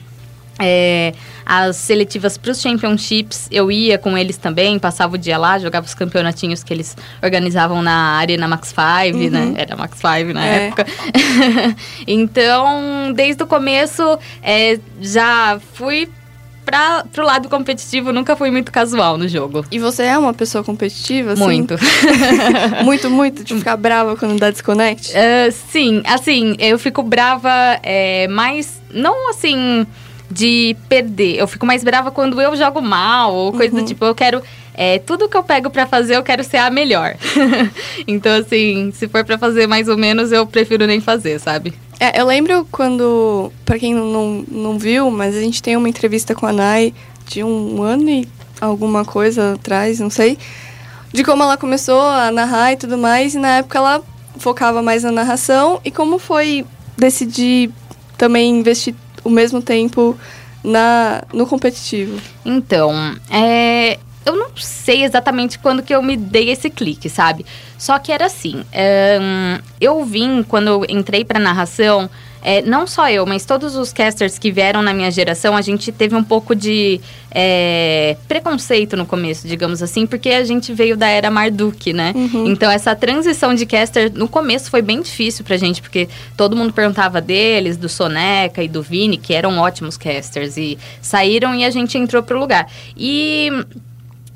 é, 0.59 1.13
as 1.45 1.77
seletivas 1.77 2.37
para 2.39 2.51
os 2.51 2.61
championships, 2.61 3.49
eu 3.51 3.71
ia 3.71 3.99
com 3.99 4.17
eles 4.17 4.37
também, 4.37 4.79
passava 4.79 5.15
o 5.15 5.19
dia 5.19 5.37
lá, 5.39 5.59
jogava 5.59 5.87
os 5.87 5.95
campeonatinhos 5.95 6.63
que 6.63 6.73
eles 6.73 6.97
organizavam 7.23 7.83
na 7.83 8.17
Arena 8.17 8.49
Max 8.49 8.69
5, 8.69 9.31
né? 9.31 9.55
Era 9.57 9.77
Max 9.77 9.99
5 9.99 10.33
na 10.33 10.47
É. 10.47 10.67
época. 10.69 10.87
então, 12.07 13.13
desde 13.15 13.43
o 13.43 13.47
começo, 13.47 14.19
é, 14.43 14.79
já 15.01 15.59
fui 15.75 16.09
para 16.65 17.05
pro 17.13 17.25
lado 17.25 17.49
competitivo, 17.49 18.13
nunca 18.13 18.35
fui 18.35 18.51
muito 18.51 18.73
casual 18.73 19.17
no 19.17 19.29
jogo. 19.29 19.65
E 19.71 19.79
você 19.79 20.03
é 20.03 20.19
uma 20.19 20.35
pessoa 20.35 20.65
competitiva? 20.65 21.33
assim? 21.35 21.45
Muito. 21.45 21.77
muito, 22.83 23.09
muito? 23.09 23.45
De 23.45 23.55
ficar 23.59 23.77
brava 23.77 24.17
quando 24.17 24.37
dá 24.37 24.51
desconnect? 24.51 25.13
Ah, 25.17 25.51
sim, 25.71 26.03
assim, 26.05 26.57
eu 26.59 26.77
fico 26.77 27.05
brava, 27.05 27.51
é, 27.85 28.27
mas 28.29 28.83
não 28.93 29.31
assim 29.31 29.87
de 30.31 30.77
perder. 30.89 31.37
Eu 31.37 31.47
fico 31.47 31.67
mais 31.67 31.85
brava 31.85 32.11
quando 32.11 32.41
eu 32.41 32.57
jogo 32.57 32.81
mal 32.81 33.35
ou 33.35 33.53
coisa 33.53 33.75
do 33.75 33.85
tipo. 33.85 34.05
Eu 34.05 34.15
quero. 34.15 34.43
É, 34.75 34.99
tudo 34.99 35.29
que 35.29 35.37
eu 35.37 35.43
pego 35.43 35.71
pra 35.71 35.87
fazer, 35.87 36.17
eu 36.17 36.23
quero 36.23 36.45
ser 36.45 36.59
a 36.59 36.71
melhor. 36.71 37.17
então, 38.07 38.35
assim, 38.39 38.93
se 38.93 39.09
for 39.09 39.25
pra 39.25 39.39
fazer 39.39 39.67
mais 39.67 39.89
ou 39.89 39.97
menos, 39.97 40.33
eu 40.33 40.47
prefiro 40.47 40.87
nem 40.87 41.01
fazer, 41.01 41.41
sabe? 41.41 41.73
É, 41.99 42.21
eu 42.21 42.27
lembro 42.27 42.67
quando, 42.71 43.51
pra 43.65 43.79
quem 43.79 43.95
não, 43.95 44.45
não 44.47 44.79
viu, 44.79 45.11
mas 45.11 45.35
a 45.35 45.41
gente 45.41 45.63
tem 45.63 45.77
uma 45.77 45.89
entrevista 45.89 46.35
com 46.35 46.47
a 46.47 46.53
Nai 46.53 46.93
de 47.27 47.43
um 47.43 47.83
ano 47.83 48.11
e 48.11 48.29
alguma 48.61 49.03
coisa 49.03 49.55
atrás, 49.55 49.99
não 49.99 50.11
sei, 50.11 50.39
de 51.13 51.25
como 51.25 51.43
ela 51.43 51.57
começou 51.57 52.01
a 52.03 52.31
narrar 52.31 52.73
e 52.73 52.77
tudo 52.77 52.99
mais, 52.99 53.35
e 53.35 53.39
na 53.39 53.59
época 53.59 53.79
ela 53.79 54.03
focava 54.39 54.83
mais 54.83 55.03
na 55.05 55.11
narração, 55.11 55.81
e 55.85 55.91
como 55.91 56.19
foi 56.19 56.67
decidir 56.99 57.71
também 58.19 58.59
investir 58.59 58.95
o 59.27 59.31
mesmo 59.31 59.61
tempo 59.61 60.17
na, 60.63 61.25
no 61.33 61.47
competitivo. 61.47 62.21
Então, 62.45 62.93
é, 63.31 63.99
eu 64.25 64.37
não 64.37 64.51
sei 64.57 65.05
exatamente 65.05 65.59
quando 65.59 65.83
que 65.83 65.95
eu 65.95 66.03
me 66.03 66.17
dei 66.17 66.51
esse 66.51 66.71
clique, 66.71 67.09
sabe? 67.09 67.45
Só 67.77 67.99
que 67.99 68.13
era 68.13 68.27
assim, 68.27 68.65
é, 68.73 69.19
eu 69.81 70.05
vim, 70.05 70.43
quando 70.43 70.69
eu 70.69 70.87
entrei 70.89 71.25
pra 71.25 71.39
narração, 71.39 72.09
é, 72.47 72.63
não 72.63 72.87
só 72.87 73.11
eu, 73.11 73.27
mas 73.27 73.45
todos 73.45 73.75
os 73.75 73.93
casters 73.93 74.39
que 74.39 74.53
vieram 74.53 74.81
na 74.81 74.95
minha 74.95 75.11
geração, 75.11 75.57
a 75.57 75.61
gente 75.61 75.91
teve 75.91 76.15
um 76.15 76.23
pouco 76.23 76.55
de 76.55 77.01
é, 77.29 78.17
preconceito 78.29 78.97
no 78.97 79.05
começo, 79.05 79.49
digamos 79.49 79.83
assim, 79.83 80.07
porque 80.07 80.29
a 80.31 80.45
gente 80.45 80.73
veio 80.73 80.97
da 80.97 81.09
era 81.09 81.29
Marduk, 81.29 81.93
né? 81.93 82.13
Então 82.47 82.71
essa 82.71 82.95
transição 82.95 83.53
de 83.53 83.67
caster 83.67 84.13
no 84.15 84.29
começo 84.29 84.71
foi 84.71 84.81
bem 84.81 85.03
difícil 85.03 85.45
pra 85.45 85.57
gente, 85.57 85.83
porque 85.83 86.09
todo 86.37 86.55
mundo 86.55 86.73
perguntava 86.73 87.21
deles, 87.21 87.77
do 87.77 87.89
Soneca 87.89 88.63
e 88.63 88.69
do 88.69 88.81
Vini, 88.81 89.19
que 89.19 89.35
eram 89.35 89.59
ótimos 89.59 89.97
casters, 89.97 90.57
e 90.57 90.79
saíram 91.03 91.53
e 91.53 91.65
a 91.65 91.71
gente 91.71 91.99
entrou 91.99 92.23
pro 92.23 92.39
lugar. 92.39 92.69
E 92.97 93.51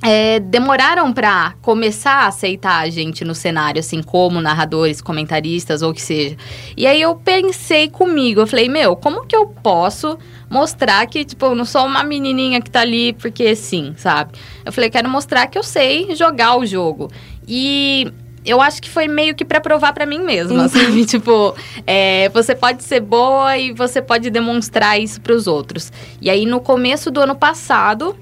é, 0.02 0.40
demoraram 0.40 1.12
pra 1.12 1.54
começar 1.60 2.24
a 2.24 2.26
aceitar 2.28 2.80
a 2.80 2.88
gente 2.88 3.24
no 3.24 3.34
cenário, 3.34 3.80
assim, 3.80 4.02
como 4.02 4.40
narradores, 4.40 5.00
comentaristas 5.00 5.82
ou 5.82 5.90
o 5.90 5.94
que 5.94 6.00
seja. 6.00 6.36
E 6.76 6.86
aí 6.86 7.00
eu 7.00 7.14
pensei 7.16 7.88
comigo, 7.88 8.40
eu 8.40 8.46
falei, 8.46 8.68
meu, 8.68 8.96
como 8.96 9.26
que 9.26 9.36
eu 9.36 9.46
posso 9.46 10.18
mostrar 10.48 11.06
que, 11.06 11.24
tipo, 11.24 11.46
eu 11.46 11.54
não 11.54 11.64
sou 11.64 11.84
uma 11.84 12.02
menininha 12.02 12.60
que 12.60 12.70
tá 12.70 12.80
ali 12.80 13.12
porque 13.12 13.54
sim, 13.54 13.94
sabe? 13.96 14.32
Eu 14.64 14.72
falei, 14.72 14.88
quero 14.88 15.08
mostrar 15.08 15.46
que 15.46 15.58
eu 15.58 15.62
sei 15.62 16.14
jogar 16.16 16.56
o 16.56 16.64
jogo. 16.64 17.10
E 17.46 18.10
eu 18.44 18.60
acho 18.62 18.80
que 18.80 18.88
foi 18.88 19.06
meio 19.06 19.34
que 19.34 19.44
pra 19.44 19.60
provar 19.60 19.92
pra 19.92 20.06
mim 20.06 20.20
mesma, 20.20 20.66
sabe? 20.68 21.04
Tipo, 21.04 21.54
é, 21.86 22.30
você 22.30 22.54
pode 22.54 22.82
ser 22.84 23.00
boa 23.00 23.58
e 23.58 23.72
você 23.72 24.00
pode 24.00 24.30
demonstrar 24.30 24.98
isso 24.98 25.20
pros 25.20 25.46
outros. 25.46 25.92
E 26.22 26.30
aí, 26.30 26.46
no 26.46 26.58
começo 26.58 27.10
do 27.10 27.20
ano 27.20 27.36
passado, 27.36 28.16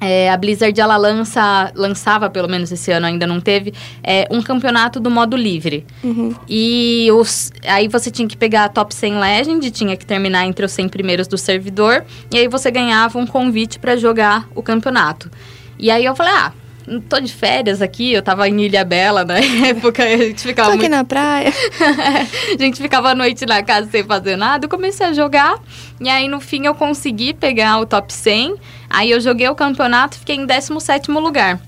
é, 0.00 0.30
a 0.30 0.36
Blizzard 0.36 0.78
ela 0.80 0.96
lança, 0.96 1.72
lançava, 1.74 2.30
pelo 2.30 2.48
menos 2.48 2.70
esse 2.70 2.90
ano 2.90 3.06
ainda 3.06 3.26
não 3.26 3.40
teve, 3.40 3.72
é, 4.02 4.26
um 4.30 4.40
campeonato 4.40 5.00
do 5.00 5.10
modo 5.10 5.36
livre. 5.36 5.84
E 6.48 7.08
os, 7.12 7.52
aí 7.66 7.88
você 7.88 8.10
tinha 8.10 8.28
que 8.28 8.36
pegar 8.36 8.64
a 8.64 8.68
top 8.68 8.94
100 8.94 9.18
Legend, 9.18 9.70
tinha 9.70 9.96
que 9.96 10.06
terminar 10.06 10.46
entre 10.46 10.64
os 10.64 10.72
100 10.72 10.88
primeiros 10.88 11.26
do 11.26 11.36
servidor, 11.36 12.04
e 12.32 12.38
aí 12.38 12.48
você 12.48 12.70
ganhava 12.70 13.18
um 13.18 13.26
convite 13.26 13.78
para 13.78 13.96
jogar 13.96 14.48
o 14.54 14.62
campeonato. 14.62 15.30
E 15.78 15.90
aí 15.90 16.04
eu 16.04 16.14
falei, 16.14 16.32
ah, 16.32 16.52
tô 17.08 17.20
de 17.20 17.32
férias 17.32 17.82
aqui, 17.82 18.12
eu 18.12 18.22
tava 18.22 18.48
em 18.48 18.60
Ilha 18.60 18.84
Bela 18.84 19.24
na 19.26 19.38
época, 19.38 20.04
a 20.04 20.16
gente 20.16 20.42
ficava 20.42 20.70
Tô 20.70 20.76
muito 20.76 20.86
aqui 20.86 20.96
na 20.96 21.04
praia. 21.04 21.52
a 22.56 22.62
gente 22.62 22.80
ficava 22.80 23.10
a 23.10 23.14
noite 23.14 23.44
na 23.44 23.62
casa 23.62 23.90
sem 23.90 24.04
fazer 24.04 24.36
nada. 24.36 24.64
Eu 24.64 24.68
comecei 24.68 25.06
a 25.06 25.12
jogar. 25.12 25.58
E 26.00 26.08
aí, 26.08 26.28
no 26.28 26.40
fim, 26.40 26.66
eu 26.66 26.74
consegui 26.74 27.34
pegar 27.34 27.78
o 27.80 27.86
top 27.86 28.12
100. 28.12 28.56
Aí, 28.90 29.10
eu 29.10 29.20
joguei 29.20 29.48
o 29.48 29.54
campeonato 29.54 30.16
e 30.16 30.20
fiquei 30.20 30.36
em 30.36 30.46
17 30.46 31.10
lugar. 31.10 31.60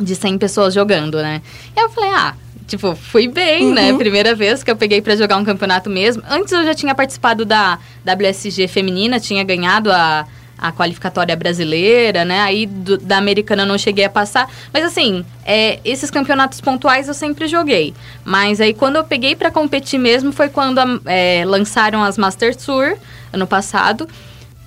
De 0.00 0.14
100 0.14 0.38
pessoas 0.38 0.72
jogando, 0.74 1.18
né? 1.22 1.42
E 1.76 1.80
eu 1.80 1.88
falei, 1.90 2.10
ah... 2.10 2.34
Tipo, 2.66 2.94
fui 2.94 3.26
bem, 3.26 3.72
né? 3.72 3.92
Primeira 3.94 4.32
vez 4.32 4.62
que 4.62 4.70
eu 4.70 4.76
peguei 4.76 5.02
pra 5.02 5.16
jogar 5.16 5.36
um 5.38 5.44
campeonato 5.44 5.90
mesmo. 5.90 6.22
Antes 6.30 6.52
eu 6.52 6.64
já 6.64 6.72
tinha 6.72 6.94
participado 6.94 7.44
da 7.44 7.80
WSG 8.06 8.68
feminina, 8.68 9.18
tinha 9.18 9.42
ganhado 9.42 9.90
a, 9.90 10.24
a 10.56 10.70
qualificatória 10.70 11.34
brasileira, 11.34 12.24
né? 12.24 12.40
Aí 12.42 12.66
do- 12.66 12.96
da 12.96 13.16
americana 13.18 13.64
eu 13.64 13.66
não 13.66 13.76
cheguei 13.76 14.04
a 14.04 14.08
passar. 14.08 14.48
Mas 14.72 14.84
assim, 14.84 15.24
é, 15.44 15.80
esses 15.84 16.12
campeonatos 16.12 16.60
pontuais 16.60 17.08
eu 17.08 17.14
sempre 17.14 17.48
joguei. 17.48 17.92
Mas 18.24 18.60
aí 18.60 18.72
quando 18.72 18.94
eu 18.94 19.04
peguei 19.04 19.34
pra 19.34 19.50
competir 19.50 19.98
mesmo 19.98 20.30
foi 20.30 20.48
quando 20.48 20.78
é, 21.06 21.42
lançaram 21.44 22.04
as 22.04 22.16
Master 22.16 22.54
Tour 22.54 22.96
ano 23.32 23.48
passado. 23.48 24.08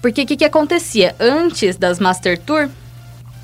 Porque 0.03 0.23
o 0.23 0.25
que, 0.27 0.35
que 0.35 0.43
acontecia? 0.43 1.15
Antes 1.17 1.77
das 1.77 1.97
Master 1.97 2.37
Tour, 2.37 2.67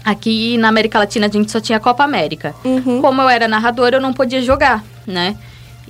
aqui 0.03 0.57
na 0.57 0.67
América 0.67 0.99
Latina 0.99 1.27
a 1.27 1.29
gente 1.29 1.49
só 1.49 1.61
tinha 1.61 1.79
Copa 1.79 2.03
América. 2.03 2.53
Como 2.99 3.21
eu 3.21 3.29
era 3.29 3.47
narradora, 3.47 3.95
eu 3.95 4.01
não 4.01 4.11
podia 4.11 4.41
jogar, 4.41 4.83
né? 5.07 5.37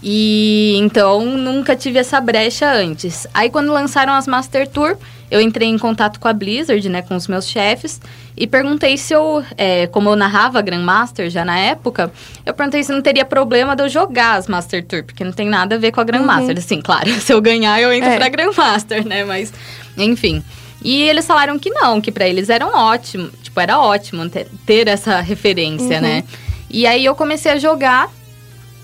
E 0.01 0.75
então 0.77 1.25
nunca 1.25 1.75
tive 1.75 1.97
essa 1.97 2.21
brecha 2.21 2.71
antes. 2.71 3.25
Aí 3.33 3.49
quando 3.49 3.73
lançaram 3.73 4.13
as 4.13 4.27
Master 4.27 4.67
Tour, 4.67 4.95
eu 5.31 5.41
entrei 5.41 5.67
em 5.67 5.77
contato 5.79 6.19
com 6.19 6.27
a 6.27 6.33
Blizzard, 6.33 6.87
né, 6.87 7.01
com 7.01 7.15
os 7.15 7.27
meus 7.27 7.47
chefes, 7.47 7.99
e 8.37 8.45
perguntei 8.45 8.95
se 8.95 9.11
eu, 9.13 9.43
é, 9.57 9.87
como 9.87 10.09
eu 10.09 10.15
narrava 10.15 10.61
Grandmaster 10.61 11.31
já 11.31 11.43
na 11.43 11.57
época, 11.57 12.11
eu 12.45 12.53
perguntei 12.53 12.83
se 12.83 12.91
não 12.91 13.01
teria 13.01 13.25
problema 13.25 13.75
de 13.75 13.83
eu 13.83 13.89
jogar 13.89 14.35
as 14.35 14.47
Master 14.47 14.85
Tour, 14.85 15.03
porque 15.03 15.23
não 15.23 15.31
tem 15.31 15.49
nada 15.49 15.75
a 15.75 15.77
ver 15.79 15.91
com 15.91 15.99
a 15.99 16.03
Grandmaster. 16.03 16.57
Assim, 16.57 16.79
claro, 16.79 17.09
se 17.19 17.33
eu 17.33 17.41
ganhar 17.41 17.81
eu 17.81 17.91
entro 17.91 18.09
É. 18.09 18.17
pra 18.17 18.29
Grandmaster, 18.29 19.05
né, 19.07 19.23
mas 19.23 19.51
enfim. 19.97 20.43
E 20.81 21.03
eles 21.03 21.25
falaram 21.25 21.59
que 21.59 21.69
não, 21.69 21.99
que 21.99 22.11
pra 22.11 22.27
eles 22.27 22.49
era 22.49 22.65
um 22.65 22.73
ótimo, 22.73 23.29
tipo, 23.43 23.59
era 23.59 23.79
ótimo 23.79 24.29
ter, 24.29 24.47
ter 24.65 24.87
essa 24.87 25.19
referência, 25.19 25.99
né? 25.99 26.23
E 26.69 26.85
aí 26.87 27.03
eu 27.03 27.15
comecei 27.15 27.51
a 27.51 27.57
jogar 27.57 28.09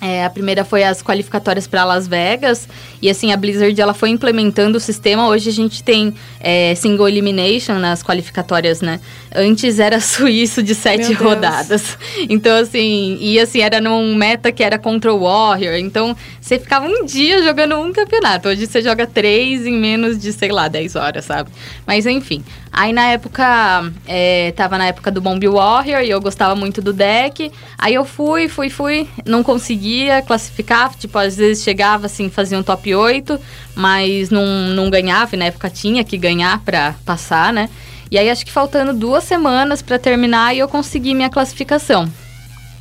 é, 0.01 0.25
a 0.25 0.29
primeira 0.29 0.63
foi 0.63 0.83
as 0.83 1.01
qualificatórias 1.01 1.67
para 1.67 1.83
Las 1.83 2.07
Vegas. 2.07 2.67
E 3.01 3.09
assim, 3.09 3.31
a 3.31 3.37
Blizzard 3.37 3.79
ela 3.79 3.93
foi 3.93 4.09
implementando 4.09 4.77
o 4.77 4.81
sistema. 4.81 5.27
Hoje 5.27 5.49
a 5.49 5.53
gente 5.53 5.83
tem 5.83 6.13
é, 6.39 6.73
single 6.75 7.07
elimination 7.07 7.75
nas 7.75 8.03
qualificatórias, 8.03 8.81
né? 8.81 8.99
Antes 9.33 9.79
era 9.79 9.99
suíço 10.01 10.63
de 10.63 10.73
sete 10.73 11.09
Meu 11.09 11.17
Deus. 11.17 11.21
rodadas. 11.21 11.97
Então, 12.29 12.57
assim, 12.57 13.17
e 13.19 13.39
assim, 13.39 13.61
era 13.61 13.79
num 13.79 14.15
meta 14.15 14.51
que 14.51 14.63
era 14.63 14.77
contra 14.79 15.13
o 15.13 15.19
Warrior. 15.19 15.75
Então, 15.75 16.15
você 16.39 16.59
ficava 16.59 16.87
um 16.87 17.05
dia 17.05 17.43
jogando 17.43 17.75
um 17.75 17.91
campeonato. 17.91 18.49
Hoje 18.49 18.65
você 18.65 18.81
joga 18.81 19.05
três 19.05 19.65
em 19.65 19.73
menos 19.73 20.17
de, 20.17 20.31
sei 20.31 20.51
lá, 20.51 20.67
10 20.67 20.95
horas, 20.95 21.25
sabe? 21.25 21.49
Mas 21.85 22.05
enfim. 22.05 22.43
Aí 22.71 22.91
na 22.91 23.05
época, 23.11 23.91
é, 24.05 24.51
tava 24.51 24.77
na 24.77 24.87
época 24.87 25.09
do 25.09 25.21
Bomb 25.21 25.41
Warrior 25.47 26.01
e 26.01 26.09
eu 26.09 26.19
gostava 26.19 26.55
muito 26.55 26.81
do 26.81 26.91
deck. 26.91 27.49
Aí 27.77 27.93
eu 27.93 28.03
fui, 28.03 28.49
fui, 28.49 28.69
fui, 28.69 29.07
não 29.25 29.43
conseguia 29.43 30.21
classificar. 30.21 30.93
Tipo, 30.95 31.17
às 31.17 31.37
vezes 31.37 31.63
chegava 31.63 32.07
assim, 32.07 32.29
fazia 32.29 32.57
um 32.57 32.63
top 32.63 32.84
8, 32.93 33.39
mas 33.75 34.29
não, 34.29 34.45
não 34.75 34.89
ganhava. 34.89 35.35
E 35.35 35.39
na 35.39 35.45
época 35.45 35.69
tinha 35.69 36.03
que 36.03 36.17
ganhar 36.17 36.59
pra 36.59 36.93
passar, 37.05 37.51
né? 37.53 37.69
E 38.11 38.17
aí 38.19 38.29
acho 38.29 38.45
que 38.45 38.51
faltando 38.51 38.93
duas 38.93 39.23
semanas 39.23 39.81
pra 39.81 39.97
terminar, 39.97 40.47
aí 40.47 40.59
eu 40.59 40.67
consegui 40.67 41.13
minha 41.15 41.29
classificação. 41.29 42.11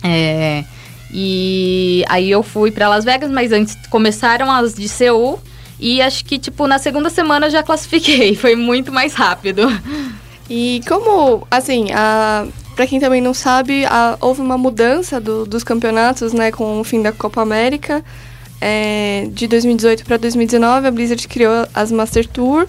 É, 0.02 0.64
e 1.12 2.04
aí 2.08 2.30
eu 2.30 2.42
fui 2.42 2.70
pra 2.70 2.88
Las 2.88 3.04
Vegas, 3.04 3.30
mas 3.30 3.52
antes 3.52 3.76
começaram 3.88 4.50
as 4.50 4.74
de 4.74 4.88
Seul. 4.88 5.40
E 5.80 6.00
acho 6.02 6.24
que, 6.24 6.38
tipo, 6.38 6.66
na 6.66 6.78
segunda 6.78 7.08
semana 7.10 7.46
eu 7.46 7.50
já 7.50 7.62
classifiquei. 7.62 8.34
Foi 8.36 8.54
muito 8.54 8.92
mais 8.92 9.14
rápido. 9.14 9.62
E 10.48 10.80
como, 10.86 11.46
assim, 11.50 11.86
a, 11.92 12.46
pra 12.76 12.86
quem 12.86 13.00
também 13.00 13.20
não 13.20 13.34
sabe, 13.34 13.84
a- 13.86 14.16
houve 14.20 14.40
uma 14.40 14.56
mudança 14.58 15.20
do- 15.20 15.44
dos 15.46 15.64
campeonatos, 15.64 16.32
né, 16.32 16.52
com 16.52 16.80
o 16.80 16.84
fim 16.84 17.02
da 17.02 17.12
Copa 17.12 17.40
América. 17.42 18.04
É, 18.60 19.28
de 19.30 19.46
2018 19.46 20.04
para 20.04 20.16
2019, 20.16 20.86
a 20.86 20.90
Blizzard 20.90 21.28
criou 21.28 21.66
as 21.74 21.92
Master 21.92 22.26
Tour. 22.26 22.66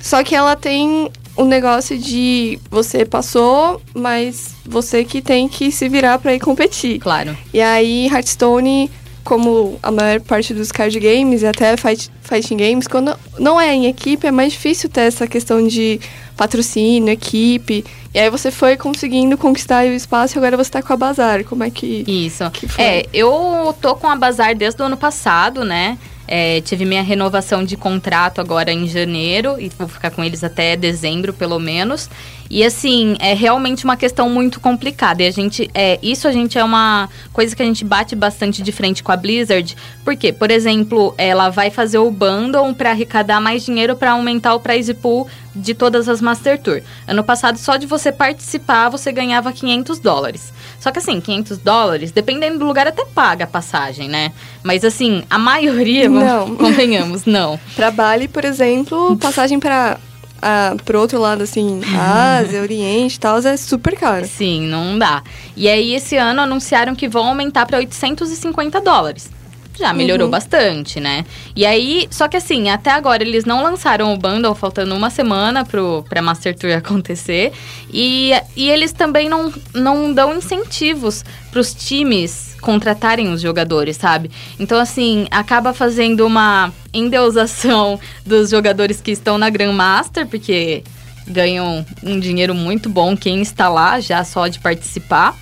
Só 0.00 0.22
que 0.22 0.34
ela 0.34 0.54
tem 0.56 1.10
um 1.36 1.44
negócio 1.44 1.98
de 1.98 2.58
você 2.70 3.04
passou, 3.04 3.80
mas 3.94 4.54
você 4.64 5.04
que 5.04 5.20
tem 5.20 5.48
que 5.48 5.72
se 5.72 5.88
virar 5.88 6.18
pra 6.18 6.34
ir 6.34 6.40
competir. 6.40 6.98
Claro. 7.00 7.36
E 7.52 7.60
aí, 7.60 8.06
Hearthstone, 8.06 8.90
como 9.24 9.78
a 9.82 9.90
maior 9.90 10.20
parte 10.20 10.52
dos 10.52 10.70
card 10.70 11.00
games 11.00 11.42
e 11.42 11.46
até 11.46 11.76
fight, 11.76 12.10
fighting 12.20 12.56
games, 12.56 12.86
quando 12.86 13.18
não 13.38 13.60
é 13.60 13.74
em 13.74 13.86
equipe, 13.86 14.26
é 14.26 14.30
mais 14.30 14.52
difícil 14.52 14.88
ter 14.88 15.00
essa 15.02 15.26
questão 15.26 15.66
de 15.66 15.98
patrocínio, 16.36 17.10
equipe. 17.10 17.84
E 18.12 18.18
aí 18.18 18.30
você 18.30 18.50
foi 18.50 18.76
conseguindo 18.76 19.36
conquistar 19.38 19.86
o 19.86 19.92
espaço 19.92 20.36
e 20.36 20.38
agora 20.38 20.56
você 20.56 20.70
tá 20.70 20.82
com 20.82 20.92
a 20.92 20.96
Bazar. 20.96 21.42
Como 21.44 21.64
é 21.64 21.70
que. 21.70 22.04
Isso. 22.06 22.48
Que? 22.50 22.66
É, 22.80 23.06
eu 23.12 23.74
tô 23.80 23.96
com 23.96 24.08
a 24.08 24.14
Bazar 24.14 24.54
desde 24.54 24.80
o 24.82 24.84
ano 24.84 24.96
passado, 24.96 25.64
né? 25.64 25.98
É, 26.26 26.60
tive 26.62 26.84
minha 26.84 27.02
renovação 27.02 27.62
de 27.64 27.76
contrato 27.76 28.40
agora 28.40 28.72
em 28.72 28.86
janeiro 28.86 29.56
e 29.58 29.70
vou 29.78 29.86
ficar 29.86 30.10
com 30.10 30.24
eles 30.24 30.42
até 30.42 30.74
dezembro, 30.76 31.32
pelo 31.32 31.58
menos. 31.58 32.08
E 32.50 32.62
assim, 32.64 33.16
é 33.18 33.34
realmente 33.34 33.84
uma 33.84 33.96
questão 33.96 34.28
muito 34.28 34.60
complicada. 34.60 35.22
E 35.22 35.26
a 35.26 35.30
gente, 35.30 35.70
é, 35.74 35.98
isso 36.02 36.28
a 36.28 36.32
gente 36.32 36.58
é 36.58 36.64
uma 36.64 37.08
coisa 37.32 37.54
que 37.54 37.62
a 37.62 37.64
gente 37.64 37.84
bate 37.84 38.14
bastante 38.14 38.62
de 38.62 38.72
frente 38.72 39.02
com 39.02 39.10
a 39.12 39.16
Blizzard. 39.16 39.76
Porque, 40.04 40.32
por 40.32 40.50
exemplo, 40.50 41.14
ela 41.16 41.50
vai 41.50 41.70
fazer 41.70 41.98
o 41.98 42.10
bundle 42.10 42.74
para 42.74 42.90
arrecadar 42.90 43.40
mais 43.40 43.64
dinheiro 43.64 43.96
para 43.96 44.12
aumentar 44.12 44.54
o 44.54 44.60
prize 44.60 44.92
pool 44.94 45.26
de 45.54 45.72
todas 45.74 46.08
as 46.08 46.20
Master 46.20 46.60
Tour. 46.60 46.82
Ano 47.06 47.22
passado, 47.22 47.58
só 47.58 47.76
de 47.76 47.86
você 47.86 48.10
participar, 48.10 48.88
você 48.88 49.12
ganhava 49.12 49.52
500 49.52 49.98
dólares. 49.98 50.52
Só 50.80 50.90
que 50.90 50.98
assim, 50.98 51.20
500 51.20 51.58
dólares, 51.58 52.10
dependendo 52.12 52.58
do 52.58 52.66
lugar, 52.66 52.86
até 52.86 53.04
paga 53.04 53.44
a 53.44 53.46
passagem, 53.46 54.08
né? 54.08 54.32
Mas 54.62 54.84
assim, 54.84 55.22
a 55.30 55.38
maioria, 55.38 56.08
Não. 56.08 56.54
convenhamos, 56.56 57.24
não. 57.24 57.58
Pra 57.76 57.90
Bali, 57.90 58.28
por 58.28 58.44
exemplo, 58.44 59.16
passagem 59.16 59.60
pra. 59.60 59.98
Ah, 60.46 60.76
pro 60.84 61.00
outro 61.00 61.18
lado, 61.18 61.42
assim, 61.42 61.80
Ásia, 61.98 62.60
Oriente 62.60 63.16
e 63.16 63.18
tal, 63.18 63.38
é 63.38 63.56
super 63.56 63.96
caro. 63.96 64.26
Sim, 64.26 64.68
não 64.68 64.98
dá. 64.98 65.22
E 65.56 65.66
aí, 65.66 65.94
esse 65.94 66.18
ano 66.18 66.42
anunciaram 66.42 66.94
que 66.94 67.08
vão 67.08 67.28
aumentar 67.28 67.64
para 67.64 67.78
850 67.78 68.78
dólares. 68.82 69.30
Já 69.78 69.92
melhorou 69.92 70.26
Uhum. 70.26 70.30
bastante, 70.30 71.00
né? 71.00 71.24
E 71.56 71.66
aí, 71.66 72.06
só 72.10 72.28
que 72.28 72.36
assim, 72.36 72.68
até 72.70 72.90
agora 72.90 73.22
eles 73.22 73.44
não 73.44 73.62
lançaram 73.62 74.14
o 74.14 74.16
bundle, 74.16 74.54
faltando 74.54 74.94
uma 74.94 75.10
semana 75.10 75.64
pro, 75.64 76.04
pra 76.08 76.22
Master 76.22 76.56
Tour 76.56 76.72
acontecer. 76.78 77.52
E, 77.92 78.32
e 78.56 78.70
eles 78.70 78.92
também 78.92 79.28
não, 79.28 79.52
não 79.74 80.12
dão 80.12 80.36
incentivos 80.36 81.24
pros 81.50 81.74
times 81.74 82.54
contratarem 82.60 83.32
os 83.32 83.40
jogadores, 83.40 83.96
sabe? 83.96 84.30
Então, 84.58 84.78
assim, 84.78 85.26
acaba 85.30 85.74
fazendo 85.74 86.26
uma 86.26 86.72
endeusação 86.92 87.98
dos 88.24 88.50
jogadores 88.50 89.00
que 89.00 89.10
estão 89.10 89.36
na 89.38 89.50
Grandmaster, 89.50 90.26
porque 90.26 90.82
ganham 91.26 91.84
um 92.02 92.18
dinheiro 92.20 92.54
muito 92.54 92.88
bom 92.88 93.16
quem 93.16 93.40
está 93.42 93.68
lá 93.68 93.98
já 94.00 94.22
só 94.24 94.46
de 94.46 94.58
participar. 94.60 95.36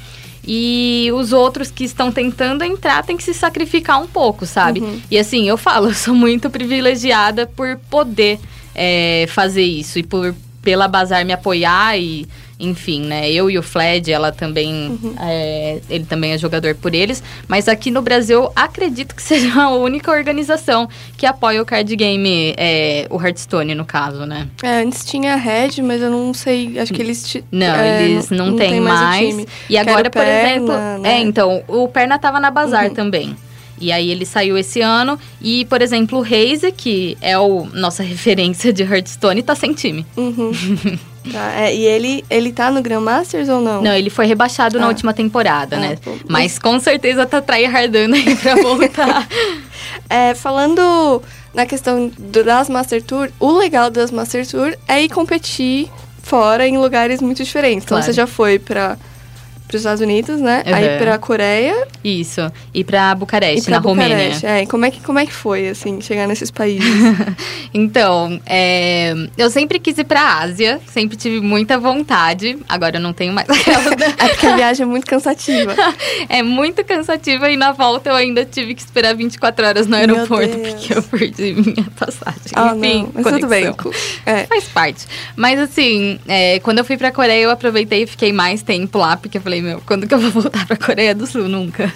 E 0.44 1.08
os 1.14 1.32
outros 1.32 1.70
que 1.70 1.84
estão 1.84 2.10
tentando 2.10 2.64
entrar 2.64 3.04
têm 3.04 3.16
que 3.16 3.22
se 3.22 3.32
sacrificar 3.32 4.02
um 4.02 4.08
pouco, 4.08 4.44
sabe? 4.44 4.82
E 5.10 5.18
assim, 5.18 5.48
eu 5.48 5.56
falo, 5.56 5.88
eu 5.90 5.94
sou 5.94 6.14
muito 6.14 6.50
privilegiada 6.50 7.46
por 7.46 7.78
poder 7.88 8.40
é, 8.74 9.26
fazer 9.28 9.62
isso 9.62 9.98
e 9.98 10.02
por 10.02 10.34
pela 10.62 10.86
Bazar 10.86 11.26
me 11.26 11.32
apoiar 11.32 11.98
e 11.98 12.26
enfim, 12.62 13.02
né? 13.02 13.30
Eu 13.30 13.50
e 13.50 13.58
o 13.58 13.62
Fled, 13.62 14.10
ela 14.12 14.30
também, 14.32 14.98
é, 15.20 15.80
ele 15.90 16.04
também 16.04 16.32
é 16.32 16.38
jogador 16.38 16.74
por 16.76 16.94
eles. 16.94 17.22
Mas 17.48 17.66
aqui 17.68 17.90
no 17.90 18.00
Brasil, 18.00 18.50
acredito 18.54 19.14
que 19.14 19.20
seja 19.22 19.52
a 19.62 19.68
única 19.70 20.10
organização 20.12 20.88
que 21.16 21.26
apoia 21.26 21.60
o 21.60 21.66
card 21.66 21.94
game, 21.96 22.54
é, 22.56 23.06
o 23.10 23.20
Hearthstone 23.20 23.74
no 23.74 23.84
caso, 23.84 24.24
né? 24.24 24.46
É, 24.62 24.82
antes 24.82 25.04
tinha 25.04 25.34
a 25.34 25.36
Red, 25.36 25.82
mas 25.82 26.00
eu 26.00 26.10
não 26.10 26.32
sei, 26.32 26.78
acho 26.78 26.92
que 26.94 27.02
eles... 27.02 27.22
ti- 27.28 27.44
Não, 27.50 27.74
é, 27.74 28.02
eles 28.04 28.30
não, 28.30 28.56
tem 28.56 28.70
têm 28.70 28.80
mais. 28.80 29.26
time. 29.28 29.46
E 29.68 29.76
agora, 29.76 30.08
Quero 30.08 30.10
por 30.12 30.22
Perna, 30.22 30.48
exemplo. 30.50 31.00
né? 31.00 31.14
É, 31.14 31.18
então, 31.20 31.62
o 31.66 31.88
Perna 31.88 32.18
tava 32.18 32.38
na 32.38 32.50
Bazar 32.50 32.86
Uhum. 32.88 32.94
também. 32.94 33.36
E 33.80 33.90
aí 33.90 34.10
ele 34.10 34.24
saiu 34.24 34.56
esse 34.56 34.80
ano. 34.80 35.18
E, 35.40 35.64
por 35.64 35.82
exemplo, 35.82 36.18
o 36.18 36.22
Reise, 36.22 36.70
que 36.72 37.16
é 37.20 37.36
o 37.38 37.66
nossa 37.72 38.02
referência 38.04 38.72
de 38.72 38.82
Hearthstone, 38.82 39.42
tá 39.42 39.54
sem 39.54 39.72
time. 39.72 40.06
Uhum. 40.16 40.52
Tá, 41.30 41.52
é, 41.54 41.72
e 41.72 41.84
ele, 41.84 42.24
ele 42.28 42.50
tá 42.52 42.68
no 42.68 42.82
Grandmasters 42.82 43.48
ou 43.48 43.60
não? 43.60 43.80
Não, 43.80 43.94
ele 43.94 44.10
foi 44.10 44.26
rebaixado 44.26 44.76
na 44.80 44.86
Ah. 44.86 44.88
última 44.88 45.14
temporada, 45.14 45.76
Ah, 45.76 45.78
né? 45.78 45.96
pô. 46.02 46.16
Mas 46.28 46.58
com 46.58 46.80
certeza 46.80 47.24
tá 47.24 47.40
tryhardando 47.40 48.16
aí 48.16 48.34
pra 48.34 48.56
voltar. 48.56 49.28
É, 50.10 50.34
falando 50.34 51.22
na 51.54 51.64
questão 51.64 52.10
do- 52.18 52.42
das 52.42 52.68
Master 52.68 53.00
Tour, 53.02 53.28
o 53.38 53.52
legal 53.52 53.88
das 53.88 54.10
Master 54.10 54.44
Tour 54.44 54.76
é 54.88 55.00
ir 55.04 55.08
competir 55.10 55.88
fora 56.24 56.66
em 56.66 56.76
lugares 56.76 57.20
muito 57.22 57.44
diferentes. 57.44 57.84
Então 57.84 57.96
Claro. 57.98 58.04
você 58.04 58.12
já 58.12 58.26
foi 58.26 58.58
para 59.72 59.76
os 59.76 59.82
Estados 59.82 60.00
Unidos, 60.02 60.40
né? 60.40 60.62
Uhum. 60.66 60.74
Aí 60.74 60.98
pra 60.98 61.18
Coreia 61.18 61.88
Isso. 62.04 62.40
E 62.74 62.84
pra 62.84 63.14
Bucareste, 63.14 63.60
e 63.60 63.64
pra 63.64 63.76
na 63.76 63.78
Romênia. 63.78 64.16
Bucareste. 64.16 64.46
É, 64.46 64.62
e 64.62 64.66
como 64.66 64.84
é 64.84 64.90
que 64.90 65.00
como 65.00 65.18
é 65.18 65.24
que 65.24 65.32
foi 65.32 65.68
assim 65.68 66.00
chegar 66.00 66.28
nesses 66.28 66.50
países? 66.50 66.82
Então, 67.74 68.38
é, 68.44 69.14
eu 69.38 69.48
sempre 69.48 69.78
quis 69.78 69.96
ir 69.96 70.04
pra 70.04 70.40
Ásia, 70.40 70.78
sempre 70.86 71.16
tive 71.16 71.40
muita 71.40 71.78
vontade. 71.78 72.58
Agora 72.68 72.98
eu 72.98 73.00
não 73.00 73.14
tenho 73.14 73.32
mais 73.32 73.48
é 74.18 74.28
porque 74.28 74.46
a 74.46 74.56
viagem 74.56 74.84
é 74.84 74.86
muito 74.86 75.06
cansativa. 75.06 75.74
É 76.28 76.42
muito 76.42 76.84
cansativa 76.84 77.50
e 77.50 77.56
na 77.56 77.72
volta 77.72 78.10
eu 78.10 78.14
ainda 78.14 78.44
tive 78.44 78.74
que 78.74 78.82
esperar 78.82 79.14
24 79.14 79.66
horas 79.66 79.86
no 79.86 79.96
aeroporto 79.96 80.56
porque 80.58 80.94
eu 80.94 81.02
perdi 81.02 81.54
minha 81.54 81.86
passagem. 81.98 82.52
ah, 82.54 82.74
Enfim, 82.76 83.02
não, 83.02 83.10
mas 83.14 83.26
tudo 83.26 83.46
bem. 83.46 83.74
É. 84.26 84.46
Faz 84.46 84.64
parte. 84.64 85.06
Mas 85.34 85.58
assim, 85.58 86.18
é, 86.28 86.58
quando 86.60 86.78
eu 86.78 86.84
fui 86.84 86.96
pra 86.96 87.10
Coreia, 87.10 87.42
eu 87.42 87.50
aproveitei 87.50 88.02
e 88.02 88.06
fiquei 88.06 88.32
mais 88.32 88.62
tempo 88.62 88.98
lá, 88.98 89.16
porque 89.16 89.38
eu 89.38 89.42
falei, 89.42 89.61
meu, 89.62 89.82
quando 89.86 90.06
que 90.06 90.12
eu 90.14 90.18
vou 90.18 90.30
voltar 90.42 90.66
pra 90.66 90.76
Coreia 90.76 91.14
do 91.14 91.26
Sul? 91.26 91.48
Nunca. 91.48 91.92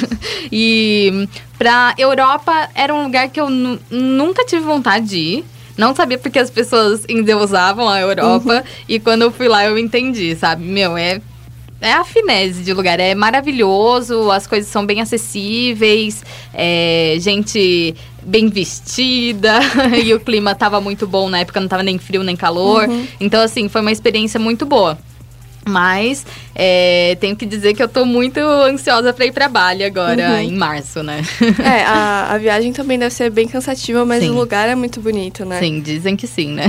e 0.52 1.28
pra 1.58 1.94
Europa 1.98 2.68
era 2.74 2.94
um 2.94 3.04
lugar 3.04 3.28
que 3.28 3.40
eu 3.40 3.48
nu- 3.50 3.78
nunca 3.90 4.44
tive 4.44 4.64
vontade 4.64 5.06
de 5.06 5.18
ir. 5.18 5.44
Não 5.76 5.94
sabia 5.94 6.16
porque 6.16 6.38
as 6.38 6.50
pessoas 6.50 7.04
endeusavam 7.08 7.88
a 7.88 8.00
Europa. 8.00 8.64
E 8.88 8.98
quando 8.98 9.22
eu 9.22 9.30
fui 9.30 9.46
lá, 9.46 9.64
eu 9.66 9.78
entendi, 9.78 10.34
sabe? 10.34 10.64
Meu, 10.64 10.96
é 10.96 11.20
é 11.78 11.92
a 11.92 12.04
finese 12.04 12.62
de 12.62 12.72
lugar, 12.72 12.98
é 12.98 13.14
maravilhoso, 13.14 14.30
as 14.30 14.46
coisas 14.46 14.70
são 14.70 14.86
bem 14.86 15.02
acessíveis, 15.02 16.24
é, 16.54 17.16
gente 17.20 17.94
bem 18.22 18.48
vestida 18.48 19.60
e 20.02 20.14
o 20.14 20.18
clima 20.18 20.54
tava 20.54 20.80
muito 20.80 21.06
bom 21.06 21.28
na 21.28 21.40
época, 21.40 21.60
não 21.60 21.68
tava 21.68 21.82
nem 21.82 21.98
frio 21.98 22.22
nem 22.22 22.34
calor. 22.34 22.88
Então, 23.20 23.42
assim, 23.42 23.68
foi 23.68 23.82
uma 23.82 23.92
experiência 23.92 24.40
muito 24.40 24.64
boa. 24.64 24.98
Mas 25.68 26.24
é, 26.54 27.16
tenho 27.20 27.34
que 27.36 27.44
dizer 27.44 27.74
que 27.74 27.82
eu 27.82 27.88
tô 27.88 28.04
muito 28.04 28.38
ansiosa 28.40 29.12
pra 29.12 29.26
ir 29.26 29.32
pra 29.32 29.48
Bali 29.48 29.82
agora, 29.84 30.30
Uhum. 30.30 30.38
em 30.38 30.52
março, 30.56 31.02
né? 31.02 31.22
É, 31.62 31.82
a, 31.84 32.34
a 32.34 32.38
viagem 32.38 32.72
também 32.72 32.98
deve 32.98 33.12
ser 33.14 33.30
bem 33.30 33.48
cansativa, 33.48 34.04
mas 34.04 34.22
Sim. 34.22 34.30
o 34.30 34.34
lugar 34.34 34.68
é 34.68 34.74
muito 34.74 35.00
bonito, 35.00 35.44
né? 35.44 35.58
Sim, 35.58 35.80
dizem 35.80 36.14
que 36.16 36.26
sim, 36.26 36.52
né? 36.52 36.66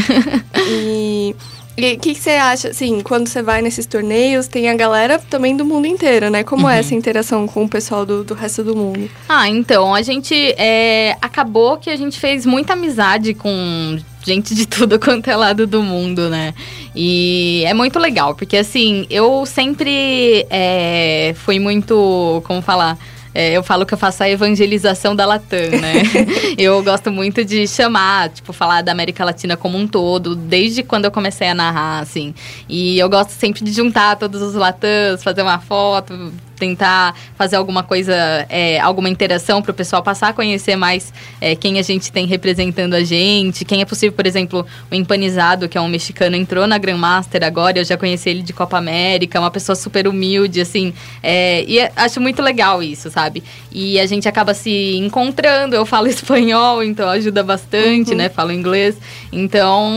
E 0.69 1.35
e 1.77 1.93
o 1.93 1.99
que, 1.99 2.15
que 2.15 2.19
você 2.19 2.31
acha, 2.31 2.69
assim, 2.69 3.01
quando 3.01 3.27
você 3.27 3.43
vai 3.43 3.61
nesses 3.61 3.85
torneios, 3.85 4.47
tem 4.47 4.67
a 4.67 4.73
galera 4.75 5.19
também 5.29 5.55
do 5.55 5.63
mundo 5.63 5.85
inteiro, 5.85 6.29
né? 6.29 6.43
Como 6.43 6.63
Uhum. 6.63 6.69
é 6.71 6.79
essa 6.79 6.95
interação 6.95 7.47
com 7.47 7.65
o 7.65 7.69
pessoal 7.69 8.03
do, 8.05 8.23
do 8.23 8.33
resto 8.33 8.63
do 8.63 8.75
mundo? 8.75 9.07
Ah, 9.29 9.47
então, 9.47 9.93
a 9.93 10.01
gente 10.01 10.33
é, 10.57 11.15
acabou 11.21 11.77
que 11.77 11.89
a 11.91 11.95
gente 11.95 12.19
fez 12.19 12.45
muita 12.47 12.73
amizade 12.73 13.35
com 13.35 13.99
gente 14.25 14.55
de 14.55 14.65
tudo 14.67 14.99
quanto 14.99 15.29
é 15.29 15.35
lado 15.35 15.67
do 15.67 15.83
mundo, 15.83 16.29
né? 16.29 16.53
E 16.95 17.63
é 17.67 17.73
muito 17.75 17.99
legal, 17.99 18.33
porque 18.33 18.57
assim, 18.57 19.05
eu 19.09 19.45
sempre 19.45 20.47
é, 20.49 21.35
fui 21.37 21.59
muito, 21.59 22.41
como 22.45 22.59
falar? 22.61 22.97
É, 23.37 23.51
eu 23.55 23.61
falo 23.61 23.85
que 23.85 23.93
eu 23.93 23.97
faço 23.99 24.23
a 24.23 24.27
evangelização 24.27 25.15
da 25.15 25.23
Latam, 25.23 25.69
né? 25.79 26.01
eu 26.57 26.81
gosto 26.81 27.11
muito 27.11 27.45
de 27.45 27.67
chamar, 27.67 28.29
tipo, 28.29 28.51
falar 28.51 28.81
da 28.81 28.91
América 28.91 29.23
Latina 29.23 29.55
como 29.55 29.77
um 29.77 29.87
todo, 29.87 30.35
desde 30.35 30.81
quando 30.81 31.05
eu 31.05 31.11
comecei 31.11 31.47
a 31.47 31.53
narrar, 31.53 31.99
assim. 31.99 32.33
E 32.67 32.97
eu 32.97 33.07
gosto 33.07 33.29
sempre 33.29 33.63
de 33.63 33.71
juntar 33.71 34.15
todos 34.15 34.41
os 34.41 34.55
Latãs, 34.55 35.23
fazer 35.23 35.43
uma 35.43 35.59
foto, 35.59 36.33
tentar 36.57 37.15
fazer 37.35 37.55
alguma 37.55 37.83
coisa, 37.83 38.13
é, 38.49 38.79
alguma 38.79 39.09
interação 39.09 39.61
para 39.61 39.71
o 39.71 39.73
pessoal 39.73 40.01
passar 40.03 40.29
a 40.29 40.33
conhecer 40.33 40.75
mais 40.75 41.13
é, 41.39 41.55
quem 41.55 41.79
a 41.79 41.81
gente 41.81 42.11
tem 42.11 42.25
representando 42.25 42.93
a 42.93 43.03
gente, 43.03 43.63
quem 43.63 43.81
é 43.81 43.85
possível, 43.85 44.13
por 44.13 44.25
exemplo, 44.25 44.65
o 44.91 44.95
Empanizado, 44.95 45.69
que 45.69 45.77
é 45.77 45.81
um 45.81 45.87
mexicano, 45.87 46.35
entrou 46.35 46.67
na 46.67 46.77
Grandmaster 46.77 47.43
agora, 47.43 47.79
eu 47.79 47.85
já 47.85 47.97
conheci 47.97 48.29
ele 48.29 48.41
de 48.41 48.53
Copa 48.53 48.77
América, 48.77 49.39
uma 49.39 49.51
pessoa 49.51 49.75
super 49.75 50.07
humilde, 50.07 50.59
assim, 50.59 50.93
é, 51.21 51.63
e 51.65 51.79
é- 51.79 51.91
acho 51.95 52.19
muito 52.19 52.41
legal 52.41 52.81
isso, 52.81 53.09
sabe? 53.09 53.43
E 53.71 53.99
a 53.99 54.05
gente 54.05 54.27
acaba 54.27 54.53
se 54.53 54.95
encontrando, 54.97 55.75
eu 55.75 55.85
falo 55.85 56.07
espanhol, 56.09 56.83
então 56.83 57.07
ajuda 57.09 57.43
bastante, 57.43 58.15
né? 58.15 58.29
Falo 58.29 58.51
inglês, 58.51 58.97
então, 59.31 59.89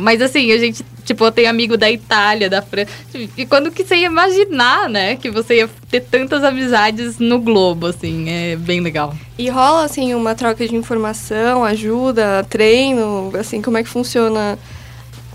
mas 0.00 0.22
assim, 0.22 0.52
a 0.52 0.58
gente 0.58 0.84
Tipo, 1.04 1.24
eu 1.26 1.32
tenho 1.32 1.50
amigo 1.50 1.76
da 1.76 1.90
Itália, 1.90 2.48
da 2.48 2.62
França. 2.62 2.90
E 3.36 3.44
quando 3.44 3.70
que 3.70 3.84
você 3.84 3.96
ia 3.96 4.06
imaginar, 4.06 4.88
né? 4.88 5.16
Que 5.16 5.30
você 5.30 5.56
ia 5.58 5.70
ter 5.90 6.00
tantas 6.00 6.42
amizades 6.42 7.18
no 7.18 7.38
globo, 7.38 7.86
assim. 7.88 8.28
É 8.30 8.56
bem 8.56 8.80
legal. 8.80 9.14
E 9.38 9.48
rola, 9.50 9.84
assim, 9.84 10.14
uma 10.14 10.34
troca 10.34 10.66
de 10.66 10.74
informação, 10.74 11.62
ajuda, 11.64 12.46
treino, 12.48 13.30
assim, 13.38 13.60
como 13.60 13.76
é 13.76 13.82
que 13.82 13.88
funciona? 13.88 14.58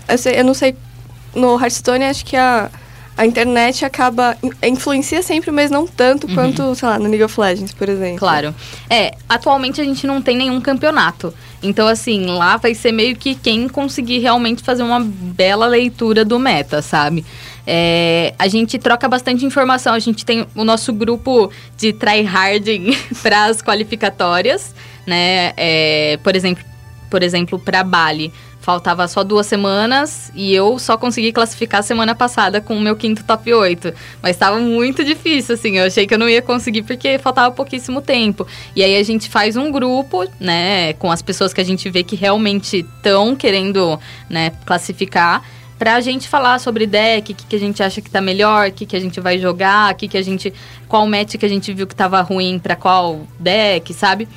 Eu, 0.08 0.18
sei- 0.18 0.40
eu 0.40 0.44
não 0.44 0.54
sei, 0.54 0.74
no 1.34 1.54
Hearthstone 1.60 2.04
acho 2.04 2.24
que 2.24 2.36
a, 2.36 2.68
a 3.20 3.26
internet 3.26 3.84
acaba, 3.84 4.34
influencia 4.62 5.22
sempre, 5.22 5.50
mas 5.50 5.70
não 5.70 5.86
tanto 5.86 6.26
quanto, 6.26 6.74
sei 6.74 6.88
lá, 6.88 6.98
no 6.98 7.04
League 7.04 7.22
of 7.22 7.38
Legends, 7.38 7.74
por 7.74 7.86
exemplo. 7.86 8.18
Claro. 8.18 8.54
É, 8.88 9.14
atualmente 9.28 9.78
a 9.78 9.84
gente 9.84 10.06
não 10.06 10.22
tem 10.22 10.38
nenhum 10.38 10.58
campeonato. 10.58 11.34
Então, 11.62 11.86
assim, 11.86 12.24
lá 12.24 12.56
vai 12.56 12.74
ser 12.74 12.92
meio 12.92 13.14
que 13.14 13.34
quem 13.34 13.68
conseguir 13.68 14.20
realmente 14.20 14.62
fazer 14.62 14.82
uma 14.82 15.00
bela 15.00 15.66
leitura 15.66 16.24
do 16.24 16.38
meta, 16.38 16.80
sabe? 16.80 17.22
É, 17.66 18.32
a 18.38 18.48
gente 18.48 18.78
troca 18.78 19.06
bastante 19.06 19.44
informação. 19.44 19.92
A 19.92 19.98
gente 19.98 20.24
tem 20.24 20.46
o 20.54 20.64
nosso 20.64 20.90
grupo 20.90 21.52
de 21.76 21.92
tryharding 21.92 22.96
para 23.22 23.44
as 23.44 23.60
qualificatórias, 23.60 24.74
né? 25.06 25.52
É, 25.58 26.18
por 26.22 26.34
exemplo, 26.34 26.64
por 27.10 27.22
exemplo, 27.22 27.58
para 27.58 27.84
Bali. 27.84 28.32
Faltava 28.60 29.08
só 29.08 29.24
duas 29.24 29.46
semanas 29.46 30.30
e 30.34 30.54
eu 30.54 30.78
só 30.78 30.96
consegui 30.96 31.32
classificar 31.32 31.82
semana 31.82 32.14
passada 32.14 32.60
com 32.60 32.76
o 32.76 32.80
meu 32.80 32.94
quinto 32.94 33.24
top 33.24 33.54
8. 33.54 33.92
Mas 34.22 34.32
estava 34.36 34.58
muito 34.58 35.02
difícil, 35.02 35.54
assim. 35.54 35.78
Eu 35.78 35.86
achei 35.86 36.06
que 36.06 36.12
eu 36.12 36.18
não 36.18 36.28
ia 36.28 36.42
conseguir 36.42 36.82
porque 36.82 37.18
faltava 37.18 37.50
pouquíssimo 37.54 38.02
tempo. 38.02 38.46
E 38.76 38.84
aí 38.84 38.98
a 38.98 39.02
gente 39.02 39.30
faz 39.30 39.56
um 39.56 39.72
grupo, 39.72 40.26
né, 40.38 40.92
com 40.94 41.10
as 41.10 41.22
pessoas 41.22 41.54
que 41.54 41.60
a 41.60 41.64
gente 41.64 41.88
vê 41.88 42.02
que 42.02 42.14
realmente 42.14 42.80
estão 42.80 43.34
querendo, 43.34 43.98
né, 44.28 44.52
classificar. 44.66 45.42
Pra 45.78 45.98
gente 46.02 46.28
falar 46.28 46.58
sobre 46.58 46.86
deck, 46.86 47.32
o 47.32 47.34
que, 47.34 47.46
que 47.46 47.56
a 47.56 47.58
gente 47.58 47.82
acha 47.82 48.02
que 48.02 48.10
tá 48.10 48.20
melhor, 48.20 48.68
o 48.68 48.72
que, 48.72 48.84
que 48.84 48.94
a 48.94 49.00
gente 49.00 49.18
vai 49.18 49.38
jogar, 49.38 49.94
que, 49.94 50.06
que 50.06 50.18
a 50.18 50.22
gente. 50.22 50.52
Qual 50.86 51.06
match 51.06 51.36
que 51.36 51.46
a 51.46 51.48
gente 51.48 51.72
viu 51.72 51.86
que 51.86 51.94
tava 51.94 52.20
ruim 52.20 52.58
pra 52.58 52.76
qual 52.76 53.26
deck, 53.38 53.94
sabe? 53.94 54.28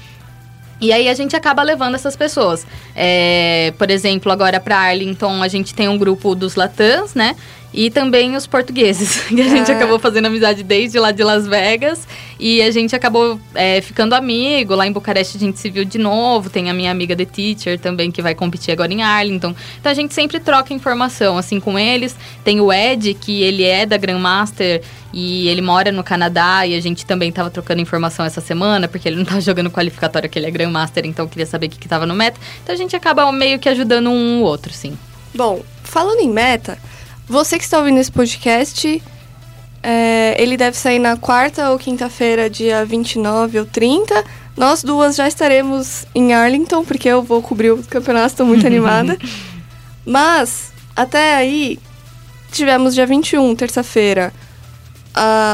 E 0.83 0.91
aí 0.91 1.07
a 1.07 1.13
gente 1.13 1.33
acaba 1.33 1.63
levando 1.63 1.95
essas 1.95 2.13
pessoas. 2.13 2.67
É, 2.93 3.73
por 3.77 3.89
exemplo, 3.89 4.29
agora 4.29 4.59
para 4.59 4.77
Arlington 4.77 5.41
a 5.41 5.47
gente 5.47 5.73
tem 5.73 5.87
um 5.87 5.97
grupo 5.97 6.35
dos 6.35 6.55
Latãs, 6.55 7.15
né? 7.15 7.37
E 7.73 7.89
também 7.89 8.35
os 8.35 8.45
portugueses, 8.45 9.21
que 9.27 9.41
a 9.41 9.47
gente 9.47 9.71
Ah. 9.71 9.75
acabou 9.75 9.97
fazendo 9.97 10.25
amizade 10.27 10.61
desde 10.61 10.99
lá 10.99 11.11
de 11.11 11.23
Las 11.23 11.47
Vegas. 11.47 12.07
E 12.39 12.61
a 12.61 12.69
gente 12.71 12.95
acabou 12.95 13.39
é, 13.55 13.81
ficando 13.81 14.13
amigo. 14.13 14.75
Lá 14.75 14.85
em 14.85 14.91
Bucareste 14.91 15.37
a 15.37 15.39
gente 15.39 15.59
se 15.59 15.69
viu 15.69 15.83
de 15.85 15.97
novo. 15.97 16.49
Tem 16.49 16.69
a 16.69 16.73
minha 16.73 16.91
amiga 16.91 17.15
The 17.15 17.25
Teacher 17.25 17.79
também, 17.79 18.11
que 18.11 18.21
vai 18.21 18.35
competir 18.35 18.71
agora 18.73 18.91
em 18.93 19.01
Arlington. 19.01 19.55
Então 19.79 19.91
a 19.91 19.95
gente 19.95 20.13
sempre 20.13 20.39
troca 20.39 20.73
informação, 20.73 21.37
assim, 21.37 21.59
com 21.59 21.79
eles. 21.79 22.15
Tem 22.43 22.59
o 22.59 22.71
Ed, 22.71 23.13
que 23.15 23.41
ele 23.41 23.63
é 23.63 23.85
da 23.85 23.97
Grandmaster 23.97 24.81
e 25.13 25.47
ele 25.47 25.61
mora 25.61 25.91
no 25.91 26.03
Canadá. 26.03 26.67
E 26.67 26.75
a 26.75 26.81
gente 26.81 27.05
também 27.05 27.31
tava 27.31 27.49
trocando 27.49 27.81
informação 27.81 28.25
essa 28.25 28.41
semana, 28.41 28.87
porque 28.87 29.07
ele 29.07 29.15
não 29.15 29.25
tava 29.25 29.39
jogando 29.41 29.71
qualificatório, 29.71 30.29
que 30.29 30.37
ele 30.37 30.47
é 30.47 30.51
Grandmaster, 30.51 31.05
então 31.05 31.25
eu 31.25 31.29
queria 31.29 31.45
saber 31.45 31.67
o 31.67 31.69
que, 31.69 31.79
que 31.79 31.87
tava 31.87 32.05
no 32.05 32.13
meta. 32.13 32.39
Então 32.61 32.75
a 32.75 32.77
gente 32.77 32.95
acaba 32.95 33.31
meio 33.31 33.57
que 33.57 33.69
ajudando 33.69 34.09
um 34.09 34.41
o 34.41 34.43
outro, 34.43 34.73
sim. 34.73 34.97
Bom, 35.33 35.63
falando 35.83 36.19
em 36.19 36.29
meta, 36.29 36.77
você 37.27 37.57
que 37.57 37.63
está 37.63 37.79
ouvindo 37.79 37.99
esse 37.99 38.11
podcast, 38.11 39.01
é, 39.81 40.35
ele 40.41 40.55
deve 40.57 40.77
sair 40.77 40.99
na 40.99 41.17
quarta 41.17 41.69
ou 41.71 41.79
quinta-feira, 41.79 42.49
dia 42.49 42.85
29 42.85 43.59
ou 43.59 43.65
30. 43.65 44.23
Nós 44.55 44.83
duas 44.83 45.15
já 45.15 45.27
estaremos 45.27 46.05
em 46.13 46.33
Arlington, 46.33 46.85
porque 46.85 47.09
eu 47.09 47.23
vou 47.23 47.41
cobrir 47.41 47.71
o 47.71 47.83
campeonato, 47.83 48.27
estou 48.27 48.45
muito 48.45 48.65
animada. 48.67 49.17
Mas, 50.05 50.71
até 50.95 51.35
aí, 51.35 51.79
tivemos 52.51 52.93
dia 52.93 53.05
21, 53.05 53.55
terça-feira, 53.55 54.31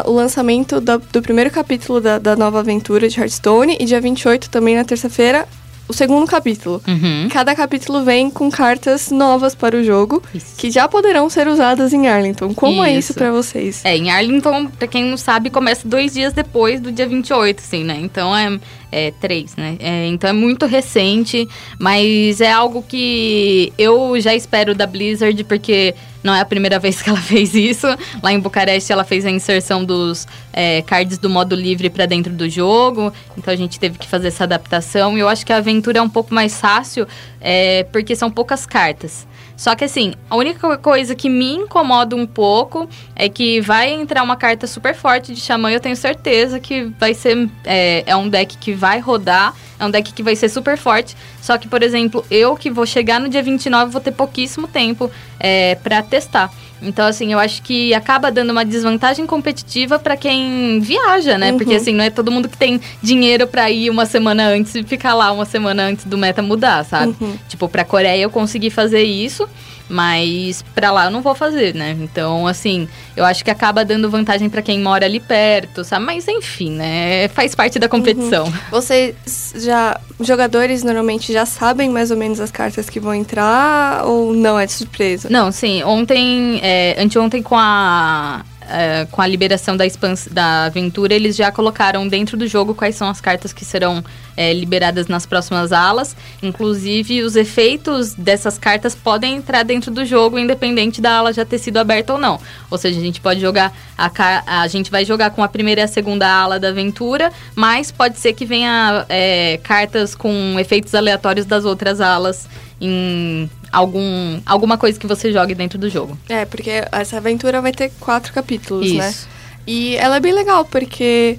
o 0.05 0.11
lançamento 0.11 0.79
da- 0.81 0.97
do 0.97 1.21
primeiro 1.21 1.49
capítulo 1.51 1.99
da, 2.01 2.17
da 2.19 2.35
nova 2.35 2.59
aventura 2.59 3.07
de 3.07 3.19
Hearthstone. 3.19 3.77
E 3.79 3.85
dia 3.85 4.01
28, 4.01 4.49
também 4.49 4.75
na 4.75 4.83
terça-feira, 4.83 5.47
o 5.89 5.93
segundo 5.93 6.27
capítulo. 6.27 6.81
Uhum. 6.87 7.27
Cada 7.29 7.55
capítulo 7.55 8.03
vem 8.03 8.29
com 8.29 8.49
cartas 8.51 9.09
novas 9.09 9.55
para 9.55 9.75
o 9.75 9.83
jogo, 9.83 10.21
Isso. 10.33 10.55
que 10.55 10.69
já 10.69 10.87
poderão 10.87 11.27
ser 11.29 11.47
usadas 11.47 11.91
em 11.91 12.07
Arlington. 12.07 12.53
Como 12.53 12.83
é 12.83 12.91
isso 12.91 13.11
Isso. 13.11 13.13
pra 13.15 13.31
vocês? 13.31 13.83
É, 13.83 13.97
em 13.97 14.11
Arlington, 14.11 14.67
pra 14.67 14.87
quem 14.87 15.03
não 15.03 15.17
sabe, 15.17 15.49
começa 15.49 15.87
dois 15.87 16.13
dias 16.13 16.31
depois 16.31 16.79
do 16.79 16.91
dia 16.91 17.07
28, 17.07 17.59
assim, 17.59 17.83
né? 17.83 17.97
Então 17.99 18.35
é, 18.37 18.59
é 18.91 19.11
três, 19.11 19.55
né? 19.55 19.77
É, 19.79 20.07
então 20.07 20.29
é 20.29 20.33
muito 20.33 20.65
recente, 20.65 21.47
mas 21.77 22.41
é 22.41 22.51
algo 22.51 22.81
que 22.81 23.71
eu 23.77 24.19
já 24.19 24.33
espero 24.33 24.73
da 24.73 24.87
Blizzard, 24.87 25.43
porque 25.43 25.93
não 26.23 26.33
é 26.33 26.41
a 26.41 26.45
primeira 26.45 26.77
vez 26.79 27.01
que 27.01 27.09
ela 27.09 27.19
fez 27.19 27.53
isso. 27.53 27.87
Lá 28.21 28.31
em 28.31 28.39
Bucareste, 28.39 28.91
ela 28.91 29.03
fez 29.03 29.25
a 29.25 29.31
inserção 29.31 29.83
dos 29.83 30.27
é, 30.51 30.81
cards 30.81 31.17
do 31.17 31.29
modo 31.29 31.55
livre 31.55 31.89
pra 31.89 32.05
dentro 32.05 32.33
do 32.33 32.49
jogo, 32.49 33.13
então 33.37 33.53
a 33.53 33.57
gente 33.57 33.79
teve 33.79 33.97
que 33.97 34.07
fazer 34.07 34.29
essa 34.29 34.43
adaptação. 34.43 35.17
E 35.17 35.21
eu 35.21 35.27
acho 35.27 35.45
que 35.45 35.53
a 35.53 35.57
aventura 35.57 35.99
é 35.99 36.01
um 36.01 36.09
pouco 36.09 36.33
mais 36.33 36.59
fácil, 36.59 37.07
é, 37.39 37.83
porque 37.91 38.15
são 38.15 38.29
poucas 38.29 38.65
cartas. 38.65 39.27
Só 39.59 39.75
que 39.75 39.83
assim, 39.83 40.13
a 40.29 40.37
única 40.37 40.77
coisa 40.77 41.13
que 41.13 41.27
me 41.27 41.53
incomoda 41.53 42.15
um 42.15 42.25
pouco 42.25 42.87
é 43.13 43.27
que 43.27 43.59
vai 43.59 43.91
entrar 43.91 44.23
uma 44.23 44.37
carta 44.37 44.65
super 44.65 44.95
forte 44.95 45.33
de 45.33 45.41
Xamã. 45.41 45.69
Eu 45.69 45.81
tenho 45.81 45.97
certeza 45.97 46.61
que 46.61 46.83
vai 46.97 47.13
ser. 47.13 47.49
É, 47.65 48.05
é 48.05 48.15
um 48.15 48.29
deck 48.29 48.57
que 48.57 48.71
vai 48.71 48.99
rodar. 48.99 49.53
É 49.77 49.85
um 49.85 49.91
deck 49.91 50.13
que 50.13 50.23
vai 50.23 50.33
ser 50.33 50.47
super 50.47 50.77
forte. 50.77 51.13
Só 51.41 51.57
que, 51.57 51.67
por 51.67 51.83
exemplo, 51.83 52.25
eu 52.31 52.55
que 52.55 52.71
vou 52.71 52.85
chegar 52.85 53.19
no 53.19 53.27
dia 53.27 53.43
29 53.43 53.91
vou 53.91 53.99
ter 53.99 54.13
pouquíssimo 54.13 54.65
tempo 54.65 55.11
é, 55.39 55.75
para 55.75 56.01
testar. 56.01 56.51
Então, 56.81 57.05
assim, 57.05 57.33
eu 57.33 57.39
acho 57.39 57.61
que 57.61 57.93
acaba 57.93 58.31
dando 58.31 58.51
uma 58.51 58.63
desvantagem 58.63 59.25
competitiva 59.25 59.99
para 59.99 60.15
quem 60.15 60.79
viaja, 60.79 61.37
né? 61.37 61.51
Porque, 61.57 61.75
assim, 61.75 61.93
não 61.93 62.03
é 62.03 62.09
todo 62.09 62.31
mundo 62.31 62.47
que 62.47 62.57
tem 62.57 62.79
dinheiro 63.01 63.45
para 63.47 63.69
ir 63.69 63.89
uma 63.89 64.05
semana 64.05 64.47
antes 64.47 64.73
e 64.75 64.83
ficar 64.83 65.13
lá 65.13 65.29
uma 65.31 65.43
semana 65.45 65.83
antes 65.83 66.05
do 66.05 66.17
meta 66.17 66.41
mudar, 66.41 66.85
sabe? 66.85 67.13
Tipo, 67.49 67.67
pra 67.67 67.83
Coreia 67.83 68.21
eu 68.21 68.29
consegui 68.29 68.69
fazer 68.69 69.03
isso, 69.03 69.47
mas 69.89 70.63
pra 70.75 70.91
lá 70.91 71.05
eu 71.05 71.11
não 71.11 71.21
vou 71.21 71.33
fazer, 71.33 71.73
né? 71.73 71.97
Então, 71.99 72.45
assim, 72.47 72.87
eu 73.17 73.25
acho 73.25 73.43
que 73.43 73.51
acaba 73.51 73.83
dando 73.83 74.09
vantagem 74.09 74.49
para 74.49 74.61
quem 74.61 74.79
mora 74.79 75.05
ali 75.05 75.19
perto, 75.19 75.83
sabe? 75.83 76.05
Mas, 76.05 76.27
enfim, 76.27 76.71
né? 76.71 77.27
Faz 77.29 77.55
parte 77.55 77.79
da 77.79 77.89
competição. 77.89 78.51
Vocês 78.71 79.15
já. 79.55 79.99
Jogadores 80.21 80.83
normalmente 80.83 81.31
já 81.31 81.45
sabem 81.45 81.89
mais 81.89 82.11
ou 82.11 82.17
menos 82.17 82.39
as 82.39 82.51
cartas 82.51 82.89
que 82.89 82.99
vão 82.99 83.15
entrar 83.15 84.05
ou 84.05 84.33
não 84.33 84.59
é 84.59 84.65
de 84.65 84.73
surpresa? 84.73 85.29
Não, 85.29 85.51
sim. 85.51 85.81
Ontem, 85.83 86.59
é, 86.61 86.95
anteontem 87.01 87.41
com 87.41 87.55
a. 87.57 88.43
é, 88.69 89.07
com 89.11 89.21
a 89.21 89.27
liberação 89.27 89.75
da, 89.75 89.85
da 90.31 90.65
aventura, 90.65 91.13
eles 91.13 91.35
já 91.35 91.51
colocaram 91.51 92.07
dentro 92.07 92.37
do 92.37 92.47
jogo 92.47 92.75
quais 92.75 92.95
são 92.95 93.09
as 93.09 93.19
cartas 93.19 93.51
que 93.51 93.65
serão 93.65 94.03
é, 94.37 94.53
liberadas 94.53 95.07
nas 95.07 95.25
próximas 95.25 95.71
alas. 95.71 96.15
Inclusive, 96.41 97.23
os 97.23 97.35
efeitos 97.35 98.13
dessas 98.13 98.57
cartas 98.57 98.95
podem 98.95 99.35
entrar 99.35 99.63
dentro 99.63 99.91
do 99.91 100.05
jogo, 100.05 100.39
independente 100.39 101.01
da 101.01 101.17
ala 101.17 101.33
já 101.33 101.43
ter 101.43 101.57
sido 101.57 101.77
aberta 101.77 102.13
ou 102.13 102.19
não. 102.19 102.39
Ou 102.69 102.77
seja, 102.77 102.99
a 102.99 103.03
gente 103.03 103.19
pode 103.19 103.39
jogar. 103.39 103.73
A, 103.97 104.61
a 104.61 104.67
gente 104.67 104.89
vai 104.89 105.03
jogar 105.03 105.31
com 105.31 105.43
a 105.43 105.47
primeira 105.47 105.81
e 105.81 105.83
a 105.83 105.87
segunda 105.87 106.27
ala 106.27 106.59
da 106.59 106.69
aventura, 106.69 107.31
mas 107.55 107.91
pode 107.91 108.17
ser 108.17 108.33
que 108.33 108.45
venha 108.45 109.05
é, 109.09 109.59
cartas 109.63 110.15
com 110.15 110.57
efeitos 110.59 110.95
aleatórios 110.95 111.45
das 111.45 111.65
outras 111.65 111.99
alas 111.99 112.47
em 112.81 113.49
algum, 113.71 114.39
alguma 114.45 114.77
coisa 114.77 114.99
que 114.99 115.07
você 115.07 115.31
jogue 115.31 115.53
dentro 115.53 115.77
do 115.77 115.89
jogo. 115.89 116.17
É, 116.27 116.45
porque 116.45 116.83
essa 116.91 117.17
aventura 117.17 117.61
vai 117.61 117.71
ter 117.71 117.91
quatro 117.99 118.33
capítulos, 118.33 118.91
né? 118.93 119.09
Isso. 119.09 119.27
E 119.67 119.95
ela 119.97 120.17
é 120.17 120.19
bem 120.19 120.33
legal, 120.33 120.65
porque 120.65 121.37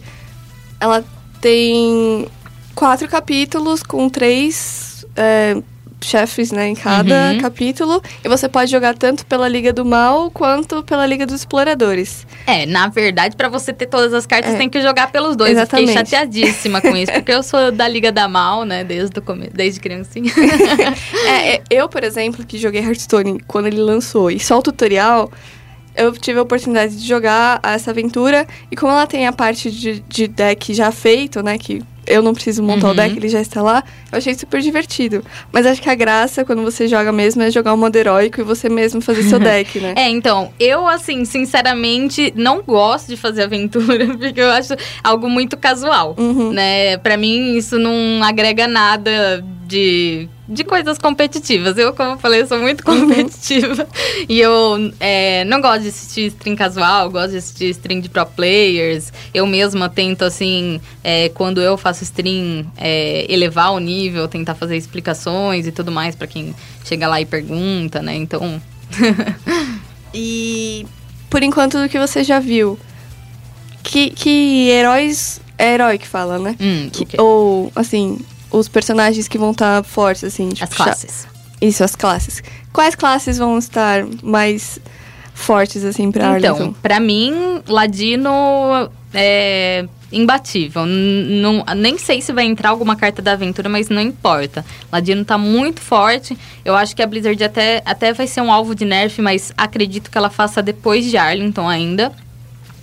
ela 0.79 1.05
tem 1.41 2.29
quatro 2.75 3.09
capítulos 3.09 3.83
com 3.83 4.09
três 4.09 5.05
é, 5.17 5.61
chefes, 6.02 6.51
né, 6.51 6.68
em 6.68 6.74
cada 6.74 7.32
Uhum. 7.32 7.40
capítulo. 7.40 8.02
E 8.24 8.28
você 8.28 8.48
pode 8.48 8.70
jogar 8.70 8.94
tanto 8.97 9.24
pela 9.27 9.47
Liga 9.48 9.72
do 9.72 9.85
Mal 9.85 10.31
quanto 10.31 10.82
pela 10.82 11.05
Liga 11.06 11.27
dos 11.27 11.36
Exploradores. 11.36 12.27
É, 12.47 12.64
na 12.66 12.89
verdade, 12.89 13.36
pra 13.36 13.48
você 13.48 13.72
ter 13.72 13.86
todas 13.86 14.12
as 14.14 14.27
cartas, 14.27 14.55
É. 14.55 14.56
tem 14.59 14.68
que 14.68 14.81
jogar 14.81 15.10
pelos 15.12 15.36
dois. 15.36 15.51
Eu 15.52 15.59
Exatamente. 15.59 15.89
fiquei 15.89 16.05
chateadíssima 16.05 16.81
com 16.81 16.97
isso, 16.97 17.12
porque 17.12 17.32
eu 17.32 17.43
sou 17.43 17.70
da 17.70 17.86
Liga 17.86 18.10
da 18.10 18.27
Mal, 18.28 18.64
né, 18.64 18.82
desde 18.85 19.18
o 19.18 19.22
começo, 19.22 19.52
desde 19.55 19.81
criancinha. 19.81 20.32
É, 21.27 21.55
é, 21.56 21.62
eu, 21.70 21.89
por 21.89 22.02
exemplo, 22.05 22.44
que 22.44 22.59
joguei 22.59 22.81
Hearthstone 22.82 23.40
quando 23.47 23.66
ele 23.66 23.81
lançou, 23.81 24.31
e 24.31 24.39
só 24.40 24.59
o 24.59 24.62
tutorial, 24.62 25.31
eu 25.97 26.12
tive 26.12 26.39
a 26.39 26.43
oportunidade 26.43 26.97
de 26.97 27.06
jogar 27.06 27.60
essa 27.62 27.90
aventura. 27.90 28.47
E 28.70 28.77
como 28.77 28.93
ela 28.93 29.06
tem 29.06 29.27
a 29.27 29.32
parte 29.32 29.70
de, 29.70 30.01
de 30.09 30.28
deck 30.28 30.72
já 30.72 30.90
feito, 30.90 31.43
né? 31.43 31.59
Que 31.59 31.82
eu 32.06 32.22
não 32.22 32.32
preciso 32.35 32.62
montar 32.62 32.86
Uhum. 32.89 32.93
o 32.93 32.97
deck, 32.97 33.16
ele 33.16 33.28
já 33.28 33.40
está 33.40 33.62
lá. 33.62 33.82
Eu 34.10 34.18
achei 34.18 34.35
super 34.35 34.60
divertido. 34.60 35.24
Mas 35.52 35.66
acho 35.66 35.81
que 35.81 35.89
a 35.89 35.94
graça, 35.94 36.44
quando 36.44 36.62
você 36.62 36.89
joga 36.89 37.12
mesmo, 37.12 37.43
é 37.43 37.51
jogar 37.51 37.72
o 37.74 37.77
modo 37.77 37.94
heróico 37.97 38.40
e 38.40 38.44
você 38.44 38.68
mesmo 38.68 39.01
fazer 39.01 39.22
seu 39.22 39.39
deck, 39.40 39.78
né? 39.81 39.94
É, 39.97 40.09
então, 40.09 40.51
eu, 40.59 40.86
assim, 40.89 41.24
sinceramente, 41.24 42.32
não 42.36 42.62
gosto 42.62 43.09
de 43.09 43.16
fazer 43.16 43.43
aventura, 43.44 44.06
porque 44.18 44.40
eu 44.40 44.51
acho 44.51 44.74
algo 45.05 45.28
muito 45.28 45.56
casual, 45.56 46.14
Uhum. 46.18 46.52
né? 46.52 46.97
Pra 46.98 47.16
mim, 47.16 47.56
isso 47.56 47.78
não 47.78 48.22
agrega 48.24 48.66
nada 48.66 49.44
de, 49.66 50.28
de 50.51 50.64
coisas 50.64 50.98
competitivas. 50.98 51.78
Eu, 51.78 51.94
como 51.94 52.12
eu 52.14 52.18
falei, 52.18 52.43
eu 52.43 52.47
sou 52.47 52.59
muito 52.59 52.82
competitiva. 52.85 53.86
E 54.28 54.40
eu 54.40 54.93
é, 54.98 55.44
não 55.44 55.60
gosto 55.60 55.82
de 55.82 55.89
assistir 55.89 56.27
stream 56.27 56.56
casual, 56.56 57.09
gosto 57.10 57.31
de 57.31 57.36
assistir 57.39 57.70
stream 57.70 58.01
de 58.01 58.09
pro 58.09 58.27
players. 58.27 59.12
Eu 59.32 59.47
mesma 59.47 59.89
tento, 59.89 60.22
assim, 60.24 60.81
é, 61.05 61.28
quando 61.31 61.60
eu 61.62 61.78
faço 61.78 62.02
stream, 62.02 62.66
é, 62.77 63.24
elevar 63.32 63.72
o 63.72 63.78
nível, 63.78 64.27
tentar 64.27 64.55
fazer 64.56 64.77
explicações 64.77 65.66
e 65.66 65.72
tudo 65.72 65.93
mais 65.93 66.14
pra 66.16 66.27
quem 66.27 66.55
chega 66.85 67.06
lá 67.06 67.20
e 67.20 67.24
pergunta, 67.27 68.02
né? 68.02 68.14
Então... 68.16 68.60
E 70.12 70.86
por 71.28 71.40
enquanto 71.43 71.81
do 71.81 71.89
que 71.89 71.97
você 71.98 72.24
já 72.24 72.40
viu, 72.40 72.77
que, 73.82 74.10
que 74.10 74.68
heróis. 74.68 75.40
É 75.56 75.74
herói 75.74 75.98
que 75.98 76.09
fala, 76.09 76.39
né? 76.39 76.56
Hum, 76.59 76.89
Que- 76.90 77.02
o 77.02 77.06
quê? 77.06 77.20
Ou, 77.20 77.72
assim, 77.77 78.18
os 78.51 78.68
personagens 78.68 79.28
que 79.28 79.39
vão 79.39 79.51
estar 79.52 79.82
fortes, 79.85 80.24
assim, 80.24 80.48
tipo. 80.51 80.64
As 80.64 80.70
classes. 80.74 81.27
Isso, 81.60 81.85
as 81.85 81.94
classes. 81.94 82.43
Quais 82.72 82.94
classes 82.94 83.39
vão 83.39 83.59
estar 83.59 84.05
mais 84.22 84.78
fortes, 85.35 85.85
assim, 85.85 86.10
pra 86.10 86.39
Então, 86.39 86.55
Arlington? 86.55 86.74
pra 86.82 86.98
mim, 87.01 87.62
Ladino 87.66 88.90
é 89.12 89.86
imbatível. 90.12 90.85
Não, 90.86 91.64
nem 91.77 91.97
sei 91.98 92.20
se 92.20 92.32
vai 92.32 92.44
entrar 92.44 92.70
alguma 92.70 92.97
carta 92.97 93.22
da 93.22 93.32
aventura, 93.32 93.68
mas 93.68 93.89
não 93.89 94.01
importa. 94.01 94.64
Ladino 94.90 95.24
tá 95.24 95.39
muito 95.39 95.81
forte. 95.81 96.36
Eu 96.64 96.74
acho 96.74 96.97
que 96.97 97.02
a 97.02 97.06
Blizzard 97.06 97.43
até, 97.44 97.82
até 97.85 98.12
vai 98.12 98.27
ser 98.27 98.40
um 98.40 98.51
alvo 98.52 98.74
de 98.74 98.85
nerf, 98.85 99.20
mas 99.22 99.52
acredito 99.56 100.10
que 100.10 100.18
ela 100.18 100.31
faça 100.31 100.62
depois 100.62 101.05
de 101.05 101.16
Arlington 101.16 101.68
ainda. 101.68 102.12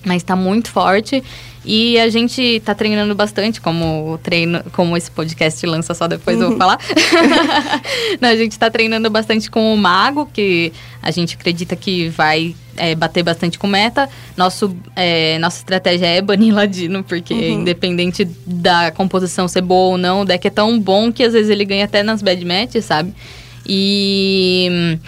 Mas 0.05 0.23
tá 0.23 0.35
muito 0.35 0.71
forte. 0.71 1.21
E 1.69 1.99
a 1.99 2.07
gente 2.07 2.61
tá 2.63 2.73
treinando 2.73 3.13
bastante, 3.13 3.59
como 3.59 4.13
o 4.13 4.17
treino, 4.17 4.63
como 4.71 4.95
esse 4.95 5.11
podcast 5.11 5.65
lança 5.65 5.93
só 5.93 6.07
depois 6.07 6.39
eu 6.39 6.47
vou 6.47 6.57
falar. 6.57 6.79
Não, 8.21 8.29
a 8.29 8.35
gente 8.37 8.57
tá 8.57 8.69
treinando 8.69 9.09
bastante 9.09 9.51
com 9.51 9.73
o 9.73 9.77
Mago, 9.77 10.29
que 10.31 10.71
a 11.01 11.11
gente 11.11 11.35
acredita 11.35 11.75
que 11.75 12.07
vai 12.07 12.55
é, 12.77 12.95
bater 12.95 13.21
bastante 13.21 13.59
com 13.59 13.67
meta. 13.67 14.07
Nosso, 14.37 14.73
é, 14.95 15.37
nossa 15.39 15.57
estratégia 15.57 16.05
é 16.05 16.21
banir 16.21 16.55
Ladino, 16.55 17.03
porque 17.03 17.33
independente 17.33 18.23
da 18.45 18.89
composição 18.91 19.45
ser 19.45 19.61
boa 19.61 19.91
ou 19.91 19.97
não, 19.97 20.21
o 20.21 20.25
deck 20.25 20.47
é 20.47 20.51
tão 20.51 20.79
bom 20.79 21.11
que 21.11 21.21
às 21.21 21.33
vezes 21.33 21.49
ele 21.49 21.65
ganha 21.65 21.83
até 21.83 22.01
nas 22.01 22.21
bad 22.21 22.45
matches, 22.45 22.85
sabe? 22.85 23.13
E 23.67 24.69
hum, 24.71 24.99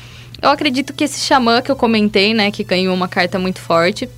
eu 0.42 0.50
acredito 0.50 0.94
que 0.94 1.06
esse 1.06 1.22
Xamã 1.22 1.62
que 1.62 1.72
eu 1.72 1.76
comentei, 1.78 2.34
né, 2.34 2.52
que 2.52 2.66
ganhou 2.66 2.94
uma 2.94 3.08
carta 3.08 3.40
muito 3.40 3.60
forte. 3.62 4.10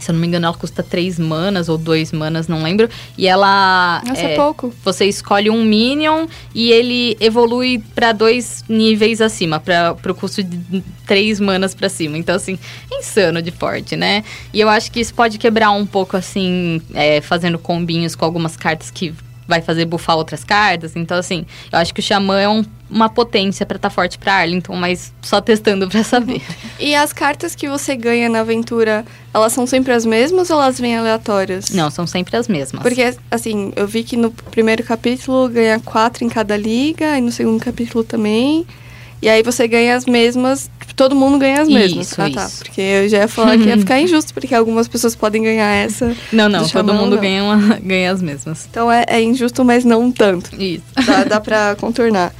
Se 0.00 0.10
eu 0.10 0.12
não 0.14 0.20
me 0.20 0.26
engano, 0.26 0.46
ela 0.46 0.54
custa 0.56 0.82
3 0.82 1.18
manas 1.18 1.68
ou 1.68 1.78
2 1.78 2.10
manas, 2.12 2.48
não 2.48 2.62
lembro. 2.62 2.88
E 3.16 3.26
ela. 3.26 4.02
Nossa, 4.06 4.20
é 4.22 4.36
pouco. 4.36 4.74
Você 4.84 5.04
escolhe 5.06 5.48
um 5.50 5.64
Minion 5.64 6.26
e 6.54 6.70
ele 6.70 7.16
evolui 7.20 7.82
pra 7.94 8.12
dois 8.12 8.64
níveis 8.68 9.20
acima, 9.20 9.60
para 9.60 9.94
pro 9.94 10.14
custo 10.14 10.42
de 10.42 10.82
3 11.06 11.38
manas 11.40 11.74
pra 11.74 11.88
cima. 11.88 12.18
Então, 12.18 12.34
assim, 12.34 12.58
é 12.90 12.98
insano 12.98 13.40
de 13.40 13.50
forte, 13.50 13.94
né? 13.96 14.24
E 14.52 14.60
eu 14.60 14.68
acho 14.68 14.90
que 14.90 15.00
isso 15.00 15.14
pode 15.14 15.38
quebrar 15.38 15.70
um 15.70 15.86
pouco, 15.86 16.16
assim, 16.16 16.82
é, 16.92 17.20
fazendo 17.20 17.58
combinhos 17.58 18.14
com 18.14 18.24
algumas 18.24 18.56
cartas 18.56 18.90
que 18.90 19.14
vai 19.46 19.60
fazer 19.60 19.84
bufar 19.84 20.16
outras 20.16 20.42
cartas. 20.42 20.96
Então, 20.96 21.16
assim, 21.18 21.44
eu 21.70 21.78
acho 21.78 21.92
que 21.94 22.00
o 22.00 22.02
Xamã 22.02 22.40
é 22.40 22.48
um- 22.48 22.64
uma 22.94 23.08
potência 23.08 23.66
pra 23.66 23.74
estar 23.74 23.90
forte 23.90 24.16
pra 24.16 24.34
Arlington, 24.34 24.76
mas 24.76 25.12
só 25.20 25.40
testando 25.40 25.88
pra 25.88 26.04
saber. 26.04 26.40
E 26.78 26.94
as 26.94 27.12
cartas 27.12 27.54
que 27.54 27.68
você 27.68 27.94
ganha 27.96 28.28
na 28.28 28.40
aventura, 28.40 29.04
elas 29.32 29.52
são 29.52 29.64
sempre 29.66 29.92
as 29.92 30.04
mesmas 30.04 30.50
ou 30.50 30.60
elas 30.60 30.78
vêm 30.78 30.96
aleatórias? 30.96 31.70
Não, 31.70 31.88
são 31.90 32.06
sempre 32.06 32.36
as 32.36 32.46
mesmas. 32.48 32.82
Porque, 32.82 33.14
assim, 33.30 33.72
eu 33.76 33.86
vi 33.86 34.02
que 34.02 34.16
no 34.16 34.30
primeiro 34.30 34.82
capítulo 34.82 35.48
ganha 35.48 35.78
quatro 35.80 36.24
em 36.24 36.28
cada 36.28 36.56
liga, 36.56 37.16
e 37.16 37.20
no 37.20 37.30
segundo 37.32 37.62
capítulo 37.64 38.02
também. 38.04 38.66
E 39.22 39.28
aí 39.28 39.42
você 39.42 39.66
ganha 39.68 39.96
as 39.96 40.04
mesmas, 40.04 40.68
tipo, 40.80 40.94
todo 40.94 41.14
mundo 41.14 41.38
ganha 41.38 41.62
as 41.62 41.68
mesmas. 41.68 42.08
Isso, 42.08 42.20
ah, 42.20 42.28
tá. 42.30 42.44
isso. 42.46 42.58
Porque 42.64 42.80
eu 42.80 43.08
já 43.08 43.18
ia 43.18 43.28
falar 43.28 43.56
que 43.56 43.64
ia 43.64 43.78
ficar 43.78 43.98
injusto, 44.00 44.34
porque 44.34 44.54
algumas 44.54 44.86
pessoas 44.86 45.14
podem 45.16 45.42
ganhar 45.42 45.70
essa. 45.72 46.14
Não, 46.32 46.48
não, 46.48 46.62
do 46.64 46.68
todo 46.70 46.92
mundo 46.92 47.14
não. 47.14 47.22
ganha, 47.22 47.42
uma- 47.42 47.78
ganha 47.82 48.10
as 48.12 48.20
mesmas. 48.20 48.66
Então 48.70 48.90
é, 48.92 49.04
é 49.08 49.22
injusto, 49.22 49.64
mas 49.64 49.84
não 49.84 50.10
tanto. 50.12 50.54
Isso. 50.60 50.82
Dá, 51.06 51.24
dá 51.24 51.40
pra 51.40 51.74
contornar. 51.76 52.34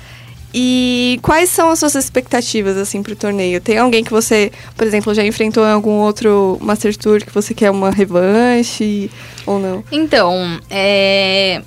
E 0.56 1.18
quais 1.20 1.50
são 1.50 1.68
as 1.68 1.80
suas 1.80 1.96
expectativas, 1.96 2.76
assim, 2.76 3.02
pro 3.02 3.16
torneio? 3.16 3.60
Tem 3.60 3.76
alguém 3.76 4.04
que 4.04 4.12
você, 4.12 4.52
por 4.76 4.86
exemplo, 4.86 5.12
já 5.12 5.24
enfrentou 5.26 5.66
em 5.66 5.72
algum 5.72 5.98
outro 5.98 6.56
Master 6.60 6.96
Tour 6.96 7.18
que 7.18 7.34
você 7.34 7.52
quer 7.52 7.72
uma 7.72 7.90
revanche 7.90 9.10
ou 9.44 9.58
não? 9.58 9.82
Então, 9.90 10.60
é. 10.70 11.60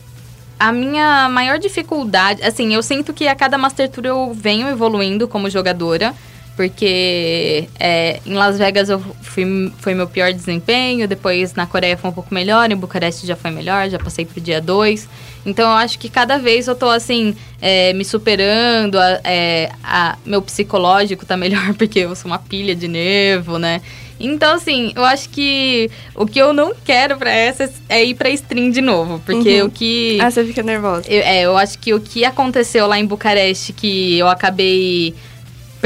A 0.57 0.71
minha 0.71 1.27
maior 1.29 1.59
dificuldade, 1.59 2.41
assim, 2.41 2.73
eu 2.73 2.81
sinto 2.81 3.13
que 3.13 3.27
a 3.27 3.35
cada 3.35 3.57
Master 3.57 3.89
Tour 3.89 4.05
eu 4.05 4.33
venho 4.33 4.67
evoluindo 4.69 5.27
como 5.27 5.49
jogadora, 5.49 6.15
porque 6.55 7.69
é, 7.79 8.19
em 8.25 8.33
Las 8.33 8.57
Vegas 8.57 8.89
eu 8.89 8.99
fui, 9.21 9.71
foi 9.77 9.93
meu 9.93 10.07
pior 10.07 10.33
desempenho, 10.33 11.07
depois 11.07 11.53
na 11.53 11.67
Coreia 11.67 11.95
foi 11.95 12.09
um 12.09 12.13
pouco 12.13 12.33
melhor, 12.33 12.71
em 12.71 12.75
Bucareste 12.75 13.27
já 13.27 13.35
foi 13.35 13.51
melhor, 13.51 13.87
já 13.89 13.99
passei 13.99 14.25
pro 14.25 14.41
dia 14.41 14.59
2. 14.59 15.07
Então 15.47 15.69
eu 15.71 15.77
acho 15.77 15.97
que 15.97 16.09
cada 16.09 16.37
vez 16.37 16.67
eu 16.67 16.75
tô 16.75 16.89
assim, 16.89 17.33
é, 17.61 17.93
me 17.93 18.03
superando, 18.03 18.99
a- 18.99 19.21
é, 19.23 19.71
a- 19.83 20.17
meu 20.25 20.41
psicológico 20.41 21.25
tá 21.25 21.37
melhor 21.37 21.73
porque 21.79 21.99
eu 21.99 22.15
sou 22.15 22.29
uma 22.29 22.37
pilha 22.37 22.75
de 22.75 22.87
nervo, 22.87 23.57
né? 23.57 23.81
Então, 24.19 24.55
assim, 24.55 24.91
eu 24.95 25.05
acho 25.05 25.29
que 25.29 25.89
o 26.15 26.25
que 26.25 26.39
eu 26.39 26.51
não 26.51 26.73
quero 26.83 27.17
pra 27.17 27.31
essa 27.31 27.71
é 27.87 28.03
ir 28.03 28.15
pra 28.15 28.29
stream 28.31 28.71
de 28.71 28.81
novo. 28.81 29.21
Porque 29.23 29.61
Uhum. 29.61 29.67
o 29.67 29.71
que. 29.71 30.17
Ah, 30.19 30.29
você 30.31 30.43
fica 30.43 30.63
nervosa. 30.63 31.03
Eu, 31.07 31.21
é, 31.21 31.41
eu 31.43 31.55
acho 31.55 31.77
que 31.77 31.93
o 31.93 31.99
que 31.99 32.25
aconteceu 32.25 32.87
lá 32.87 32.97
em 32.99 33.05
Bucareste, 33.05 33.71
que 33.73 34.17
eu 34.17 34.27
acabei 34.27 35.13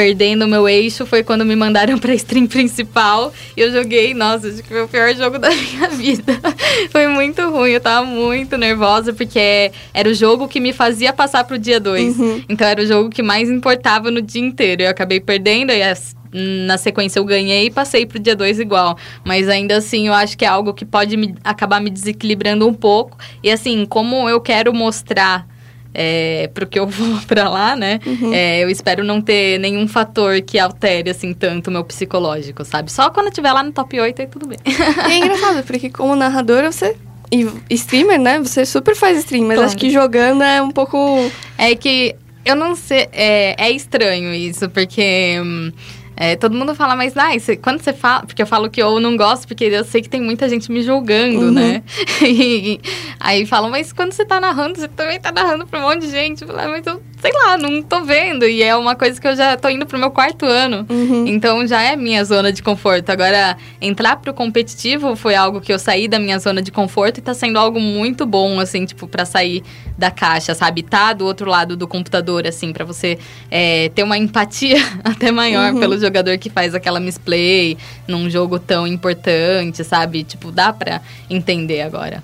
perdendo 0.06 0.46
o 0.46 0.48
meu 0.48 0.68
eixo, 0.68 1.06
foi 1.06 1.22
quando 1.24 1.46
me 1.46 1.56
mandaram 1.56 1.96
pra 2.00 2.12
stream 2.16 2.48
principal. 2.48 3.32
E 3.56 3.62
eu 3.62 3.72
joguei, 3.72 4.16
nossa, 4.16 4.48
acho 4.48 4.64
que 4.64 4.70
foi 4.70 4.82
o 4.82 4.88
pior 4.88 5.14
jogo 5.14 5.38
da 5.38 5.50
minha 5.54 5.90
vida. 5.90 6.40
foi 6.90 7.06
muito 7.08 7.40
ruim, 7.52 7.70
eu 7.74 7.80
tava 7.80 8.04
muito 8.04 8.58
nervosa, 8.58 9.14
porque 9.14 9.72
era 9.94 10.10
o 10.10 10.14
jogo 10.16 10.48
que 10.48 10.60
me 10.60 10.74
fazia 10.74 11.14
passar 11.14 11.44
pro 11.44 11.60
dia 11.60 11.80
2. 11.80 12.18
Uhum. 12.18 12.44
Então 12.50 12.68
era 12.68 12.82
o 12.82 12.86
jogo 12.88 13.12
que 13.12 13.22
mais 13.22 13.48
importava 13.48 14.10
no 14.10 14.24
dia 14.24 14.42
inteiro. 14.42 14.82
Eu 14.82 14.90
acabei 14.90 15.20
perdendo 15.20 15.72
e 15.72 15.84
as- 15.84 16.16
na 16.34 16.78
sequência 16.80 17.20
eu 17.20 17.26
ganhei 17.26 17.66
e 17.68 17.70
passei 17.70 18.04
pro 18.08 18.18
dia 18.18 18.36
2 18.36 18.60
igual. 18.60 18.98
Mas 19.24 19.48
ainda 19.48 19.78
assim, 19.78 20.08
eu 20.08 20.14
acho 20.16 20.36
que 20.36 20.44
é 20.46 20.48
algo 20.48 20.74
que 20.74 20.84
pode 20.86 21.16
me- 21.16 21.36
acabar 21.44 21.80
me 21.80 21.92
desequilibrando 21.92 22.68
um 22.68 22.74
pouco. 22.74 23.16
E 23.44 23.52
assim, 23.52 23.86
como 23.86 24.28
eu 24.28 24.42
quero 24.42 24.74
mostrar 24.74 25.46
é, 25.94 26.50
pro 26.54 26.66
que 26.68 26.80
eu 26.80 26.88
vou 26.88 27.20
pra 27.28 27.50
lá, 27.50 27.76
né? 27.76 28.00
é, 28.34 28.64
eu 28.64 28.70
espero 28.70 29.04
não 29.04 29.22
ter 29.22 29.60
nenhum 29.60 29.88
fator 29.88 30.42
que 30.42 30.58
altere, 30.60 31.10
assim, 31.10 31.34
tanto 31.34 31.68
o 31.68 31.72
meu 31.72 31.84
psicológico, 31.84 32.64
sabe? 32.66 32.92
Só 32.92 33.10
quando 33.10 33.28
eu 33.28 33.32
estiver 33.32 33.52
lá 33.52 33.64
no 33.64 33.72
top 33.72 34.00
8 34.00 34.22
aí 34.22 34.28
tudo 34.28 34.48
bem. 34.48 34.58
E 35.10 35.12
é 35.14 35.18
engraçado, 35.18 35.64
porque 35.64 35.90
como 35.90 36.16
narradora 36.16 36.72
você. 36.72 36.96
E 37.32 37.48
streamer, 37.70 38.20
né? 38.20 38.40
Você 38.40 38.66
super 38.66 38.96
faz 38.96 39.18
stream, 39.20 39.46
mas 39.46 39.56
Claro. 39.56 39.68
acho 39.70 39.78
que 39.78 39.90
jogando 39.90 40.44
é 40.44 40.62
um 40.62 40.70
pouco. 40.72 40.98
É 41.58 41.74
que 41.76 42.14
eu 42.44 42.56
não 42.58 42.76
sei. 42.76 43.08
É, 43.14 43.56
é 43.58 43.72
estranho 43.72 44.34
isso, 44.34 44.70
porque. 44.70 45.40
hum, 45.42 45.72
é, 46.24 46.36
todo 46.36 46.56
mundo 46.56 46.76
fala, 46.76 46.96
mas 46.96 47.18
ai, 47.18 47.40
você- 47.40 47.58
quando 47.58 47.82
você 47.82 47.92
fala. 47.94 48.26
Porque 48.26 48.42
eu 48.42 48.46
falo 48.48 48.70
que 48.70 48.82
eu 48.82 49.00
não 49.00 49.18
gosto, 49.18 49.48
porque 49.48 49.66
eu 49.66 49.84
sei 49.84 50.02
que 50.02 50.10
tem 50.10 50.22
muita 50.22 50.48
gente 50.48 50.72
me 50.72 50.82
julgando, 50.84 51.46
Uhum. 51.48 51.52
né? 51.52 51.82
E, 52.22 52.80
aí 53.20 53.46
falam, 53.46 53.70
mas 53.72 53.92
quando 53.92 54.12
você 54.14 54.24
tá 54.26 54.40
narrando, 54.40 54.80
você 54.80 54.88
também 54.88 55.20
tá 55.20 55.32
narrando 55.32 55.66
pra 55.66 55.80
um 55.80 55.84
monte 55.84 56.02
de 56.02 56.12
gente. 56.12 56.42
Eu 56.44 56.48
falo, 56.48 56.60
"Ah, 56.60 56.68
mas 56.70 56.86
eu 56.86 57.02
sei 57.22 57.32
lá, 57.32 57.56
não 57.56 57.84
tô 57.84 58.04
vendo. 58.04 58.46
E 58.46 58.64
é 58.64 58.76
uma 58.76 58.96
coisa 58.96 59.22
que 59.22 59.28
eu 59.28 59.36
já 59.36 59.56
tô 59.56 59.70
indo 59.70 59.86
pro 59.86 59.98
meu 59.98 60.10
quarto 60.10 60.46
ano. 60.46 60.86
Uhum. 60.90 61.28
Então 61.28 61.66
já 61.68 61.82
é 61.82 61.96
minha 61.96 62.26
zona 62.26 62.52
de 62.52 62.64
conforto. 62.64 63.12
Agora, 63.12 63.56
entrar 63.80 64.16
pro 64.16 64.34
competitivo 64.34 65.16
foi 65.16 65.36
algo 65.36 65.62
que 65.62 65.72
eu 65.72 65.78
saí 65.78 66.08
da 66.08 66.18
minha 66.18 66.40
zona 66.40 66.62
de 66.62 66.72
conforto 66.72 67.20
e 67.20 67.22
tá 67.22 67.34
sendo 67.36 67.60
algo 67.60 67.80
muito 67.80 68.26
bom, 68.26 68.60
assim, 68.60 68.86
tipo, 68.86 69.08
pra 69.08 69.24
sair 69.24 69.64
da 69.96 70.10
caixa, 70.10 70.56
sabe? 70.56 70.82
Tá 70.82 71.14
do 71.14 71.26
outro 71.26 71.48
lado 71.48 71.78
do 71.78 71.88
computador, 71.88 72.48
assim, 72.48 72.74
pra 72.74 72.84
você 72.84 73.20
é, 73.52 73.90
ter 73.90 74.02
uma 74.02 74.18
empatia 74.18 74.78
até 75.04 75.32
maior 75.32 75.76
pelo 75.76 76.00
jogador 76.00 76.36
que 76.40 76.50
faz 76.50 76.74
aquela 76.74 77.00
misplay 77.00 77.78
num 78.08 78.28
jogo 78.30 78.58
tão 78.58 78.88
importante, 78.88 79.84
sabe? 79.84 80.24
Tipo, 80.24 80.52
dá 80.52 80.74
pra 80.74 81.02
entender 81.30 81.82
agora. 81.82 82.24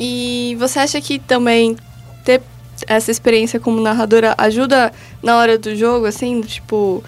E 0.00 0.56
você 0.58 0.78
acha 0.78 1.00
que 1.00 1.18
também 1.18 1.76
ter 2.24 2.40
essa 2.88 3.10
experiência 3.10 3.60
como 3.60 3.80
narradora 3.80 4.34
ajuda 4.38 4.92
na 5.22 5.36
hora 5.36 5.58
do 5.58 5.76
jogo, 5.76 6.06
assim? 6.06 6.40
Tipo, 6.40 7.04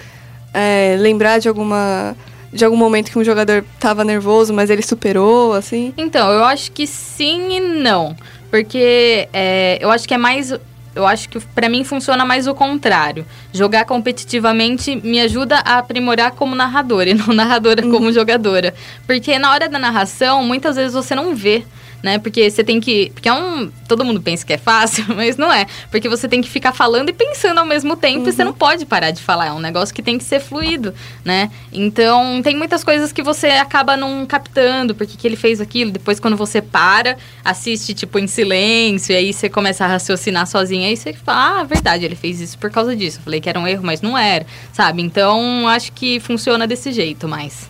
é, 0.53 0.97
lembrar 0.99 1.39
de 1.39 1.49
alguma. 1.49 2.17
De 2.53 2.65
algum 2.65 2.77
momento 2.77 3.13
que 3.13 3.19
um 3.19 3.23
jogador 3.23 3.65
tava 3.79 4.03
nervoso, 4.03 4.53
mas 4.53 4.71
ele 4.71 4.83
superou, 4.83 5.55
assim? 5.55 5.95
Então, 5.97 6.33
eu 6.33 6.43
acho 6.45 6.73
que 6.73 6.85
sim 6.85 7.57
e 7.57 7.61
não. 7.61 8.17
Porque 8.51 9.29
é, 9.33 9.79
eu 9.81 9.91
acho 9.91 10.07
que 10.07 10.15
é 10.15 10.19
mais. 10.19 10.53
Eu 10.93 11.07
acho 11.07 11.29
que 11.29 11.39
pra 11.39 11.69
mim 11.69 11.85
funciona 11.85 12.25
mais 12.25 12.49
o 12.49 12.55
contrário. 12.55 13.25
Jogar 13.53 13.85
competitivamente 13.85 14.97
me 14.97 15.21
ajuda 15.21 15.59
a 15.59 15.79
aprimorar 15.79 16.33
como 16.33 16.57
narradora 16.57 17.11
e 17.11 17.15
não 17.15 17.29
narradora 17.33 17.83
como 17.83 18.13
jogadora. 18.13 18.75
Porque 19.07 19.39
na 19.39 19.53
hora 19.53 19.69
da 19.69 19.79
narração, 19.79 20.43
muitas 20.43 20.75
vezes 20.75 20.93
você 20.93 21.15
não 21.15 21.37
vê. 21.37 21.65
Né? 22.03 22.19
Porque 22.19 22.51
você 22.51 22.65
tem 22.65 22.81
que. 22.81 23.11
Porque 23.15 23.29
é 23.29 23.33
um. 23.33 23.71
Todo 23.87 24.05
mundo 24.05 24.21
pensa 24.21 24.45
que 24.45 24.53
é 24.53 24.59
fácil, 24.59 25.05
mas 25.15 25.37
não 25.37 25.53
é. 25.53 25.67
Porque 25.91 26.09
você 26.09 26.29
tem 26.29 26.41
que 26.41 26.49
ficar 26.49 26.73
falando 26.73 27.11
e 27.11 27.13
pensando 27.13 27.59
ao 27.59 27.67
mesmo 27.67 27.97
tempo 27.97 28.29
e 28.29 28.33
você 28.33 28.43
não 28.43 28.53
pode 28.53 28.87
parar 28.87 29.11
de 29.11 29.23
falar. 29.23 29.47
É 29.47 29.53
um 29.53 29.61
negócio 29.61 29.95
que 29.95 30.03
tem 30.03 30.17
que 30.17 30.25
ser 30.25 30.41
fluido, 30.41 30.95
né? 31.25 31.51
Então, 31.73 32.41
tem 32.43 32.57
muitas 32.57 32.83
coisas 32.83 33.13
que 33.13 33.23
você 33.23 33.49
acaba 33.49 33.97
não 33.97 34.25
captando, 34.27 34.95
porque 34.95 35.17
que 35.17 35.27
ele 35.27 35.37
fez 35.37 35.61
aquilo. 35.61 35.91
Depois, 35.91 36.19
quando 36.19 36.37
você 36.37 36.61
para, 36.63 37.17
assiste, 37.45 37.95
tipo, 37.95 38.19
em 38.19 38.27
silêncio, 38.27 39.13
e 39.13 39.17
aí 39.17 39.33
você 39.33 39.49
começa 39.49 39.85
a 39.85 39.89
raciocinar 39.89 40.47
sozinha, 40.47 40.89
aí 40.89 40.97
você 40.97 41.13
fala, 41.13 41.61
ah, 41.61 41.65
verdade, 41.65 42.05
ele 42.05 42.17
fez 42.17 42.41
isso 42.41 42.59
por 42.59 42.71
causa 42.71 42.97
disso. 42.97 43.19
Eu 43.19 43.23
falei 43.23 43.41
que 43.41 43.49
era 43.49 43.59
um 43.59 43.67
erro, 43.67 43.85
mas 43.85 44.01
não 44.01 44.17
era, 44.17 44.47
sabe? 44.73 45.03
Então, 45.03 45.69
acho 45.69 45.93
que 45.93 46.19
funciona 46.21 46.67
desse 46.67 46.93
jeito 46.93 47.29
mais. 47.29 47.70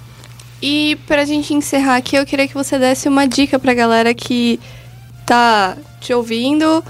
E 0.62 0.98
pra 1.06 1.24
gente 1.24 1.54
encerrar 1.54 1.96
aqui, 1.96 2.16
eu 2.16 2.26
queria 2.26 2.46
que 2.46 2.54
você 2.54 2.78
desse 2.78 3.08
uma 3.08 3.26
dica 3.26 3.58
pra 3.58 3.72
galera 3.72 4.12
que 4.12 4.60
tá 5.24 5.76
te 6.00 6.12
ouvindo, 6.12 6.84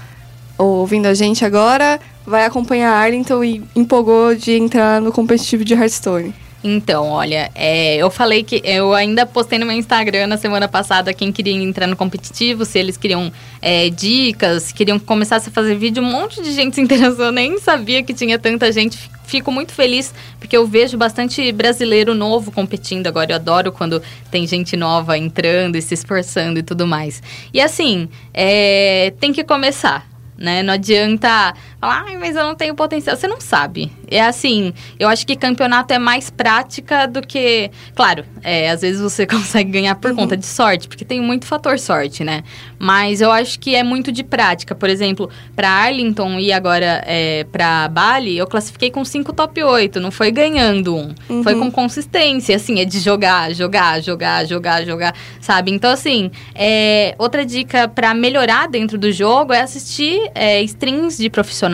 ou 0.57 0.77
ouvindo 0.79 1.05
a 1.05 1.13
gente 1.13 1.45
agora, 1.45 1.99
vai 2.25 2.45
acompanhar 2.45 2.91
Arlington 2.91 3.43
e 3.43 3.63
empolgou 3.75 4.35
de 4.35 4.53
entrar 4.53 4.99
no 4.99 5.11
competitivo 5.11 5.63
de 5.63 5.73
Hearthstone. 5.73 6.33
Então, 6.63 7.07
olha, 7.07 7.49
é, 7.55 7.95
eu 7.95 8.11
falei 8.11 8.43
que 8.43 8.61
eu 8.63 8.93
ainda 8.93 9.25
postei 9.25 9.57
no 9.57 9.65
meu 9.65 9.75
Instagram 9.75 10.27
na 10.27 10.37
semana 10.37 10.67
passada 10.67 11.11
quem 11.13 11.31
queria 11.31 11.53
entrar 11.53 11.87
no 11.87 11.95
competitivo, 11.95 12.65
se 12.65 12.77
eles 12.77 12.97
queriam 12.97 13.31
é, 13.61 13.89
dicas, 13.89 14.71
queriam 14.71 14.99
que 14.99 15.05
começasse 15.05 15.49
a 15.49 15.51
fazer 15.51 15.75
vídeo. 15.75 16.03
Um 16.03 16.11
monte 16.11 16.41
de 16.43 16.51
gente 16.51 16.75
se 16.75 16.81
interessou, 16.81 17.31
nem 17.33 17.57
sabia 17.57 18.03
que 18.03 18.13
tinha 18.13 18.37
tanta 18.37 18.71
gente. 18.71 19.09
Fico 19.31 19.49
muito 19.49 19.71
feliz 19.73 20.13
porque 20.37 20.57
eu 20.57 20.67
vejo 20.67 20.97
bastante 20.97 21.53
brasileiro 21.53 22.13
novo 22.13 22.51
competindo 22.51 23.07
agora. 23.07 23.31
Eu 23.31 23.37
adoro 23.37 23.71
quando 23.71 24.03
tem 24.29 24.45
gente 24.45 24.75
nova 24.75 25.17
entrando 25.17 25.77
e 25.77 25.81
se 25.81 25.93
esforçando 25.93 26.59
e 26.59 26.63
tudo 26.63 26.85
mais. 26.85 27.23
E 27.53 27.61
assim, 27.61 28.09
é, 28.33 29.13
tem 29.21 29.31
que 29.31 29.45
começar 29.45 30.05
né? 30.41 30.63
Não 30.63 30.73
adianta 30.73 31.53
falar, 31.81 32.03
Ai, 32.05 32.15
mas 32.17 32.35
eu 32.35 32.43
não 32.43 32.53
tenho 32.53 32.75
potencial. 32.75 33.17
Você 33.17 33.27
não 33.27 33.41
sabe. 33.41 33.91
É 34.07 34.21
assim, 34.21 34.71
eu 34.99 35.09
acho 35.09 35.25
que 35.25 35.35
campeonato 35.35 35.91
é 35.93 35.97
mais 35.97 36.29
prática 36.29 37.07
do 37.07 37.21
que. 37.21 37.71
Claro, 37.95 38.23
é, 38.43 38.69
às 38.69 38.81
vezes 38.81 39.01
você 39.01 39.25
consegue 39.27 39.71
ganhar 39.71 39.95
por 39.95 40.13
conta 40.13 40.37
de 40.37 40.45
sorte, 40.45 40.87
porque 40.87 41.03
tem 41.03 41.19
muito 41.19 41.47
fator 41.47 41.79
sorte, 41.79 42.23
né? 42.23 42.43
Mas 42.77 43.19
eu 43.19 43.31
acho 43.31 43.59
que 43.59 43.75
é 43.75 43.83
muito 43.83 44.11
de 44.11 44.23
prática. 44.23 44.75
Por 44.75 44.89
exemplo, 44.89 45.29
para 45.55 45.69
Arlington 45.69 46.39
e 46.39 46.51
agora 46.51 47.03
é, 47.05 47.45
para 47.45 47.87
Bali, 47.87 48.37
eu 48.37 48.45
classifiquei 48.45 48.91
com 48.91 49.03
5 49.03 49.33
top 49.33 49.63
8. 49.63 49.99
Não 49.99 50.11
foi 50.11 50.31
ganhando 50.31 50.95
um. 50.95 51.43
Foi 51.43 51.55
com 51.55 51.71
consistência. 51.71 52.55
Assim, 52.55 52.79
é 52.79 52.85
de 52.85 52.99
jogar, 52.99 53.53
jogar, 53.53 54.01
jogar, 54.01 54.45
jogar, 54.45 54.85
jogar, 54.85 55.15
sabe? 55.39 55.71
Então, 55.71 55.89
assim, 55.89 56.29
é, 56.53 57.15
outra 57.17 57.43
dica 57.45 57.87
para 57.87 58.13
melhorar 58.13 58.67
dentro 58.67 58.97
do 58.97 59.11
jogo 59.11 59.53
é 59.53 59.61
assistir 59.61 60.29
é, 60.35 60.61
streams 60.61 61.17
de 61.17 61.29
profissionais. 61.29 61.70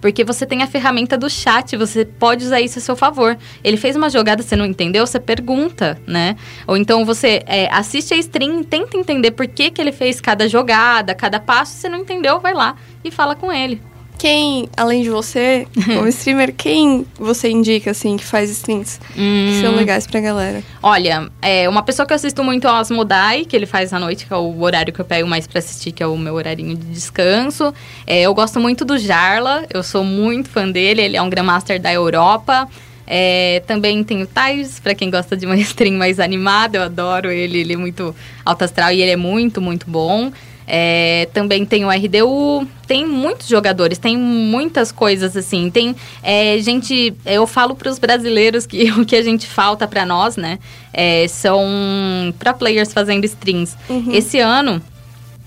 Porque 0.00 0.24
você 0.24 0.46
tem 0.46 0.62
a 0.62 0.66
ferramenta 0.66 1.18
do 1.18 1.28
chat, 1.28 1.76
você 1.76 2.04
pode 2.04 2.44
usar 2.44 2.60
isso 2.60 2.78
a 2.78 2.82
seu 2.82 2.96
favor. 2.96 3.36
Ele 3.62 3.76
fez 3.76 3.96
uma 3.96 4.08
jogada, 4.08 4.42
você 4.42 4.56
não 4.56 4.66
entendeu, 4.66 5.06
você 5.06 5.20
pergunta, 5.20 5.98
né? 6.06 6.36
Ou 6.66 6.76
então 6.76 7.04
você 7.04 7.42
é, 7.46 7.68
assiste 7.72 8.14
a 8.14 8.16
stream, 8.16 8.62
tenta 8.62 8.96
entender 8.96 9.32
por 9.32 9.46
que, 9.46 9.70
que 9.70 9.80
ele 9.80 9.92
fez 9.92 10.20
cada 10.20 10.48
jogada, 10.48 11.14
cada 11.14 11.40
passo. 11.40 11.76
Se 11.76 11.88
não 11.88 11.98
entendeu, 11.98 12.40
vai 12.40 12.54
lá 12.54 12.76
e 13.04 13.10
fala 13.10 13.34
com 13.34 13.52
ele. 13.52 13.80
Quem, 14.18 14.68
além 14.76 15.02
de 15.02 15.10
você, 15.10 15.66
como 15.84 16.06
streamer, 16.08 16.54
quem 16.56 17.04
você 17.18 17.48
indica, 17.48 17.90
assim, 17.90 18.16
que 18.16 18.24
faz 18.24 18.50
streams 18.50 18.98
que 19.12 19.20
Hum. 19.20 19.60
são 19.60 19.74
legais 19.74 20.06
pra 20.06 20.20
galera? 20.20 20.62
Olha, 20.82 21.28
é 21.42 21.68
uma 21.68 21.82
pessoa 21.82 22.06
que 22.06 22.12
eu 22.12 22.16
assisto 22.16 22.42
muito 22.42 22.66
é 22.66 22.70
o 22.70 22.74
Asmodai, 22.74 23.44
que 23.44 23.54
ele 23.54 23.66
faz 23.66 23.92
à 23.92 23.98
noite, 23.98 24.24
que 24.26 24.32
é 24.32 24.36
o 24.36 24.60
horário 24.62 24.92
que 24.92 25.00
eu 25.00 25.04
pego 25.04 25.28
mais 25.28 25.46
pra 25.46 25.58
assistir, 25.58 25.92
que 25.92 26.02
é 26.02 26.06
o 26.06 26.16
meu 26.16 26.34
horarinho 26.34 26.76
de 26.76 26.86
descanso. 26.86 27.74
É, 28.06 28.22
eu 28.22 28.32
gosto 28.34 28.58
muito 28.60 28.84
do 28.84 28.96
Jarla, 28.98 29.64
eu 29.72 29.82
sou 29.82 30.04
muito 30.04 30.48
fã 30.48 30.68
dele, 30.70 31.02
ele 31.02 31.16
é 31.16 31.22
um 31.22 31.28
Grandmaster 31.28 31.80
da 31.80 31.92
Europa. 31.92 32.68
É, 33.06 33.62
também 33.66 34.02
tem 34.02 34.22
o 34.22 34.26
Thais, 34.26 34.80
pra 34.80 34.94
quem 34.94 35.10
gosta 35.10 35.36
de 35.36 35.44
uma 35.44 35.56
stream 35.60 35.98
mais 35.98 36.18
animada, 36.18 36.78
eu 36.78 36.82
adoro 36.82 37.30
ele, 37.30 37.58
ele 37.58 37.74
é 37.74 37.76
muito 37.76 38.14
alto 38.44 38.64
astral 38.64 38.90
e 38.92 39.02
ele 39.02 39.10
é 39.10 39.16
muito, 39.16 39.60
muito 39.60 39.84
bom. 39.90 40.32
É, 40.66 41.28
também 41.32 41.64
tem 41.64 41.84
o 41.84 41.90
RDU, 41.90 42.66
tem 42.86 43.06
muitos 43.06 43.46
jogadores, 43.46 43.98
tem 43.98 44.16
muitas 44.16 44.90
coisas 44.90 45.36
assim. 45.36 45.70
Tem 45.70 45.94
é, 46.22 46.58
gente, 46.58 47.14
eu 47.26 47.46
falo 47.46 47.74
para 47.74 47.90
os 47.90 47.98
brasileiros 47.98 48.66
que 48.66 48.90
o 48.98 49.04
que 49.04 49.16
a 49.16 49.22
gente 49.22 49.46
falta 49.46 49.86
para 49.86 50.06
nós, 50.06 50.36
né? 50.36 50.58
é, 50.94 51.26
são 51.26 52.32
pro 52.38 52.54
players 52.54 52.92
fazendo 52.92 53.24
streams. 53.24 53.76
Esse 54.12 54.38
ano 54.38 54.80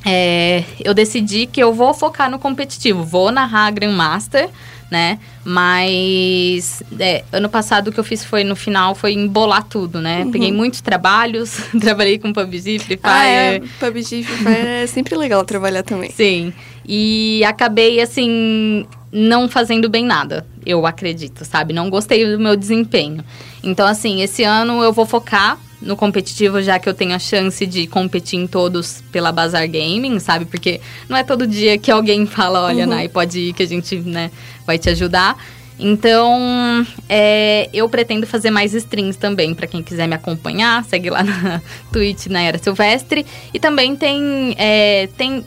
é, 0.06 0.64
eu 0.84 0.94
decidi 0.94 1.48
que 1.48 1.64
eu 1.64 1.74
vou 1.74 1.94
focar 1.94 2.30
no 2.30 2.38
competitivo, 2.38 3.04
vou 3.04 3.32
narrar 3.32 3.72
Grandmaster, 3.72 4.50
né? 4.90 5.20
Mas 5.44 6.82
é, 7.00 7.24
ano 7.32 7.50
passado 7.50 7.90
o 7.90 7.92
que 7.92 8.00
eu 8.00 8.04
fiz 8.04 8.24
foi 8.24 8.44
no 8.44 8.56
final 8.56 8.96
foi 8.96 9.14
embolar 9.14 9.64
tudo, 9.64 10.02
né? 10.02 10.28
Peguei 10.32 10.52
muitos 10.52 10.82
trabalhos, 10.82 11.58
trabalhei 11.80 12.18
com 12.18 12.34
PUBG, 12.34 12.80
Free 12.80 12.98
Fire. 12.98 13.02
Ah, 13.04 13.26
é, 13.26 13.60
PUBG, 13.80 14.24
Free 14.24 14.38
Fire 14.38 14.68
é 14.68 14.88
sempre 14.88 15.16
legal 15.16 15.44
trabalhar 15.44 15.84
também. 15.84 16.12
Sim. 16.12 16.54
E 16.88 17.44
acabei, 17.44 18.00
assim, 18.00 18.86
não 19.12 19.50
fazendo 19.50 19.90
bem 19.90 20.06
nada, 20.06 20.46
eu 20.66 20.86
acredito, 20.86 21.44
sabe? 21.44 21.74
Não 21.74 21.90
gostei 21.90 22.26
do 22.26 22.40
meu 22.40 22.56
desempenho. 22.56 23.24
Então, 23.64 23.86
assim, 23.86 24.22
esse 24.22 24.44
ano 24.44 24.82
eu 24.82 24.94
vou 24.94 25.06
focar 25.06 25.58
no 25.82 25.96
competitivo, 25.96 26.62
já 26.62 26.80
que 26.80 26.90
eu 26.90 26.94
tenho 26.94 27.14
a 27.14 27.20
chance 27.20 27.66
de 27.66 27.88
competir 27.88 28.40
em 28.40 28.48
todos 28.48 29.04
pela 29.12 29.32
Bazar 29.32 29.68
Gaming, 29.70 30.20
sabe? 30.20 30.46
Porque 30.46 30.82
não 31.08 31.16
é 31.16 31.24
todo 31.24 31.46
dia 31.46 31.78
que 31.78 31.92
alguém 31.92 32.26
fala, 32.28 32.64
olha, 32.64 32.86
Nai, 32.86 33.08
pode 33.08 33.40
ir 33.40 33.54
que 33.54 33.64
a 33.64 33.68
gente, 33.68 33.96
né, 33.98 34.32
vai 34.66 34.78
te 34.78 34.90
ajudar. 34.90 35.38
Então, 35.80 36.86
é, 37.08 37.70
eu 37.72 37.88
pretendo 37.88 38.26
fazer 38.26 38.50
mais 38.50 38.74
streams 38.74 39.16
também, 39.18 39.54
para 39.54 39.68
quem 39.68 39.84
quiser 39.84 40.08
me 40.08 40.16
acompanhar, 40.16 40.84
segue 40.84 41.10
lá 41.10 41.22
na 41.24 41.62
Twitch, 41.92 42.26
na 42.28 42.42
Era 42.42 42.58
Silvestre. 42.58 43.26
E 43.54 43.60
também 43.60 43.96
tem, 43.96 44.56
é, 44.58 45.08
tem 45.16 45.46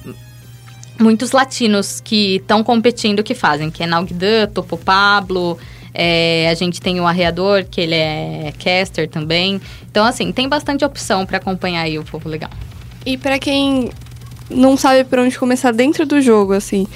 muitos 1.01 1.33
latinos 1.33 2.01
que 2.01 2.37
estão 2.37 2.63
competindo 2.63 3.25
que 3.25 3.35
fazem, 3.35 3.71
que 3.71 3.83
é 3.83 3.87
Naugdan, 3.87 4.47
Topo 4.47 4.77
Pablo, 4.77 5.59
é, 5.93 6.49
a 6.51 6.55
gente 6.55 6.81
tem 6.81 7.01
o 7.01 7.07
Arreador, 7.07 7.65
que 7.71 7.81
ele 7.81 7.95
é 7.95 8.53
caster 8.63 9.09
também. 9.09 9.61
Então, 9.91 10.05
assim, 10.05 10.33
tem 10.33 10.49
bastante 10.49 10.85
opção 10.85 11.27
para 11.27 11.39
acompanhar 11.39 11.83
aí 11.83 11.99
o 11.99 12.05
povo 12.05 12.29
legal. 12.29 12.51
E 13.05 13.17
pra 13.17 13.39
quem 13.39 13.91
não 14.49 14.77
sabe 14.77 15.05
por 15.05 15.19
onde 15.19 15.39
começar 15.39 15.73
dentro 15.73 16.05
do 16.07 16.21
jogo, 16.21 16.53
assim, 16.53 16.87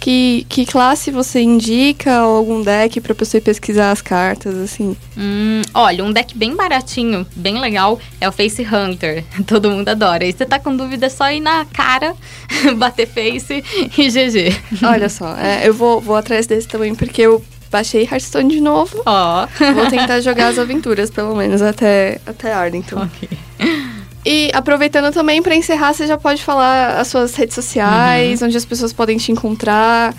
que, 0.00 0.46
que 0.48 0.64
classe 0.64 1.10
você 1.10 1.40
indica 1.40 2.24
ou 2.24 2.36
algum 2.38 2.62
deck 2.62 3.00
pra 3.00 3.14
pessoa 3.14 3.40
pesquisar 3.40 3.90
as 3.90 4.00
cartas, 4.00 4.56
assim? 4.56 4.96
Hum, 5.16 5.60
olha, 5.74 6.02
um 6.02 6.10
deck 6.10 6.36
bem 6.36 6.56
baratinho, 6.56 7.26
bem 7.36 7.60
legal, 7.60 8.00
é 8.20 8.28
o 8.28 8.32
Face 8.32 8.62
Hunter. 8.62 9.22
Todo 9.46 9.70
mundo 9.70 9.90
adora. 9.90 10.24
E 10.24 10.32
você 10.32 10.46
tá 10.46 10.58
com 10.58 10.74
dúvida, 10.74 11.06
é 11.06 11.10
só 11.10 11.30
ir 11.30 11.40
na 11.40 11.66
cara, 11.66 12.16
bater 12.76 13.06
face 13.06 13.62
e 13.96 14.08
GG. 14.08 14.82
Olha 14.82 15.08
só, 15.08 15.36
é, 15.36 15.68
eu 15.68 15.74
vou, 15.74 16.00
vou 16.00 16.16
atrás 16.16 16.46
desse 16.46 16.66
também, 16.66 16.94
porque 16.94 17.20
eu 17.20 17.44
baixei 17.70 18.02
Hearthstone 18.02 18.48
de 18.48 18.60
novo. 18.60 19.02
Ó. 19.06 19.46
Vou 19.74 19.86
tentar 19.88 20.20
jogar 20.20 20.48
as 20.48 20.58
aventuras, 20.58 21.10
pelo 21.10 21.34
menos, 21.36 21.62
até, 21.62 22.20
até 22.26 22.52
Arlington. 22.52 23.02
ok. 23.02 23.28
E 24.24 24.50
aproveitando 24.52 25.12
também, 25.12 25.42
pra 25.42 25.54
encerrar, 25.54 25.94
você 25.94 26.06
já 26.06 26.18
pode 26.18 26.42
falar 26.42 26.98
as 26.98 27.08
suas 27.08 27.34
redes 27.34 27.54
sociais, 27.54 28.42
onde 28.42 28.56
as 28.56 28.66
pessoas 28.66 28.92
podem 28.92 29.16
te 29.16 29.32
encontrar, 29.32 30.14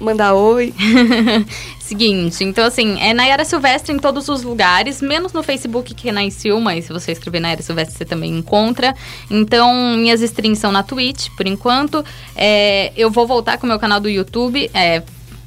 mandar 0.00 0.34
oi. 0.34 0.74
Seguinte, 1.80 2.42
então 2.42 2.66
assim, 2.66 3.00
é 3.00 3.14
Nayara 3.14 3.44
Silvestre 3.44 3.94
em 3.94 3.98
todos 3.98 4.28
os 4.28 4.42
lugares, 4.42 5.00
menos 5.00 5.32
no 5.32 5.40
Facebook 5.40 5.94
que 5.94 6.08
é 6.08 6.12
Naicil, 6.12 6.60
mas 6.60 6.86
se 6.86 6.92
você 6.92 7.12
escrever 7.12 7.38
Nayara 7.38 7.62
Silvestre 7.62 7.96
você 7.96 8.04
também 8.04 8.36
encontra. 8.36 8.92
Então, 9.30 9.72
minhas 9.96 10.20
streams 10.20 10.58
são 10.58 10.72
na 10.72 10.82
Twitch, 10.82 11.28
por 11.36 11.46
enquanto. 11.46 12.04
É, 12.34 12.92
eu 12.96 13.08
vou 13.08 13.26
voltar 13.26 13.56
com 13.56 13.66
o 13.66 13.68
meu 13.68 13.78
canal 13.78 14.00
do 14.00 14.08
YouTube, 14.08 14.68
é, 14.74 15.02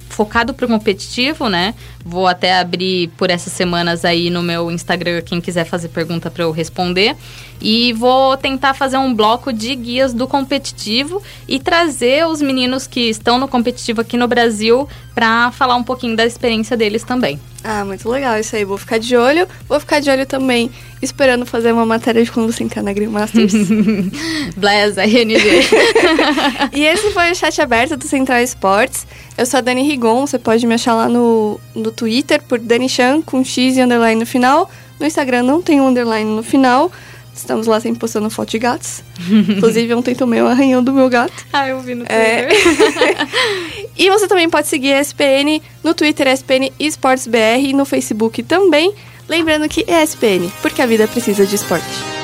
focado 0.10 0.54
pro 0.54 0.68
competitivo, 0.68 1.48
né? 1.48 1.74
Vou 2.04 2.28
até 2.28 2.58
abrir 2.58 3.10
por 3.18 3.30
essas 3.30 3.52
semanas 3.52 4.06
aí 4.06 4.30
no 4.30 4.42
meu 4.42 4.72
Instagram, 4.72 5.22
quem 5.22 5.42
quiser 5.42 5.66
fazer 5.66 5.90
pergunta 5.90 6.32
para 6.32 6.44
eu 6.44 6.52
responder. 6.52 7.16
E 7.62 7.92
vou 7.94 8.38
tentar 8.38 8.74
fazer 8.74 8.98
um 8.98 9.14
bloco 9.14 9.52
de 9.52 9.76
guias 9.76 10.14
do 10.14 10.28
competitivo 10.28 11.22
e 11.48 11.60
trazer 11.60 12.26
os 12.26 12.42
meninos 12.42 12.88
que 12.88 13.10
estão 13.10 13.38
no 13.38 13.48
competitivo 13.48 14.00
aqui 14.00 14.16
no 14.16 14.28
Brasil 14.28 14.88
para 15.14 15.52
falar 15.52 15.76
um 15.76 15.84
pouquinho 15.84 16.16
da 16.16 16.26
experiência 16.26 16.78
deles 16.78 17.04
também. 17.04 17.38
Ah, 17.62 17.84
muito 17.84 18.08
legal 18.08 18.40
isso 18.40 18.56
aí. 18.56 18.64
Vou 18.64 18.78
ficar 18.78 19.00
de 19.00 19.18
olho. 19.18 19.46
Vou 19.68 19.80
ficar 19.80 20.00
de 20.00 20.10
olho 20.10 20.26
também, 20.26 20.72
esperando 21.02 21.46
fazer 21.46 21.74
uma 21.74 21.86
matéria 21.86 22.24
de 22.24 22.32
quando 22.32 22.52
você 22.52 22.64
entrar 22.64 22.82
na 22.82 22.94
Green 22.94 23.10
Masters. 23.10 23.54
Bless, 24.56 24.98
RNG. 24.98 25.68
e 26.74 26.86
esse 26.86 27.12
foi 27.12 27.32
o 27.32 27.36
chat 27.36 27.62
aberto 27.62 27.98
do 27.98 28.08
Central 28.08 28.40
Esportes. 28.40 29.06
Eu 29.38 29.46
sou 29.46 29.58
a 29.58 29.62
Dani 29.62 29.84
Rigon. 29.84 30.26
Você 30.26 30.40
pode 30.40 30.66
me 30.66 30.76
achar 30.76 30.94
lá 30.96 31.10
no, 31.10 31.60
no 31.76 31.89
Twitter 31.92 32.42
por 32.44 32.60
Dani 32.60 32.88
Chan, 32.90 33.22
com 33.22 33.44
X 33.44 33.78
e 33.78 33.82
underline 33.82 34.20
no 34.20 34.26
final. 34.26 34.70
No 35.00 35.06
Instagram 35.06 35.44
não 35.44 35.62
tem 35.62 35.80
um 35.82 35.88
underline 35.88 36.30
no 36.36 36.44
final. 36.44 36.92
Estamos 37.34 37.68
lá 37.68 37.80
sempre 37.80 38.00
postando 38.00 38.30
foto 38.30 38.50
de 38.52 38.60
gatos. 38.60 39.02
Inclusive, 39.30 39.94
ontem 39.94 40.14
tomei 40.14 40.42
um 40.42 40.48
arranhão 40.48 40.84
do 40.84 40.92
meu 40.92 41.08
gato. 41.10 41.34
ah, 41.54 41.68
eu 41.70 41.80
vi 41.80 41.96
no 41.96 42.06
É. 42.10 42.48
Twitter. 42.48 43.28
E 43.98 44.10
você 44.10 44.28
também 44.30 44.50
pode 44.50 44.68
seguir 44.68 44.94
a 44.94 45.02
SPN 45.02 45.62
no 45.84 45.94
Twitter, 45.94 46.26
SPN 46.28 46.72
Esportes 46.80 47.28
BR 47.28 47.60
e 47.62 47.74
no 47.74 47.84
Facebook 47.86 48.42
também. 48.44 48.94
Lembrando 49.28 49.68
que 49.68 49.84
é 49.88 50.02
SPN, 50.04 50.50
porque 50.62 50.82
a 50.82 50.86
vida 50.86 51.06
precisa 51.08 51.46
de 51.46 51.56
esporte. 51.56 52.19